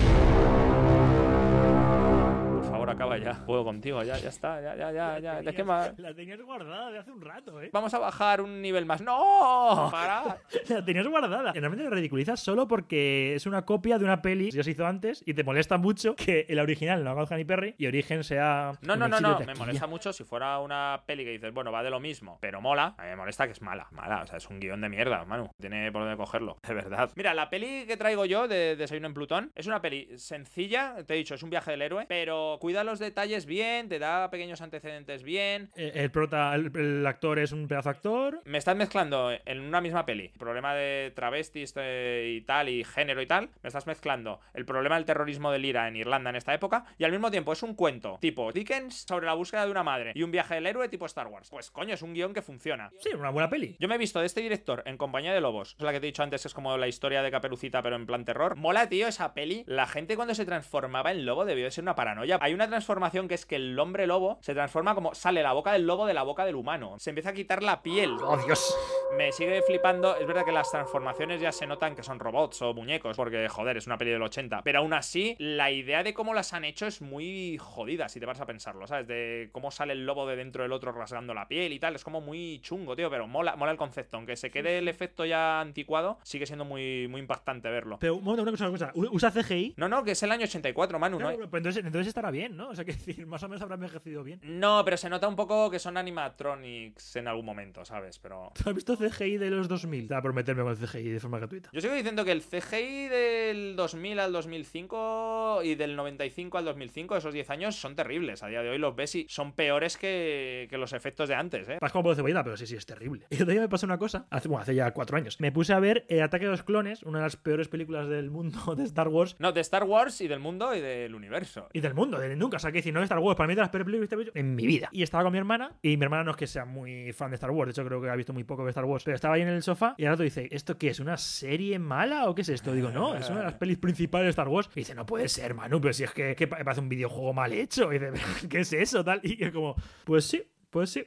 Por 2.67 2.73
favor, 2.73 2.89
acaba 2.89 3.17
ya. 3.17 3.45
Puedo 3.45 3.63
contigo, 3.63 4.03
ya, 4.03 4.17
ya 4.17 4.27
está, 4.27 4.61
ya, 4.61 4.75
ya, 4.75 4.91
ya, 4.91 5.19
ya. 5.19 5.41
¿De 5.41 5.53
qué 5.53 5.63
más? 5.63 5.97
La 5.97 6.13
tenías 6.13 6.41
guardada 6.41 6.91
de 6.91 6.97
hace 6.97 7.11
un 7.11 7.21
rato, 7.21 7.61
¿eh? 7.61 7.69
Vamos 7.71 7.93
a 7.93 7.99
bajar 7.99 8.41
un 8.41 8.61
nivel 8.61 8.85
más. 8.85 9.01
¡No! 9.01 9.87
Para. 9.89 10.41
La 10.67 10.83
tenías 10.83 11.07
guardada. 11.07 11.53
Realmente 11.53 11.85
lo 11.85 11.91
ridiculizas 11.91 12.41
solo 12.41 12.67
porque 12.67 13.35
es 13.35 13.45
una 13.45 13.63
copia 13.63 13.97
de 13.97 14.03
una 14.03 14.21
peli 14.21 14.49
que 14.49 14.57
ya 14.57 14.63
se 14.63 14.71
hizo 14.71 14.85
antes 14.85 15.23
y 15.25 15.33
te 15.33 15.45
molesta 15.45 15.77
mucho 15.77 16.17
que 16.17 16.45
el 16.49 16.59
original 16.59 17.05
no 17.05 17.11
haga 17.11 17.23
Halle 17.23 17.45
Perry 17.45 17.73
y 17.77 17.87
Origen 17.87 18.25
sea. 18.25 18.73
No, 18.81 18.97
no, 18.97 19.07
no, 19.07 19.21
no. 19.21 19.39
Me 19.39 19.55
molesta 19.55 19.87
mucho 19.87 20.11
si 20.11 20.25
fuera 20.25 20.59
una 20.59 21.03
peli 21.05 21.23
que 21.23 21.31
dices, 21.31 21.53
bueno, 21.53 21.71
va 21.71 21.83
de 21.83 21.89
lo 21.89 22.01
mismo, 22.01 22.37
pero 22.41 22.59
mola. 22.59 22.95
A 22.97 23.03
mí 23.03 23.09
me 23.11 23.15
molesta 23.15 23.45
que 23.45 23.53
es 23.53 23.61
mala. 23.61 23.87
Mala. 23.91 24.23
O 24.23 24.27
sea, 24.27 24.37
es 24.37 24.49
un 24.49 24.59
guion 24.59 24.81
de 24.81 24.89
mierda, 24.89 25.23
Manu. 25.23 25.51
Tiene 25.57 25.89
por 25.93 26.01
dónde 26.01 26.17
cogerlo. 26.17 26.57
De 26.67 26.73
verdad. 26.73 27.11
Mira, 27.15 27.33
la 27.33 27.49
peli 27.49 27.85
que 27.87 27.95
traigo 27.95 28.25
yo 28.25 28.49
de 28.49 28.75
Desayuno 28.75 29.07
en 29.07 29.13
Plutón 29.13 29.51
es 29.55 29.67
una 29.67 29.81
peli 29.81 30.09
sencilla. 30.17 30.95
Te 31.05 31.13
he 31.13 31.17
dicho, 31.17 31.35
es 31.35 31.43
un 31.43 31.49
viaje 31.49 31.71
del 31.71 31.81
héroe. 31.81 32.05
Pero 32.09 32.57
cuida 32.67 32.83
los 32.83 32.99
detalles 32.99 33.45
bien, 33.45 33.87
te 33.87 33.97
da 33.97 34.29
pequeños 34.29 34.59
antecedentes 34.59 35.23
bien. 35.23 35.69
Eh, 35.77 35.93
El, 35.95 36.11
prota, 36.11 36.53
el, 36.53 36.69
el 36.75 37.07
actor 37.07 37.39
es 37.39 37.53
un 37.53 37.69
pedazo 37.69 37.89
actor. 37.89 38.41
Me 38.43 38.57
estás 38.57 38.75
mezclando 38.75 39.31
en 39.45 39.61
una 39.61 39.79
misma 39.79 40.05
peli 40.05 40.33
problema 40.37 40.75
de 40.75 41.13
travestis 41.15 41.73
eh, 41.77 42.33
y 42.35 42.41
tal, 42.41 42.67
y 42.67 42.83
género 42.83 43.21
y 43.21 43.25
tal. 43.25 43.51
Me 43.63 43.69
estás 43.69 43.87
mezclando 43.87 44.41
el 44.53 44.65
problema 44.65 44.95
del 44.95 45.05
terrorismo 45.05 45.49
del 45.49 45.63
IRA 45.63 45.87
en 45.87 45.95
Irlanda 45.95 46.29
en 46.29 46.35
esta 46.35 46.53
época. 46.53 46.83
Y 46.97 47.05
al 47.05 47.11
mismo 47.13 47.31
tiempo 47.31 47.53
es 47.53 47.63
un 47.63 47.73
cuento 47.73 48.17
tipo 48.19 48.51
Dickens 48.51 49.05
sobre 49.07 49.27
la 49.27 49.33
búsqueda 49.33 49.63
de 49.63 49.71
una 49.71 49.83
madre 49.83 50.11
y 50.13 50.23
un 50.23 50.31
viaje 50.31 50.55
del 50.55 50.67
héroe 50.67 50.89
tipo 50.89 51.05
Star 51.05 51.27
Wars. 51.27 51.49
Pues 51.49 51.71
coño, 51.71 51.93
es 51.93 52.01
un 52.01 52.13
guion 52.13 52.33
que 52.33 52.41
funciona. 52.41 52.91
Sí, 52.99 53.11
una 53.17 53.29
buena 53.29 53.49
peli. 53.49 53.77
Yo 53.79 53.87
me 53.87 53.95
he 53.95 53.97
visto 53.97 54.19
de 54.19 54.25
este 54.25 54.41
director 54.41 54.83
en 54.85 54.97
Compañía 54.97 55.33
de 55.33 55.39
Lobos. 55.39 55.77
Es 55.79 55.85
la 55.85 55.93
que 55.93 56.01
te 56.01 56.07
he 56.07 56.11
dicho 56.11 56.21
antes, 56.23 56.45
es 56.45 56.53
como 56.53 56.75
la 56.75 56.89
historia 56.89 57.21
de 57.21 57.31
Caperucita, 57.31 57.81
pero 57.81 57.95
en 57.95 58.05
plan 58.05 58.25
terror. 58.25 58.57
Mola, 58.57 58.89
tío, 58.89 59.07
esa 59.07 59.33
peli. 59.33 59.63
La 59.67 59.87
gente 59.87 60.17
cuando 60.17 60.35
se 60.35 60.43
transformaba 60.43 61.13
en 61.13 61.25
lobo 61.25 61.45
debió 61.45 61.63
de 61.63 61.71
ser 61.71 61.83
una 61.85 61.95
paranoia. 61.95 62.37
Hay 62.47 62.53
una 62.53 62.69
transformación 62.69 63.27
que 63.27 63.35
es 63.35 63.45
que 63.45 63.57
el 63.57 63.77
hombre 63.77 64.07
lobo 64.07 64.37
se 64.39 64.53
transforma 64.53 64.95
como 64.95 65.13
sale 65.13 65.43
la 65.43 65.51
boca 65.51 65.73
del 65.73 65.85
lobo 65.85 66.05
de 66.05 66.13
la 66.13 66.23
boca 66.23 66.45
del 66.45 66.55
humano. 66.55 66.95
Se 66.97 67.09
empieza 67.09 67.31
a 67.31 67.33
quitar 67.33 67.61
la 67.61 67.83
piel. 67.83 68.11
¡Oh, 68.23 68.37
Dios! 68.37 68.73
Me 69.17 69.33
sigue 69.33 69.61
flipando. 69.63 70.15
Es 70.15 70.25
verdad 70.25 70.45
que 70.45 70.53
las 70.53 70.71
transformaciones 70.71 71.41
ya 71.41 71.51
se 71.51 71.67
notan 71.67 71.93
que 71.93 72.03
son 72.03 72.19
robots 72.19 72.61
o 72.61 72.73
muñecos, 72.73 73.17
porque 73.17 73.49
joder, 73.49 73.75
es 73.75 73.85
una 73.85 73.97
peli 73.97 74.11
del 74.11 74.21
80. 74.21 74.61
Pero 74.63 74.79
aún 74.79 74.93
así, 74.93 75.35
la 75.39 75.71
idea 75.71 76.03
de 76.03 76.13
cómo 76.13 76.33
las 76.33 76.53
han 76.53 76.63
hecho 76.63 76.87
es 76.87 77.01
muy 77.01 77.57
jodida, 77.57 78.07
si 78.07 78.21
te 78.21 78.25
vas 78.25 78.39
a 78.39 78.45
pensarlo, 78.45 78.87
¿sabes? 78.87 79.07
De 79.07 79.49
cómo 79.51 79.69
sale 79.69 79.91
el 79.91 80.05
lobo 80.05 80.25
de 80.25 80.37
dentro 80.37 80.63
del 80.63 80.71
otro 80.71 80.93
rasgando 80.93 81.33
la 81.33 81.49
piel 81.49 81.73
y 81.73 81.79
tal. 81.79 81.95
Es 81.95 82.05
como 82.05 82.21
muy 82.21 82.61
chungo, 82.61 82.95
tío, 82.95 83.09
pero 83.09 83.27
mola, 83.27 83.57
mola 83.57 83.73
el 83.73 83.77
concepto. 83.77 84.15
Aunque 84.15 84.37
se 84.37 84.51
quede 84.51 84.77
el 84.77 84.87
efecto 84.87 85.25
ya 85.25 85.59
anticuado, 85.59 86.17
sigue 86.23 86.45
siendo 86.45 86.63
muy, 86.63 87.09
muy 87.09 87.19
impactante 87.19 87.69
verlo. 87.69 87.97
Pero, 87.99 88.15
un 88.15 88.23
momento, 88.23 88.43
una 88.43 88.51
cosa, 88.51 88.69
una 88.69 88.91
cosa. 88.91 88.91
¿Usa 88.95 89.31
CGI? 89.31 89.73
No, 89.75 89.89
no, 89.89 90.05
que 90.05 90.11
es 90.11 90.23
el 90.23 90.31
año 90.31 90.45
84, 90.45 90.97
Manu, 90.97 91.19
¿no? 91.19 91.29
Entonces, 91.31 91.83
entonces 91.83 92.07
estará 92.07 92.31
bien, 92.31 92.36
¿no? 92.45 92.69
O 92.69 92.75
sea, 92.75 92.85
que 92.85 92.93
decir, 92.93 93.25
más 93.25 93.43
o 93.43 93.49
menos 93.49 93.61
habrá 93.61 93.75
envejecido 93.75 94.23
bien. 94.23 94.39
No, 94.43 94.83
pero 94.85 94.97
se 94.97 95.09
nota 95.09 95.27
un 95.27 95.35
poco 95.35 95.69
que 95.69 95.79
son 95.79 95.97
animatronics 95.97 97.15
en 97.15 97.27
algún 97.27 97.45
momento, 97.45 97.85
¿sabes? 97.85 98.19
Pero. 98.19 98.51
¿Tú 98.53 98.63
has 98.69 98.75
visto 98.75 98.95
CGI 98.97 99.37
de 99.37 99.49
los 99.49 99.67
2000? 99.67 100.07
Te 100.07 100.13
va 100.13 100.19
a 100.19 100.23
prometerme 100.23 100.63
con 100.63 100.71
el 100.71 100.77
CGI 100.77 101.09
de 101.09 101.19
forma 101.19 101.37
gratuita. 101.37 101.69
Yo 101.73 101.81
sigo 101.81 101.93
diciendo 101.93 102.23
que 102.25 102.31
el 102.31 102.41
CGI 102.41 103.07
del 103.07 103.75
2000 103.75 104.19
al 104.19 104.31
2005 104.31 105.61
y 105.63 105.75
del 105.75 105.95
95 105.95 106.57
al 106.57 106.65
2005, 106.65 107.17
esos 107.17 107.33
10 107.33 107.49
años, 107.49 107.75
son 107.75 107.95
terribles. 107.95 108.43
A 108.43 108.47
día 108.47 108.61
de 108.61 108.69
hoy 108.69 108.77
los 108.77 108.95
ves 108.95 109.15
y 109.15 109.25
son 109.29 109.53
peores 109.53 109.97
que, 109.97 110.67
que 110.69 110.77
los 110.77 110.93
efectos 110.93 111.29
de 111.29 111.35
antes, 111.35 111.67
¿eh? 111.69 111.77
Vas 111.81 111.91
como 111.91 112.03
por 112.03 112.15
cebollita, 112.15 112.43
pero 112.43 112.57
sí, 112.57 112.65
sí, 112.65 112.75
es 112.75 112.85
terrible. 112.85 113.25
Y 113.37 113.43
día 113.45 113.61
me 113.61 113.69
pasó 113.69 113.85
una 113.85 113.97
cosa, 113.97 114.27
hace, 114.29 114.47
bueno, 114.47 114.63
hace 114.63 114.75
ya 114.75 114.91
cuatro 114.91 115.17
años. 115.17 115.39
Me 115.39 115.51
puse 115.51 115.73
a 115.73 115.79
ver 115.79 116.05
eh, 116.09 116.21
Ataque 116.21 116.45
a 116.45 116.49
los 116.49 116.63
Clones, 116.63 117.03
una 117.03 117.19
de 117.19 117.23
las 117.23 117.37
peores 117.37 117.67
películas 117.67 118.07
del 118.07 118.29
mundo 118.29 118.75
de 118.75 118.83
Star 118.83 119.07
Wars. 119.07 119.35
No, 119.39 119.51
de 119.51 119.61
Star 119.61 119.83
Wars 119.83 120.21
y 120.21 120.27
del 120.27 120.39
mundo 120.39 120.75
y 120.75 120.81
del 120.81 121.15
universo. 121.15 121.69
Y 121.73 121.79
del 121.79 121.93
mundo, 121.93 122.19
de 122.19 122.26
nunca. 122.35 122.57
O 122.57 122.59
sea, 122.59 122.71
que 122.71 122.79
decir, 122.79 122.93
no 122.93 122.99
de 122.99 123.05
Star 123.05 123.19
Wars, 123.19 123.37
para 123.37 123.47
mí 123.47 123.55
de 123.55 123.61
las 123.61 123.69
peores 123.69 123.85
películas 123.85 124.09
que 124.09 124.15
he 124.15 124.17
visto 124.17 124.31
en 124.37 124.55
mi 124.55 124.67
vida. 124.67 124.89
Y 124.91 125.03
estaba 125.03 125.23
con 125.23 125.31
mi 125.31 125.37
hermana, 125.37 125.71
y 125.81 125.95
mi 125.97 126.03
hermana 126.03 126.23
no 126.23 126.31
es 126.31 126.37
que 126.37 126.47
sea 126.47 126.65
muy 126.65 127.13
fan 127.13 127.29
de 127.31 127.35
Star 127.35 127.51
Wars, 127.51 127.67
de 127.67 127.71
hecho 127.71 127.87
creo 127.87 128.01
que 128.01 128.09
ha 128.09 128.15
visto 128.15 128.33
muy 128.33 128.43
poco 128.43 128.63
de 128.63 128.69
Star 128.71 128.85
Wars, 128.85 129.03
pero 129.03 129.15
estaba 129.15 129.35
ahí 129.35 129.41
en 129.43 129.47
el 129.47 129.63
sofá 129.63 129.95
y 129.97 130.05
al 130.05 130.11
rato 130.11 130.23
dice, 130.23 130.47
¿esto 130.51 130.77
qué 130.77 130.89
es? 130.89 130.99
¿Una 130.99 131.17
serie 131.17 131.79
mala 131.79 132.27
o 132.29 132.35
qué 132.35 132.41
es 132.41 132.49
esto? 132.49 132.73
Digo, 132.73 132.91
no, 132.91 133.15
es 133.15 133.29
una 133.29 133.39
de 133.39 133.45
las 133.45 133.53
pelis 133.55 133.77
principales 133.77 134.25
de 134.25 134.29
Star 134.31 134.47
Wars. 134.47 134.69
Y 134.75 134.79
dice, 134.81 134.95
no 134.95 135.05
puede 135.05 135.29
ser, 135.29 135.53
Manu, 135.53 135.79
pero 135.79 135.93
si 135.93 136.03
es 136.03 136.11
que, 136.11 136.35
que 136.35 136.47
pa- 136.47 136.57
parece 136.63 136.81
un 136.81 136.89
videojuego 136.89 137.33
mal 137.33 137.53
hecho. 137.53 137.91
Y 137.93 137.99
dice, 137.99 138.11
¿qué 138.49 138.59
es 138.61 138.73
eso? 138.73 139.03
Tal. 139.03 139.19
Y 139.23 139.37
yo 139.37 139.51
como, 139.53 139.75
pues 140.03 140.25
sí, 140.25 140.43
pues 140.69 140.89
sí. 140.89 141.03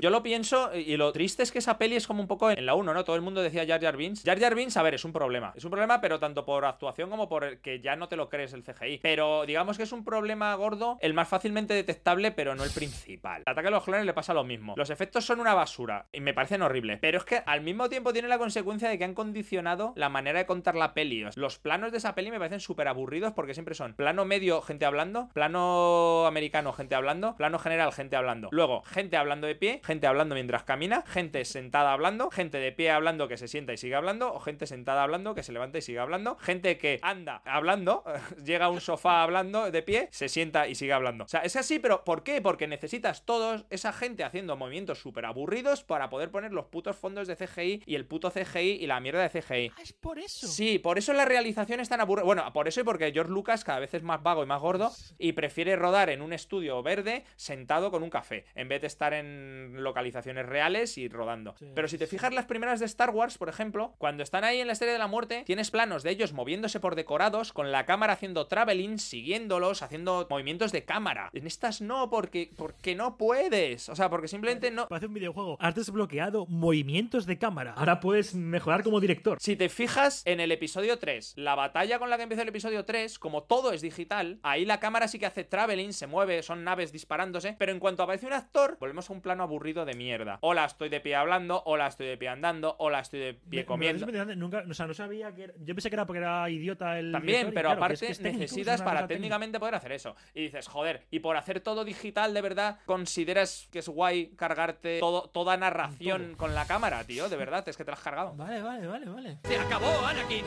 Yo 0.00 0.10
lo 0.10 0.22
pienso 0.22 0.74
y 0.74 0.96
lo 0.96 1.12
triste 1.12 1.42
es 1.42 1.52
que 1.52 1.58
esa 1.58 1.78
peli 1.78 1.96
es 1.96 2.06
como 2.06 2.22
un 2.22 2.26
poco 2.26 2.50
en 2.50 2.64
la 2.64 2.74
1, 2.74 2.94
¿no? 2.94 3.04
Todo 3.04 3.16
el 3.16 3.22
mundo 3.22 3.42
decía 3.42 3.66
Jar 3.66 3.80
Jar 3.80 3.96
Binks. 3.96 4.24
Jar 4.24 4.40
Jar 4.40 4.54
Binks, 4.54 4.76
a 4.76 4.82
ver, 4.82 4.94
es 4.94 5.04
un 5.04 5.12
problema. 5.12 5.52
Es 5.56 5.64
un 5.64 5.70
problema, 5.70 6.00
pero 6.00 6.18
tanto 6.18 6.44
por 6.44 6.64
actuación 6.64 7.10
como 7.10 7.28
por 7.28 7.58
que 7.58 7.80
ya 7.80 7.94
no 7.94 8.08
te 8.08 8.16
lo 8.16 8.28
crees 8.30 8.54
el 8.54 8.64
CGI. 8.64 8.98
Pero 9.02 9.44
digamos 9.46 9.76
que 9.76 9.82
es 9.82 9.92
un 9.92 10.04
problema 10.04 10.54
gordo, 10.54 10.96
el 11.00 11.12
más 11.12 11.28
fácilmente 11.28 11.74
detectable, 11.74 12.32
pero 12.32 12.54
no 12.54 12.64
el 12.64 12.70
principal. 12.70 13.42
Ataque 13.46 13.68
a 13.68 13.70
los 13.70 13.84
clones 13.84 14.06
le 14.06 14.14
pasa 14.14 14.32
lo 14.32 14.42
mismo. 14.42 14.74
Los 14.76 14.90
efectos 14.90 15.26
son 15.26 15.38
una 15.38 15.54
basura 15.54 16.06
y 16.12 16.20
me 16.20 16.32
parecen 16.34 16.62
horribles. 16.62 16.98
Pero 17.00 17.18
es 17.18 17.24
que 17.24 17.42
al 17.44 17.60
mismo 17.60 17.88
tiempo 17.88 18.12
tiene 18.12 18.28
la 18.28 18.38
consecuencia 18.38 18.88
de 18.88 18.98
que 18.98 19.04
han 19.04 19.14
condicionado 19.14 19.92
la 19.96 20.08
manera 20.08 20.38
de 20.38 20.46
contar 20.46 20.74
la 20.76 20.94
peli. 20.94 21.26
Los 21.36 21.58
planos 21.58 21.92
de 21.92 21.98
esa 21.98 22.14
peli 22.14 22.30
me 22.30 22.38
parecen 22.38 22.60
súper 22.60 22.88
aburridos 22.88 23.32
porque 23.34 23.54
siempre 23.54 23.74
son 23.74 23.94
plano 23.94 24.24
medio, 24.24 24.62
gente 24.62 24.86
hablando, 24.86 25.28
plano 25.34 26.26
americano, 26.26 26.72
gente 26.72 26.94
hablando, 26.94 27.36
plano 27.36 27.58
general, 27.58 27.92
gente 27.92 28.16
hablando. 28.16 28.48
Luego, 28.50 28.82
gente 28.82 29.16
hablando 29.16 29.46
de 29.46 29.57
pie, 29.58 29.80
gente 29.84 30.06
hablando 30.06 30.34
mientras 30.34 30.64
camina, 30.64 31.04
gente 31.06 31.44
sentada 31.44 31.92
hablando, 31.92 32.30
gente 32.30 32.58
de 32.58 32.72
pie 32.72 32.90
hablando 32.90 33.28
que 33.28 33.36
se 33.36 33.48
sienta 33.48 33.72
y 33.72 33.76
sigue 33.76 33.94
hablando, 33.94 34.32
o 34.32 34.40
gente 34.40 34.66
sentada 34.66 35.02
hablando 35.02 35.34
que 35.34 35.42
se 35.42 35.52
levanta 35.52 35.78
y 35.78 35.82
sigue 35.82 35.98
hablando, 35.98 36.36
gente 36.36 36.78
que 36.78 36.98
anda 37.02 37.42
hablando, 37.44 38.04
llega 38.44 38.66
a 38.66 38.70
un 38.70 38.80
sofá 38.80 39.22
hablando 39.22 39.70
de 39.70 39.82
pie, 39.82 40.08
se 40.10 40.28
sienta 40.28 40.68
y 40.68 40.74
sigue 40.74 40.92
hablando. 40.92 41.24
O 41.24 41.28
sea, 41.28 41.40
es 41.40 41.56
así, 41.56 41.78
pero 41.78 42.04
¿por 42.04 42.22
qué? 42.22 42.40
Porque 42.40 42.66
necesitas 42.66 43.24
todos 43.24 43.66
esa 43.70 43.92
gente 43.92 44.24
haciendo 44.24 44.56
movimientos 44.56 45.00
súper 45.00 45.26
aburridos 45.26 45.84
para 45.84 46.08
poder 46.08 46.30
poner 46.30 46.52
los 46.52 46.66
putos 46.66 46.96
fondos 46.96 47.28
de 47.28 47.36
CGI 47.36 47.82
y 47.86 47.94
el 47.94 48.06
puto 48.06 48.30
CGI 48.30 48.78
y 48.80 48.86
la 48.86 49.00
mierda 49.00 49.28
de 49.28 49.40
CGI. 49.40 49.72
Ah, 49.76 49.82
es 49.82 49.92
por 49.92 50.18
eso. 50.18 50.46
Sí, 50.46 50.78
por 50.78 50.98
eso 50.98 51.12
la 51.12 51.24
realización 51.24 51.80
es 51.80 51.88
tan 51.88 52.00
aburrida. 52.00 52.24
Bueno, 52.24 52.52
por 52.52 52.68
eso 52.68 52.80
y 52.80 52.84
porque 52.84 53.12
George 53.12 53.32
Lucas 53.32 53.64
cada 53.64 53.80
vez 53.80 53.94
es 53.94 54.02
más 54.02 54.22
vago 54.22 54.42
y 54.42 54.46
más 54.46 54.60
gordo 54.60 54.92
y 55.18 55.32
prefiere 55.32 55.76
rodar 55.76 56.10
en 56.10 56.22
un 56.22 56.32
estudio 56.32 56.82
verde 56.82 57.24
sentado 57.36 57.90
con 57.90 58.02
un 58.02 58.10
café, 58.10 58.44
en 58.54 58.68
vez 58.68 58.80
de 58.80 58.86
estar 58.86 59.14
en 59.14 59.47
localizaciones 59.74 60.46
reales 60.46 60.98
y 60.98 61.08
rodando. 61.08 61.54
Sí. 61.58 61.66
Pero 61.74 61.88
si 61.88 61.98
te 61.98 62.06
fijas 62.06 62.32
las 62.32 62.46
primeras 62.46 62.80
de 62.80 62.86
Star 62.86 63.10
Wars, 63.10 63.38
por 63.38 63.48
ejemplo, 63.48 63.94
cuando 63.98 64.22
están 64.22 64.44
ahí 64.44 64.60
en 64.60 64.66
la 64.66 64.72
Estrella 64.72 64.92
de 64.92 64.98
la 64.98 65.06
Muerte, 65.06 65.42
tienes 65.46 65.70
planos 65.70 66.02
de 66.02 66.10
ellos 66.10 66.32
moviéndose 66.32 66.80
por 66.80 66.94
decorados, 66.94 67.52
con 67.52 67.72
la 67.72 67.86
cámara 67.86 68.14
haciendo 68.14 68.46
traveling, 68.46 68.98
siguiéndolos, 68.98 69.82
haciendo 69.82 70.26
movimientos 70.30 70.72
de 70.72 70.84
cámara. 70.84 71.30
En 71.32 71.46
estas 71.46 71.80
no, 71.80 72.10
porque, 72.10 72.50
porque 72.56 72.94
no 72.94 73.16
puedes. 73.16 73.88
O 73.88 73.96
sea, 73.96 74.10
porque 74.10 74.28
simplemente 74.28 74.70
no... 74.70 74.88
Parece 74.88 75.06
un 75.06 75.14
videojuego. 75.14 75.56
Has 75.60 75.74
desbloqueado 75.74 76.46
movimientos 76.46 77.26
de 77.26 77.38
cámara. 77.38 77.72
Ahora 77.76 78.00
puedes 78.00 78.34
mejorar 78.34 78.82
como 78.82 79.00
director. 79.00 79.38
Si 79.40 79.56
te 79.56 79.68
fijas 79.68 80.22
en 80.26 80.40
el 80.40 80.52
episodio 80.52 80.98
3, 80.98 81.34
la 81.36 81.54
batalla 81.54 81.98
con 81.98 82.10
la 82.10 82.16
que 82.16 82.24
empieza 82.24 82.42
el 82.42 82.48
episodio 82.48 82.84
3, 82.84 83.18
como 83.18 83.42
todo 83.42 83.72
es 83.72 83.80
digital, 83.80 84.38
ahí 84.42 84.64
la 84.64 84.80
cámara 84.80 85.08
sí 85.08 85.18
que 85.18 85.26
hace 85.26 85.44
traveling, 85.44 85.92
se 85.92 86.06
mueve, 86.06 86.42
son 86.42 86.64
naves 86.64 86.92
disparándose, 86.92 87.56
pero 87.58 87.72
en 87.72 87.78
cuanto 87.78 88.02
aparece 88.02 88.26
un 88.26 88.32
actor, 88.32 88.76
volvemos 88.80 89.08
a 89.08 89.12
un 89.12 89.20
plano 89.20 89.37
aburrido 89.40 89.84
de 89.84 89.94
mierda. 89.94 90.38
Hola, 90.42 90.64
estoy 90.64 90.88
de 90.88 91.00
pie 91.00 91.14
hablando, 91.16 91.62
hola, 91.66 91.86
estoy 91.86 92.06
de 92.06 92.16
pie 92.16 92.28
andando, 92.28 92.76
hola, 92.78 93.00
estoy 93.00 93.20
de 93.20 93.34
pie 93.34 93.40
Me- 93.50 93.56
me 93.58 93.64
comiendo. 93.66 94.06
Nunca, 94.36 94.64
o 94.68 94.74
sea, 94.74 94.86
no 94.86 94.94
sabía 94.94 95.34
que 95.34 95.44
era- 95.44 95.54
Yo 95.58 95.74
pensé 95.74 95.90
que 95.90 95.96
era 95.96 96.06
porque 96.06 96.18
era 96.20 96.48
idiota 96.50 96.98
el. 96.98 97.12
También, 97.12 97.38
director 97.50 97.54
pero 97.54 97.68
claro, 97.68 97.78
aparte 97.84 97.94
es 97.94 98.00
que 98.00 98.12
es 98.12 98.18
técnico, 98.18 98.44
es 98.44 98.50
necesitas 98.52 98.82
para 98.82 99.00
técnica. 99.00 99.14
técnicamente 99.14 99.58
poder 99.60 99.74
hacer 99.74 99.92
eso. 99.92 100.14
Y 100.34 100.42
dices, 100.42 100.68
joder, 100.68 101.06
y 101.10 101.20
por 101.20 101.36
hacer 101.36 101.60
todo 101.60 101.84
digital, 101.84 102.34
de 102.34 102.40
verdad, 102.42 102.78
¿consideras 102.86 103.68
que 103.72 103.78
es 103.80 103.88
guay 103.88 104.28
cargarte 104.36 104.98
todo, 105.00 105.28
toda 105.30 105.56
narración 105.56 106.34
con 106.36 106.54
la 106.54 106.66
cámara, 106.66 107.04
tío? 107.04 107.28
De 107.28 107.36
verdad, 107.36 107.66
es 107.68 107.76
que 107.76 107.84
te 107.84 107.90
la 107.90 107.96
has 107.96 108.02
cargado. 108.02 108.34
Vale, 108.36 108.62
vale, 108.62 108.86
vale, 108.86 109.06
vale. 109.08 109.38
¡Se 109.44 109.56
acabó, 109.58 110.04
Anakin! 110.06 110.44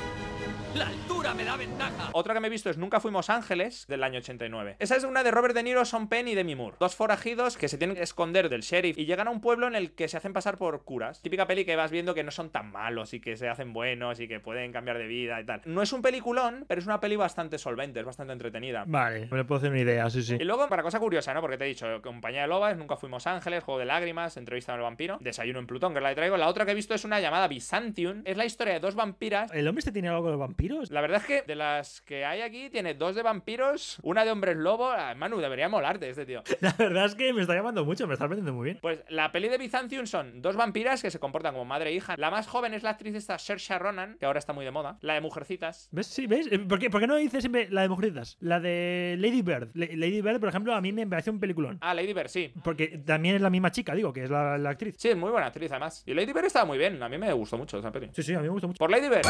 ¡La 0.76 0.88
altura 0.88 1.34
me 1.34 1.44
da 1.44 1.58
ventaja! 1.58 2.10
Otra 2.14 2.34
que 2.34 2.40
me 2.40 2.48
he 2.48 2.50
visto 2.50 2.70
es 2.70 2.78
Nunca 2.78 3.00
Fuimos 3.00 3.30
Ángeles, 3.30 3.86
del 3.88 4.04
año 4.04 4.20
89. 4.20 4.78
Esa 4.80 4.96
es 4.96 5.04
una 5.04 5.24
de 5.24 5.32
Robert 5.32 5.54
De 5.54 5.64
Niro, 5.64 5.84
Sean 5.86 6.08
Penn 6.08 6.28
y 6.30 6.36
Demi 6.36 6.56
Moore. 6.56 6.78
Dos 6.80 6.96
forajidos 6.96 7.58
que 7.58 7.68
se 7.68 7.78
tienen 7.78 7.98
que 7.98 8.04
esconder 8.04 8.48
del 8.50 8.62
sheriff 8.62 8.81
y 8.86 9.06
llegan 9.06 9.28
a 9.28 9.32
un 9.32 9.42
pueblo 9.42 9.68
en 9.68 9.76
el 9.76 9.92
que 9.92 10.08
se 10.08 10.18
hacen 10.18 10.34
pasar 10.34 10.58
por 10.58 10.84
curas. 10.84 11.22
Típica 11.22 11.48
peli 11.48 11.66
que 11.66 11.76
vas 11.76 11.92
viendo 11.92 12.14
que 12.14 12.24
no 12.24 12.32
son 12.32 12.50
tan 12.50 12.72
malos 12.72 13.14
y 13.14 13.20
que 13.20 13.38
se 13.38 13.48
hacen 13.50 13.74
buenos 13.74 14.20
y 14.20 14.28
que 14.28 14.40
pueden 14.40 14.72
cambiar 14.72 14.98
de 14.98 15.08
vida 15.08 15.40
y 15.40 15.46
tal. 15.46 15.62
No 15.66 15.82
es 15.82 15.94
un 15.94 16.02
peliculón, 16.02 16.66
pero 16.68 16.80
es 16.80 16.86
una 16.86 17.00
peli 17.00 17.16
bastante 17.16 17.58
solvente, 17.58 18.00
es 18.00 18.06
bastante 18.06 18.34
entretenida. 18.34 18.84
Vale, 18.88 19.28
me 19.32 19.44
puedo 19.46 19.60
hacer 19.60 19.72
una 19.72 19.82
idea, 19.82 20.10
sí, 20.10 20.24
sí. 20.24 20.38
Y 20.40 20.44
luego, 20.44 20.68
para 20.68 20.84
cosa 20.84 21.00
curiosa, 21.00 21.34
¿no? 21.34 21.42
Porque 21.42 21.58
te 21.58 21.66
he 21.66 21.68
dicho, 21.68 22.02
Compañía 22.02 22.42
de 22.42 22.48
Lobas, 22.48 22.78
Nunca 22.78 22.96
Fuimos 22.96 23.28
Ángeles, 23.28 23.64
Juego 23.64 23.80
de 23.80 23.86
Lágrimas, 23.86 24.38
Entrevista 24.38 24.74
al 24.74 24.82
Vampiro, 24.82 25.18
Desayuno 25.22 25.60
en 25.60 25.68
Plutón, 25.68 25.94
que 25.94 26.02
la 26.02 26.14
traigo. 26.16 26.38
La 26.38 26.48
otra 26.48 26.66
que 26.66 26.72
he 26.72 26.76
visto 26.76 26.94
es 26.94 27.06
una 27.06 27.20
llamada 27.20 27.48
Byzantium. 27.48 28.22
Es 28.26 28.38
la 28.38 28.46
historia 28.46 28.74
de 28.74 28.80
dos 28.80 28.96
vampiras 28.96 29.52
¿El 29.54 29.68
hombre 29.68 29.80
este 29.80 29.92
tiene 29.92 30.10
algo 30.10 30.30
los 30.30 30.40
vampiros? 30.40 30.92
la 30.92 31.02
verdad 31.02 31.22
es 31.22 31.26
que 31.26 31.42
de 31.44 31.56
las 31.56 32.02
que 32.02 32.26
hay 32.26 32.42
aquí, 32.42 32.70
tiene 32.70 32.94
dos 32.94 33.16
de 33.16 33.24
vampiros, 33.24 34.00
una 34.04 34.24
de 34.26 34.32
hombres 34.32 34.58
lobo. 34.58 34.90
Ah, 34.92 35.14
Manu, 35.16 35.38
debería 35.40 35.70
molarte 35.70 36.10
este 36.10 36.26
tío. 36.26 36.44
La 36.62 36.74
verdad 36.78 37.06
es 37.06 37.16
que 37.16 37.34
me 37.34 37.42
está 37.42 37.54
llamando 37.56 37.86
mucho, 37.86 38.08
me 38.08 38.14
está 38.14 38.28
vendiendo 38.28 38.54
muy 38.54 38.66
bien. 38.66 38.71
Pues 38.82 39.04
la 39.10 39.32
peli 39.32 39.50
de 39.50 39.58
Byzantium 39.58 40.06
son 40.06 40.42
dos 40.42 40.56
vampiras 40.56 41.02
que 41.02 41.12
se 41.12 41.20
comportan 41.20 41.54
como 41.54 41.66
madre 41.66 41.90
e 41.90 41.94
hija. 41.94 42.16
La 42.18 42.30
más 42.32 42.48
joven 42.48 42.74
es 42.74 42.84
la 42.84 42.92
actriz 42.92 43.16
esta 43.16 43.38
Saoirse 43.40 43.78
Ronan, 43.80 44.18
que 44.20 44.26
ahora 44.26 44.40
está 44.40 44.54
muy 44.54 44.66
de 44.66 44.72
moda. 44.72 44.98
La 45.02 45.14
de 45.16 45.22
Mujercitas. 45.22 45.90
¿Ves? 45.92 46.08
Sí, 46.08 46.28
¿ves? 46.28 46.48
Eh, 46.52 46.60
¿Por 46.60 46.80
qué, 46.80 46.90
por 46.90 47.02
qué 47.02 47.08
no 47.08 47.16
dices 47.16 47.42
siempre 47.42 47.68
la 47.70 47.82
de 47.82 47.90
mujercitas? 47.90 48.38
La 48.40 48.60
de 48.60 49.16
Lady 49.20 49.42
Bird. 49.42 49.70
La- 49.74 49.86
Lady 49.88 50.22
Bird, 50.22 50.40
por 50.40 50.50
ejemplo, 50.50 50.74
a 50.74 50.82
mí 50.82 50.92
me 50.92 51.06
parece 51.08 51.30
un 51.30 51.40
peliculón. 51.40 51.78
Ah, 51.82 51.94
Lady 51.94 52.14
Bird, 52.14 52.28
sí. 52.30 52.52
Porque 52.64 52.88
también 53.06 53.36
es 53.36 53.42
la 53.42 53.50
misma 53.50 53.72
chica, 53.72 53.94
digo, 53.96 54.14
que 54.14 54.24
es 54.24 54.30
la, 54.30 54.58
la 54.58 54.70
actriz. 54.72 54.96
Sí, 54.98 55.10
es 55.10 55.18
muy 55.18 55.32
buena 55.32 55.48
actriz 55.48 55.72
además. 55.72 56.04
Y 56.06 56.14
Lady 56.14 56.34
Bird 56.34 56.46
estaba 56.46 56.66
muy 56.66 56.78
bien. 56.78 57.02
A 57.02 57.10
mí 57.10 57.18
me 57.18 57.32
gustó 57.34 57.58
mucho 57.58 57.80
esa 57.80 57.92
peli. 57.92 58.10
Sí, 58.14 58.24
sí, 58.24 58.34
a 58.34 58.38
mí 58.40 58.44
me 58.44 58.50
gusta 58.50 58.68
mucho. 58.68 58.78
Por 58.78 58.90
Lady 58.92 59.10
Bird. 59.10 59.22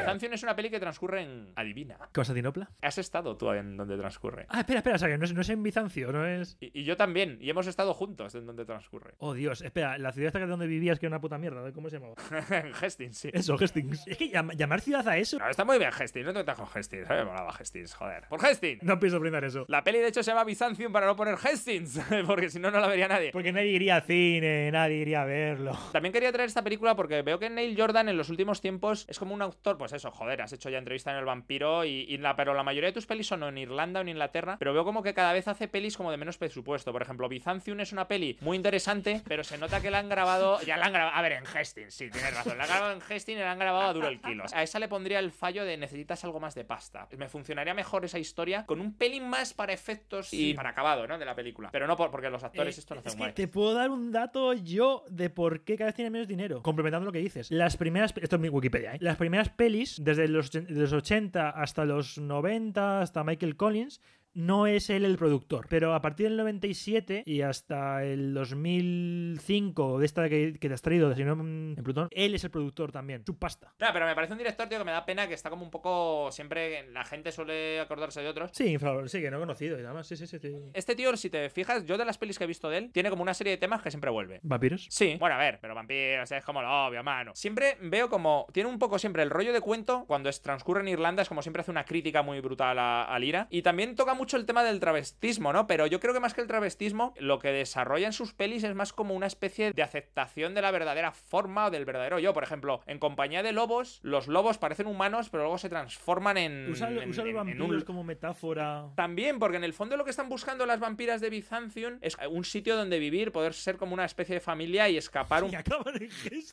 Byzantium 0.00 0.32
es 0.32 0.42
una 0.42 0.56
peli 0.56 0.70
que 0.70 0.80
transcurre 0.80 1.22
en... 1.22 1.52
Adivina. 1.56 1.96
¿Constantinopla? 2.12 2.70
¿Has 2.82 2.98
estado 2.98 3.36
tú 3.36 3.50
en 3.52 3.76
donde 3.76 3.96
transcurre? 3.96 4.46
Ah, 4.48 4.60
espera, 4.60 4.78
espera, 4.78 4.96
o 4.96 4.98
sea, 4.98 5.08
que 5.08 5.18
no 5.18 5.24
es, 5.24 5.32
no 5.32 5.40
es 5.40 5.48
en 5.48 5.62
Bizancio, 5.62 6.12
no 6.12 6.26
es. 6.26 6.56
Y, 6.60 6.80
y 6.80 6.84
yo 6.84 6.96
también. 6.96 7.38
Y 7.40 7.50
hemos 7.50 7.66
estado 7.66 7.94
juntos 7.94 8.21
en 8.34 8.46
donde 8.46 8.64
transcurre. 8.64 9.14
Oh, 9.18 9.34
Dios, 9.34 9.60
espera, 9.62 9.98
la 9.98 10.12
ciudad 10.12 10.28
esta 10.28 10.38
que 10.38 10.46
donde 10.46 10.66
vivías 10.66 10.98
que 10.98 11.06
era 11.06 11.16
una 11.16 11.20
puta 11.20 11.38
mierda, 11.38 11.70
¿cómo 11.72 11.88
se 11.90 11.98
llamaba? 11.98 12.14
Hastings, 12.80 13.16
sí. 13.18 13.30
Eso, 13.32 13.56
Hastings. 13.60 14.06
Es 14.06 14.16
que 14.16 14.30
llam- 14.30 14.54
llamar 14.56 14.80
ciudad 14.80 15.06
a 15.08 15.16
eso. 15.16 15.38
No, 15.38 15.48
está 15.48 15.64
muy 15.64 15.78
bien 15.78 15.90
Hastings, 15.92 16.26
no 16.26 16.32
te 16.32 16.38
metas 16.40 16.56
con 16.56 16.66
Hastings. 16.72 17.08
A 17.10 17.14
mí 17.14 17.18
me 17.20 17.24
molaba 17.26 17.50
Hastings, 17.50 17.94
joder. 17.94 18.24
¡Por 18.28 18.44
Hastings! 18.44 18.82
No 18.82 18.98
pienso 18.98 19.18
brindar 19.20 19.44
eso. 19.44 19.64
La 19.68 19.82
peli 19.84 19.98
de 19.98 20.08
hecho 20.08 20.22
se 20.22 20.30
llama 20.30 20.44
Byzantium 20.44 20.92
para 20.92 21.06
no 21.06 21.16
poner 21.16 21.34
Hastings, 21.34 22.00
porque 22.26 22.48
si 22.50 22.58
no, 22.58 22.70
no 22.70 22.80
la 22.80 22.86
vería 22.88 23.08
nadie. 23.08 23.30
Porque 23.32 23.52
nadie 23.52 23.68
iría 23.72 23.96
al 23.96 24.02
cine, 24.02 24.70
nadie 24.72 24.96
iría 24.96 25.22
a 25.22 25.24
verlo. 25.24 25.78
También 25.92 26.12
quería 26.12 26.32
traer 26.32 26.48
esta 26.48 26.62
película 26.62 26.94
porque 26.96 27.22
veo 27.22 27.38
que 27.38 27.50
Neil 27.50 27.74
Jordan 27.78 28.08
en 28.08 28.16
los 28.16 28.28
últimos 28.30 28.60
tiempos 28.60 29.06
es 29.08 29.18
como 29.18 29.34
un 29.34 29.42
autor, 29.42 29.78
pues 29.78 29.92
eso, 29.92 30.10
joder, 30.10 30.42
has 30.42 30.52
hecho 30.52 30.70
ya 30.70 30.78
entrevista 30.78 31.10
en 31.12 31.18
El 31.18 31.24
Vampiro 31.24 31.84
y, 31.84 32.04
y 32.08 32.18
la, 32.18 32.36
pero 32.36 32.54
la 32.54 32.62
mayoría 32.62 32.88
de 32.88 32.92
tus 32.94 33.06
pelis 33.06 33.26
son 33.26 33.42
en 33.42 33.58
Irlanda 33.58 34.00
o 34.00 34.02
en 34.02 34.08
Inglaterra, 34.08 34.56
pero 34.58 34.72
veo 34.72 34.84
como 34.84 35.02
que 35.02 35.14
cada 35.14 35.32
vez 35.32 35.48
hace 35.48 35.68
pelis 35.68 35.96
como 35.96 36.10
de 36.10 36.16
menos 36.16 36.38
presupuesto. 36.38 36.92
Por 36.92 37.02
ejemplo, 37.02 37.28
Byzantium 37.28 37.80
es 37.80 37.92
una 37.92 38.08
peli 38.12 38.36
muy 38.40 38.56
interesante, 38.56 39.22
pero 39.26 39.42
se 39.44 39.56
nota 39.58 39.80
que 39.80 39.90
la 39.90 39.98
han 39.98 40.08
grabado, 40.08 40.60
ya 40.62 40.76
la 40.76 40.86
han 40.86 40.92
grabado, 40.92 41.16
a 41.16 41.22
ver, 41.22 41.32
en 41.32 41.44
Hastings, 41.46 41.94
sí, 41.94 42.10
tienes 42.10 42.34
razón, 42.34 42.58
la 42.58 42.64
han 42.64 42.70
grabado 42.70 42.92
en 42.92 43.00
Hastings 43.02 43.38
y 43.38 43.42
la 43.42 43.52
han 43.52 43.58
grabado 43.58 43.88
a 43.88 43.92
duro 43.92 44.08
el 44.08 44.20
kilo. 44.20 44.44
A 44.52 44.62
esa 44.62 44.78
le 44.78 44.88
pondría 44.88 45.18
el 45.18 45.30
fallo 45.32 45.64
de 45.64 45.76
necesitas 45.76 46.22
algo 46.24 46.40
más 46.40 46.54
de 46.54 46.64
pasta. 46.64 47.08
Me 47.16 47.28
funcionaría 47.28 47.74
mejor 47.74 48.04
esa 48.04 48.18
historia 48.18 48.66
con 48.66 48.80
un 48.80 48.94
pelín 48.96 49.28
más 49.28 49.54
para 49.54 49.72
efectos 49.72 50.32
y 50.32 50.54
para 50.54 50.70
acabado, 50.70 51.06
¿no? 51.06 51.18
De 51.18 51.24
la 51.24 51.34
película. 51.34 51.70
Pero 51.72 51.86
no 51.86 51.96
por, 51.96 52.10
porque 52.10 52.28
los 52.30 52.42
actores 52.44 52.76
Eh, 52.76 52.80
esto 52.80 52.94
no 52.94 53.00
es 53.00 53.06
hacen 53.06 53.18
que 53.18 53.24
guay. 53.24 53.32
te 53.34 53.48
puedo 53.48 53.74
dar 53.74 53.90
un 53.90 54.12
dato 54.12 54.52
yo 54.52 55.04
de 55.08 55.30
por 55.30 55.64
qué 55.64 55.76
cada 55.76 55.88
vez 55.88 55.94
tiene 55.94 56.10
menos 56.10 56.28
dinero. 56.28 56.62
Complementando 56.62 57.06
lo 57.06 57.12
que 57.12 57.18
dices. 57.20 57.50
Las 57.50 57.76
primeras. 57.76 58.12
Esto 58.20 58.36
es 58.36 58.42
mi 58.42 58.48
Wikipedia, 58.48 58.94
¿eh? 58.94 58.98
Las 59.00 59.16
primeras 59.16 59.48
pelis, 59.48 59.96
desde 60.02 60.28
los, 60.28 60.50
och- 60.54 60.66
de 60.66 60.80
los 60.80 60.92
80 60.92 61.50
hasta 61.50 61.84
los 61.84 62.18
90, 62.18 63.00
hasta 63.00 63.24
Michael 63.24 63.56
Collins. 63.56 64.00
No 64.34 64.66
es 64.66 64.90
él 64.90 65.04
el 65.04 65.18
productor, 65.18 65.66
pero 65.68 65.94
a 65.94 66.00
partir 66.00 66.28
del 66.28 66.36
97 66.38 67.22
y 67.26 67.42
hasta 67.42 68.04
el 68.04 68.32
2005, 68.34 69.98
de 69.98 70.06
esta 70.06 70.28
que, 70.28 70.54
que 70.58 70.68
te 70.68 70.74
has 70.74 70.82
traído 70.82 71.08
de 71.08 71.16
Señor 71.16 71.38
en 71.38 71.76
Plutón, 71.82 72.08
él 72.10 72.34
es 72.34 72.44
el 72.44 72.50
productor 72.50 72.92
también. 72.92 73.24
Su 73.26 73.38
pasta. 73.38 73.72
Claro, 73.76 73.92
pero 73.92 74.06
me 74.06 74.14
parece 74.14 74.32
un 74.32 74.38
director, 74.38 74.68
tío, 74.68 74.78
que 74.78 74.84
me 74.84 74.92
da 74.92 75.04
pena 75.04 75.28
que 75.28 75.34
está 75.34 75.50
como 75.50 75.64
un 75.64 75.70
poco. 75.70 76.30
Siempre 76.32 76.88
la 76.90 77.04
gente 77.04 77.32
suele 77.32 77.80
acordarse 77.80 78.22
de 78.22 78.28
otros. 78.28 78.50
Sí, 78.54 78.76
sí, 79.06 79.20
que 79.20 79.30
no 79.30 79.36
he 79.36 79.40
conocido 79.40 79.78
y 79.78 79.82
nada 79.82 79.94
más. 79.94 80.06
Sí, 80.06 80.16
sí, 80.16 80.26
sí. 80.26 80.38
sí. 80.38 80.52
Este 80.72 80.94
tío, 80.94 81.14
si 81.16 81.30
te 81.30 81.50
fijas, 81.50 81.84
yo 81.84 81.98
de 81.98 82.04
las 82.04 82.18
pelis 82.18 82.38
que 82.38 82.44
he 82.44 82.46
visto 82.46 82.70
de 82.70 82.78
él, 82.78 82.90
tiene 82.92 83.10
como 83.10 83.22
una 83.22 83.34
serie 83.34 83.52
de 83.52 83.58
temas 83.58 83.82
que 83.82 83.90
siempre 83.90 84.10
vuelve. 84.10 84.40
¿Vampiros? 84.42 84.86
Sí, 84.90 85.16
bueno, 85.18 85.36
a 85.36 85.38
ver, 85.38 85.58
pero 85.60 85.74
vampiros 85.74 86.30
es 86.30 86.44
como 86.44 86.62
lo 86.62 86.86
obvio, 86.86 87.02
mano. 87.02 87.32
Siempre 87.34 87.76
veo 87.80 88.08
como. 88.08 88.46
Tiene 88.52 88.68
un 88.68 88.78
poco 88.78 88.98
siempre 88.98 89.22
el 89.22 89.30
rollo 89.30 89.52
de 89.52 89.60
cuento 89.60 90.04
cuando 90.06 90.28
es, 90.28 90.40
transcurre 90.40 90.80
en 90.80 90.88
Irlanda, 90.88 91.22
es 91.22 91.28
como 91.28 91.42
siempre 91.42 91.60
hace 91.60 91.70
una 91.70 91.84
crítica 91.84 92.22
muy 92.22 92.40
brutal 92.40 92.78
a, 92.78 93.04
a 93.04 93.18
Lira. 93.18 93.46
Y 93.50 93.62
también 93.62 93.94
toca 93.94 94.14
mucho 94.22 94.36
el 94.36 94.46
tema 94.46 94.62
del 94.62 94.78
travestismo, 94.78 95.52
¿no? 95.52 95.66
Pero 95.66 95.88
yo 95.88 95.98
creo 95.98 96.14
que 96.14 96.20
más 96.20 96.32
que 96.32 96.40
el 96.42 96.46
travestismo, 96.46 97.12
lo 97.18 97.40
que 97.40 97.48
desarrolla 97.50 98.06
en 98.06 98.12
sus 98.12 98.32
pelis 98.34 98.62
es 98.62 98.72
más 98.72 98.92
como 98.92 99.14
una 99.14 99.26
especie 99.26 99.72
de 99.72 99.82
aceptación 99.82 100.54
de 100.54 100.62
la 100.62 100.70
verdadera 100.70 101.10
forma 101.10 101.66
o 101.66 101.70
del 101.72 101.84
verdadero 101.84 102.20
yo. 102.20 102.32
Por 102.32 102.44
ejemplo, 102.44 102.82
en 102.86 103.00
compañía 103.00 103.42
de 103.42 103.50
lobos, 103.50 103.98
los 104.04 104.28
lobos 104.28 104.58
parecen 104.58 104.86
humanos, 104.86 105.28
pero 105.28 105.42
luego 105.42 105.58
se 105.58 105.68
transforman 105.68 106.36
en. 106.36 106.70
Usa, 106.70 106.88
en- 106.88 107.10
usa 107.10 107.24
en- 107.24 107.32
los 107.34 107.48
en 107.48 107.62
un- 107.62 107.80
como 107.80 108.04
metáfora. 108.04 108.90
también, 108.94 109.40
porque 109.40 109.56
en 109.56 109.64
el 109.64 109.72
fondo 109.72 109.96
lo 109.96 110.04
que 110.04 110.10
están 110.10 110.28
buscando 110.28 110.66
las 110.66 110.78
vampiras 110.78 111.20
de 111.20 111.28
Byzantium 111.30 111.98
es 112.00 112.16
un 112.30 112.44
sitio 112.44 112.76
donde 112.76 113.00
vivir, 113.00 113.32
poder 113.32 113.54
ser 113.54 113.76
como 113.76 113.92
una 113.94 114.04
especie 114.04 114.36
de 114.36 114.40
familia 114.40 114.88
y 114.88 114.96
escapar 114.98 115.42
un... 115.44 115.50
Y 115.50 115.56
acaban 115.56 115.94
en 115.96 116.08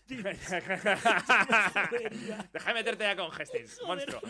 de 0.08 0.34
meterte 2.74 3.04
ya 3.04 3.16
con 3.16 3.30
Hastings, 3.32 3.80
monstruo. 3.86 4.22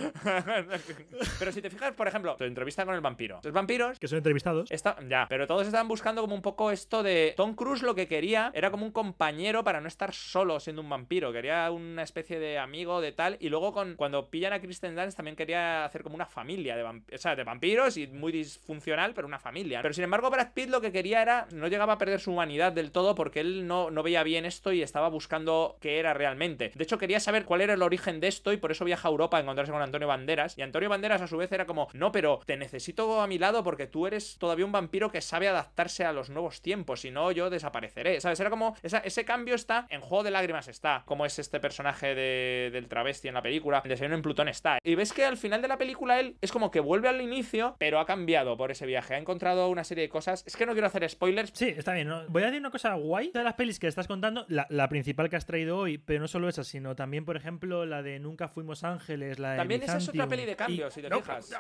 Pero 1.40 1.52
si 1.52 1.62
te 1.62 1.70
fijas, 1.70 1.94
por 1.94 2.08
ejemplo, 2.08 2.36
tu 2.36 2.44
entrevista 2.44 2.84
con 2.86 2.96
el 2.96 3.02
vampiro. 3.02 3.28
Vampiro. 3.36 3.39
Los 3.43 3.53
vampiros 3.53 3.99
Que 3.99 4.07
son 4.07 4.17
entrevistados. 4.17 4.71
Está, 4.71 4.97
ya, 5.07 5.25
pero 5.30 5.47
todos 5.47 5.65
estaban 5.67 5.88
buscando 5.88 6.21
como 6.21 6.36
un 6.36 6.41
poco 6.41 6.71
esto 6.71 7.03
de. 7.03 7.34
Tom 7.38 7.55
Cruise 7.55 7.82
lo 7.84 7.95
que 7.95 8.07
quería 8.07 8.51
era 8.53 8.71
como 8.71 8.86
un 8.86 8.91
compañero 8.91 9.63
para 9.63 9.82
no 9.82 9.88
estar 9.88 10.13
solo 10.13 10.59
siendo 10.59 10.82
un 10.82 10.89
vampiro. 10.89 11.32
Quería 11.32 11.69
una 11.71 12.03
especie 12.03 12.39
de 12.39 12.57
amigo 12.59 13.01
de 13.01 13.11
tal. 13.11 13.38
Y 13.39 13.49
luego 13.49 13.73
con, 13.73 13.95
cuando 13.95 14.30
pillan 14.30 14.53
a 14.53 14.59
Kristen 14.61 14.95
Dance 14.95 15.15
también 15.15 15.36
quería 15.36 15.86
hacer 15.86 16.03
como 16.03 16.15
una 16.15 16.25
familia 16.25 16.75
de, 16.75 16.84
vamp- 16.84 17.13
o 17.13 17.17
sea, 17.17 17.36
de 17.36 17.43
vampiros 17.43 17.97
y 17.97 18.07
muy 18.07 18.32
disfuncional, 18.32 19.13
pero 19.13 19.27
una 19.27 19.39
familia. 19.39 19.82
Pero 19.82 19.93
sin 19.93 20.03
embargo, 20.03 20.30
Brad 20.30 20.53
Pitt 20.53 20.69
lo 20.69 20.82
que 20.82 20.91
quería 20.91 21.21
era. 21.21 21.47
No 21.51 21.67
llegaba 21.67 21.93
a 21.93 21.97
perder 21.97 22.19
su 22.19 22.32
humanidad 22.32 22.71
del 22.71 22.91
todo 22.91 23.15
porque 23.15 23.39
él 23.39 23.67
no, 23.67 23.91
no 23.91 24.03
veía 24.03 24.23
bien 24.23 24.45
esto 24.45 24.71
y 24.71 24.82
estaba 24.82 25.09
buscando 25.09 25.77
qué 25.82 25.99
era 25.99 26.13
realmente. 26.13 26.71
De 26.75 26.84
hecho, 26.84 26.97
quería 26.97 27.19
saber 27.19 27.45
cuál 27.45 27.61
era 27.61 27.73
el 27.73 27.82
origen 27.82 28.19
de 28.19 28.27
esto 28.27 28.51
y 28.53 28.57
por 28.57 28.71
eso 28.71 28.86
viaja 28.86 29.07
a 29.07 29.11
Europa 29.11 29.38
a 29.38 29.41
encontrarse 29.41 29.71
con 29.71 29.82
Antonio 29.82 30.07
Banderas. 30.07 30.57
Y 30.57 30.61
Antonio 30.61 30.89
Banderas 30.89 31.21
a 31.21 31.27
su 31.27 31.38
vez 31.38 31.51
era 31.51 31.65
como, 31.65 31.88
no, 31.93 32.11
pero 32.11 32.39
te 32.45 32.57
necesito 32.57 33.18
a 33.22 33.28
mi 33.28 33.38
lado 33.38 33.63
porque 33.63 33.88
tú 33.88 34.07
eres 34.07 34.38
todavía 34.38 34.65
un 34.65 34.72
vampiro 34.72 35.11
que 35.11 35.22
sabe 35.22 35.47
adaptarse 35.47 36.05
a 36.05 36.13
los 36.13 36.30
nuevos 36.30 36.61
tiempos, 36.61 37.01
si 37.01 37.11
no 37.11 37.32
yo 37.32 37.49
desapareceré. 37.49 38.20
¿Sabes? 38.22 38.39
Era 38.39 38.49
como, 38.49 38.76
esa- 38.84 38.99
ese 38.99 39.26
cambio 39.26 39.55
está 39.55 39.88
en 39.89 40.01
Juego 40.01 40.24
de 40.24 40.32
Lágrimas 40.32 40.67
está, 40.67 41.03
como 41.05 41.26
es 41.26 41.39
este 41.39 41.59
personaje 41.59 42.15
de- 42.15 42.70
del 42.72 42.88
travesti 42.88 43.28
en 43.28 43.34
la 43.34 43.41
película, 43.41 43.82
el 43.84 43.89
desayuno 43.89 44.15
en 44.15 44.22
Plutón 44.22 44.47
está. 44.49 44.80
Y 44.84 44.95
ves 44.95 45.13
que 45.13 45.26
al 45.26 45.38
final 45.38 45.61
de 45.61 45.67
la 45.67 45.78
película 45.78 46.20
él 46.20 46.38
es 46.41 46.51
como 46.51 46.72
que 46.72 46.80
vuelve 46.80 47.09
al 47.09 47.22
inicio, 47.22 47.76
pero 47.80 47.99
ha 47.99 48.05
cambiado 48.05 48.57
por 48.57 48.72
ese 48.72 48.86
viaje, 48.86 49.15
ha 49.15 49.17
encontrado 49.17 49.70
una 49.70 49.84
serie 49.84 50.03
de 50.03 50.09
cosas. 50.09 50.43
Es 50.47 50.55
que 50.55 50.65
no 50.65 50.74
quiero 50.74 50.88
hacer 50.88 51.07
spoilers. 51.09 51.51
Sí, 51.53 51.74
está 51.78 51.93
bien. 51.93 52.07
¿no? 52.07 52.24
Voy 52.30 52.43
a 52.43 52.45
decir 52.47 52.59
una 52.59 52.72
cosa 52.72 52.93
guay 52.95 53.32
de 53.34 53.43
las 53.43 53.53
pelis 53.55 53.80
que 53.80 53.88
estás 53.88 54.07
contando, 54.07 54.45
la, 54.47 54.65
la 54.70 54.88
principal 54.89 55.30
que 55.30 55.36
has 55.36 55.45
traído 55.45 55.78
hoy, 55.78 55.97
pero 55.97 56.20
no 56.22 56.28
solo 56.28 56.49
esa, 56.49 56.63
sino 56.63 56.95
también, 56.95 57.26
por 57.26 57.36
ejemplo, 57.38 57.86
la 57.86 58.01
de 58.01 58.20
Nunca 58.20 58.47
Fuimos 58.47 58.84
Ángeles, 58.84 59.39
la 59.39 59.51
de 59.51 59.57
También 59.57 59.84
esa 59.84 59.97
es 59.97 60.09
otra 60.09 60.28
peli 60.28 60.45
de 60.45 60.55
cambio, 60.55 60.88
y- 60.88 60.91
si 60.91 61.01
te 61.01 61.09
No, 61.09 61.20
fijas. 61.22 61.51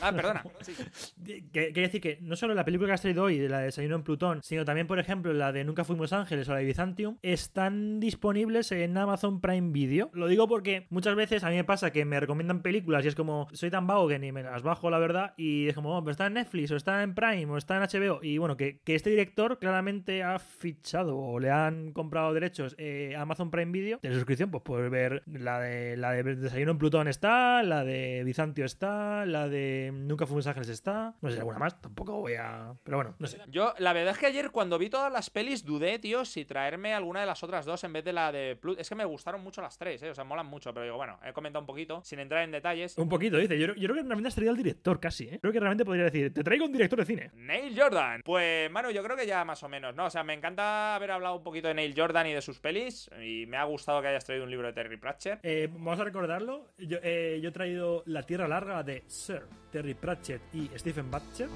Ah, 0.00 0.12
perdona. 0.12 0.42
Sí. 0.60 0.74
Quiere 1.52 1.72
decir 1.72 2.00
que 2.00 2.18
no 2.20 2.36
solo 2.36 2.54
la 2.54 2.64
película 2.64 2.88
que 2.88 2.94
has 2.94 3.02
traído 3.02 3.24
hoy, 3.24 3.38
de 3.38 3.48
la 3.48 3.58
de 3.58 3.66
Desayuno 3.66 3.96
en 3.96 4.02
Plutón, 4.02 4.40
sino 4.42 4.64
también, 4.64 4.86
por 4.86 4.98
ejemplo, 4.98 5.32
la 5.32 5.52
de 5.52 5.64
Nunca 5.64 5.84
Fuimos 5.84 6.12
Ángeles 6.12 6.48
o 6.48 6.52
la 6.52 6.58
de 6.58 6.64
Byzantium, 6.64 7.18
están 7.22 8.00
disponibles 8.00 8.72
en 8.72 8.96
Amazon 8.96 9.40
Prime 9.40 9.72
Video. 9.72 10.10
Lo 10.12 10.26
digo 10.26 10.48
porque 10.48 10.86
muchas 10.90 11.14
veces 11.16 11.44
a 11.44 11.50
mí 11.50 11.56
me 11.56 11.64
pasa 11.64 11.92
que 11.92 12.04
me 12.04 12.20
recomiendan 12.20 12.62
películas 12.62 13.04
y 13.04 13.08
es 13.08 13.14
como, 13.14 13.48
soy 13.52 13.70
tan 13.70 13.86
vago 13.86 14.08
que 14.08 14.18
ni 14.18 14.32
me 14.32 14.42
las 14.42 14.62
bajo, 14.62 14.90
la 14.90 14.98
verdad, 14.98 15.34
y 15.36 15.68
es 15.68 15.74
como, 15.74 15.96
oh, 15.96 16.02
pero 16.02 16.12
está 16.12 16.26
en 16.26 16.34
Netflix 16.34 16.70
o 16.70 16.76
está 16.76 17.02
en 17.02 17.14
Prime 17.14 17.46
o 17.46 17.56
está 17.56 17.76
en 17.76 17.82
HBO. 17.82 18.20
Y 18.22 18.38
bueno, 18.38 18.56
que, 18.56 18.80
que 18.80 18.94
este 18.94 19.10
director 19.10 19.58
claramente 19.58 20.22
ha 20.22 20.38
fichado 20.38 21.18
o 21.18 21.38
le 21.38 21.50
han 21.50 21.92
comprado 21.92 22.32
derechos 22.32 22.74
eh, 22.78 23.14
a 23.16 23.22
Amazon 23.22 23.50
Prime 23.50 23.72
Video 23.72 23.98
de 24.02 24.12
suscripción, 24.12 24.50
pues 24.50 24.62
puedes 24.62 24.90
ver 24.90 25.22
la 25.26 25.60
de, 25.60 25.96
la 25.96 26.12
de 26.12 26.36
Desayuno 26.36 26.72
en 26.72 26.78
Plutón 26.78 27.08
está, 27.08 27.62
la 27.62 27.84
de 27.84 28.22
Bizantio 28.24 28.64
está, 28.64 29.26
la 29.26 29.48
de 29.48 29.90
Nunca 29.94 30.26
Fuimos 30.26 30.46
Ángeles 30.46 30.68
está, 30.68 30.97
no 31.20 31.28
sé 31.28 31.34
si 31.34 31.38
alguna 31.38 31.58
más, 31.58 31.80
tampoco 31.80 32.20
voy 32.20 32.34
a... 32.34 32.74
Pero 32.84 32.98
bueno, 32.98 33.14
no 33.18 33.26
sé. 33.26 33.40
Yo, 33.48 33.74
la 33.78 33.92
verdad 33.92 34.12
es 34.14 34.18
que 34.18 34.26
ayer 34.26 34.50
cuando 34.50 34.78
vi 34.78 34.90
todas 34.90 35.12
las 35.12 35.30
pelis 35.30 35.64
dudé, 35.64 35.98
tío, 35.98 36.24
si 36.24 36.44
traerme 36.44 36.94
alguna 36.94 37.20
de 37.20 37.26
las 37.26 37.42
otras 37.42 37.64
dos 37.64 37.84
en 37.84 37.92
vez 37.92 38.04
de 38.04 38.12
la 38.12 38.32
de 38.32 38.56
Plut. 38.56 38.80
Es 38.80 38.88
que 38.88 38.94
me 38.94 39.04
gustaron 39.04 39.42
mucho 39.42 39.60
las 39.60 39.76
tres, 39.78 40.02
eh. 40.02 40.10
O 40.10 40.14
sea, 40.14 40.24
molan 40.24 40.46
mucho, 40.46 40.72
pero 40.72 40.84
digo, 40.84 40.96
bueno, 40.96 41.18
he 41.24 41.32
comentado 41.32 41.60
un 41.60 41.66
poquito, 41.66 42.02
sin 42.04 42.18
entrar 42.18 42.42
en 42.44 42.50
detalles. 42.50 42.96
Un 42.98 43.08
poquito, 43.08 43.36
dice. 43.36 43.58
Yo, 43.58 43.66
yo 43.66 43.74
creo 43.74 43.94
que 43.94 44.02
realmente 44.02 44.38
traído 44.38 44.52
al 44.52 44.56
director 44.56 45.00
casi, 45.00 45.24
¿eh? 45.24 45.38
Creo 45.40 45.52
que 45.52 45.60
realmente 45.60 45.84
podría 45.84 46.04
decir, 46.04 46.32
te 46.32 46.44
traigo 46.44 46.64
un 46.64 46.72
director 46.72 46.98
de 46.98 47.04
cine. 47.04 47.30
Neil 47.34 47.78
Jordan. 47.78 48.22
Pues, 48.24 48.70
mano, 48.70 48.90
yo 48.90 49.02
creo 49.02 49.16
que 49.16 49.26
ya 49.26 49.44
más 49.44 49.62
o 49.62 49.68
menos, 49.68 49.94
¿no? 49.94 50.06
O 50.06 50.10
sea, 50.10 50.22
me 50.22 50.32
encanta 50.32 50.94
haber 50.94 51.10
hablado 51.10 51.36
un 51.36 51.42
poquito 51.42 51.68
de 51.68 51.74
Neil 51.74 51.94
Jordan 51.96 52.26
y 52.28 52.32
de 52.32 52.40
sus 52.40 52.60
pelis. 52.60 53.10
Y 53.20 53.46
me 53.46 53.56
ha 53.56 53.64
gustado 53.64 54.00
que 54.00 54.08
hayas 54.08 54.24
traído 54.24 54.44
un 54.44 54.50
libro 54.50 54.68
de 54.68 54.72
Terry 54.72 54.96
Pratchett. 54.96 55.40
Eh, 55.42 55.68
vamos 55.70 55.98
a 56.00 56.04
recordarlo. 56.04 56.68
Yo, 56.78 56.98
eh, 57.02 57.40
yo 57.42 57.48
he 57.48 57.52
traído 57.52 58.02
La 58.06 58.22
Tierra 58.22 58.46
Larga 58.46 58.82
de 58.82 59.02
Sir 59.06 59.42
Terry 59.70 59.94
Pratchett 59.94 60.42
y 60.54 60.70
Stephen 60.88 61.10
Batcher. 61.10 61.50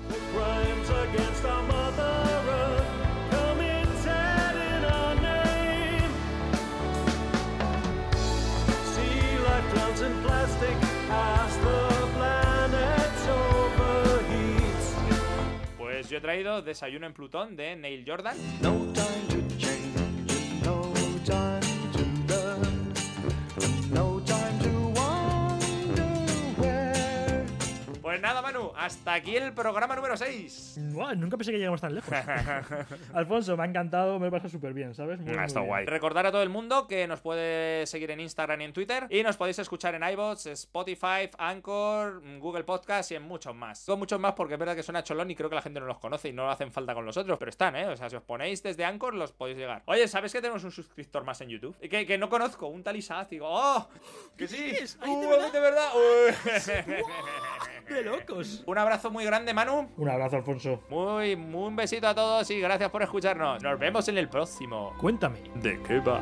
Pues 15.78 16.11
yo 16.11 16.18
he 16.18 16.20
traído 16.20 16.61
Desayuno 16.61 17.07
en 17.07 17.14
Plutón 17.14 17.57
de 17.57 17.74
Neil 17.76 18.05
Jordan. 18.07 18.37
No 18.61 18.93
time 18.93 19.28
to 19.30 19.57
change, 19.57 19.91
Pues 28.12 28.20
nada, 28.20 28.42
Manu, 28.42 28.70
hasta 28.76 29.14
aquí 29.14 29.34
el 29.38 29.54
programa 29.54 29.96
número 29.96 30.18
6. 30.18 30.76
Buah, 30.92 31.14
nunca 31.14 31.38
pensé 31.38 31.50
que 31.50 31.56
llegamos 31.56 31.80
tan 31.80 31.94
lejos. 31.94 32.12
Alfonso, 33.14 33.56
me 33.56 33.62
ha 33.62 33.66
encantado, 33.66 34.18
me 34.18 34.26
lo 34.26 34.28
he 34.28 34.30
pasado 34.30 34.50
súper 34.50 34.74
bien, 34.74 34.94
¿sabes? 34.94 35.18
Muy, 35.18 35.30
Ah, 35.32 35.36
muy 35.38 35.44
está 35.46 35.60
bien. 35.60 35.68
guay. 35.70 35.86
Recordar 35.86 36.26
a 36.26 36.30
todo 36.30 36.42
el 36.42 36.50
mundo 36.50 36.86
que 36.86 37.06
nos 37.06 37.22
puede 37.22 37.86
seguir 37.86 38.10
en 38.10 38.20
Instagram 38.20 38.60
y 38.60 38.64
en 38.64 38.74
Twitter. 38.74 39.06
Y 39.08 39.22
nos 39.22 39.38
podéis 39.38 39.60
escuchar 39.60 39.94
en 39.94 40.02
iBots, 40.02 40.44
Spotify, 40.44 41.30
Anchor, 41.38 42.20
Google 42.38 42.64
Podcast 42.64 43.12
y 43.12 43.14
en 43.14 43.22
muchos 43.22 43.54
más. 43.54 43.78
Son 43.78 43.98
muchos 43.98 44.20
más 44.20 44.34
porque 44.34 44.52
es 44.54 44.60
verdad 44.60 44.76
que 44.76 44.82
suena 44.82 45.02
cholón 45.02 45.30
y 45.30 45.34
creo 45.34 45.48
que 45.48 45.56
la 45.56 45.62
gente 45.62 45.80
no 45.80 45.86
los 45.86 45.98
conoce 45.98 46.28
y 46.28 46.32
no 46.34 46.50
hacen 46.50 46.70
falta 46.70 46.92
con 46.92 47.06
los 47.06 47.16
otros. 47.16 47.38
Pero 47.38 47.48
están, 47.48 47.76
¿eh? 47.76 47.86
O 47.88 47.96
sea, 47.96 48.10
si 48.10 48.16
os 48.16 48.22
ponéis 48.22 48.62
desde 48.62 48.84
Anchor, 48.84 49.14
los 49.14 49.32
podéis 49.32 49.56
llegar. 49.56 49.84
Oye, 49.86 50.06
¿sabes 50.06 50.34
que 50.34 50.42
tenemos 50.42 50.62
un 50.64 50.70
suscriptor 50.70 51.24
más 51.24 51.40
en 51.40 51.48
YouTube? 51.48 51.78
Que, 51.88 52.04
que 52.04 52.18
no 52.18 52.28
conozco, 52.28 52.66
un 52.66 52.82
tal 52.82 52.94
Isaac. 52.94 53.28
Digo, 53.30 53.46
¡oh! 53.48 53.88
¡Que 54.36 54.46
sí! 54.46 54.62
dices? 54.64 54.98
¿Ay, 55.00 55.16
de 55.16 55.26
¡Uh, 55.26 55.30
verdad? 55.30 55.50
de 55.52 55.60
verdad! 55.60 55.88
Uy. 55.94 56.34
¡De 58.03 58.11
locos! 58.11 58.64
Un 58.66 58.78
abrazo 58.78 59.11
muy 59.12 59.24
grande, 59.24 59.55
Manu. 59.55 59.88
Un 59.96 60.09
abrazo, 60.09 60.36
Alfonso. 60.36 60.82
Muy, 60.90 61.36
muy 61.36 61.68
un 61.68 61.76
besito 61.76 62.09
a 62.09 62.14
todos 62.14 62.50
y 62.50 62.59
gracias 62.59 62.90
por 62.90 63.03
escucharnos. 63.03 63.62
Nos 63.62 63.78
vemos 63.78 64.09
en 64.09 64.18
el 64.18 64.28
próximo. 64.28 64.92
Cuéntame. 64.98 65.38
¿De 65.55 65.80
qué 65.82 66.00
va? 66.00 66.20